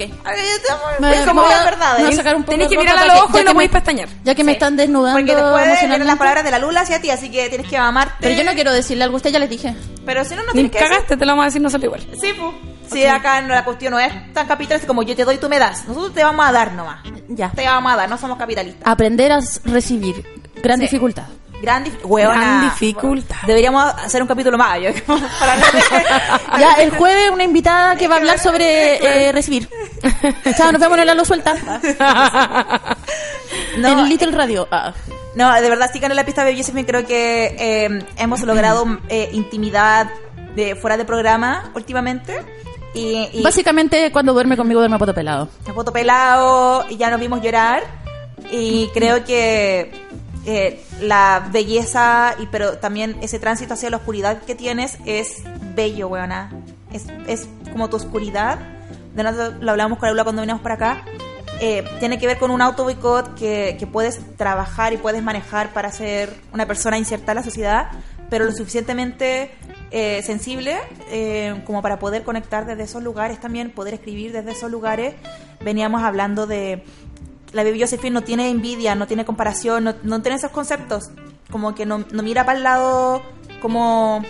Me, 0.99 1.23
como 1.23 1.43
las 1.47 1.65
verdades. 1.65 2.19
Tenés 2.47 2.67
de 2.69 2.75
que 2.75 2.81
mirar 2.81 2.97
a 2.97 3.05
los 3.05 3.13
que- 3.13 3.19
ojos 3.21 3.33
ya 3.35 3.41
y 3.41 3.43
no 3.43 3.49
que 3.49 3.53
me- 3.53 3.53
podéis 3.53 3.71
pestañear. 3.71 4.09
Ya 4.23 4.33
que 4.35 4.43
me 4.43 4.51
están 4.53 4.75
desnudando 4.75 5.19
Porque 5.19 5.35
después 5.35 5.79
vienen 5.81 6.07
las 6.07 6.17
palabras 6.17 6.43
de 6.43 6.51
la 6.51 6.57
Lula 6.59 6.81
hacia 6.81 6.99
ti, 6.99 7.11
así 7.11 7.29
que 7.29 7.47
tienes 7.49 7.67
que 7.69 7.77
amarte. 7.77 8.15
Pero 8.21 8.35
yo 8.35 8.43
no 8.43 8.53
quiero 8.53 8.73
decirle 8.73 9.03
algo, 9.03 9.15
a 9.15 9.17
usted 9.17 9.29
ya 9.29 9.37
les 9.39 9.49
dije. 9.51 9.75
Pero 10.03 10.25
si 10.25 10.35
no, 10.35 10.41
no 10.41 10.47
Ni 10.47 10.53
tienes 10.53 10.71
que 10.71 10.79
decir. 10.79 10.91
cagaste, 10.91 11.15
te 11.17 11.25
lo 11.25 11.31
vamos 11.33 11.43
a 11.43 11.45
decir, 11.45 11.61
no 11.61 11.69
sale 11.69 11.85
igual. 11.85 12.01
Sí, 12.19 12.33
pues. 12.37 12.55
Sí, 12.91 13.05
acá 13.05 13.41
no, 13.41 13.49
la 13.49 13.63
cuestión 13.63 13.91
no 13.93 13.99
es 13.99 14.33
tan 14.33 14.47
capitalista 14.47 14.87
como 14.87 15.03
yo 15.03 15.15
te 15.15 15.23
doy, 15.25 15.37
tú 15.37 15.47
me 15.49 15.59
das. 15.59 15.87
Nosotros 15.87 16.13
te 16.13 16.23
vamos 16.23 16.45
a 16.45 16.51
dar 16.51 16.73
nomás. 16.73 16.99
Ya. 17.29 17.49
Te 17.51 17.65
vamos 17.65 17.91
a 17.91 17.95
dar, 17.95 18.09
no 18.09 18.17
somos 18.17 18.37
capitalistas. 18.37 18.83
Aprender 18.85 19.31
a 19.31 19.39
recibir. 19.65 20.25
Gran 20.61 20.77
Sí. 20.79 20.83
dificultad. 20.85 21.23
Gran, 21.61 21.85
dif- 21.85 21.99
hueona. 22.03 22.35
Gran 22.41 22.63
dificultad. 22.71 23.37
Deberíamos 23.45 23.83
hacer 23.85 24.19
un 24.21 24.27
capítulo 24.27 24.57
más. 24.57 24.79
yo, 24.81 24.89
para 25.39 25.55
de- 25.55 26.59
Ya, 26.59 26.73
el 26.79 26.89
jueves 26.91 27.29
una 27.29 27.43
invitada 27.43 27.95
que 27.95 28.07
va 28.07 28.15
a 28.15 28.17
hablar 28.17 28.39
sobre 28.39 29.27
eh, 29.27 29.31
recibir. 29.31 29.69
Chao, 30.57 30.71
nos 30.71 30.81
vemos 30.81 30.97
en 30.97 31.05
la 31.05 31.13
luz 31.13 31.27
suelta. 31.27 31.53
No, 33.77 33.87
en 33.87 34.09
Little 34.09 34.31
Radio. 34.31 34.67
Ah. 34.71 34.93
No, 35.35 35.53
de 35.53 35.69
verdad, 35.69 35.89
síganle 35.91 36.15
la 36.15 36.25
pista 36.25 36.43
de 36.43 36.55
Josephine. 36.57 36.85
Creo 36.85 37.05
que 37.05 37.55
eh, 37.57 38.05
hemos 38.17 38.41
logrado 38.41 38.85
eh, 39.09 39.29
intimidad 39.31 40.07
de 40.55 40.75
fuera 40.75 40.97
de 40.97 41.05
programa 41.05 41.71
últimamente. 41.75 42.41
Y, 42.93 43.29
y 43.31 43.41
Básicamente, 43.41 44.11
cuando 44.11 44.33
duerme 44.33 44.57
conmigo, 44.57 44.79
duerme 44.79 44.97
a 44.97 44.99
poto 44.99 45.13
pelado. 45.13 45.49
me 45.65 45.73
foto 45.73 45.93
pelado 45.93 46.85
y 46.89 46.97
ya 46.97 47.09
nos 47.09 47.19
vimos 47.19 47.41
llorar. 47.41 47.83
Y 48.51 48.87
creo 48.93 49.23
que 49.23 49.91
eh, 50.45 50.83
la 50.99 51.47
belleza, 51.51 52.35
y 52.39 52.47
pero 52.47 52.77
también 52.79 53.17
ese 53.21 53.39
tránsito 53.39 53.75
hacia 53.75 53.89
la 53.89 53.97
oscuridad 53.97 54.41
que 54.43 54.55
tienes 54.55 54.97
es 55.05 55.43
bello, 55.75 56.07
weona. 56.07 56.51
Es, 56.91 57.05
es 57.27 57.47
como 57.71 57.89
tu 57.89 57.95
oscuridad. 57.97 58.59
De 59.15 59.23
nosotros 59.23 59.55
lo 59.61 59.71
hablábamos 59.71 59.99
con 59.99 60.09
Aula 60.09 60.23
cuando 60.23 60.41
vinimos 60.41 60.61
para 60.61 60.75
acá. 60.75 61.05
Eh, 61.61 61.87
tiene 61.99 62.17
que 62.17 62.25
ver 62.25 62.39
con 62.39 62.49
un 62.49 62.61
auto 62.61 62.83
boicot 62.83 63.35
que, 63.35 63.75
que 63.77 63.85
puedes 63.85 64.19
trabajar 64.35 64.93
y 64.93 64.97
puedes 64.97 65.21
manejar 65.21 65.73
para 65.73 65.91
ser 65.91 66.33
una 66.53 66.65
persona 66.65 66.97
inserta 66.97 67.33
en 67.33 67.35
la 67.35 67.43
sociedad, 67.43 67.91
pero 68.31 68.45
lo 68.45 68.51
suficientemente 68.51 69.51
eh, 69.91 70.21
sensible 70.23 70.77
eh, 71.09 71.61
como 71.65 71.81
para 71.81 71.99
poder 71.99 72.23
conectar 72.23 72.65
desde 72.65 72.83
esos 72.83 73.03
lugares 73.03 73.39
también, 73.39 73.71
poder 73.71 73.93
escribir 73.93 74.31
desde 74.31 74.51
esos 74.51 74.71
lugares. 74.71 75.15
Veníamos 75.61 76.01
hablando 76.03 76.47
de 76.47 76.83
la 77.53 77.63
Baby 77.63 77.81
Josephine 77.81 78.11
no 78.13 78.21
tiene 78.21 78.49
envidia, 78.49 78.95
no 78.95 79.07
tiene 79.07 79.25
comparación, 79.25 79.83
no, 79.83 79.95
no 80.03 80.21
tiene 80.21 80.37
esos 80.37 80.51
conceptos. 80.51 81.11
Como 81.51 81.75
que 81.75 81.85
no, 81.85 82.05
no 82.11 82.23
mira 82.23 82.45
para 82.45 82.57
el 82.57 82.63
lado 82.63 83.21
como 83.61 84.23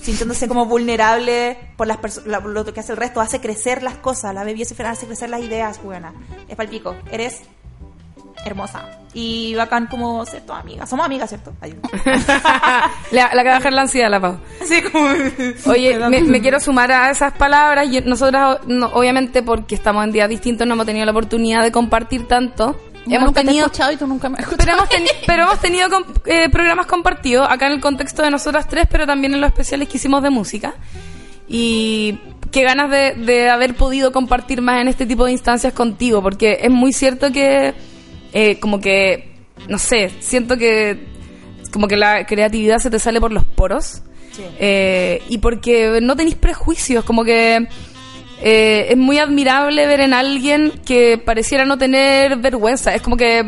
sintiéndose 0.00 0.48
como 0.48 0.66
vulnerable 0.66 1.58
por 1.76 1.86
las 1.86 2.24
la- 2.26 2.40
lo 2.40 2.64
que 2.64 2.80
hace 2.80 2.92
el 2.92 2.98
resto. 2.98 3.20
Hace 3.20 3.40
crecer 3.40 3.82
las 3.82 3.96
cosas. 3.98 4.34
La 4.34 4.44
Baby 4.44 4.60
Josephine 4.60 4.88
hace 4.88 5.06
crecer 5.06 5.28
las 5.28 5.42
ideas, 5.42 5.82
buena. 5.82 6.14
Es 6.48 6.56
palpico. 6.56 6.96
Eres 7.10 7.42
hermosa. 8.46 8.82
Y 9.14 9.54
bacán 9.54 9.86
como 9.86 10.24
ser 10.26 10.42
tu 10.42 10.52
amiga. 10.52 10.86
Somos 10.86 11.06
amigas, 11.06 11.28
¿cierto? 11.30 11.52
La, 13.12 13.30
la 13.34 13.42
que 13.44 13.48
dejar 13.50 13.72
la 13.72 13.82
ansiedad, 13.82 14.10
la 14.10 14.20
Pau. 14.20 14.38
Sí, 14.64 14.82
como... 14.82 15.08
Oye, 15.72 15.98
me, 16.10 16.20
me 16.22 16.40
quiero 16.42 16.60
sumar 16.60 16.92
a 16.92 17.10
esas 17.10 17.32
palabras. 17.32 17.88
Yo- 17.90 18.02
nosotras, 18.02 18.58
no, 18.66 18.86
obviamente, 18.88 19.42
porque 19.42 19.74
estamos 19.74 20.04
en 20.04 20.12
días 20.12 20.28
distintos, 20.28 20.66
no 20.66 20.74
hemos 20.74 20.86
tenido 20.86 21.04
la 21.06 21.12
oportunidad 21.12 21.62
de 21.62 21.72
compartir 21.72 22.26
tanto. 22.28 22.78
Yo 23.06 23.16
hemos 23.16 23.28
nunca 23.28 23.40
te 23.40 23.46
he 23.46 23.46
tenido, 23.46 23.66
escuchado 23.66 23.92
y 23.92 23.96
tú 23.96 24.06
nunca 24.06 24.28
me 24.28 24.38
has 24.38 24.48
pero 24.56 24.72
hemos, 24.72 24.88
teni- 24.90 25.10
pero 25.26 25.44
hemos 25.44 25.60
tenido 25.60 25.88
com- 25.88 26.04
eh, 26.26 26.48
programas 26.50 26.86
compartidos 26.86 27.46
acá 27.48 27.66
en 27.68 27.74
el 27.74 27.80
contexto 27.80 28.22
de 28.22 28.30
nosotras 28.32 28.66
tres, 28.68 28.86
pero 28.90 29.06
también 29.06 29.32
en 29.32 29.40
los 29.40 29.48
especiales 29.48 29.88
que 29.88 29.96
hicimos 29.98 30.22
de 30.24 30.30
música. 30.30 30.74
Y 31.48 32.18
qué 32.50 32.62
ganas 32.64 32.90
de, 32.90 33.14
de 33.14 33.48
haber 33.48 33.74
podido 33.76 34.10
compartir 34.12 34.60
más 34.60 34.80
en 34.80 34.88
este 34.88 35.06
tipo 35.06 35.24
de 35.24 35.32
instancias 35.32 35.72
contigo, 35.72 36.20
porque 36.20 36.58
es 36.62 36.70
muy 36.70 36.92
cierto 36.92 37.30
que, 37.30 37.74
eh, 38.32 38.58
como 38.60 38.80
que, 38.80 39.34
no 39.68 39.78
sé, 39.78 40.10
siento 40.20 40.56
que 40.56 41.06
como 41.72 41.88
que 41.88 41.96
la 41.96 42.24
creatividad 42.26 42.78
se 42.78 42.90
te 42.90 42.98
sale 42.98 43.20
por 43.20 43.32
los 43.32 43.44
poros. 43.44 44.02
Eh, 44.58 45.22
y 45.30 45.38
porque 45.38 45.98
no 46.02 46.14
tenéis 46.14 46.36
prejuicios, 46.36 47.04
como 47.04 47.24
que 47.24 47.66
eh, 48.42 48.86
es 48.90 48.96
muy 48.96 49.18
admirable 49.18 49.86
ver 49.86 50.00
en 50.00 50.12
alguien 50.12 50.72
que 50.84 51.16
pareciera 51.16 51.64
no 51.64 51.78
tener 51.78 52.36
vergüenza. 52.36 52.94
Es 52.94 53.00
como 53.00 53.16
que 53.16 53.42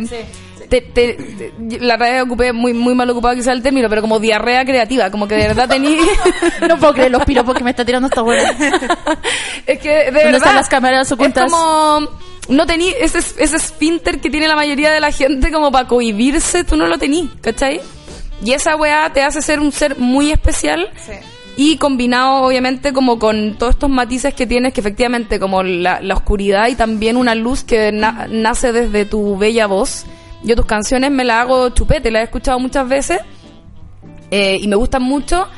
te- 0.71 0.81
te- 0.81 1.13
te- 1.15 1.53
la 1.81 1.97
verdad 1.99 2.23
ocupé 2.23 2.53
muy 2.55 2.73
muy 2.73 2.95
mal 2.95 3.09
ocupado 3.11 3.35
quizá 3.35 3.53
el 3.53 3.63
término, 3.63 3.89
pero 3.91 4.01
como 4.01 4.19
diarrea 4.19 4.65
creativa, 4.65 5.11
como 5.11 5.29
que 5.29 5.35
de 5.35 5.49
verdad 5.49 5.69
tení 5.69 5.97
No 6.69 6.79
puedo 6.79 6.95
creer 6.95 7.11
los 7.11 7.25
piropos 7.25 7.55
que 7.55 7.65
me 7.65 7.71
está 7.71 7.85
tirando 7.85 8.09
esta 8.09 8.23
buena. 8.23 8.51
es 9.67 9.79
que 9.79 9.89
de 9.91 10.05
¿Dónde 10.07 10.23
verdad 10.25 10.37
están 10.37 10.55
las 10.57 10.69
cámaras 10.71 11.13
ocultas? 11.13 11.45
Es 11.47 11.53
como 11.53 12.09
no 12.49 12.67
tení 12.67 12.89
ese 13.01 13.19
ese 13.19 13.57
esfínter 13.57 14.21
que 14.21 14.31
tiene 14.31 14.49
la 14.49 14.57
mayoría 14.57 14.91
de 14.91 15.01
la 15.01 15.11
gente 15.13 15.51
como 15.53 15.71
para 15.71 15.87
cohibirse, 15.89 16.65
tú 16.65 16.77
no 16.77 16.87
lo 16.87 16.99
tení, 16.99 17.31
¿cachai? 17.41 17.81
Y 18.45 18.53
esa 18.53 18.77
weá 18.77 19.11
te 19.13 19.23
hace 19.23 19.43
ser 19.43 19.61
un 19.61 19.73
ser 19.73 19.99
muy 19.99 20.31
especial 20.31 20.89
Sí. 21.05 21.13
y 21.57 21.77
combinado 21.77 22.43
obviamente 22.45 22.93
como 22.93 23.19
con 23.19 23.57
todos 23.59 23.75
estos 23.75 23.91
matices 23.91 24.33
que 24.35 24.47
tienes 24.47 24.73
que 24.73 24.81
efectivamente 24.81 25.41
como 25.41 25.63
la, 25.63 26.01
la 26.01 26.15
oscuridad 26.15 26.69
y 26.69 26.77
también 26.77 27.17
una 27.17 27.35
luz 27.35 27.65
que 27.65 27.91
na- 27.93 28.27
nace 28.31 28.73
desde 28.73 29.05
tu 29.05 29.37
bella 29.37 29.67
voz. 29.67 30.05
Yo 30.45 30.55
tus 30.55 30.67
canciones 30.67 31.11
me 31.11 31.25
las 31.25 31.39
hago 31.43 31.71
chupete, 31.71 32.13
las 32.13 32.21
he 32.21 32.25
escuchado 32.27 32.61
muchas 32.61 32.89
veces 32.89 33.19
eh, 34.31 34.59
y 34.61 34.69
me 34.69 34.77
gustan 34.77 35.03
mucho 35.03 35.49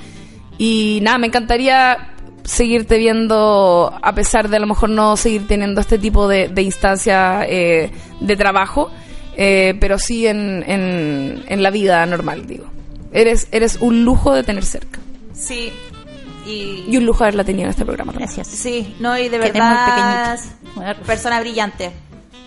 y 0.57 1.01
nada, 1.03 1.19
me 1.19 1.27
encantaría 1.27 2.15
seguirte 2.51 2.99
viendo 2.99 3.93
a 4.03 4.15
pesar 4.15 4.49
de 4.49 4.57
a 4.57 4.61
lo 4.61 4.67
mejor 4.67 4.91
no 4.91 5.17
seguir 5.17 5.47
teniendo 5.47 5.81
este 5.81 5.99
tipo 5.99 6.27
de, 6.27 6.49
de 6.49 6.63
instancias 6.63 7.47
eh, 7.49 7.91
de 8.21 8.37
trabajo, 8.37 8.91
eh, 9.37 9.75
pero 9.81 9.99
sí 9.99 10.27
en, 10.27 10.65
en, 10.67 11.45
en 11.47 11.63
la 11.63 11.71
vida 11.71 12.05
normal, 12.07 12.47
digo. 12.47 12.65
Eres, 13.13 13.49
eres 13.53 13.79
un 13.81 14.05
lujo 14.05 14.35
de 14.35 14.43
tener 14.43 14.65
cerca. 14.65 14.99
Sí. 15.33 15.73
Y... 16.47 16.85
Y 16.89 16.97
un 16.97 17.07
lujo 17.07 17.23
haberla 17.25 17.45
tenido 17.45 17.65
en 17.65 17.71
este 17.71 17.85
programa 17.85 18.13
también. 18.13 18.31
Gracias. 18.35 18.49
Sí, 18.49 18.95
no, 18.99 19.17
y 19.19 19.25
de 19.29 19.39
Que 19.39 19.53
verdad... 19.53 20.39
muy. 20.75 20.85
Persona 21.07 21.41
brillante. 21.41 21.91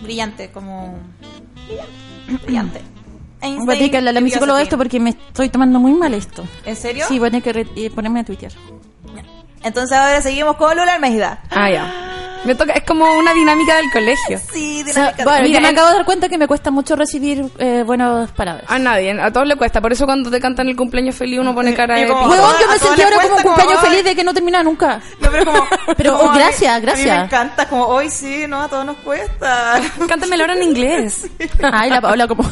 Brillante, 0.02 0.50
como... 0.50 0.98
Brillante. 2.44 2.80
Einstein, 3.40 3.66
Voy 3.66 3.74
a 3.74 3.78
tener 3.78 3.90
que 3.90 3.96
a 3.98 4.00
mi 4.00 4.12
Baby 4.12 4.30
psicólogo 4.30 4.56
de 4.58 4.64
Josephine. 4.64 4.64
esto 4.64 4.76
porque 4.78 5.00
me 5.00 5.10
estoy 5.10 5.48
tomando 5.50 5.78
muy 5.78 5.92
mal 5.94 6.14
esto. 6.14 6.44
¿En 6.64 6.76
serio? 6.76 7.04
Sí, 7.08 7.18
voy 7.18 7.28
a 7.28 7.30
tener 7.30 7.42
que 7.42 7.52
re- 7.52 7.66
eh, 7.76 7.90
ponerme 7.90 8.20
a 8.20 8.24
tuitear. 8.24 8.52
Entonces 9.64 9.96
ahora 9.96 10.20
seguimos 10.20 10.56
con 10.56 10.76
Lula 10.76 10.94
Almeida. 10.94 11.40
Ah, 11.50 11.70
ya. 11.70 12.10
Me 12.44 12.54
toca, 12.54 12.74
es 12.74 12.84
como 12.84 13.10
una 13.14 13.32
dinámica 13.32 13.76
del 13.76 13.90
colegio. 13.90 14.38
Sí, 14.52 14.82
O 14.86 14.92
sea, 14.92 15.12
dinámica. 15.12 15.24
bueno, 15.24 15.42
Mira, 15.44 15.54
yo 15.54 15.62
me 15.62 15.68
acabo 15.68 15.88
de 15.88 15.94
dar 15.94 16.04
cuenta 16.04 16.28
que 16.28 16.36
me 16.36 16.46
cuesta 16.46 16.70
mucho 16.70 16.94
recibir 16.94 17.42
eh, 17.58 17.82
buenas 17.86 18.30
palabras. 18.32 18.66
A 18.68 18.78
nadie, 18.78 19.18
a 19.18 19.32
todos 19.32 19.46
le 19.46 19.56
cuesta. 19.56 19.80
Por 19.80 19.92
eso 19.94 20.04
cuando 20.04 20.30
te 20.30 20.38
cantan 20.40 20.68
el 20.68 20.76
cumpleaños 20.76 21.14
feliz 21.16 21.38
uno 21.40 21.54
pone 21.54 21.72
cara 21.72 21.98
Y 21.98 22.02
de... 22.02 22.08
como- 22.08 22.24
pico. 22.24 22.32
Huevón, 22.34 22.54
yo 22.60 22.68
me 22.68 22.78
sentí 22.78 23.00
ahora 23.02 23.16
como 23.16 23.36
un 23.36 23.42
como, 23.42 23.54
cumpleaños 23.54 23.80
ay. 23.82 23.88
feliz 23.90 24.04
de 24.04 24.14
que 24.14 24.24
no 24.24 24.34
termina 24.34 24.62
nunca. 24.62 25.00
No, 25.20 25.30
pero 25.30 25.44
como, 25.46 25.64
Pero, 25.96 26.18
como, 26.18 26.32
ay, 26.32 26.38
gracias, 26.38 26.70
A 26.70 26.80
mí 26.80 26.82
gracias. 26.86 27.16
me 27.18 27.24
encanta, 27.24 27.66
como 27.66 27.86
hoy 27.86 28.10
sí, 28.10 28.44
no, 28.46 28.60
a 28.60 28.68
todos 28.68 28.84
nos 28.84 28.96
cuesta. 28.98 29.80
Cántamelo 30.06 30.42
ahora 30.44 30.54
en 30.54 30.62
inglés. 30.64 31.26
Ay, 31.62 31.88
la 31.88 32.02
Paola 32.02 32.28
como... 32.28 32.44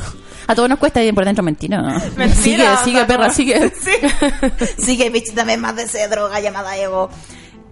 A 0.46 0.54
todos 0.54 0.68
nos 0.68 0.78
cuesta 0.78 1.02
y 1.02 1.12
por 1.12 1.24
dentro 1.24 1.42
mentira. 1.42 1.82
Mentira, 2.16 2.76
sigue, 2.76 2.76
sigue, 2.84 3.04
perra, 3.04 3.28
no. 3.28 3.32
sigue. 3.32 3.72
Sí. 3.80 4.84
Sigue, 4.84 5.10
bitch, 5.10 5.32
dame 5.34 5.56
más 5.56 5.76
de 5.76 5.84
esa 5.84 6.06
droga 6.08 6.40
llamada 6.40 6.76
ego. 6.76 7.08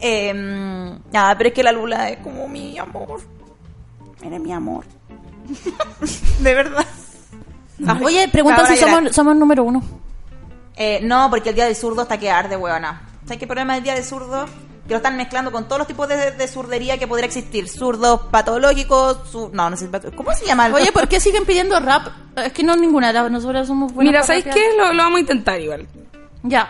Eh, 0.01 0.33
nada, 0.35 1.37
pero 1.37 1.49
es 1.49 1.55
que 1.55 1.63
la 1.63 1.73
Lula 1.73 2.11
es 2.11 2.19
como 2.19 2.49
mi 2.49 2.79
amor. 2.79 3.21
Eres 4.23 4.41
mi 4.41 4.53
amor. 4.53 4.85
de 6.41 6.55
verdad. 6.55 6.87
Ay, 7.87 8.01
Oye, 8.05 8.29
preguntan 8.29 8.67
si 8.67 8.77
somos, 8.77 9.15
somos 9.15 9.37
número 9.37 9.65
uno. 9.65 9.83
Eh, 10.77 11.01
no, 11.03 11.29
porque 11.31 11.51
el 11.51 11.55
día 11.55 11.67
del 11.67 11.77
zurdo 11.77 12.03
está 12.03 12.19
que 12.19 12.31
arde, 12.31 12.57
huevona. 12.57 13.03
¿Sabes 13.25 13.39
qué 13.39 13.47
problema 13.47 13.75
del 13.75 13.85
día 13.85 13.95
del 13.95 14.05
zurdo? 14.05 14.47
Que 14.91 14.95
lo 14.95 14.97
están 14.97 15.17
mezclando 15.17 15.53
con 15.53 15.67
todos 15.69 15.79
los 15.79 15.87
tipos 15.87 16.09
de, 16.09 16.33
de 16.33 16.49
zurdería 16.49 16.99
que 16.99 17.07
podría 17.07 17.27
existir. 17.27 17.69
Zurdos 17.69 18.23
patológicos, 18.33 19.19
su- 19.31 19.49
no, 19.53 19.71
no 19.71 19.77
sé, 19.77 19.89
¿cómo 20.17 20.33
se 20.35 20.45
llama? 20.45 20.69
Oye, 20.75 20.91
¿por 20.91 21.07
qué 21.07 21.21
siguen 21.21 21.45
pidiendo 21.45 21.79
rap? 21.79 22.09
Es 22.35 22.53
que 22.53 22.65
no 22.65 22.75
ninguna, 22.75 23.13
la- 23.13 23.29
nosotros 23.29 23.69
somos 23.69 23.93
buenas 23.93 24.11
Mira, 24.11 24.21
para 24.23 24.27
¿sabéis 24.27 24.47
rapear. 24.47 24.67
qué? 24.73 24.77
Lo, 24.77 24.93
lo 24.93 25.03
vamos 25.05 25.19
a 25.19 25.21
intentar 25.21 25.61
igual. 25.61 25.87
Ya. 26.43 26.69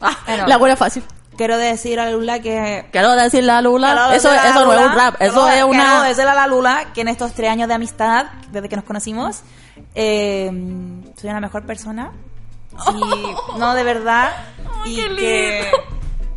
Ah, 0.00 0.16
Bueno. 0.26 0.46
La 0.46 0.56
buena 0.56 0.74
fácil. 0.74 1.04
Quiero 1.36 1.58
decir 1.58 2.00
a 2.00 2.10
Lula 2.10 2.40
que 2.40 2.86
Quiero 2.90 3.14
decirle 3.14 3.52
a 3.52 3.60
Lula, 3.60 3.88
Quiero 3.92 4.10
eso, 4.12 4.32
eso 4.32 4.64
no 4.64 4.72
es 4.72 4.86
un 4.86 4.92
rap, 4.94 5.16
eso 5.20 5.32
quiero- 5.32 5.48
es 5.48 5.52
Quiero 5.52 5.66
una... 5.68 6.04
decirle 6.08 6.30
a 6.30 6.34
la 6.34 6.46
Lula 6.46 6.86
que 6.94 7.02
en 7.02 7.08
estos 7.08 7.34
tres 7.34 7.50
años 7.50 7.68
de 7.68 7.74
amistad, 7.74 8.24
desde 8.50 8.70
que 8.70 8.76
nos 8.76 8.86
conocimos, 8.86 9.42
eh, 9.94 10.50
soy 11.20 11.28
una 11.28 11.40
mejor 11.40 11.66
persona. 11.66 12.10
Y, 12.90 13.58
no, 13.58 13.74
de 13.74 13.82
verdad. 13.82 14.32
y 14.86 14.96
que. 15.14 15.70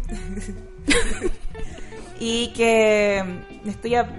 y 2.20 2.52
que. 2.54 3.24
Estoy. 3.66 3.96
a- 3.96 4.10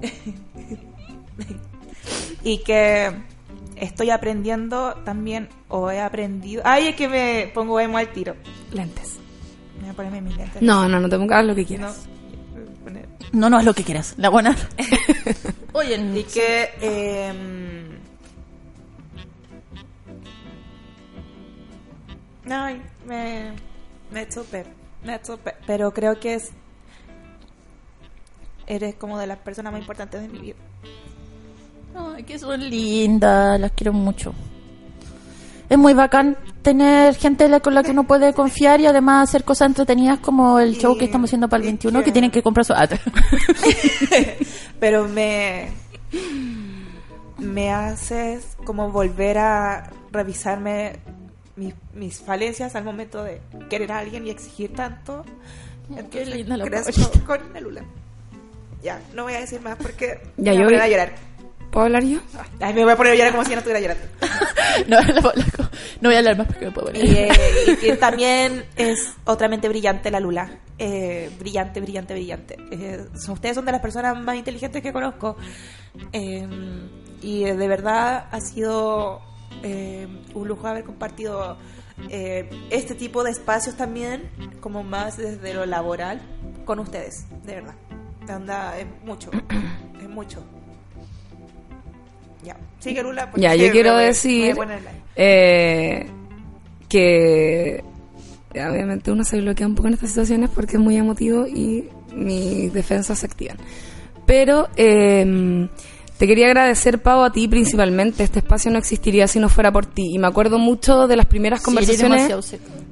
y 2.42 2.58
que. 2.58 3.12
Estoy 3.76 4.08
aprendiendo 4.10 4.94
también, 5.04 5.48
o 5.68 5.90
he 5.90 6.00
aprendido. 6.00 6.62
Ay, 6.64 6.88
es 6.88 6.96
que 6.96 7.08
me 7.08 7.50
pongo 7.52 7.78
emo 7.78 7.98
al 7.98 8.08
tiro. 8.10 8.34
Lentes. 8.72 9.16
Voy 9.80 9.90
a 9.90 9.92
ponerme 9.92 10.22
mis 10.22 10.34
lentes. 10.36 10.62
No, 10.62 10.88
no, 10.88 10.98
no 10.98 11.08
te 11.10 11.18
pongas 11.18 11.44
lo 11.44 11.54
que 11.54 11.66
quieras. 11.66 12.06
No, 13.32 13.50
no 13.50 13.58
es 13.58 13.66
lo 13.66 13.74
que 13.74 13.82
quieras, 13.84 14.14
la 14.16 14.30
buena. 14.30 14.56
Oye, 15.74 15.96
Y 16.18 16.22
que. 16.22 16.70
Eh, 16.80 17.32
ay, 22.50 22.82
me. 23.06 23.52
Me 24.10 24.28
chupe. 24.28 24.64
Pero 25.66 25.92
creo 25.92 26.18
que 26.20 26.34
es. 26.34 26.50
Eres 28.66 28.94
como 28.96 29.18
de 29.18 29.26
las 29.26 29.38
personas 29.38 29.72
más 29.72 29.80
importantes 29.80 30.20
de 30.20 30.28
mi 30.28 30.38
vida. 30.38 30.56
Ay, 31.94 32.24
que 32.24 32.38
son 32.38 32.68
lindas, 32.68 33.60
las 33.60 33.70
quiero 33.72 33.92
mucho. 33.92 34.34
Es 35.68 35.78
muy 35.78 35.94
bacán 35.94 36.36
tener 36.62 37.14
gente 37.16 37.60
con 37.60 37.74
la 37.74 37.82
que 37.82 37.90
uno 37.90 38.04
puede 38.04 38.32
confiar 38.32 38.80
y 38.80 38.86
además 38.86 39.28
hacer 39.28 39.44
cosas 39.44 39.66
entretenidas 39.68 40.18
como 40.20 40.58
el 40.60 40.76
show 40.78 40.96
que 40.96 41.06
estamos 41.06 41.28
haciendo 41.28 41.48
para 41.48 41.58
el 41.62 41.64
y 41.64 41.72
21, 41.72 41.98
que 42.00 42.04
que- 42.06 42.12
tienen 42.12 42.30
que 42.30 42.42
comprar 42.42 42.64
su... 42.64 42.72
Ah, 42.72 42.88
Pero 44.80 45.08
me. 45.08 45.70
Me 47.38 47.70
haces 47.72 48.56
como 48.64 48.90
volver 48.90 49.38
a 49.38 49.90
revisarme 50.12 51.00
mis, 51.56 51.74
mis 51.94 52.20
falencias 52.20 52.74
al 52.76 52.84
momento 52.84 53.22
de 53.24 53.40
querer 53.68 53.92
a 53.92 53.98
alguien 53.98 54.26
y 54.26 54.30
exigir 54.30 54.72
tanto. 54.74 55.24
Entonces, 55.90 56.28
linda 56.28 56.56
la 56.56 56.64
con 57.26 57.52
la 57.52 57.60
Lula. 57.60 57.82
Ya, 58.82 59.00
no 59.14 59.24
voy 59.24 59.34
a 59.34 59.40
decir 59.40 59.60
más 59.60 59.76
porque 59.76 60.20
Ya, 60.36 60.52
me 60.52 60.56
voy 60.56 60.56
a 60.56 60.60
yo 60.60 60.64
poner 60.64 60.78
vi- 60.80 60.84
a 60.84 60.88
llorar. 60.88 61.14
¿Puedo 61.70 61.86
hablar 61.86 62.04
yo? 62.04 62.20
Ay, 62.60 62.72
me 62.74 62.84
voy 62.84 62.92
a 62.92 62.96
poner 62.96 63.12
a 63.12 63.16
llorar 63.16 63.32
como 63.32 63.44
si 63.44 63.50
ya 63.50 63.56
no 63.56 63.60
estuviera 63.60 63.80
llorando. 63.80 64.06
no, 64.88 65.22
no 66.00 66.08
voy 66.08 66.14
a 66.14 66.18
hablar 66.18 66.38
más 66.38 66.46
porque 66.46 66.66
me 66.66 66.72
puedo 66.72 66.86
poner. 66.88 67.04
Y, 67.04 67.10
eh, 67.16 67.28
y 67.82 67.92
también 67.96 68.64
es 68.76 69.14
otra 69.24 69.48
mente 69.48 69.68
brillante 69.68 70.10
la 70.10 70.20
Lula. 70.20 70.58
Eh, 70.78 71.30
brillante, 71.38 71.80
brillante, 71.80 72.14
brillante. 72.14 72.56
Eh, 72.70 73.04
ustedes 73.28 73.54
son 73.56 73.64
de 73.66 73.72
las 73.72 73.80
personas 73.80 74.18
más 74.22 74.36
inteligentes 74.36 74.82
que 74.82 74.92
conozco. 74.92 75.36
Eh, 76.12 76.46
y 77.22 77.44
de 77.44 77.68
verdad 77.68 78.26
ha 78.30 78.40
sido 78.40 79.20
eh, 79.62 80.06
un 80.34 80.48
lujo 80.48 80.66
haber 80.66 80.84
compartido 80.84 81.56
eh, 82.10 82.48
este 82.70 82.94
tipo 82.94 83.24
de 83.24 83.30
espacios 83.30 83.76
también, 83.76 84.30
como 84.60 84.82
más 84.82 85.16
desde 85.16 85.54
lo 85.54 85.66
laboral, 85.66 86.20
con 86.64 86.78
ustedes. 86.78 87.26
De 87.44 87.54
verdad. 87.54 87.74
De 88.26 88.34
onda, 88.34 88.78
es 88.78 88.86
mucho. 89.04 89.30
es 90.02 90.08
mucho. 90.08 90.42
Ya. 92.42 92.56
Sigue 92.78 93.02
Lula. 93.02 93.30
Ya, 93.36 93.54
yo 93.54 93.70
quiero 93.72 93.90
voy- 93.92 93.98
voy 94.00 94.06
decir 94.06 94.56
eh, 95.16 96.06
que 96.88 97.82
obviamente 98.52 99.10
uno 99.10 99.24
se 99.24 99.40
bloquea 99.40 99.66
un 99.66 99.74
poco 99.74 99.88
en 99.88 99.94
estas 99.94 100.10
situaciones 100.10 100.50
porque 100.50 100.76
es 100.76 100.82
muy 100.82 100.96
emotivo 100.96 101.46
y 101.46 101.88
mis 102.14 102.72
defensas 102.72 103.18
se 103.18 103.26
activan. 103.26 103.56
Pero 104.26 104.68
eh, 104.76 105.68
te 106.18 106.26
quería 106.26 106.46
agradecer, 106.46 107.02
Pau, 107.02 107.22
a 107.24 107.30
ti 107.30 107.46
principalmente. 107.46 108.24
Este 108.24 108.38
espacio 108.38 108.70
no 108.70 108.78
existiría 108.78 109.28
si 109.28 109.38
no 109.38 109.48
fuera 109.48 109.70
por 109.70 109.84
ti. 109.84 110.14
Y 110.14 110.18
me 110.18 110.26
acuerdo 110.26 110.58
mucho 110.58 111.06
de 111.06 111.16
las 111.16 111.26
primeras 111.26 111.60
conversaciones 111.60 112.32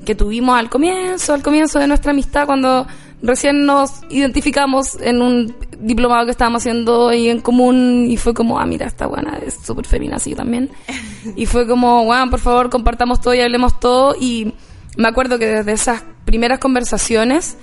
que 0.05 0.14
tuvimos 0.14 0.59
al 0.59 0.68
comienzo, 0.68 1.32
al 1.32 1.42
comienzo 1.42 1.78
de 1.78 1.86
nuestra 1.86 2.10
amistad, 2.10 2.44
cuando 2.44 2.86
recién 3.22 3.64
nos 3.64 4.02
identificamos 4.10 5.01
en 5.01 5.22
un 5.22 5.56
diplomado 5.78 6.26
que 6.26 6.32
estábamos 6.32 6.60
haciendo 6.60 7.09
ahí 7.09 7.30
en 7.30 7.40
común 7.40 8.06
y 8.10 8.18
fue 8.18 8.34
como, 8.34 8.59
ah, 8.59 8.66
mira, 8.66 8.86
esta 8.86 9.06
buena 9.06 9.38
es 9.38 9.55
súper 9.64 9.86
femina 9.86 10.16
así 10.16 10.34
también. 10.34 10.70
Y 11.36 11.46
fue 11.46 11.66
como, 11.66 12.05
bueno, 12.05 12.28
por 12.28 12.40
favor, 12.40 12.68
compartamos 12.68 13.22
todo 13.22 13.32
y 13.32 13.40
hablemos 13.40 13.80
todo. 13.80 14.14
Y 14.20 14.52
me 14.98 15.09
acuerdo 15.09 15.38
que 15.38 15.46
desde 15.46 15.72
esas 15.72 16.05
primeras 16.26 16.59
conversaciones 16.59 17.56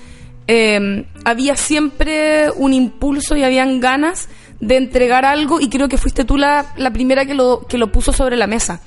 eh, 0.48 1.06
había 1.24 1.56
siempre 1.56 2.50
un 2.56 2.74
impulso 2.74 3.38
y 3.38 3.44
habían 3.44 3.80
ganas 3.80 4.28
de 4.62 4.78
entregar 4.78 5.26
algo 5.26 5.60
y 5.60 5.70
creo 5.70 5.90
que 5.90 5.98
fuiste 5.98 6.24
tú 6.24 6.38
la, 6.38 6.74
la 6.78 6.92
primera 6.92 7.26
que 7.26 7.34
lo, 7.34 7.66
que 7.68 7.78
lo 7.78 7.92
puso 7.92 8.14
sobre 8.14 8.38
la 8.38 8.48
mesa 8.48 8.82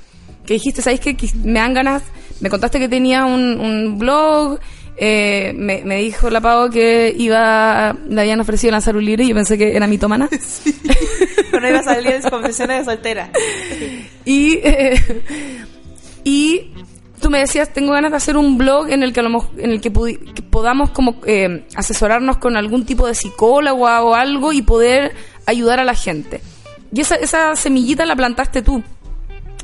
que 0.46 0.54
dijiste, 0.54 0.82
¿sabéis 0.82 1.00
qué? 1.00 1.16
Que 1.16 1.28
me 1.42 1.60
dan 1.60 1.74
ganas? 1.74 2.02
Me 2.40 2.50
contaste 2.50 2.78
que 2.78 2.88
tenía 2.88 3.24
un, 3.24 3.58
un 3.60 3.98
blog, 3.98 4.58
eh, 4.96 5.52
me, 5.56 5.82
me 5.84 5.96
dijo 5.98 6.30
la 6.30 6.40
Pau 6.40 6.70
que 6.70 7.14
iba, 7.16 7.96
le 8.08 8.20
habían 8.20 8.40
ofrecido 8.40 8.72
lanzar 8.72 8.96
un 8.96 9.04
libro 9.04 9.22
y 9.22 9.28
yo 9.28 9.34
pensé 9.34 9.56
que 9.56 9.74
era 9.76 9.86
mitomana. 9.86 10.28
Pero 11.50 11.60
no 11.60 11.68
iba 11.68 11.78
a 11.80 11.82
salir 11.82 12.12
en 12.12 12.22
confesiones 12.22 12.80
de 12.80 12.84
soltera. 12.84 13.30
Y, 14.26 14.54
eh, 14.62 15.02
y 16.24 16.70
tú 17.24 17.30
me 17.30 17.38
decías, 17.38 17.72
tengo 17.72 17.92
ganas 17.92 18.10
de 18.10 18.18
hacer 18.18 18.36
un 18.36 18.58
blog 18.58 18.90
en 18.90 19.02
el 19.02 19.14
que, 19.14 19.20
en 19.20 19.70
el 19.70 19.80
que, 19.80 19.90
podamos 19.90 20.90
como 20.90 21.22
eh, 21.24 21.66
asesorarnos 21.74 22.36
con 22.36 22.54
algún 22.54 22.84
tipo 22.84 23.06
de 23.06 23.14
psicólogo 23.14 23.84
o 23.84 24.14
algo 24.14 24.52
y 24.52 24.60
poder 24.60 25.14
ayudar 25.46 25.80
a 25.80 25.84
la 25.84 25.94
gente. 25.94 26.42
Y 26.92 27.00
esa, 27.00 27.14
esa 27.14 27.56
semillita 27.56 28.04
la 28.04 28.14
plantaste 28.14 28.60
tú. 28.60 28.82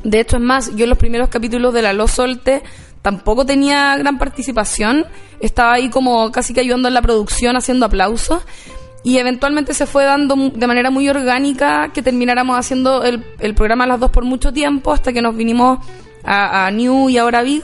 De 0.03 0.19
hecho, 0.21 0.37
es 0.37 0.41
más, 0.41 0.75
yo 0.75 0.85
en 0.85 0.89
los 0.89 0.97
primeros 0.97 1.29
capítulos 1.29 1.71
de 1.71 1.83
La 1.83 1.93
Lo 1.93 2.07
Solte 2.07 2.63
tampoco 3.03 3.45
tenía 3.45 3.95
gran 3.95 4.17
participación. 4.17 5.05
Estaba 5.39 5.73
ahí 5.73 5.91
como 5.91 6.31
casi 6.31 6.55
que 6.55 6.61
ayudando 6.61 6.87
en 6.87 6.95
la 6.95 7.03
producción, 7.03 7.57
haciendo 7.57 7.85
aplausos. 7.85 8.41
Y 9.03 9.19
eventualmente 9.19 9.75
se 9.75 9.85
fue 9.85 10.03
dando 10.03 10.35
de 10.35 10.65
manera 10.65 10.89
muy 10.89 11.07
orgánica 11.07 11.91
que 11.93 12.01
termináramos 12.01 12.57
haciendo 12.57 13.03
el, 13.03 13.23
el 13.37 13.53
programa 13.53 13.85
las 13.85 13.99
dos 13.99 14.09
por 14.09 14.25
mucho 14.25 14.51
tiempo 14.51 14.91
hasta 14.93 15.13
que 15.13 15.21
nos 15.21 15.35
vinimos 15.35 15.77
a, 16.23 16.67
a 16.67 16.71
New 16.71 17.09
y 17.09 17.17
ahora 17.17 17.41
Big. 17.41 17.63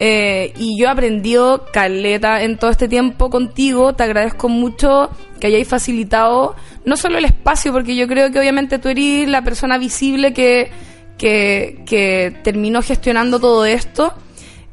Eh, 0.00 0.52
y 0.56 0.78
yo 0.78 0.86
he 0.86 0.90
aprendido 0.90 1.66
caleta 1.72 2.42
en 2.42 2.56
todo 2.56 2.70
este 2.70 2.88
tiempo 2.88 3.30
contigo. 3.30 3.94
Te 3.94 4.04
agradezco 4.04 4.48
mucho 4.48 5.10
que 5.40 5.48
hayáis 5.48 5.66
facilitado 5.66 6.54
no 6.84 6.96
solo 6.96 7.18
el 7.18 7.24
espacio, 7.24 7.72
porque 7.72 7.96
yo 7.96 8.06
creo 8.06 8.30
que 8.30 8.38
obviamente 8.38 8.78
tú 8.78 8.88
eres 8.88 9.28
la 9.28 9.42
persona 9.42 9.76
visible 9.76 10.32
que, 10.32 10.70
que, 11.18 11.82
que 11.84 12.34
terminó 12.42 12.80
gestionando 12.80 13.40
todo 13.40 13.66
esto, 13.66 14.14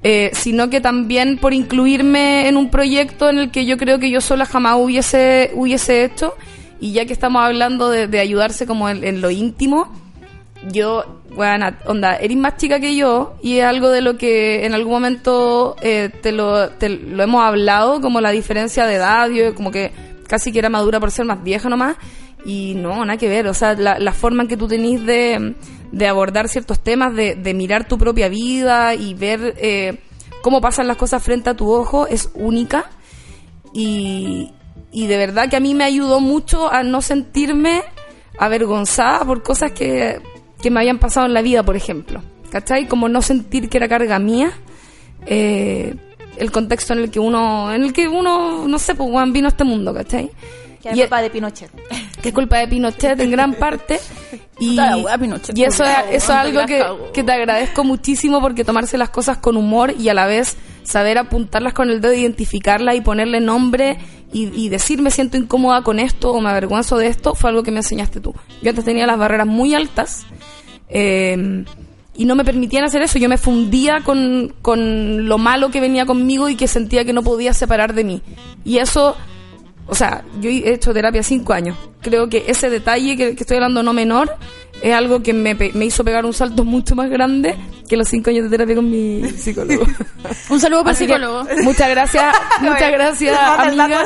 eh, 0.04 0.30
sino 0.34 0.70
que 0.70 0.80
también 0.80 1.38
por 1.38 1.54
incluirme 1.54 2.48
en 2.48 2.58
un 2.58 2.70
proyecto 2.70 3.30
en 3.30 3.40
el 3.40 3.52
que 3.52 3.66
yo 3.66 3.78
creo 3.78 4.00
que 4.00 4.12
yo 4.12 4.22
sola 4.22 4.46
jamás 4.46 4.76
hubiese, 4.78 5.52
hubiese 5.56 6.06
hecho. 6.06 6.36
Y 6.80 6.92
ya 6.92 7.06
que 7.06 7.14
estamos 7.14 7.44
hablando 7.44 7.90
de, 7.90 8.08
de 8.08 8.20
ayudarse 8.20 8.68
como 8.68 8.90
en, 8.90 9.04
en 9.04 9.22
lo 9.22 9.32
íntimo, 9.32 9.92
yo, 10.72 11.22
bueno, 11.36 11.68
onda, 11.86 12.16
eres 12.16 12.38
más 12.38 12.58
chica 12.58 12.80
que 12.80 12.96
yo 12.96 13.36
y 13.42 13.58
es 13.58 13.66
algo 13.66 13.90
de 13.90 14.02
lo 14.02 14.18
que 14.18 14.66
en 14.66 14.74
algún 14.74 14.94
momento 14.94 15.76
eh, 15.82 16.10
te, 16.22 16.32
lo, 16.32 16.70
te 16.70 16.90
lo 16.90 17.22
hemos 17.24 17.44
hablado, 17.44 18.02
como 18.02 18.22
la 18.22 18.32
diferencia 18.32 18.86
de 18.86 18.96
edad, 18.96 19.30
yo 19.30 19.54
como 19.54 19.72
que 19.72 19.92
casi 20.28 20.52
que 20.52 20.60
era 20.60 20.70
madura 20.70 21.00
por 21.00 21.12
ser 21.12 21.26
más 21.26 21.44
vieja 21.44 21.70
nomás. 21.70 21.98
Y 22.46 22.76
no, 22.76 23.04
nada 23.06 23.18
que 23.18 23.28
ver. 23.28 23.48
O 23.48 23.54
sea, 23.54 23.74
la, 23.74 23.98
la 24.00 24.14
forma 24.14 24.44
en 24.44 24.50
que 24.50 24.58
tú 24.58 24.68
tenés 24.68 25.04
de, 25.06 25.56
de 25.92 26.08
abordar 26.08 26.48
ciertos 26.48 26.80
temas, 26.80 27.14
de, 27.16 27.36
de 27.36 27.54
mirar 27.54 27.88
tu 27.88 27.98
propia 27.98 28.30
vida 28.30 28.94
y 28.94 29.16
ver 29.16 29.56
eh, 29.58 30.00
cómo 30.42 30.62
pasan 30.62 30.88
las 30.88 30.98
cosas 30.98 31.24
frente 31.24 31.50
a 31.50 31.56
tu 31.56 31.72
ojo 31.72 32.08
es 32.08 32.30
única. 32.36 32.90
Y, 33.74 34.52
y 34.92 35.08
de 35.08 35.18
verdad 35.18 35.50
que 35.50 35.56
a 35.56 35.60
mí 35.60 35.74
me 35.74 35.84
ayudó 35.84 36.20
mucho 36.20 36.72
a 36.72 36.84
no 36.84 37.02
sentirme 37.02 37.82
avergonzada 38.38 39.26
por 39.26 39.42
cosas 39.42 39.72
que, 39.72 40.22
que 40.62 40.70
me 40.72 40.80
habían 40.80 41.00
pasado 41.00 41.26
en 41.28 41.34
la 41.34 41.42
vida, 41.42 41.64
por 41.64 41.76
ejemplo. 41.76 42.22
¿Cachai? 42.52 42.88
Como 42.88 43.10
no 43.10 43.22
sentir 43.22 43.70
que 43.70 43.78
era 43.78 43.88
carga 43.88 44.18
mía. 44.20 44.52
eh, 45.26 45.96
el 46.38 46.52
contexto 46.52 46.92
en 46.94 47.00
el 47.00 47.10
que 47.12 47.20
uno, 47.20 47.74
en 47.74 47.84
el 47.84 47.94
que 47.94 48.08
uno, 48.10 48.68
no 48.68 48.78
sé, 48.78 48.94
pues 48.94 49.10
weón, 49.10 49.32
vino 49.32 49.48
a 49.48 49.50
este 49.50 49.64
mundo, 49.64 49.94
¿cachai? 49.94 50.30
Que 50.84 50.90
es 50.90 50.98
Y- 50.98 51.00
culpa 51.00 51.22
de 51.22 51.30
Pinochet. 51.30 51.72
Que 52.26 52.30
es 52.30 52.34
culpa 52.36 52.58
de 52.58 52.68
Pinochet 52.68 53.20
en 53.20 53.30
gran 53.30 53.54
parte. 53.54 54.00
Y, 54.60 54.80
y 55.54 55.64
eso, 55.64 55.84
es, 55.84 55.92
eso 56.10 56.16
es 56.16 56.30
algo 56.32 56.62
que 57.14 57.24
te 57.24 57.32
agradezco 57.32 57.84
muchísimo 57.84 58.42
porque 58.42 58.64
tomarse 58.64 58.98
las 58.98 59.10
cosas 59.12 59.38
con 59.38 59.58
humor 59.58 59.94
y 60.00 60.10
a 60.10 60.16
la 60.16 60.26
vez 60.26 60.58
saber 60.82 61.20
apuntarlas 61.20 61.74
con 61.74 61.92
el 61.92 62.02
dedo, 62.02 62.14
identificarlas 62.14 62.96
y 62.96 63.02
ponerle 63.02 63.42
nombre 63.42 63.98
y, 64.34 64.48
y 64.60 64.70
decir 64.70 65.04
me 65.04 65.12
siento 65.12 65.38
incómoda 65.38 65.84
con 65.84 66.00
esto 66.00 66.32
o 66.32 66.42
me 66.42 66.50
avergüenzo 66.50 66.98
de 66.98 67.08
esto 67.08 67.36
fue 67.36 67.52
algo 67.52 67.62
que 67.62 67.70
me 67.72 67.78
enseñaste 67.78 68.20
tú. 68.22 68.34
Yo 68.64 68.70
antes 68.72 68.86
tenía 68.86 69.06
las 69.06 69.20
barreras 69.20 69.46
muy 69.46 69.76
altas. 69.76 70.26
eh, 70.90 71.64
y 72.18 72.24
no 72.26 72.36
me 72.36 72.46
permitían 72.46 72.86
hacer 72.86 73.02
eso. 73.02 73.20
Yo 73.20 73.28
me 73.28 73.38
fundía 73.38 74.00
con, 74.06 74.54
con 74.62 75.28
lo 75.28 75.38
malo 75.38 75.70
que 75.70 75.82
venía 75.82 76.06
conmigo 76.06 76.48
y 76.48 76.56
que 76.56 76.68
sentía 76.70 77.04
que 77.04 77.12
no 77.12 77.24
podía 77.24 77.54
separar 77.54 77.94
de 77.94 78.06
mí. 78.06 78.22
Y 78.64 78.78
eso, 78.78 79.18
o 79.88 79.96
sea, 79.96 80.24
yo 80.42 80.50
he 80.50 80.74
hecho 80.74 80.94
terapia 80.94 81.22
cinco 81.24 81.54
años. 81.54 81.78
Creo 82.02 82.28
que 82.30 82.46
ese 82.48 82.70
detalle 82.70 83.16
que, 83.18 83.36
que 83.36 83.44
estoy 83.44 83.58
hablando 83.58 83.84
no 83.84 83.94
menor 83.94 84.36
es 84.82 84.94
algo 84.94 85.22
que 85.24 85.34
me, 85.34 85.56
pe- 85.56 85.72
me 85.74 85.86
hizo 85.86 86.04
pegar 86.04 86.26
un 86.26 86.34
salto 86.34 86.64
mucho 86.66 86.96
más 86.96 87.10
grande 87.10 87.56
que 87.88 87.96
los 87.98 88.08
cinco 88.08 88.30
años 88.30 88.44
de 88.44 88.50
terapia 88.50 88.76
con 88.76 88.90
mi 88.90 89.24
psicólogo. 89.38 89.86
Un 90.50 90.60
saludo 90.60 90.84
para 90.84 90.92
el 90.92 90.98
que, 90.98 91.06
psicólogo. 91.06 91.44
muchas 91.64 91.90
gracias, 91.90 92.36
muchas 92.62 92.92
gracias, 92.92 93.38
amiga. 93.40 94.06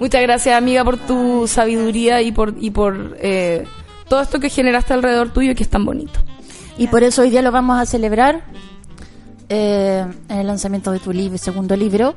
Muchas 0.00 0.22
gracias, 0.22 0.56
amiga, 0.58 0.84
por 0.84 0.96
tu 0.98 1.46
sabiduría 1.46 2.20
y 2.22 2.32
por, 2.32 2.54
y 2.60 2.70
por 2.70 3.16
eh, 3.20 3.64
todo 4.08 4.20
esto 4.20 4.40
que 4.40 4.50
generaste 4.50 4.92
alrededor 4.92 5.32
tuyo 5.32 5.52
y 5.52 5.54
que 5.54 5.62
es 5.62 5.70
tan 5.70 5.84
bonito. 5.84 6.18
Y 6.76 6.88
por 6.88 7.04
eso 7.04 7.22
hoy 7.22 7.30
día 7.30 7.40
lo 7.42 7.52
vamos 7.52 7.78
a 7.80 7.86
celebrar 7.86 8.42
eh, 9.48 10.04
en 10.28 10.36
el 10.38 10.46
lanzamiento 10.46 10.90
de 10.90 10.98
tu 10.98 11.12
libro, 11.12 11.38
segundo 11.38 11.76
libro. 11.76 12.16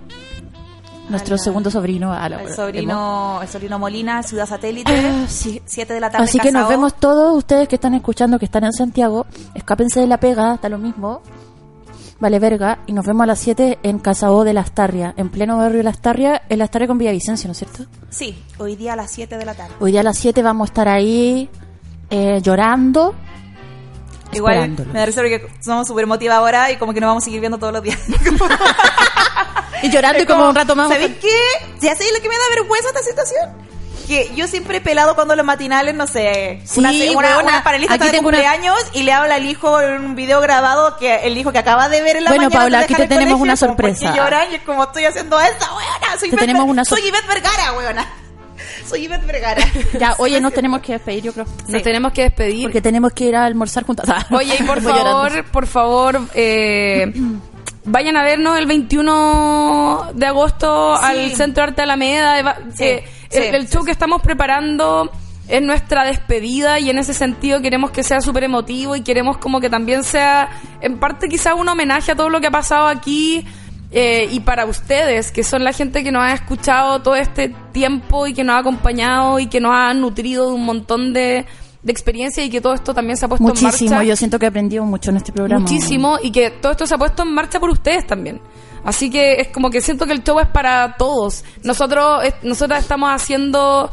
Nuestro 1.09 1.37
segundo 1.37 1.71
sobrino. 1.71 2.11
a 2.13 2.27
la- 2.29 2.41
El 2.43 2.53
sobrino, 2.53 3.39
el 3.41 3.47
sobrino 3.47 3.79
Molina, 3.79 4.21
Ciudad 4.23 4.45
Satélite. 4.45 4.91
Ah, 4.93 5.25
sí. 5.27 5.61
7 5.65 5.93
de 5.93 5.99
la 5.99 6.09
tarde. 6.09 6.25
Así 6.25 6.37
que 6.39 6.51
nos 6.51 6.67
vemos 6.67 6.95
todos 6.95 7.37
ustedes 7.37 7.67
que 7.67 7.75
están 7.75 7.93
escuchando, 7.93 8.37
que 8.39 8.45
están 8.45 8.63
en 8.65 8.73
Santiago. 8.73 9.25
Escápense 9.53 9.99
de 10.01 10.07
la 10.07 10.17
pega, 10.19 10.55
está 10.55 10.67
lo 10.69 10.77
mismo. 10.77 11.21
Vale, 12.19 12.39
verga. 12.39 12.79
Y 12.87 12.93
nos 12.93 13.05
vemos 13.05 13.23
a 13.23 13.27
las 13.27 13.39
7 13.39 13.77
en 13.83 13.99
Casao 13.99 14.43
de 14.43 14.53
Las 14.53 14.71
Tarrias, 14.71 15.13
en 15.17 15.29
pleno 15.29 15.57
barrio 15.57 15.77
de 15.77 15.83
Las 15.83 15.99
Tarrias, 16.01 16.41
en 16.49 16.57
Las 16.59 16.71
Tarrias 16.71 16.87
con 16.87 16.97
Villavicencio, 16.97 17.47
¿no 17.47 17.51
es 17.51 17.59
cierto? 17.59 17.85
Sí, 18.09 18.43
hoy 18.57 18.75
día 18.75 18.93
a 18.93 18.95
las 18.95 19.11
7 19.11 19.37
de 19.37 19.45
la 19.45 19.53
tarde. 19.53 19.75
Hoy 19.79 19.91
día 19.91 20.01
a 20.01 20.03
las 20.03 20.17
7 20.17 20.41
vamos 20.41 20.65
a 20.65 20.69
estar 20.71 20.87
ahí 20.89 21.47
eh, 22.09 22.39
llorando. 22.41 23.13
Igual 24.33 24.69
me 24.91 24.99
da 24.99 25.05
risa 25.05 25.21
porque 25.21 25.47
somos 25.61 25.87
súper 25.87 26.05
motivadoras 26.05 26.71
y 26.71 26.75
como 26.77 26.93
que 26.93 26.99
nos 27.01 27.07
vamos 27.09 27.23
a 27.23 27.25
seguir 27.25 27.39
viendo 27.39 27.57
todos 27.57 27.73
los 27.73 27.81
días. 27.83 27.97
Y 29.83 29.89
llorando 29.91 30.23
y 30.23 30.25
como 30.25 30.49
un 30.49 30.55
rato 30.55 30.75
más. 30.75 30.89
¿Sabéis 30.89 31.17
qué? 31.21 31.37
¿Ya 31.81 31.93
sabéis 31.93 32.11
lo 32.15 32.21
que 32.21 32.29
me 32.29 32.35
da 32.35 32.43
vergüenza 32.55 32.87
esta 32.89 33.03
situación? 33.03 33.51
Que 34.07 34.31
yo 34.35 34.47
siempre 34.47 34.77
he 34.77 34.81
pelado 34.81 35.13
cuando 35.15 35.35
los 35.35 35.45
matinales, 35.45 35.93
no 35.93 36.07
sé, 36.07 36.61
Sí, 36.65 36.79
una, 36.79 36.91
una, 37.15 37.37
una 37.39 37.63
panelista 37.63 37.93
está 37.95 38.05
de 38.05 38.11
tengo 38.11 38.29
una- 38.29 38.37
cumpleaños 38.39 38.75
y 38.93 39.03
le 39.03 39.11
habla 39.13 39.35
al 39.35 39.45
hijo 39.45 39.79
en 39.81 40.03
un 40.03 40.15
video 40.15 40.41
grabado 40.41 40.97
que 40.97 41.17
el 41.27 41.37
hijo 41.37 41.51
que 41.51 41.59
acaba 41.59 41.89
de 41.89 42.01
ver 42.01 42.15
en 42.17 42.23
la 42.23 42.29
Bueno, 42.31 42.45
mañana 42.45 42.59
Paula, 42.61 42.79
aquí 42.79 42.95
te 42.95 43.07
tenemos 43.07 43.37
colegio, 43.39 43.43
una 43.43 43.55
como, 43.57 43.75
¿por 43.75 43.85
qué 43.85 43.95
sorpresa. 43.95 44.15
lloran? 44.15 44.51
Y 44.51 44.55
es 44.55 44.61
como 44.63 44.83
estoy 44.85 45.05
haciendo 45.05 45.39
eso, 45.39 45.53
weona. 45.75 46.19
Soy 46.19 46.29
Te 46.31 46.37
tenemos 46.37 46.65
una 46.65 46.83
sor- 46.85 46.97
Soy 46.97 47.07
Ivette 47.09 47.27
Vergara, 47.27 47.73
weona. 47.73 48.07
Soy 48.87 49.05
Ivette 49.05 49.25
Vergara. 49.25 49.61
Ya, 49.99 50.15
oye, 50.19 50.39
nos 50.39 50.53
tenemos 50.53 50.81
que 50.81 50.93
despedir, 50.93 51.23
yo 51.23 51.33
creo. 51.33 51.45
Nos 51.67 51.81
tenemos 51.81 52.11
que 52.11 52.23
despedir. 52.23 52.63
Porque 52.63 52.81
tenemos 52.81 53.11
que 53.13 53.25
ir 53.25 53.35
a 53.35 53.45
almorzar 53.45 53.83
juntas. 53.83 54.07
Oye, 54.31 54.55
y 54.59 54.63
por 54.63 54.81
favor, 54.81 55.45
por 55.45 55.67
favor, 55.67 56.21
eh, 56.33 57.11
vayan 57.85 58.17
a 58.17 58.23
vernos 58.23 58.57
el 58.57 58.65
21 58.65 60.11
de 60.13 60.25
agosto 60.25 60.95
al 60.95 61.31
Centro 61.35 61.63
Arte 61.63 61.81
Alameda. 61.81 62.57
Sí, 62.75 62.83
eh, 62.83 63.03
sí, 63.29 63.39
el, 63.39 63.55
el 63.55 63.69
show 63.69 63.83
que 63.83 63.91
estamos 63.91 64.21
preparando 64.21 65.11
es 65.47 65.61
nuestra 65.61 66.03
despedida 66.03 66.79
y 66.79 66.89
en 66.89 66.97
ese 66.97 67.13
sentido 67.13 67.61
queremos 67.61 67.91
que 67.91 68.03
sea 68.03 68.19
súper 68.21 68.43
emotivo 68.43 68.95
y 68.95 69.01
queremos 69.01 69.37
como 69.37 69.61
que 69.61 69.69
también 69.69 70.03
sea, 70.03 70.49
en 70.81 70.99
parte 70.99 71.29
quizá 71.29 71.53
un 71.55 71.69
homenaje 71.69 72.11
a 72.11 72.15
todo 72.15 72.29
lo 72.29 72.41
que 72.41 72.47
ha 72.47 72.51
pasado 72.51 72.87
aquí. 72.87 73.45
Eh, 73.91 74.27
y 74.31 74.41
para 74.41 74.65
ustedes, 74.65 75.31
que 75.31 75.43
son 75.43 75.63
la 75.63 75.71
gente 75.73 76.03
que 76.03 76.11
nos 76.11 76.21
ha 76.23 76.33
escuchado 76.33 77.01
todo 77.01 77.15
este 77.15 77.55
tiempo 77.71 78.27
y 78.27 78.33
que 78.33 78.43
nos 78.43 78.55
ha 78.55 78.59
acompañado 78.59 79.39
y 79.39 79.47
que 79.47 79.59
nos 79.59 79.71
ha 79.73 79.93
nutrido 79.93 80.47
de 80.49 80.53
un 80.55 80.65
montón 80.65 81.13
de, 81.13 81.45
de 81.83 81.91
experiencia 81.91 82.43
y 82.43 82.49
que 82.49 82.59
todo 82.59 82.73
esto 82.73 82.93
también 82.93 83.15
se 83.17 83.25
ha 83.25 83.29
puesto 83.29 83.43
en 83.47 83.49
Muchísimo, 83.53 83.91
marcha. 83.91 84.03
yo 84.03 84.15
siento 84.15 84.39
que 84.39 84.45
he 84.45 84.49
aprendido 84.49 84.83
mucho 84.85 85.11
en 85.11 85.17
este 85.17 85.31
programa. 85.31 85.61
Muchísimo 85.61 86.17
y 86.21 86.31
que 86.31 86.49
todo 86.51 86.73
esto 86.73 86.85
se 86.85 86.95
ha 86.95 86.97
puesto 86.97 87.23
en 87.23 87.33
marcha 87.33 87.59
por 87.59 87.69
ustedes 87.69 88.05
también. 88.05 88.41
Así 88.83 89.09
que 89.09 89.33
es 89.41 89.47
como 89.49 89.69
que 89.69 89.81
siento 89.81 90.05
que 90.05 90.13
el 90.13 90.23
show 90.23 90.39
es 90.39 90.47
para 90.47 90.95
todos. 90.97 91.43
Nosotros, 91.63 92.23
es- 92.23 92.35
nosotras 92.43 92.81
estamos 92.81 93.09
haciendo 93.09 93.91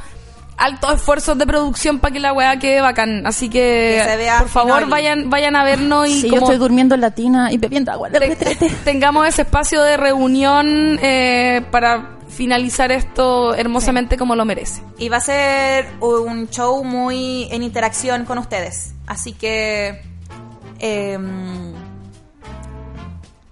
altos 0.56 0.94
esfuerzos 0.94 1.36
de 1.38 1.46
producción 1.46 1.98
para 1.98 2.12
que 2.12 2.20
la 2.20 2.32
weá 2.32 2.58
quede 2.58 2.80
bacán. 2.80 3.26
Así 3.26 3.48
que, 3.48 4.00
Que 4.04 4.10
se 4.10 4.16
vea 4.16 4.38
por 4.38 4.48
favor, 4.48 4.88
vayan, 4.88 5.28
vayan 5.30 5.56
a 5.56 5.64
vernos 5.64 6.08
y 6.08 6.20
Sí, 6.22 6.28
yo 6.28 6.34
como 6.36 6.42
estoy 6.46 6.58
durmiendo 6.58 6.94
en 6.94 7.00
la 7.00 7.10
tina 7.12 7.52
y 7.52 7.58
bebiendo 7.58 7.90
agua 7.92 8.08
de 8.08 8.18
te- 8.20 8.26
retrete. 8.28 8.70
tengamos 8.84 9.26
ese 9.26 9.42
espacio 9.42 9.82
de 9.82 9.96
reunión 9.96 10.98
eh, 11.02 11.62
para 11.70 12.10
finalizar 12.28 12.90
esto 12.92 13.54
hermosamente 13.54 14.16
como 14.16 14.34
lo 14.36 14.44
merece. 14.44 14.82
Y 14.98 15.08
va 15.08 15.18
a 15.18 15.20
ser 15.20 15.86
un 16.00 16.48
show 16.50 16.82
muy 16.84 17.48
en 17.50 17.62
interacción 17.62 18.24
con 18.24 18.38
ustedes. 18.38 18.94
Así 19.06 19.32
que. 19.32 20.00
em, 20.78 21.72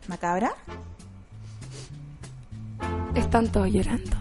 ¿Macabra? 0.09 0.53
Están 3.15 3.49
todos 3.49 3.69
llorando. 3.71 4.17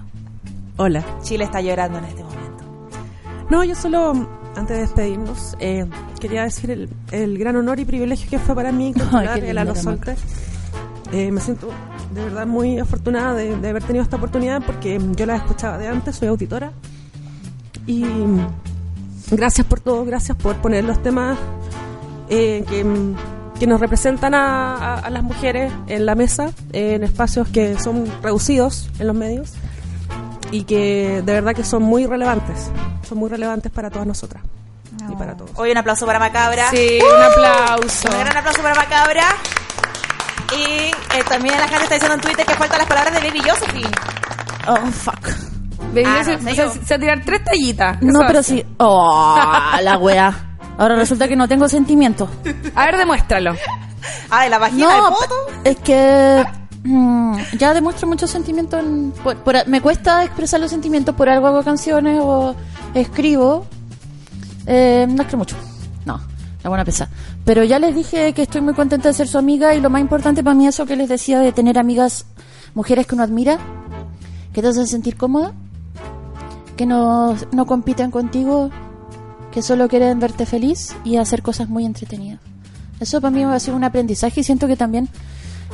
Hola. 0.78 1.03
Chile 1.24 1.45
está 1.45 1.62
llorando 1.62 1.98
en 1.99 2.06
este 2.06 2.24
momento. 2.24 2.51
No, 3.52 3.64
yo 3.65 3.76
solo, 3.76 4.28
antes 4.56 4.76
de 4.78 4.82
despedirnos, 4.84 5.56
eh, 5.60 5.86
quería 6.22 6.44
decir 6.44 6.72
el, 6.72 6.90
el 7.11 7.38
gran 7.38 7.56
honor 7.57 7.80
y 7.82 7.86
privilegio 7.86 8.30
que 8.30 8.40
fue 8.40 8.56
para 8.56 8.72
mí 8.72 8.94
qué 9.36 9.49
el 9.49 9.57
Alo 9.57 9.73
Solte. 9.84 10.15
Eh, 11.11 11.30
me 11.32 11.41
siento 11.41 11.69
de 12.14 12.23
verdad 12.23 12.48
muy 12.48 12.80
afortunada 12.80 13.34
de, 13.34 13.57
de 13.57 13.69
haber 13.69 13.84
tenido 13.84 14.03
esta 14.03 14.15
oportunidad 14.15 14.61
porque 14.65 14.99
yo 15.18 15.26
la 15.26 15.36
escuchaba 15.36 15.78
de 15.78 15.88
antes, 15.90 16.15
soy 16.15 16.30
auditora. 16.30 16.72
Y 17.86 18.06
gracias 19.32 19.68
por 19.68 19.82
todo, 19.82 20.06
gracias 20.06 20.38
por 20.38 20.56
poner 20.61 20.86
los 20.86 21.02
temas 21.03 21.38
eh, 22.30 22.64
que, 22.69 22.86
que 23.60 23.68
nos 23.68 23.82
representan 23.82 24.34
a, 24.34 24.76
a- 24.76 24.99
a 24.99 25.10
las 25.10 25.23
mujeres 25.23 25.73
en 25.88 26.06
la 26.06 26.15
mesa, 26.15 26.52
en 26.72 27.03
espacios 27.03 27.49
que 27.49 27.78
son 27.78 28.06
reducidos 28.23 28.90
en 28.99 29.07
los 29.07 29.15
medios 29.15 29.52
y 30.52 30.64
que 30.65 31.22
de 31.26 31.34
verdad 31.34 31.53
que 31.56 31.64
son 31.64 31.84
muy 31.84 32.06
relevantes, 32.06 32.69
son 33.07 33.18
muy 33.18 33.30
relevantes 33.30 33.72
para 33.72 33.90
todas 33.90 34.06
nosotras 34.07 34.44
y 35.10 35.15
para 35.15 35.36
todos. 35.36 35.52
Hoy 35.56 35.72
un 35.72 35.78
aplauso 35.78 36.06
para 36.06 36.19
Macabra. 36.19 36.69
Sí, 36.69 36.99
un 37.02 37.22
aplauso. 37.23 38.10
Un 38.10 38.19
gran 38.19 38.38
aplauso 38.38 38.61
para 38.61 38.76
Macabra. 38.76 39.23
Y 40.53 40.64
eh, 41.18 41.23
también 41.30 41.57
la 41.57 41.68
gente 41.68 41.84
está 41.84 41.95
diciendo 41.95 42.15
en 42.15 42.22
Twitter 42.22 42.45
que 42.45 42.53
faltan 42.56 42.80
las 42.80 42.88
palabras 42.88 43.14
de 43.14 43.28
Baby 43.30 43.41
Josephine. 43.49 43.91
Oh, 44.68 44.76
fuck. 44.91 45.28
Baby, 45.94 46.03
Ah, 46.06 46.23
no 46.40 46.53
sé 46.53 46.56
se- 46.56 46.86
se 46.86 46.99
tirar 46.99 47.22
tres 47.26 47.44
tallitas. 47.44 48.02
No, 48.02 48.19
pero 48.28 48.44
sí. 48.44 48.64
Oh, 48.78 49.36
la 49.82 49.98
wea. 49.98 50.34
Ahora 50.78 50.95
resulta 50.95 51.28
que 51.28 51.36
no 51.36 51.48
tengo 51.48 51.68
sentimientos. 51.69 52.30
A 52.76 52.86
ver, 52.86 52.98
demuéstralo. 52.98 53.56
Ah, 54.30 54.44
de 54.44 54.49
la 54.49 54.57
vagina, 54.60 54.88
No, 54.88 54.94
del 55.06 55.14
poto. 55.14 55.36
es 55.64 55.78
que 55.78 56.45
mm, 56.84 57.36
ya 57.58 57.74
demuestro 57.74 58.08
muchos 58.08 58.30
sentimientos. 58.30 58.84
me 59.68 59.82
cuesta 59.82 60.24
expresar 60.24 60.60
los 60.60 60.72
sentimientos, 60.72 61.16
por 61.16 61.30
algo 61.30 61.48
hago 61.48 61.64
canciones 61.64 62.20
o 62.22 62.56
escribo. 62.94 63.66
Eh, 64.66 65.08
no 65.10 65.22
escribo 65.22 65.40
mucho. 65.40 65.56
No, 66.06 66.20
la 66.64 66.70
buena 66.70 66.86
pesa. 66.86 67.10
Pero 67.45 67.64
ya 67.64 67.80
les 67.80 67.95
dije 67.95 68.34
que 68.34 68.44
estoy 68.44 68.62
muy 68.62 68.74
contenta 68.74 69.10
de 69.10 69.14
ser 69.14 69.28
su 69.28 69.38
amiga 69.38 69.74
y 69.76 69.82
lo 69.82 69.90
más 69.90 70.02
importante 70.02 70.44
para 70.44 70.56
mí 70.56 70.68
es 70.68 70.76
eso 70.76 70.86
que 70.86 70.95
les 70.95 71.10
decía 71.10 71.40
de 71.40 71.52
tener 71.52 71.80
amigas, 71.80 72.26
mujeres 72.76 73.08
que 73.08 73.16
uno 73.16 73.24
admira, 73.24 73.58
que 74.53 74.62
te 74.62 74.68
hacen 74.68 74.88
sentir 74.88 75.18
cómoda, 75.18 75.53
que 76.78 76.86
no, 76.86 77.36
no 77.52 77.66
compiten 77.66 78.12
contigo, 78.12 78.70
que 79.52 79.62
solo 79.62 79.88
quieren 79.88 80.20
verte 80.20 80.45
feliz 80.45 80.95
y 81.03 81.18
hacer 81.18 81.41
cosas 81.41 81.70
muy 81.70 81.86
entretenidas. 81.86 82.40
Eso 82.99 83.20
para 83.20 83.32
mí 83.32 83.44
va 83.44 83.56
a 83.56 83.60
ser 83.60 83.74
un 83.74 83.84
aprendizaje 83.84 84.41
y 84.41 84.44
siento 84.44 84.68
que 84.68 84.78
también 84.78 85.10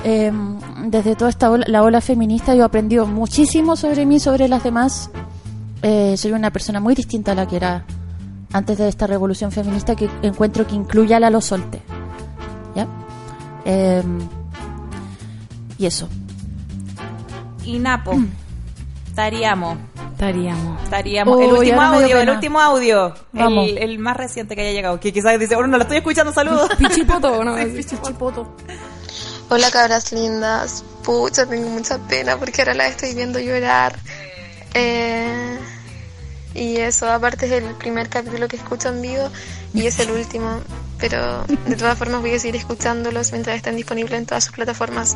eh, 0.03 0.31
desde 0.85 1.15
toda 1.15 1.29
esta 1.29 1.49
ola, 1.49 1.65
la 1.67 1.83
ola 1.83 2.01
feminista 2.01 2.53
yo 2.55 2.63
he 2.63 2.65
aprendido 2.65 3.05
muchísimo 3.07 3.75
sobre 3.75 4.05
mí, 4.05 4.19
sobre 4.19 4.47
las 4.47 4.63
demás. 4.63 5.09
Eh, 5.81 6.15
soy 6.17 6.31
una 6.31 6.51
persona 6.51 6.79
muy 6.79 6.95
distinta 6.95 7.33
a 7.33 7.35
la 7.35 7.47
que 7.47 7.57
era 7.57 7.85
antes 8.53 8.77
de 8.77 8.87
esta 8.87 9.07
revolución 9.07 9.51
feminista 9.51 9.95
que 9.95 10.09
encuentro 10.21 10.65
que 10.65 10.75
incluye 10.75 11.13
a 11.15 11.19
la 11.19 11.29
lo 11.29 11.41
solte. 11.41 11.81
¿Ya? 12.75 12.87
Eh, 13.65 14.03
y 15.77 15.85
eso. 15.85 16.07
Y 17.63 17.79
Napo. 17.79 18.13
Estaríamos. 19.07 19.77
Estaríamos. 20.13 20.81
Estaríamos. 20.83 21.37
Uy, 21.37 21.45
el 21.45 21.51
último 21.51 21.81
audio, 21.81 22.19
el 22.19 22.29
último 22.29 22.59
audio. 22.59 23.13
El, 23.33 23.99
más 23.99 24.17
reciente 24.17 24.55
que 24.55 24.61
haya 24.61 24.71
llegado. 24.71 24.99
Que 24.99 25.11
quizás 25.11 25.39
dice, 25.39 25.55
bueno, 25.55 25.67
no 25.67 25.77
lo 25.77 25.83
estoy 25.83 25.97
escuchando, 25.97 26.31
saludos. 26.31 26.69
Pichipoto, 26.77 27.43
¿no? 27.43 27.55
Hola 29.49 29.71
cabras 29.71 30.11
lindas, 30.11 30.83
pucha, 31.05 31.45
tengo 31.45 31.69
mucha 31.69 31.97
pena 31.99 32.37
porque 32.37 32.61
ahora 32.61 32.73
la 32.73 32.87
estoy 32.87 33.15
viendo 33.15 33.39
llorar. 33.39 33.97
Eh, 34.73 35.57
y 36.53 36.75
eso, 36.75 37.09
aparte 37.09 37.45
es 37.45 37.53
el 37.53 37.73
primer 37.75 38.09
capítulo 38.09 38.49
que 38.49 38.57
escucho 38.57 38.89
en 38.89 39.01
vivo 39.01 39.29
y 39.73 39.85
es 39.85 39.99
el 39.99 40.11
último, 40.11 40.59
pero 40.99 41.45
de 41.45 41.77
todas 41.77 41.97
formas 41.97 42.19
voy 42.19 42.33
a 42.33 42.39
seguir 42.39 42.57
escuchándolos 42.57 43.31
mientras 43.31 43.55
estén 43.55 43.77
disponibles 43.77 44.19
en 44.19 44.25
todas 44.25 44.43
sus 44.43 44.53
plataformas. 44.53 45.15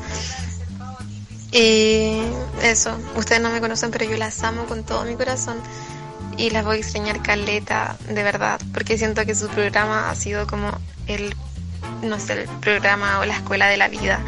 Y 1.51 2.21
eso, 2.63 2.97
ustedes 3.17 3.41
no 3.41 3.49
me 3.49 3.59
conocen, 3.59 3.91
pero 3.91 4.05
yo 4.05 4.15
las 4.15 4.41
amo 4.43 4.63
con 4.63 4.85
todo 4.85 5.03
mi 5.03 5.15
corazón 5.15 5.57
y 6.37 6.51
las 6.51 6.63
voy 6.63 6.77
a 6.77 6.79
extrañar 6.79 7.21
caleta, 7.21 7.97
de 8.07 8.23
verdad, 8.23 8.61
porque 8.73 8.97
siento 8.97 9.25
que 9.25 9.35
su 9.35 9.49
programa 9.49 10.09
ha 10.09 10.15
sido 10.15 10.47
como 10.47 10.71
el, 11.07 11.35
no 12.03 12.19
sé, 12.19 12.33
el 12.33 12.47
programa 12.59 13.19
o 13.19 13.25
la 13.25 13.35
escuela 13.35 13.67
de 13.67 13.77
la 13.77 13.87
vida. 13.87 14.19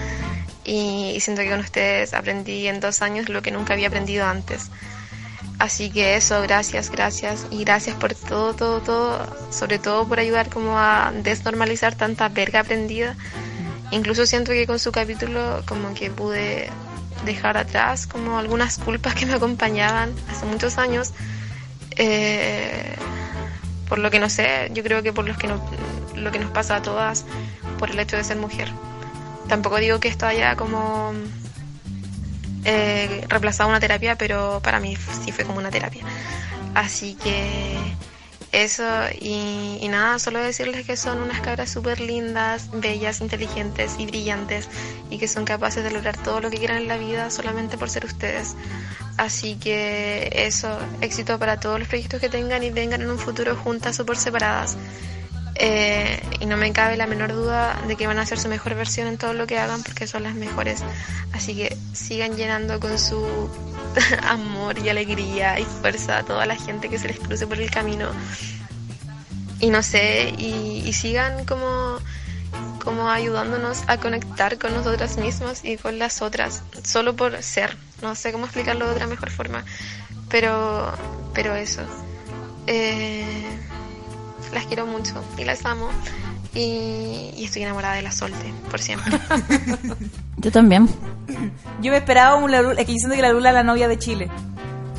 Y 0.66 1.18
siento 1.20 1.42
que 1.42 1.50
con 1.50 1.60
ustedes 1.60 2.14
aprendí 2.14 2.68
en 2.68 2.80
dos 2.80 3.02
años 3.02 3.30
lo 3.30 3.42
que 3.42 3.52
nunca 3.52 3.74
había 3.74 3.88
aprendido 3.88 4.26
antes. 4.26 4.70
Así 5.60 5.90
que 5.90 6.16
eso, 6.16 6.42
gracias, 6.42 6.90
gracias. 6.90 7.46
Y 7.52 7.64
gracias 7.64 7.96
por 7.96 8.14
todo, 8.16 8.54
todo, 8.54 8.82
todo. 8.82 9.52
Sobre 9.52 9.80
todo 9.80 10.08
por 10.08 10.20
ayudar 10.20 10.50
como 10.50 10.78
a 10.78 11.12
desnormalizar 11.24 11.96
tanta 11.96 12.30
verga 12.30 12.62
aprendida. 12.62 13.16
Incluso 13.92 14.26
siento 14.26 14.52
que 14.52 14.66
con 14.66 14.80
su 14.80 14.92
capítulo 14.92 15.64
como 15.68 15.94
que 15.94 16.10
pude 16.10 16.70
dejar 17.26 17.58
atrás 17.58 18.08
como 18.08 18.38
algunas 18.40 18.78
culpas 18.78 19.16
que 19.16 19.26
me 19.26 19.34
acompañaban 19.34 20.14
hace 20.30 20.46
muchos 20.46 20.78
años. 20.78 21.14
Eh, 21.96 22.96
por 23.94 24.00
lo 24.00 24.10
que 24.10 24.20
no 24.20 24.28
sé, 24.28 24.72
yo 24.74 24.82
creo 24.82 25.04
que 25.04 25.14
por 25.14 25.24
los 25.28 25.38
que 25.38 25.46
no- 25.46 25.64
lo 26.16 26.32
que 26.32 26.40
nos 26.40 26.50
pasa 26.50 26.78
a 26.78 26.82
todas 26.82 27.26
por 27.78 27.92
el 27.92 28.00
hecho 28.00 28.18
de 28.18 28.24
ser 28.24 28.38
mujer. 28.38 28.72
Tampoco 29.48 29.76
digo 29.78 30.00
que 30.00 30.08
esto 30.08 30.26
haya 30.26 30.56
como 30.56 31.14
eh, 32.66 33.24
reemplazado 33.30 33.70
una 33.70 33.80
terapia, 33.80 34.16
pero 34.18 34.62
para 34.64 34.80
mí 34.80 34.98
sí 35.24 35.32
fue 35.32 35.46
como 35.46 35.60
una 35.60 35.70
terapia. 35.70 36.04
Así 36.74 37.14
que 37.24 37.76
eso 38.54 38.84
y, 39.20 39.88
nada, 39.90 40.20
solo 40.20 40.40
decirles 40.40 40.86
que 40.86 40.96
son 40.96 41.20
unas 41.22 41.42
cabras 41.42 41.72
súper 41.72 42.00
lindas, 42.00 42.70
bellas, 42.72 43.20
inteligentes 43.20 43.96
y 43.98 44.06
brillantes 44.06 44.70
y 45.10 45.18
que 45.18 45.28
son 45.28 45.44
capaces 45.44 45.84
de 45.84 45.90
lograr 45.90 46.16
todo 46.18 46.40
lo 46.40 46.52
que 46.52 46.60
quieran 46.60 46.78
en 46.78 46.88
la 46.88 46.98
vida 46.98 47.32
solamente 47.32 47.80
por 47.80 47.90
ser 47.90 48.06
ustedes. 48.06 48.56
Así 49.18 49.56
que 49.56 50.30
eso, 50.32 50.78
éxito 51.02 51.40
para 51.40 51.60
todos 51.60 51.80
los 51.80 51.88
proyectos 51.88 52.22
que 52.22 52.30
tengan 52.30 52.62
y 52.62 52.72
tengan 52.72 53.02
en 53.02 53.10
un 53.10 53.18
futuro 53.18 53.56
juntas 53.56 54.00
o 54.00 54.06
por 54.06 54.18
separadas. 54.18 54.78
Eh, 55.56 56.22
y 56.40 56.46
no 56.46 56.56
me 56.58 56.72
cabe 56.74 56.96
la 56.96 57.08
menor 57.08 57.34
duda 57.34 57.80
de 57.88 57.96
que 57.96 58.08
van 58.08 58.18
a 58.20 58.22
hacer 58.22 58.40
su 58.40 58.50
mejor 58.50 58.76
versión 58.76 59.08
en 59.08 59.18
todo 59.18 59.34
lo 59.34 59.48
que 59.48 59.58
hagan 59.58 59.82
porque 59.82 60.06
son 60.06 60.22
las 60.24 60.36
mejores. 60.36 60.84
Así 61.32 61.56
que 61.56 61.76
sigan 61.94 62.38
llenando 62.38 62.80
con 62.80 63.00
su 63.00 63.50
amor 64.24 64.78
y 64.80 64.90
alegría 64.90 65.60
y 65.60 65.66
fuerza 65.66 66.20
a 66.20 66.24
toda 66.24 66.46
la 66.46 66.56
gente 66.56 66.90
que 66.90 67.00
se 67.00 67.08
les 67.08 67.20
cruce 67.20 67.48
por 67.48 67.60
el 67.60 67.70
camino. 67.70 68.10
Y 69.60 69.70
no 69.70 69.82
sé, 69.82 70.34
y, 70.38 70.92
sigan 70.94 71.46
como, 71.46 71.98
como 72.84 73.10
ayudándonos 73.10 73.84
a 73.88 73.98
conectar 73.98 74.58
con 74.58 74.74
nosotras 74.74 75.18
mismas 75.18 75.64
y 75.64 75.78
con 75.78 76.00
las 76.00 76.22
otras, 76.22 76.64
solo 76.84 77.16
por 77.16 77.42
ser. 77.42 77.78
No 78.02 78.16
sé 78.16 78.34
cómo 78.34 78.46
explicarlo 78.46 78.86
de 78.88 78.92
otra 78.92 79.08
mejor 79.08 79.32
forma, 79.32 79.64
pero, 80.30 80.92
pero 81.34 81.56
eso. 81.56 81.82
Eh, 82.68 83.58
las 84.54 84.66
quiero 84.66 84.86
mucho 84.86 85.24
y 85.38 85.46
las 85.46 85.66
amo. 85.66 85.90
Y, 86.56 87.32
y 87.36 87.44
estoy 87.46 87.64
enamorada 87.64 87.96
de 87.96 88.02
la 88.04 88.12
Solte, 88.12 88.54
por 88.70 88.80
siempre. 88.80 89.18
Yo 90.38 90.52
también. 90.52 90.88
Yo 91.82 91.92
me 91.92 91.98
esperaba 91.98 92.36
un 92.36 92.52
Lula, 92.52 92.74
es 92.80 92.86
que 92.86 92.96
que 92.96 93.22
la 93.22 93.32
Lula 93.32 93.50
es 93.50 93.56
la 93.56 93.64
novia 93.64 93.88
de 93.88 93.98
Chile. 93.98 94.30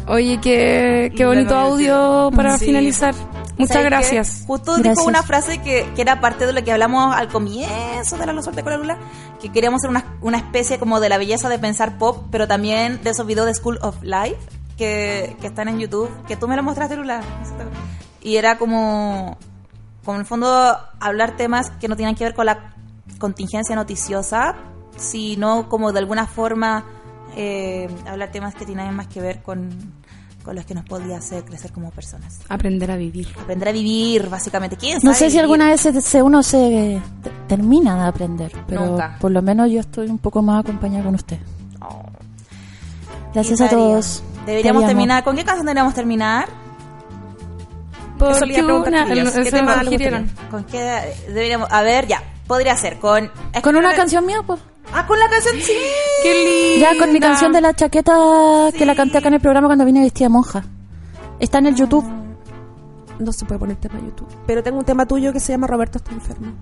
Oye, 0.06 0.38
qué, 0.40 1.12
qué 1.16 1.24
bonito 1.24 1.56
audio 1.56 2.30
para 2.34 2.58
Sí. 2.58 2.66
finalizar. 2.66 3.14
Muchas 3.56 3.84
gracias. 3.84 4.42
Justo 4.48 4.72
Gracias. 4.74 4.96
dijo 4.96 5.08
una 5.08 5.22
frase 5.22 5.58
que, 5.58 5.86
que 5.94 6.02
era 6.02 6.20
parte 6.20 6.44
de 6.44 6.52
lo 6.52 6.64
que 6.64 6.72
hablamos 6.72 7.14
al 7.14 7.28
comienzo 7.28 8.18
de 8.18 8.26
la 8.26 8.32
Losorte 8.32 8.62
con 8.64 8.72
la 8.72 8.78
Lula, 8.78 8.98
que 9.40 9.52
queríamos 9.52 9.80
ser 9.80 9.90
una, 9.90 10.04
una 10.22 10.38
especie 10.38 10.78
como 10.80 10.98
de 10.98 11.08
la 11.08 11.18
belleza 11.18 11.48
de 11.48 11.60
pensar 11.60 11.96
pop, 11.96 12.24
pero 12.32 12.48
también 12.48 13.00
de 13.04 13.10
esos 13.10 13.26
videos 13.26 13.46
de 13.46 13.54
School 13.54 13.78
of 13.80 14.02
Life 14.02 14.36
que, 14.76 15.36
que 15.40 15.46
están 15.46 15.68
en 15.68 15.78
YouTube, 15.78 16.10
que 16.26 16.36
tú 16.36 16.48
me 16.48 16.56
lo 16.56 16.64
mostraste, 16.64 16.96
Lula. 16.96 17.20
Y 18.20 18.36
era 18.38 18.58
como, 18.58 19.38
como 20.04 20.16
en 20.16 20.20
el 20.20 20.26
fondo 20.26 20.76
hablar 21.00 21.36
temas 21.36 21.70
que 21.80 21.88
no 21.88 21.96
tienen 21.96 22.14
que 22.14 22.24
ver 22.24 22.34
con 22.34 22.46
la 22.46 22.74
contingencia 23.18 23.74
noticiosa, 23.76 24.54
sino 24.96 25.68
como 25.68 25.92
de 25.92 25.98
alguna 26.00 26.26
forma 26.26 26.84
eh, 27.36 27.88
hablar 28.06 28.30
temas 28.30 28.54
que 28.54 28.64
tienen 28.66 28.94
más 28.94 29.06
que 29.08 29.20
ver 29.20 29.42
con, 29.42 29.70
con 30.44 30.54
los 30.54 30.64
que 30.66 30.74
nos 30.74 30.84
podía 30.84 31.16
hacer 31.18 31.44
crecer 31.44 31.72
como 31.72 31.90
personas. 31.90 32.38
Aprender 32.48 32.90
a 32.90 32.96
vivir. 32.96 33.28
Aprender 33.40 33.68
a 33.68 33.72
vivir, 33.72 34.28
básicamente. 34.28 34.76
¿Quién 34.76 34.98
No 35.02 35.12
sé 35.12 35.18
si 35.20 35.24
vivir? 35.26 35.40
alguna 35.42 35.66
vez 35.70 35.80
se, 35.80 36.22
uno 36.22 36.42
se 36.42 37.00
te- 37.22 37.30
termina 37.48 37.96
de 38.02 38.08
aprender, 38.08 38.52
pero 38.68 38.86
Nunca. 38.86 39.16
por 39.20 39.30
lo 39.32 39.42
menos 39.42 39.70
yo 39.70 39.80
estoy 39.80 40.08
un 40.08 40.18
poco 40.18 40.42
más 40.42 40.60
acompañada 40.60 41.04
con 41.04 41.14
usted. 41.16 41.38
Oh. 41.80 42.02
Gracias 43.32 43.60
a 43.62 43.68
todos. 43.68 44.22
Deberíamos 44.46 44.82
Te 44.82 44.84
amo. 44.84 44.90
terminar. 44.90 45.24
¿Con 45.24 45.34
qué 45.36 45.44
canción 45.44 45.66
deberíamos 45.66 45.94
terminar? 45.94 46.48
Porque 48.28 48.36
Eso 48.38 48.46
le 48.46 48.52
iba 48.54 48.62
a 48.62 48.64
preguntar, 48.66 48.92
una- 48.92 49.04
chiquillas. 49.06 49.28
eso 49.34 49.42
¿Qué 49.44 49.50
tema 49.50 49.84
sugirieron. 49.84 50.30
¿Con 50.50 50.64
qué 50.64 51.00
deberíamos? 51.28 51.68
A 51.70 51.82
ver, 51.82 52.06
ya. 52.06 52.22
Podría 52.46 52.76
ser 52.76 52.98
con. 52.98 53.30
Con 53.62 53.76
una 53.76 53.94
canción 53.94 54.26
mía, 54.26 54.38
pues. 54.46 54.60
Ah, 54.92 55.06
con 55.06 55.18
la 55.18 55.28
canción, 55.28 55.54
sí. 55.60 55.72
Qué 56.22 56.74
linda. 56.74 56.92
Ya, 56.92 56.98
con 56.98 57.12
mi 57.12 57.18
canción 57.20 57.52
de 57.52 57.60
la 57.60 57.72
chaqueta 57.74 58.12
que 58.76 58.84
la 58.84 58.94
canté 58.94 59.18
acá 59.18 59.28
en 59.28 59.34
el 59.34 59.40
programa 59.40 59.66
cuando 59.68 59.84
vine 59.84 60.02
vestida 60.02 60.26
de 60.26 60.30
monja. 60.32 60.62
Está 61.40 61.58
en 61.58 61.66
el 61.66 61.74
YouTube. 61.74 62.04
No 63.18 63.32
se 63.32 63.44
puede 63.44 63.58
poner 63.60 63.76
tema 63.76 63.98
YouTube. 64.00 64.28
Pero 64.46 64.62
tengo 64.62 64.78
un 64.78 64.84
tema 64.84 65.06
tuyo 65.06 65.32
que 65.32 65.40
se 65.40 65.52
llama 65.52 65.66
Roberto 65.66 65.98
está 65.98 66.10
enfermo. 66.12 66.52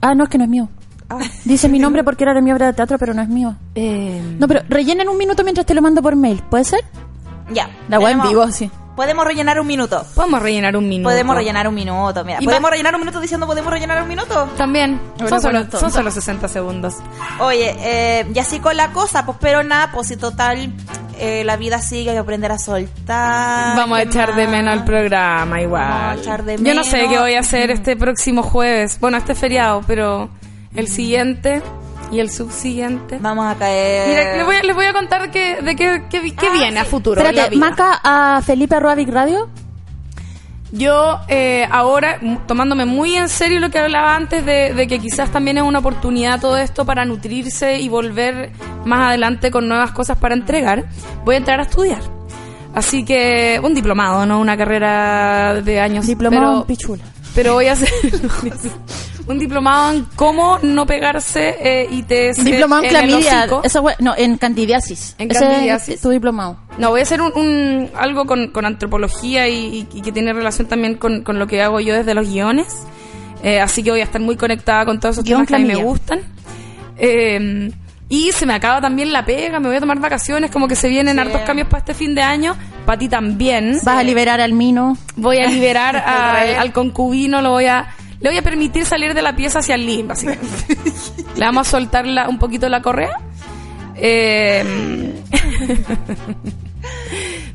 Ah, 0.00 0.14
no, 0.14 0.24
es 0.24 0.30
que 0.30 0.38
no 0.38 0.44
es 0.44 0.50
mío. 0.50 0.68
Ah, 1.08 1.18
Dice 1.44 1.68
mi 1.68 1.78
nombre 1.78 2.04
porque 2.04 2.22
era 2.24 2.34
de 2.34 2.40
mi 2.42 2.52
obra 2.52 2.66
de 2.66 2.72
teatro, 2.74 2.98
pero 2.98 3.12
no 3.14 3.22
es 3.22 3.28
mío. 3.28 3.56
Eh, 3.74 4.22
No, 4.38 4.46
pero 4.46 4.60
rellenen 4.68 5.08
un 5.08 5.16
minuto 5.16 5.42
mientras 5.42 5.66
te 5.66 5.74
lo 5.74 5.82
mando 5.82 6.02
por 6.02 6.14
mail. 6.16 6.42
¿Puede 6.50 6.64
ser? 6.64 6.80
Ya. 7.52 7.68
La 7.88 7.98
web 7.98 8.12
en 8.12 8.22
vivo, 8.22 8.46
sí. 8.52 8.70
Podemos 8.96 9.24
rellenar 9.26 9.58
un 9.58 9.66
minuto. 9.66 10.04
podemos 10.14 10.42
rellenar 10.42 10.76
un 10.76 10.88
minuto. 10.88 11.08
Podemos 11.08 11.34
rellenar 11.36 11.66
un 11.68 11.74
minuto. 11.74 12.24
Mira, 12.24 12.38
Y 12.40 12.44
podemos 12.44 12.70
rellenar 12.70 12.94
un 12.94 13.00
minuto 13.00 13.20
diciendo 13.20 13.46
podemos 13.46 13.72
rellenar 13.72 14.02
un 14.02 14.08
minuto. 14.08 14.48
También. 14.56 15.00
Son 15.28 15.40
solo, 15.40 15.64
son 15.70 15.90
solo 15.90 16.10
60 16.10 16.48
segundos. 16.48 16.96
Oye, 17.40 17.74
eh, 17.78 18.26
y 18.34 18.38
así 18.38 18.60
con 18.60 18.76
la 18.76 18.92
cosa, 18.92 19.24
pues 19.24 19.38
pero 19.40 19.62
nada, 19.62 19.90
pues 19.92 20.08
si 20.08 20.16
total 20.16 20.72
eh, 21.18 21.42
la 21.44 21.56
vida 21.56 21.78
sigue, 21.80 22.10
hay 22.10 22.16
que 22.16 22.20
aprender 22.20 22.52
a 22.52 22.58
soltar. 22.58 23.76
Vamos 23.76 23.98
a 23.98 24.02
¿qué 24.02 24.08
echar 24.08 24.34
de 24.34 24.46
menos 24.46 24.74
el 24.74 24.84
programa 24.84 25.60
igual. 25.62 25.88
Vamos 25.88 26.18
a 26.18 26.20
echar 26.20 26.44
de 26.44 26.56
Yo 26.58 26.74
no 26.74 26.84
sé 26.84 26.98
menos. 26.98 27.12
qué 27.12 27.18
voy 27.18 27.34
a 27.34 27.40
hacer 27.40 27.70
este 27.70 27.96
próximo 27.96 28.42
jueves. 28.42 28.98
Bueno, 29.00 29.16
este 29.16 29.34
feriado, 29.34 29.82
pero 29.86 30.28
el 30.74 30.88
siguiente 30.88 31.62
y 32.12 32.20
el 32.20 32.30
subsiguiente. 32.30 33.18
Vamos 33.20 33.46
a 33.50 33.56
caer. 33.58 34.08
Mira, 34.08 34.36
les 34.36 34.44
voy, 34.46 34.56
a- 34.56 34.62
les 34.62 34.74
voy 34.76 34.84
a 34.84 34.92
contar 34.92 35.30
que, 35.30 35.62
de 35.62 35.74
qué, 35.74 36.04
qué 36.10 36.18
Ah, 36.36 36.52
viene 36.52 36.78
a 36.80 36.84
futuro. 36.84 37.20
Espérate. 37.22 37.56
Maca 37.56 38.00
a 38.04 38.42
Felipe 38.42 38.76
Big 38.96 39.08
Radio. 39.08 39.48
Yo 40.74 41.20
eh, 41.28 41.66
ahora, 41.70 42.18
tomándome 42.46 42.86
muy 42.86 43.14
en 43.14 43.28
serio 43.28 43.60
lo 43.60 43.68
que 43.70 43.78
hablaba 43.78 44.16
antes 44.16 44.44
de, 44.46 44.72
de 44.72 44.86
que 44.86 44.98
quizás 45.00 45.30
también 45.30 45.58
es 45.58 45.64
una 45.64 45.80
oportunidad 45.80 46.40
todo 46.40 46.56
esto 46.56 46.86
para 46.86 47.04
nutrirse 47.04 47.78
y 47.78 47.90
volver 47.90 48.52
más 48.86 49.08
adelante 49.08 49.50
con 49.50 49.68
nuevas 49.68 49.90
cosas 49.92 50.16
para 50.16 50.34
entregar, 50.34 50.86
voy 51.26 51.34
a 51.34 51.38
entrar 51.38 51.60
a 51.60 51.64
estudiar. 51.64 52.00
Así 52.74 53.04
que 53.04 53.60
un 53.62 53.74
diplomado, 53.74 54.24
no 54.24 54.40
una 54.40 54.56
carrera 54.56 55.60
de 55.62 55.78
años. 55.78 56.06
Diplomado 56.06 56.42
pero- 56.46 56.60
en 56.60 56.66
pichula. 56.66 57.04
pero 57.34 57.52
voy 57.52 57.66
a 57.66 57.72
hacer 57.72 57.90
un 59.26 59.38
diplomado 59.38 59.92
en 59.92 60.04
cómo 60.16 60.58
no 60.62 60.86
pegarse 60.86 61.56
eh, 61.60 61.88
ITS 61.90 62.44
Diplomado 62.44 62.82
en 62.84 62.88
clamidia. 62.90 63.46
Esa 63.62 63.82
no, 64.00 64.14
en 64.16 64.36
candidiasis. 64.38 65.14
En 65.18 65.30
Ese 65.30 65.44
es 65.44 65.50
candidiasis. 65.50 66.00
tu 66.00 66.10
diplomado. 66.10 66.58
No, 66.78 66.90
voy 66.90 67.00
a 67.00 67.02
hacer 67.02 67.20
un, 67.20 67.32
un- 67.36 67.90
algo 67.96 68.24
con, 68.26 68.48
con 68.48 68.64
antropología 68.64 69.48
y, 69.48 69.84
que 69.84 70.12
tiene 70.12 70.32
relación 70.32 70.68
también 70.68 70.96
con, 70.96 71.22
con 71.22 71.38
lo 71.38 71.46
que 71.46 71.62
hago 71.62 71.80
yo 71.80 71.94
desde 71.94 72.14
los 72.14 72.28
guiones. 72.28 72.68
Eh, 73.42 73.60
así 73.60 73.82
que 73.82 73.90
voy 73.90 74.00
a 74.00 74.04
estar 74.04 74.20
muy 74.20 74.36
conectada 74.36 74.84
con 74.84 75.00
todos 75.00 75.16
esos 75.16 75.24
Guión 75.24 75.46
temas 75.46 75.48
que 75.48 75.54
a 75.56 75.58
mí 75.58 75.64
me 75.66 75.82
gustan. 75.82 76.20
Eh, 76.98 77.70
Y 78.08 78.30
se 78.32 78.44
me 78.44 78.52
acaba 78.52 78.80
también 78.82 79.10
la 79.12 79.24
pega, 79.24 79.58
me 79.58 79.68
voy 79.68 79.76
a 79.78 79.80
tomar 79.80 79.98
vacaciones, 79.98 80.50
como 80.50 80.68
que 80.68 80.76
se 80.76 80.88
vienen 80.90 81.14
Sí. 81.14 81.20
hartos 81.20 81.40
cambios 81.42 81.68
para 81.68 81.78
este 81.78 81.94
fin 81.94 82.14
de 82.14 82.20
año. 82.20 82.54
Para 82.84 82.98
ti 82.98 83.08
también. 83.08 83.78
Vas 83.84 83.96
a 83.96 84.02
liberar 84.02 84.38
al 84.40 84.52
Mino. 84.52 84.98
Voy 85.16 85.38
a 85.38 85.46
liberar 85.48 85.96
a- 86.06 86.60
al 86.60 86.72
concubino, 86.72 87.40
lo 87.40 87.50
voy 87.52 87.66
a, 87.66 87.88
le 88.22 88.28
voy 88.30 88.38
a 88.38 88.42
permitir 88.42 88.86
salir 88.86 89.12
de 89.14 89.20
la 89.22 89.34
pieza 89.36 89.58
hacia 89.58 89.74
el 89.74 89.84
living, 89.84 90.06
básicamente. 90.08 90.46
le 91.36 91.44
vamos 91.44 91.66
a 91.68 91.70
soltar 91.70 92.06
la- 92.06 92.28
un 92.28 92.38
poquito 92.38 92.68
la 92.68 92.80
correa. 92.80 93.18
Eh, 93.96 94.64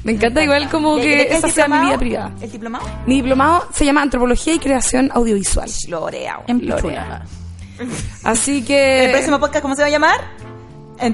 me 0.04 0.12
encanta 0.14 0.44
igual 0.44 0.70
como 0.70 0.98
¿Y 0.98 1.02
de 1.02 1.28
que 1.28 1.36
esa 1.36 1.50
sea 1.50 1.68
mi 1.68 1.80
vida 1.86 1.98
privada. 1.98 2.32
¿El 2.42 2.52
diplomado? 2.52 2.86
Mi 3.06 3.16
diplomado 3.16 3.68
se 3.74 3.86
llama 3.86 4.02
Antropología 4.02 4.54
y 4.54 4.60
Creación 4.60 5.10
Audiovisual. 5.14 5.70
Lorea. 5.90 6.40
En 6.48 6.68
Lorea. 6.68 7.24
Así 8.24 8.60
¿El 8.60 8.66
que 8.66 9.10
próximo 9.12 9.40
podcast 9.40 9.62
cómo 9.62 9.76
se 9.76 9.82
va 9.82 9.88
a 9.88 9.92
llamar? 9.92 10.20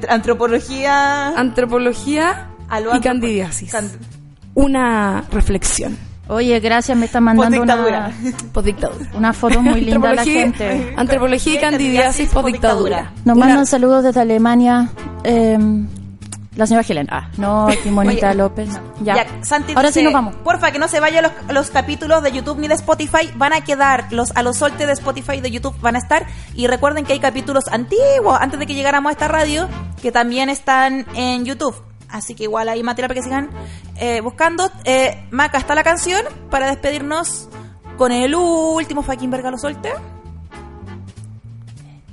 Antropología... 0.10 1.30
antropología 1.38 2.50
y 2.96 3.00
candidiasis. 3.02 3.72
can- 3.72 3.92
Una 4.54 5.24
reflexión. 5.32 5.98
Oye, 6.30 6.60
gracias, 6.62 6.98
me 6.98 7.06
está 7.06 7.20
mandando 7.20 7.62
una, 7.62 8.12
una 9.14 9.34
foto 9.34 9.62
muy 9.62 9.82
linda 9.82 10.14
la 10.14 10.22
Antropología- 10.22 10.42
gente. 10.42 10.94
Antropología 10.96 11.54
y 11.56 11.58
candidiasis 11.60 12.30
postdictadura. 12.30 13.12
Nos 13.26 13.36
Una- 13.36 13.46
mandan 13.46 13.66
saludos 13.66 14.04
desde 14.06 14.22
Alemania. 14.22 14.90
eh, 15.26 15.58
la 16.56 16.68
señora 16.68 16.86
Helen. 16.88 17.08
Ah, 17.10 17.30
no, 17.38 17.68
Timonita 17.82 18.28
Oye, 18.30 18.36
López. 18.38 18.70
Ya. 19.02 19.16
Ya, 19.16 19.26
Santi 19.42 19.74
Ahora 19.76 19.88
dice, 19.88 20.02
sí 20.02 20.04
nos 20.04 20.14
vamos. 20.14 20.36
Porfa, 20.44 20.72
que 20.72 20.78
no 20.78 20.88
se 20.88 21.00
vayan 21.00 21.24
los, 21.24 21.32
los 21.50 21.72
capítulos 21.72 22.22
de 22.22 22.32
YouTube 22.32 22.60
ni 22.60 22.68
de 22.68 22.76
Spotify. 22.76 23.32
Van 23.36 23.54
a 23.54 23.62
quedar, 23.62 24.06
los 24.12 24.32
a 24.36 24.44
los 24.44 24.58
solte 24.58 24.86
de 24.86 24.94
Spotify 24.94 25.38
y 25.38 25.42
de 25.42 25.50
YouTube 25.50 25.76
van 25.82 25.96
a 25.96 25.98
estar. 25.98 26.28
Y 26.54 26.68
recuerden 26.68 27.06
que 27.06 27.14
hay 27.14 27.20
capítulos 27.20 27.64
antiguos, 27.70 28.38
antes 28.40 28.60
de 28.60 28.68
que 28.68 28.76
llegáramos 28.76 29.10
a 29.10 29.14
esta 29.14 29.28
radio, 29.28 29.68
que 30.00 30.12
también 30.12 30.50
están 30.50 31.08
en 31.16 31.44
YouTube. 31.44 31.74
Así 32.14 32.36
que 32.36 32.44
igual 32.44 32.70
hay 32.70 32.84
material 32.84 33.10
para 33.10 33.20
que 33.20 33.24
sigan 33.24 33.50
eh, 33.98 34.22
buscando. 34.22 34.70
Eh, 34.86 35.26
Maca, 35.32 35.58
está 35.58 35.74
la 35.74 35.84
canción 35.84 36.24
para 36.52 36.68
despedirnos 36.68 37.50
con 37.98 38.12
el 38.12 38.36
último 38.36 39.02
fucking 39.02 39.32
verga 39.32 39.50
lo 39.50 39.58
solte. 39.58 39.92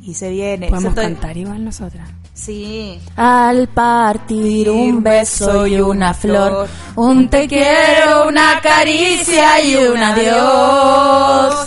Y 0.00 0.14
se 0.14 0.30
viene. 0.30 0.70
Podemos 0.70 0.94
cantar 0.94 1.36
igual 1.36 1.62
nosotras. 1.62 2.08
Sí. 2.32 2.98
Al 3.14 3.68
partir 3.68 4.70
un 4.70 5.02
beso 5.02 5.66
y 5.66 5.78
una 5.78 6.14
flor, 6.14 6.66
un 6.96 7.28
te 7.28 7.46
quiero, 7.46 8.26
una 8.26 8.58
caricia 8.62 9.62
y 9.62 9.76
un 9.76 10.02
adiós. 10.02 11.66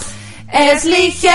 Es 0.51 0.85
ligero 0.85 1.33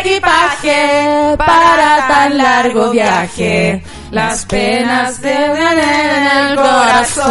equipaje 0.00 1.36
para 1.38 2.08
tan 2.08 2.36
largo 2.36 2.90
viaje. 2.90 3.84
Las 4.10 4.44
penas 4.46 5.20
de 5.22 5.32
en 5.32 5.78
el 5.78 6.56
corazón. 6.56 7.30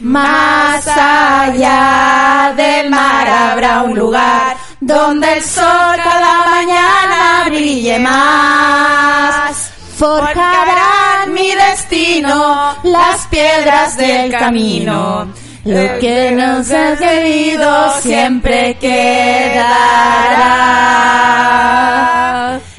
Más 0.00 0.86
allá 0.88 2.54
del 2.56 2.88
mar 2.88 3.28
habrá 3.28 3.82
un 3.82 3.98
lugar 3.98 4.56
donde 4.80 5.34
el 5.34 5.42
sol 5.42 5.96
cada 6.02 6.46
mañana 6.46 7.44
brille 7.46 7.98
más. 7.98 9.72
Forjarán 9.98 11.32
mi 11.34 11.54
destino 11.54 12.76
las 12.82 13.26
piedras 13.26 13.96
del 13.98 14.32
camino. 14.32 15.28
Lo 15.64 15.98
que 15.98 16.30
nos 16.32 16.70
ha 16.70 16.96
querido 16.96 17.92
siempre 18.00 18.78
quedará. 18.78 20.06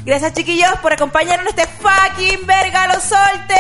Gracias 0.08 0.36
chiquillos 0.36 0.72
por 0.82 0.94
acompañarnos 0.94 1.54
en 1.54 1.60
este 1.60 1.68
fucking 1.68 2.48
verga 2.48 2.88
lo 2.88 2.94
solte. 2.94 3.56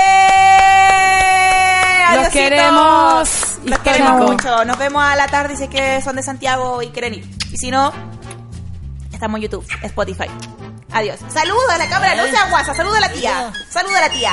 Los 2.15 2.29
queremos. 2.29 3.59
Los 3.65 3.79
queremos 3.79 4.31
mucho. 4.31 4.63
Nos 4.63 4.77
vemos 4.77 5.03
a 5.03 5.17
la 5.17 5.27
tarde 5.27 5.57
si 5.57 5.65
es 5.65 5.69
que 5.69 6.01
son 6.01 6.15
de 6.15 6.23
Santiago 6.23 6.81
y 6.81 6.87
quieren 6.91 7.15
ir. 7.15 7.29
Y 7.51 7.57
si 7.57 7.69
no, 7.69 7.91
estamos 9.11 9.39
en 9.39 9.41
YouTube, 9.41 9.67
Spotify. 9.81 10.29
Adiós. 10.93 11.19
Saluda 11.27 11.75
a 11.75 11.77
la 11.79 11.89
cámara, 11.89 12.15
no 12.15 12.23
seas 12.23 12.49
guasa. 12.49 12.73
Saluda 12.73 12.99
a 12.99 13.01
la 13.01 13.11
tía. 13.11 13.51
Saluda 13.69 13.97
a 13.97 14.01
la 14.07 14.09
tía. 14.09 14.31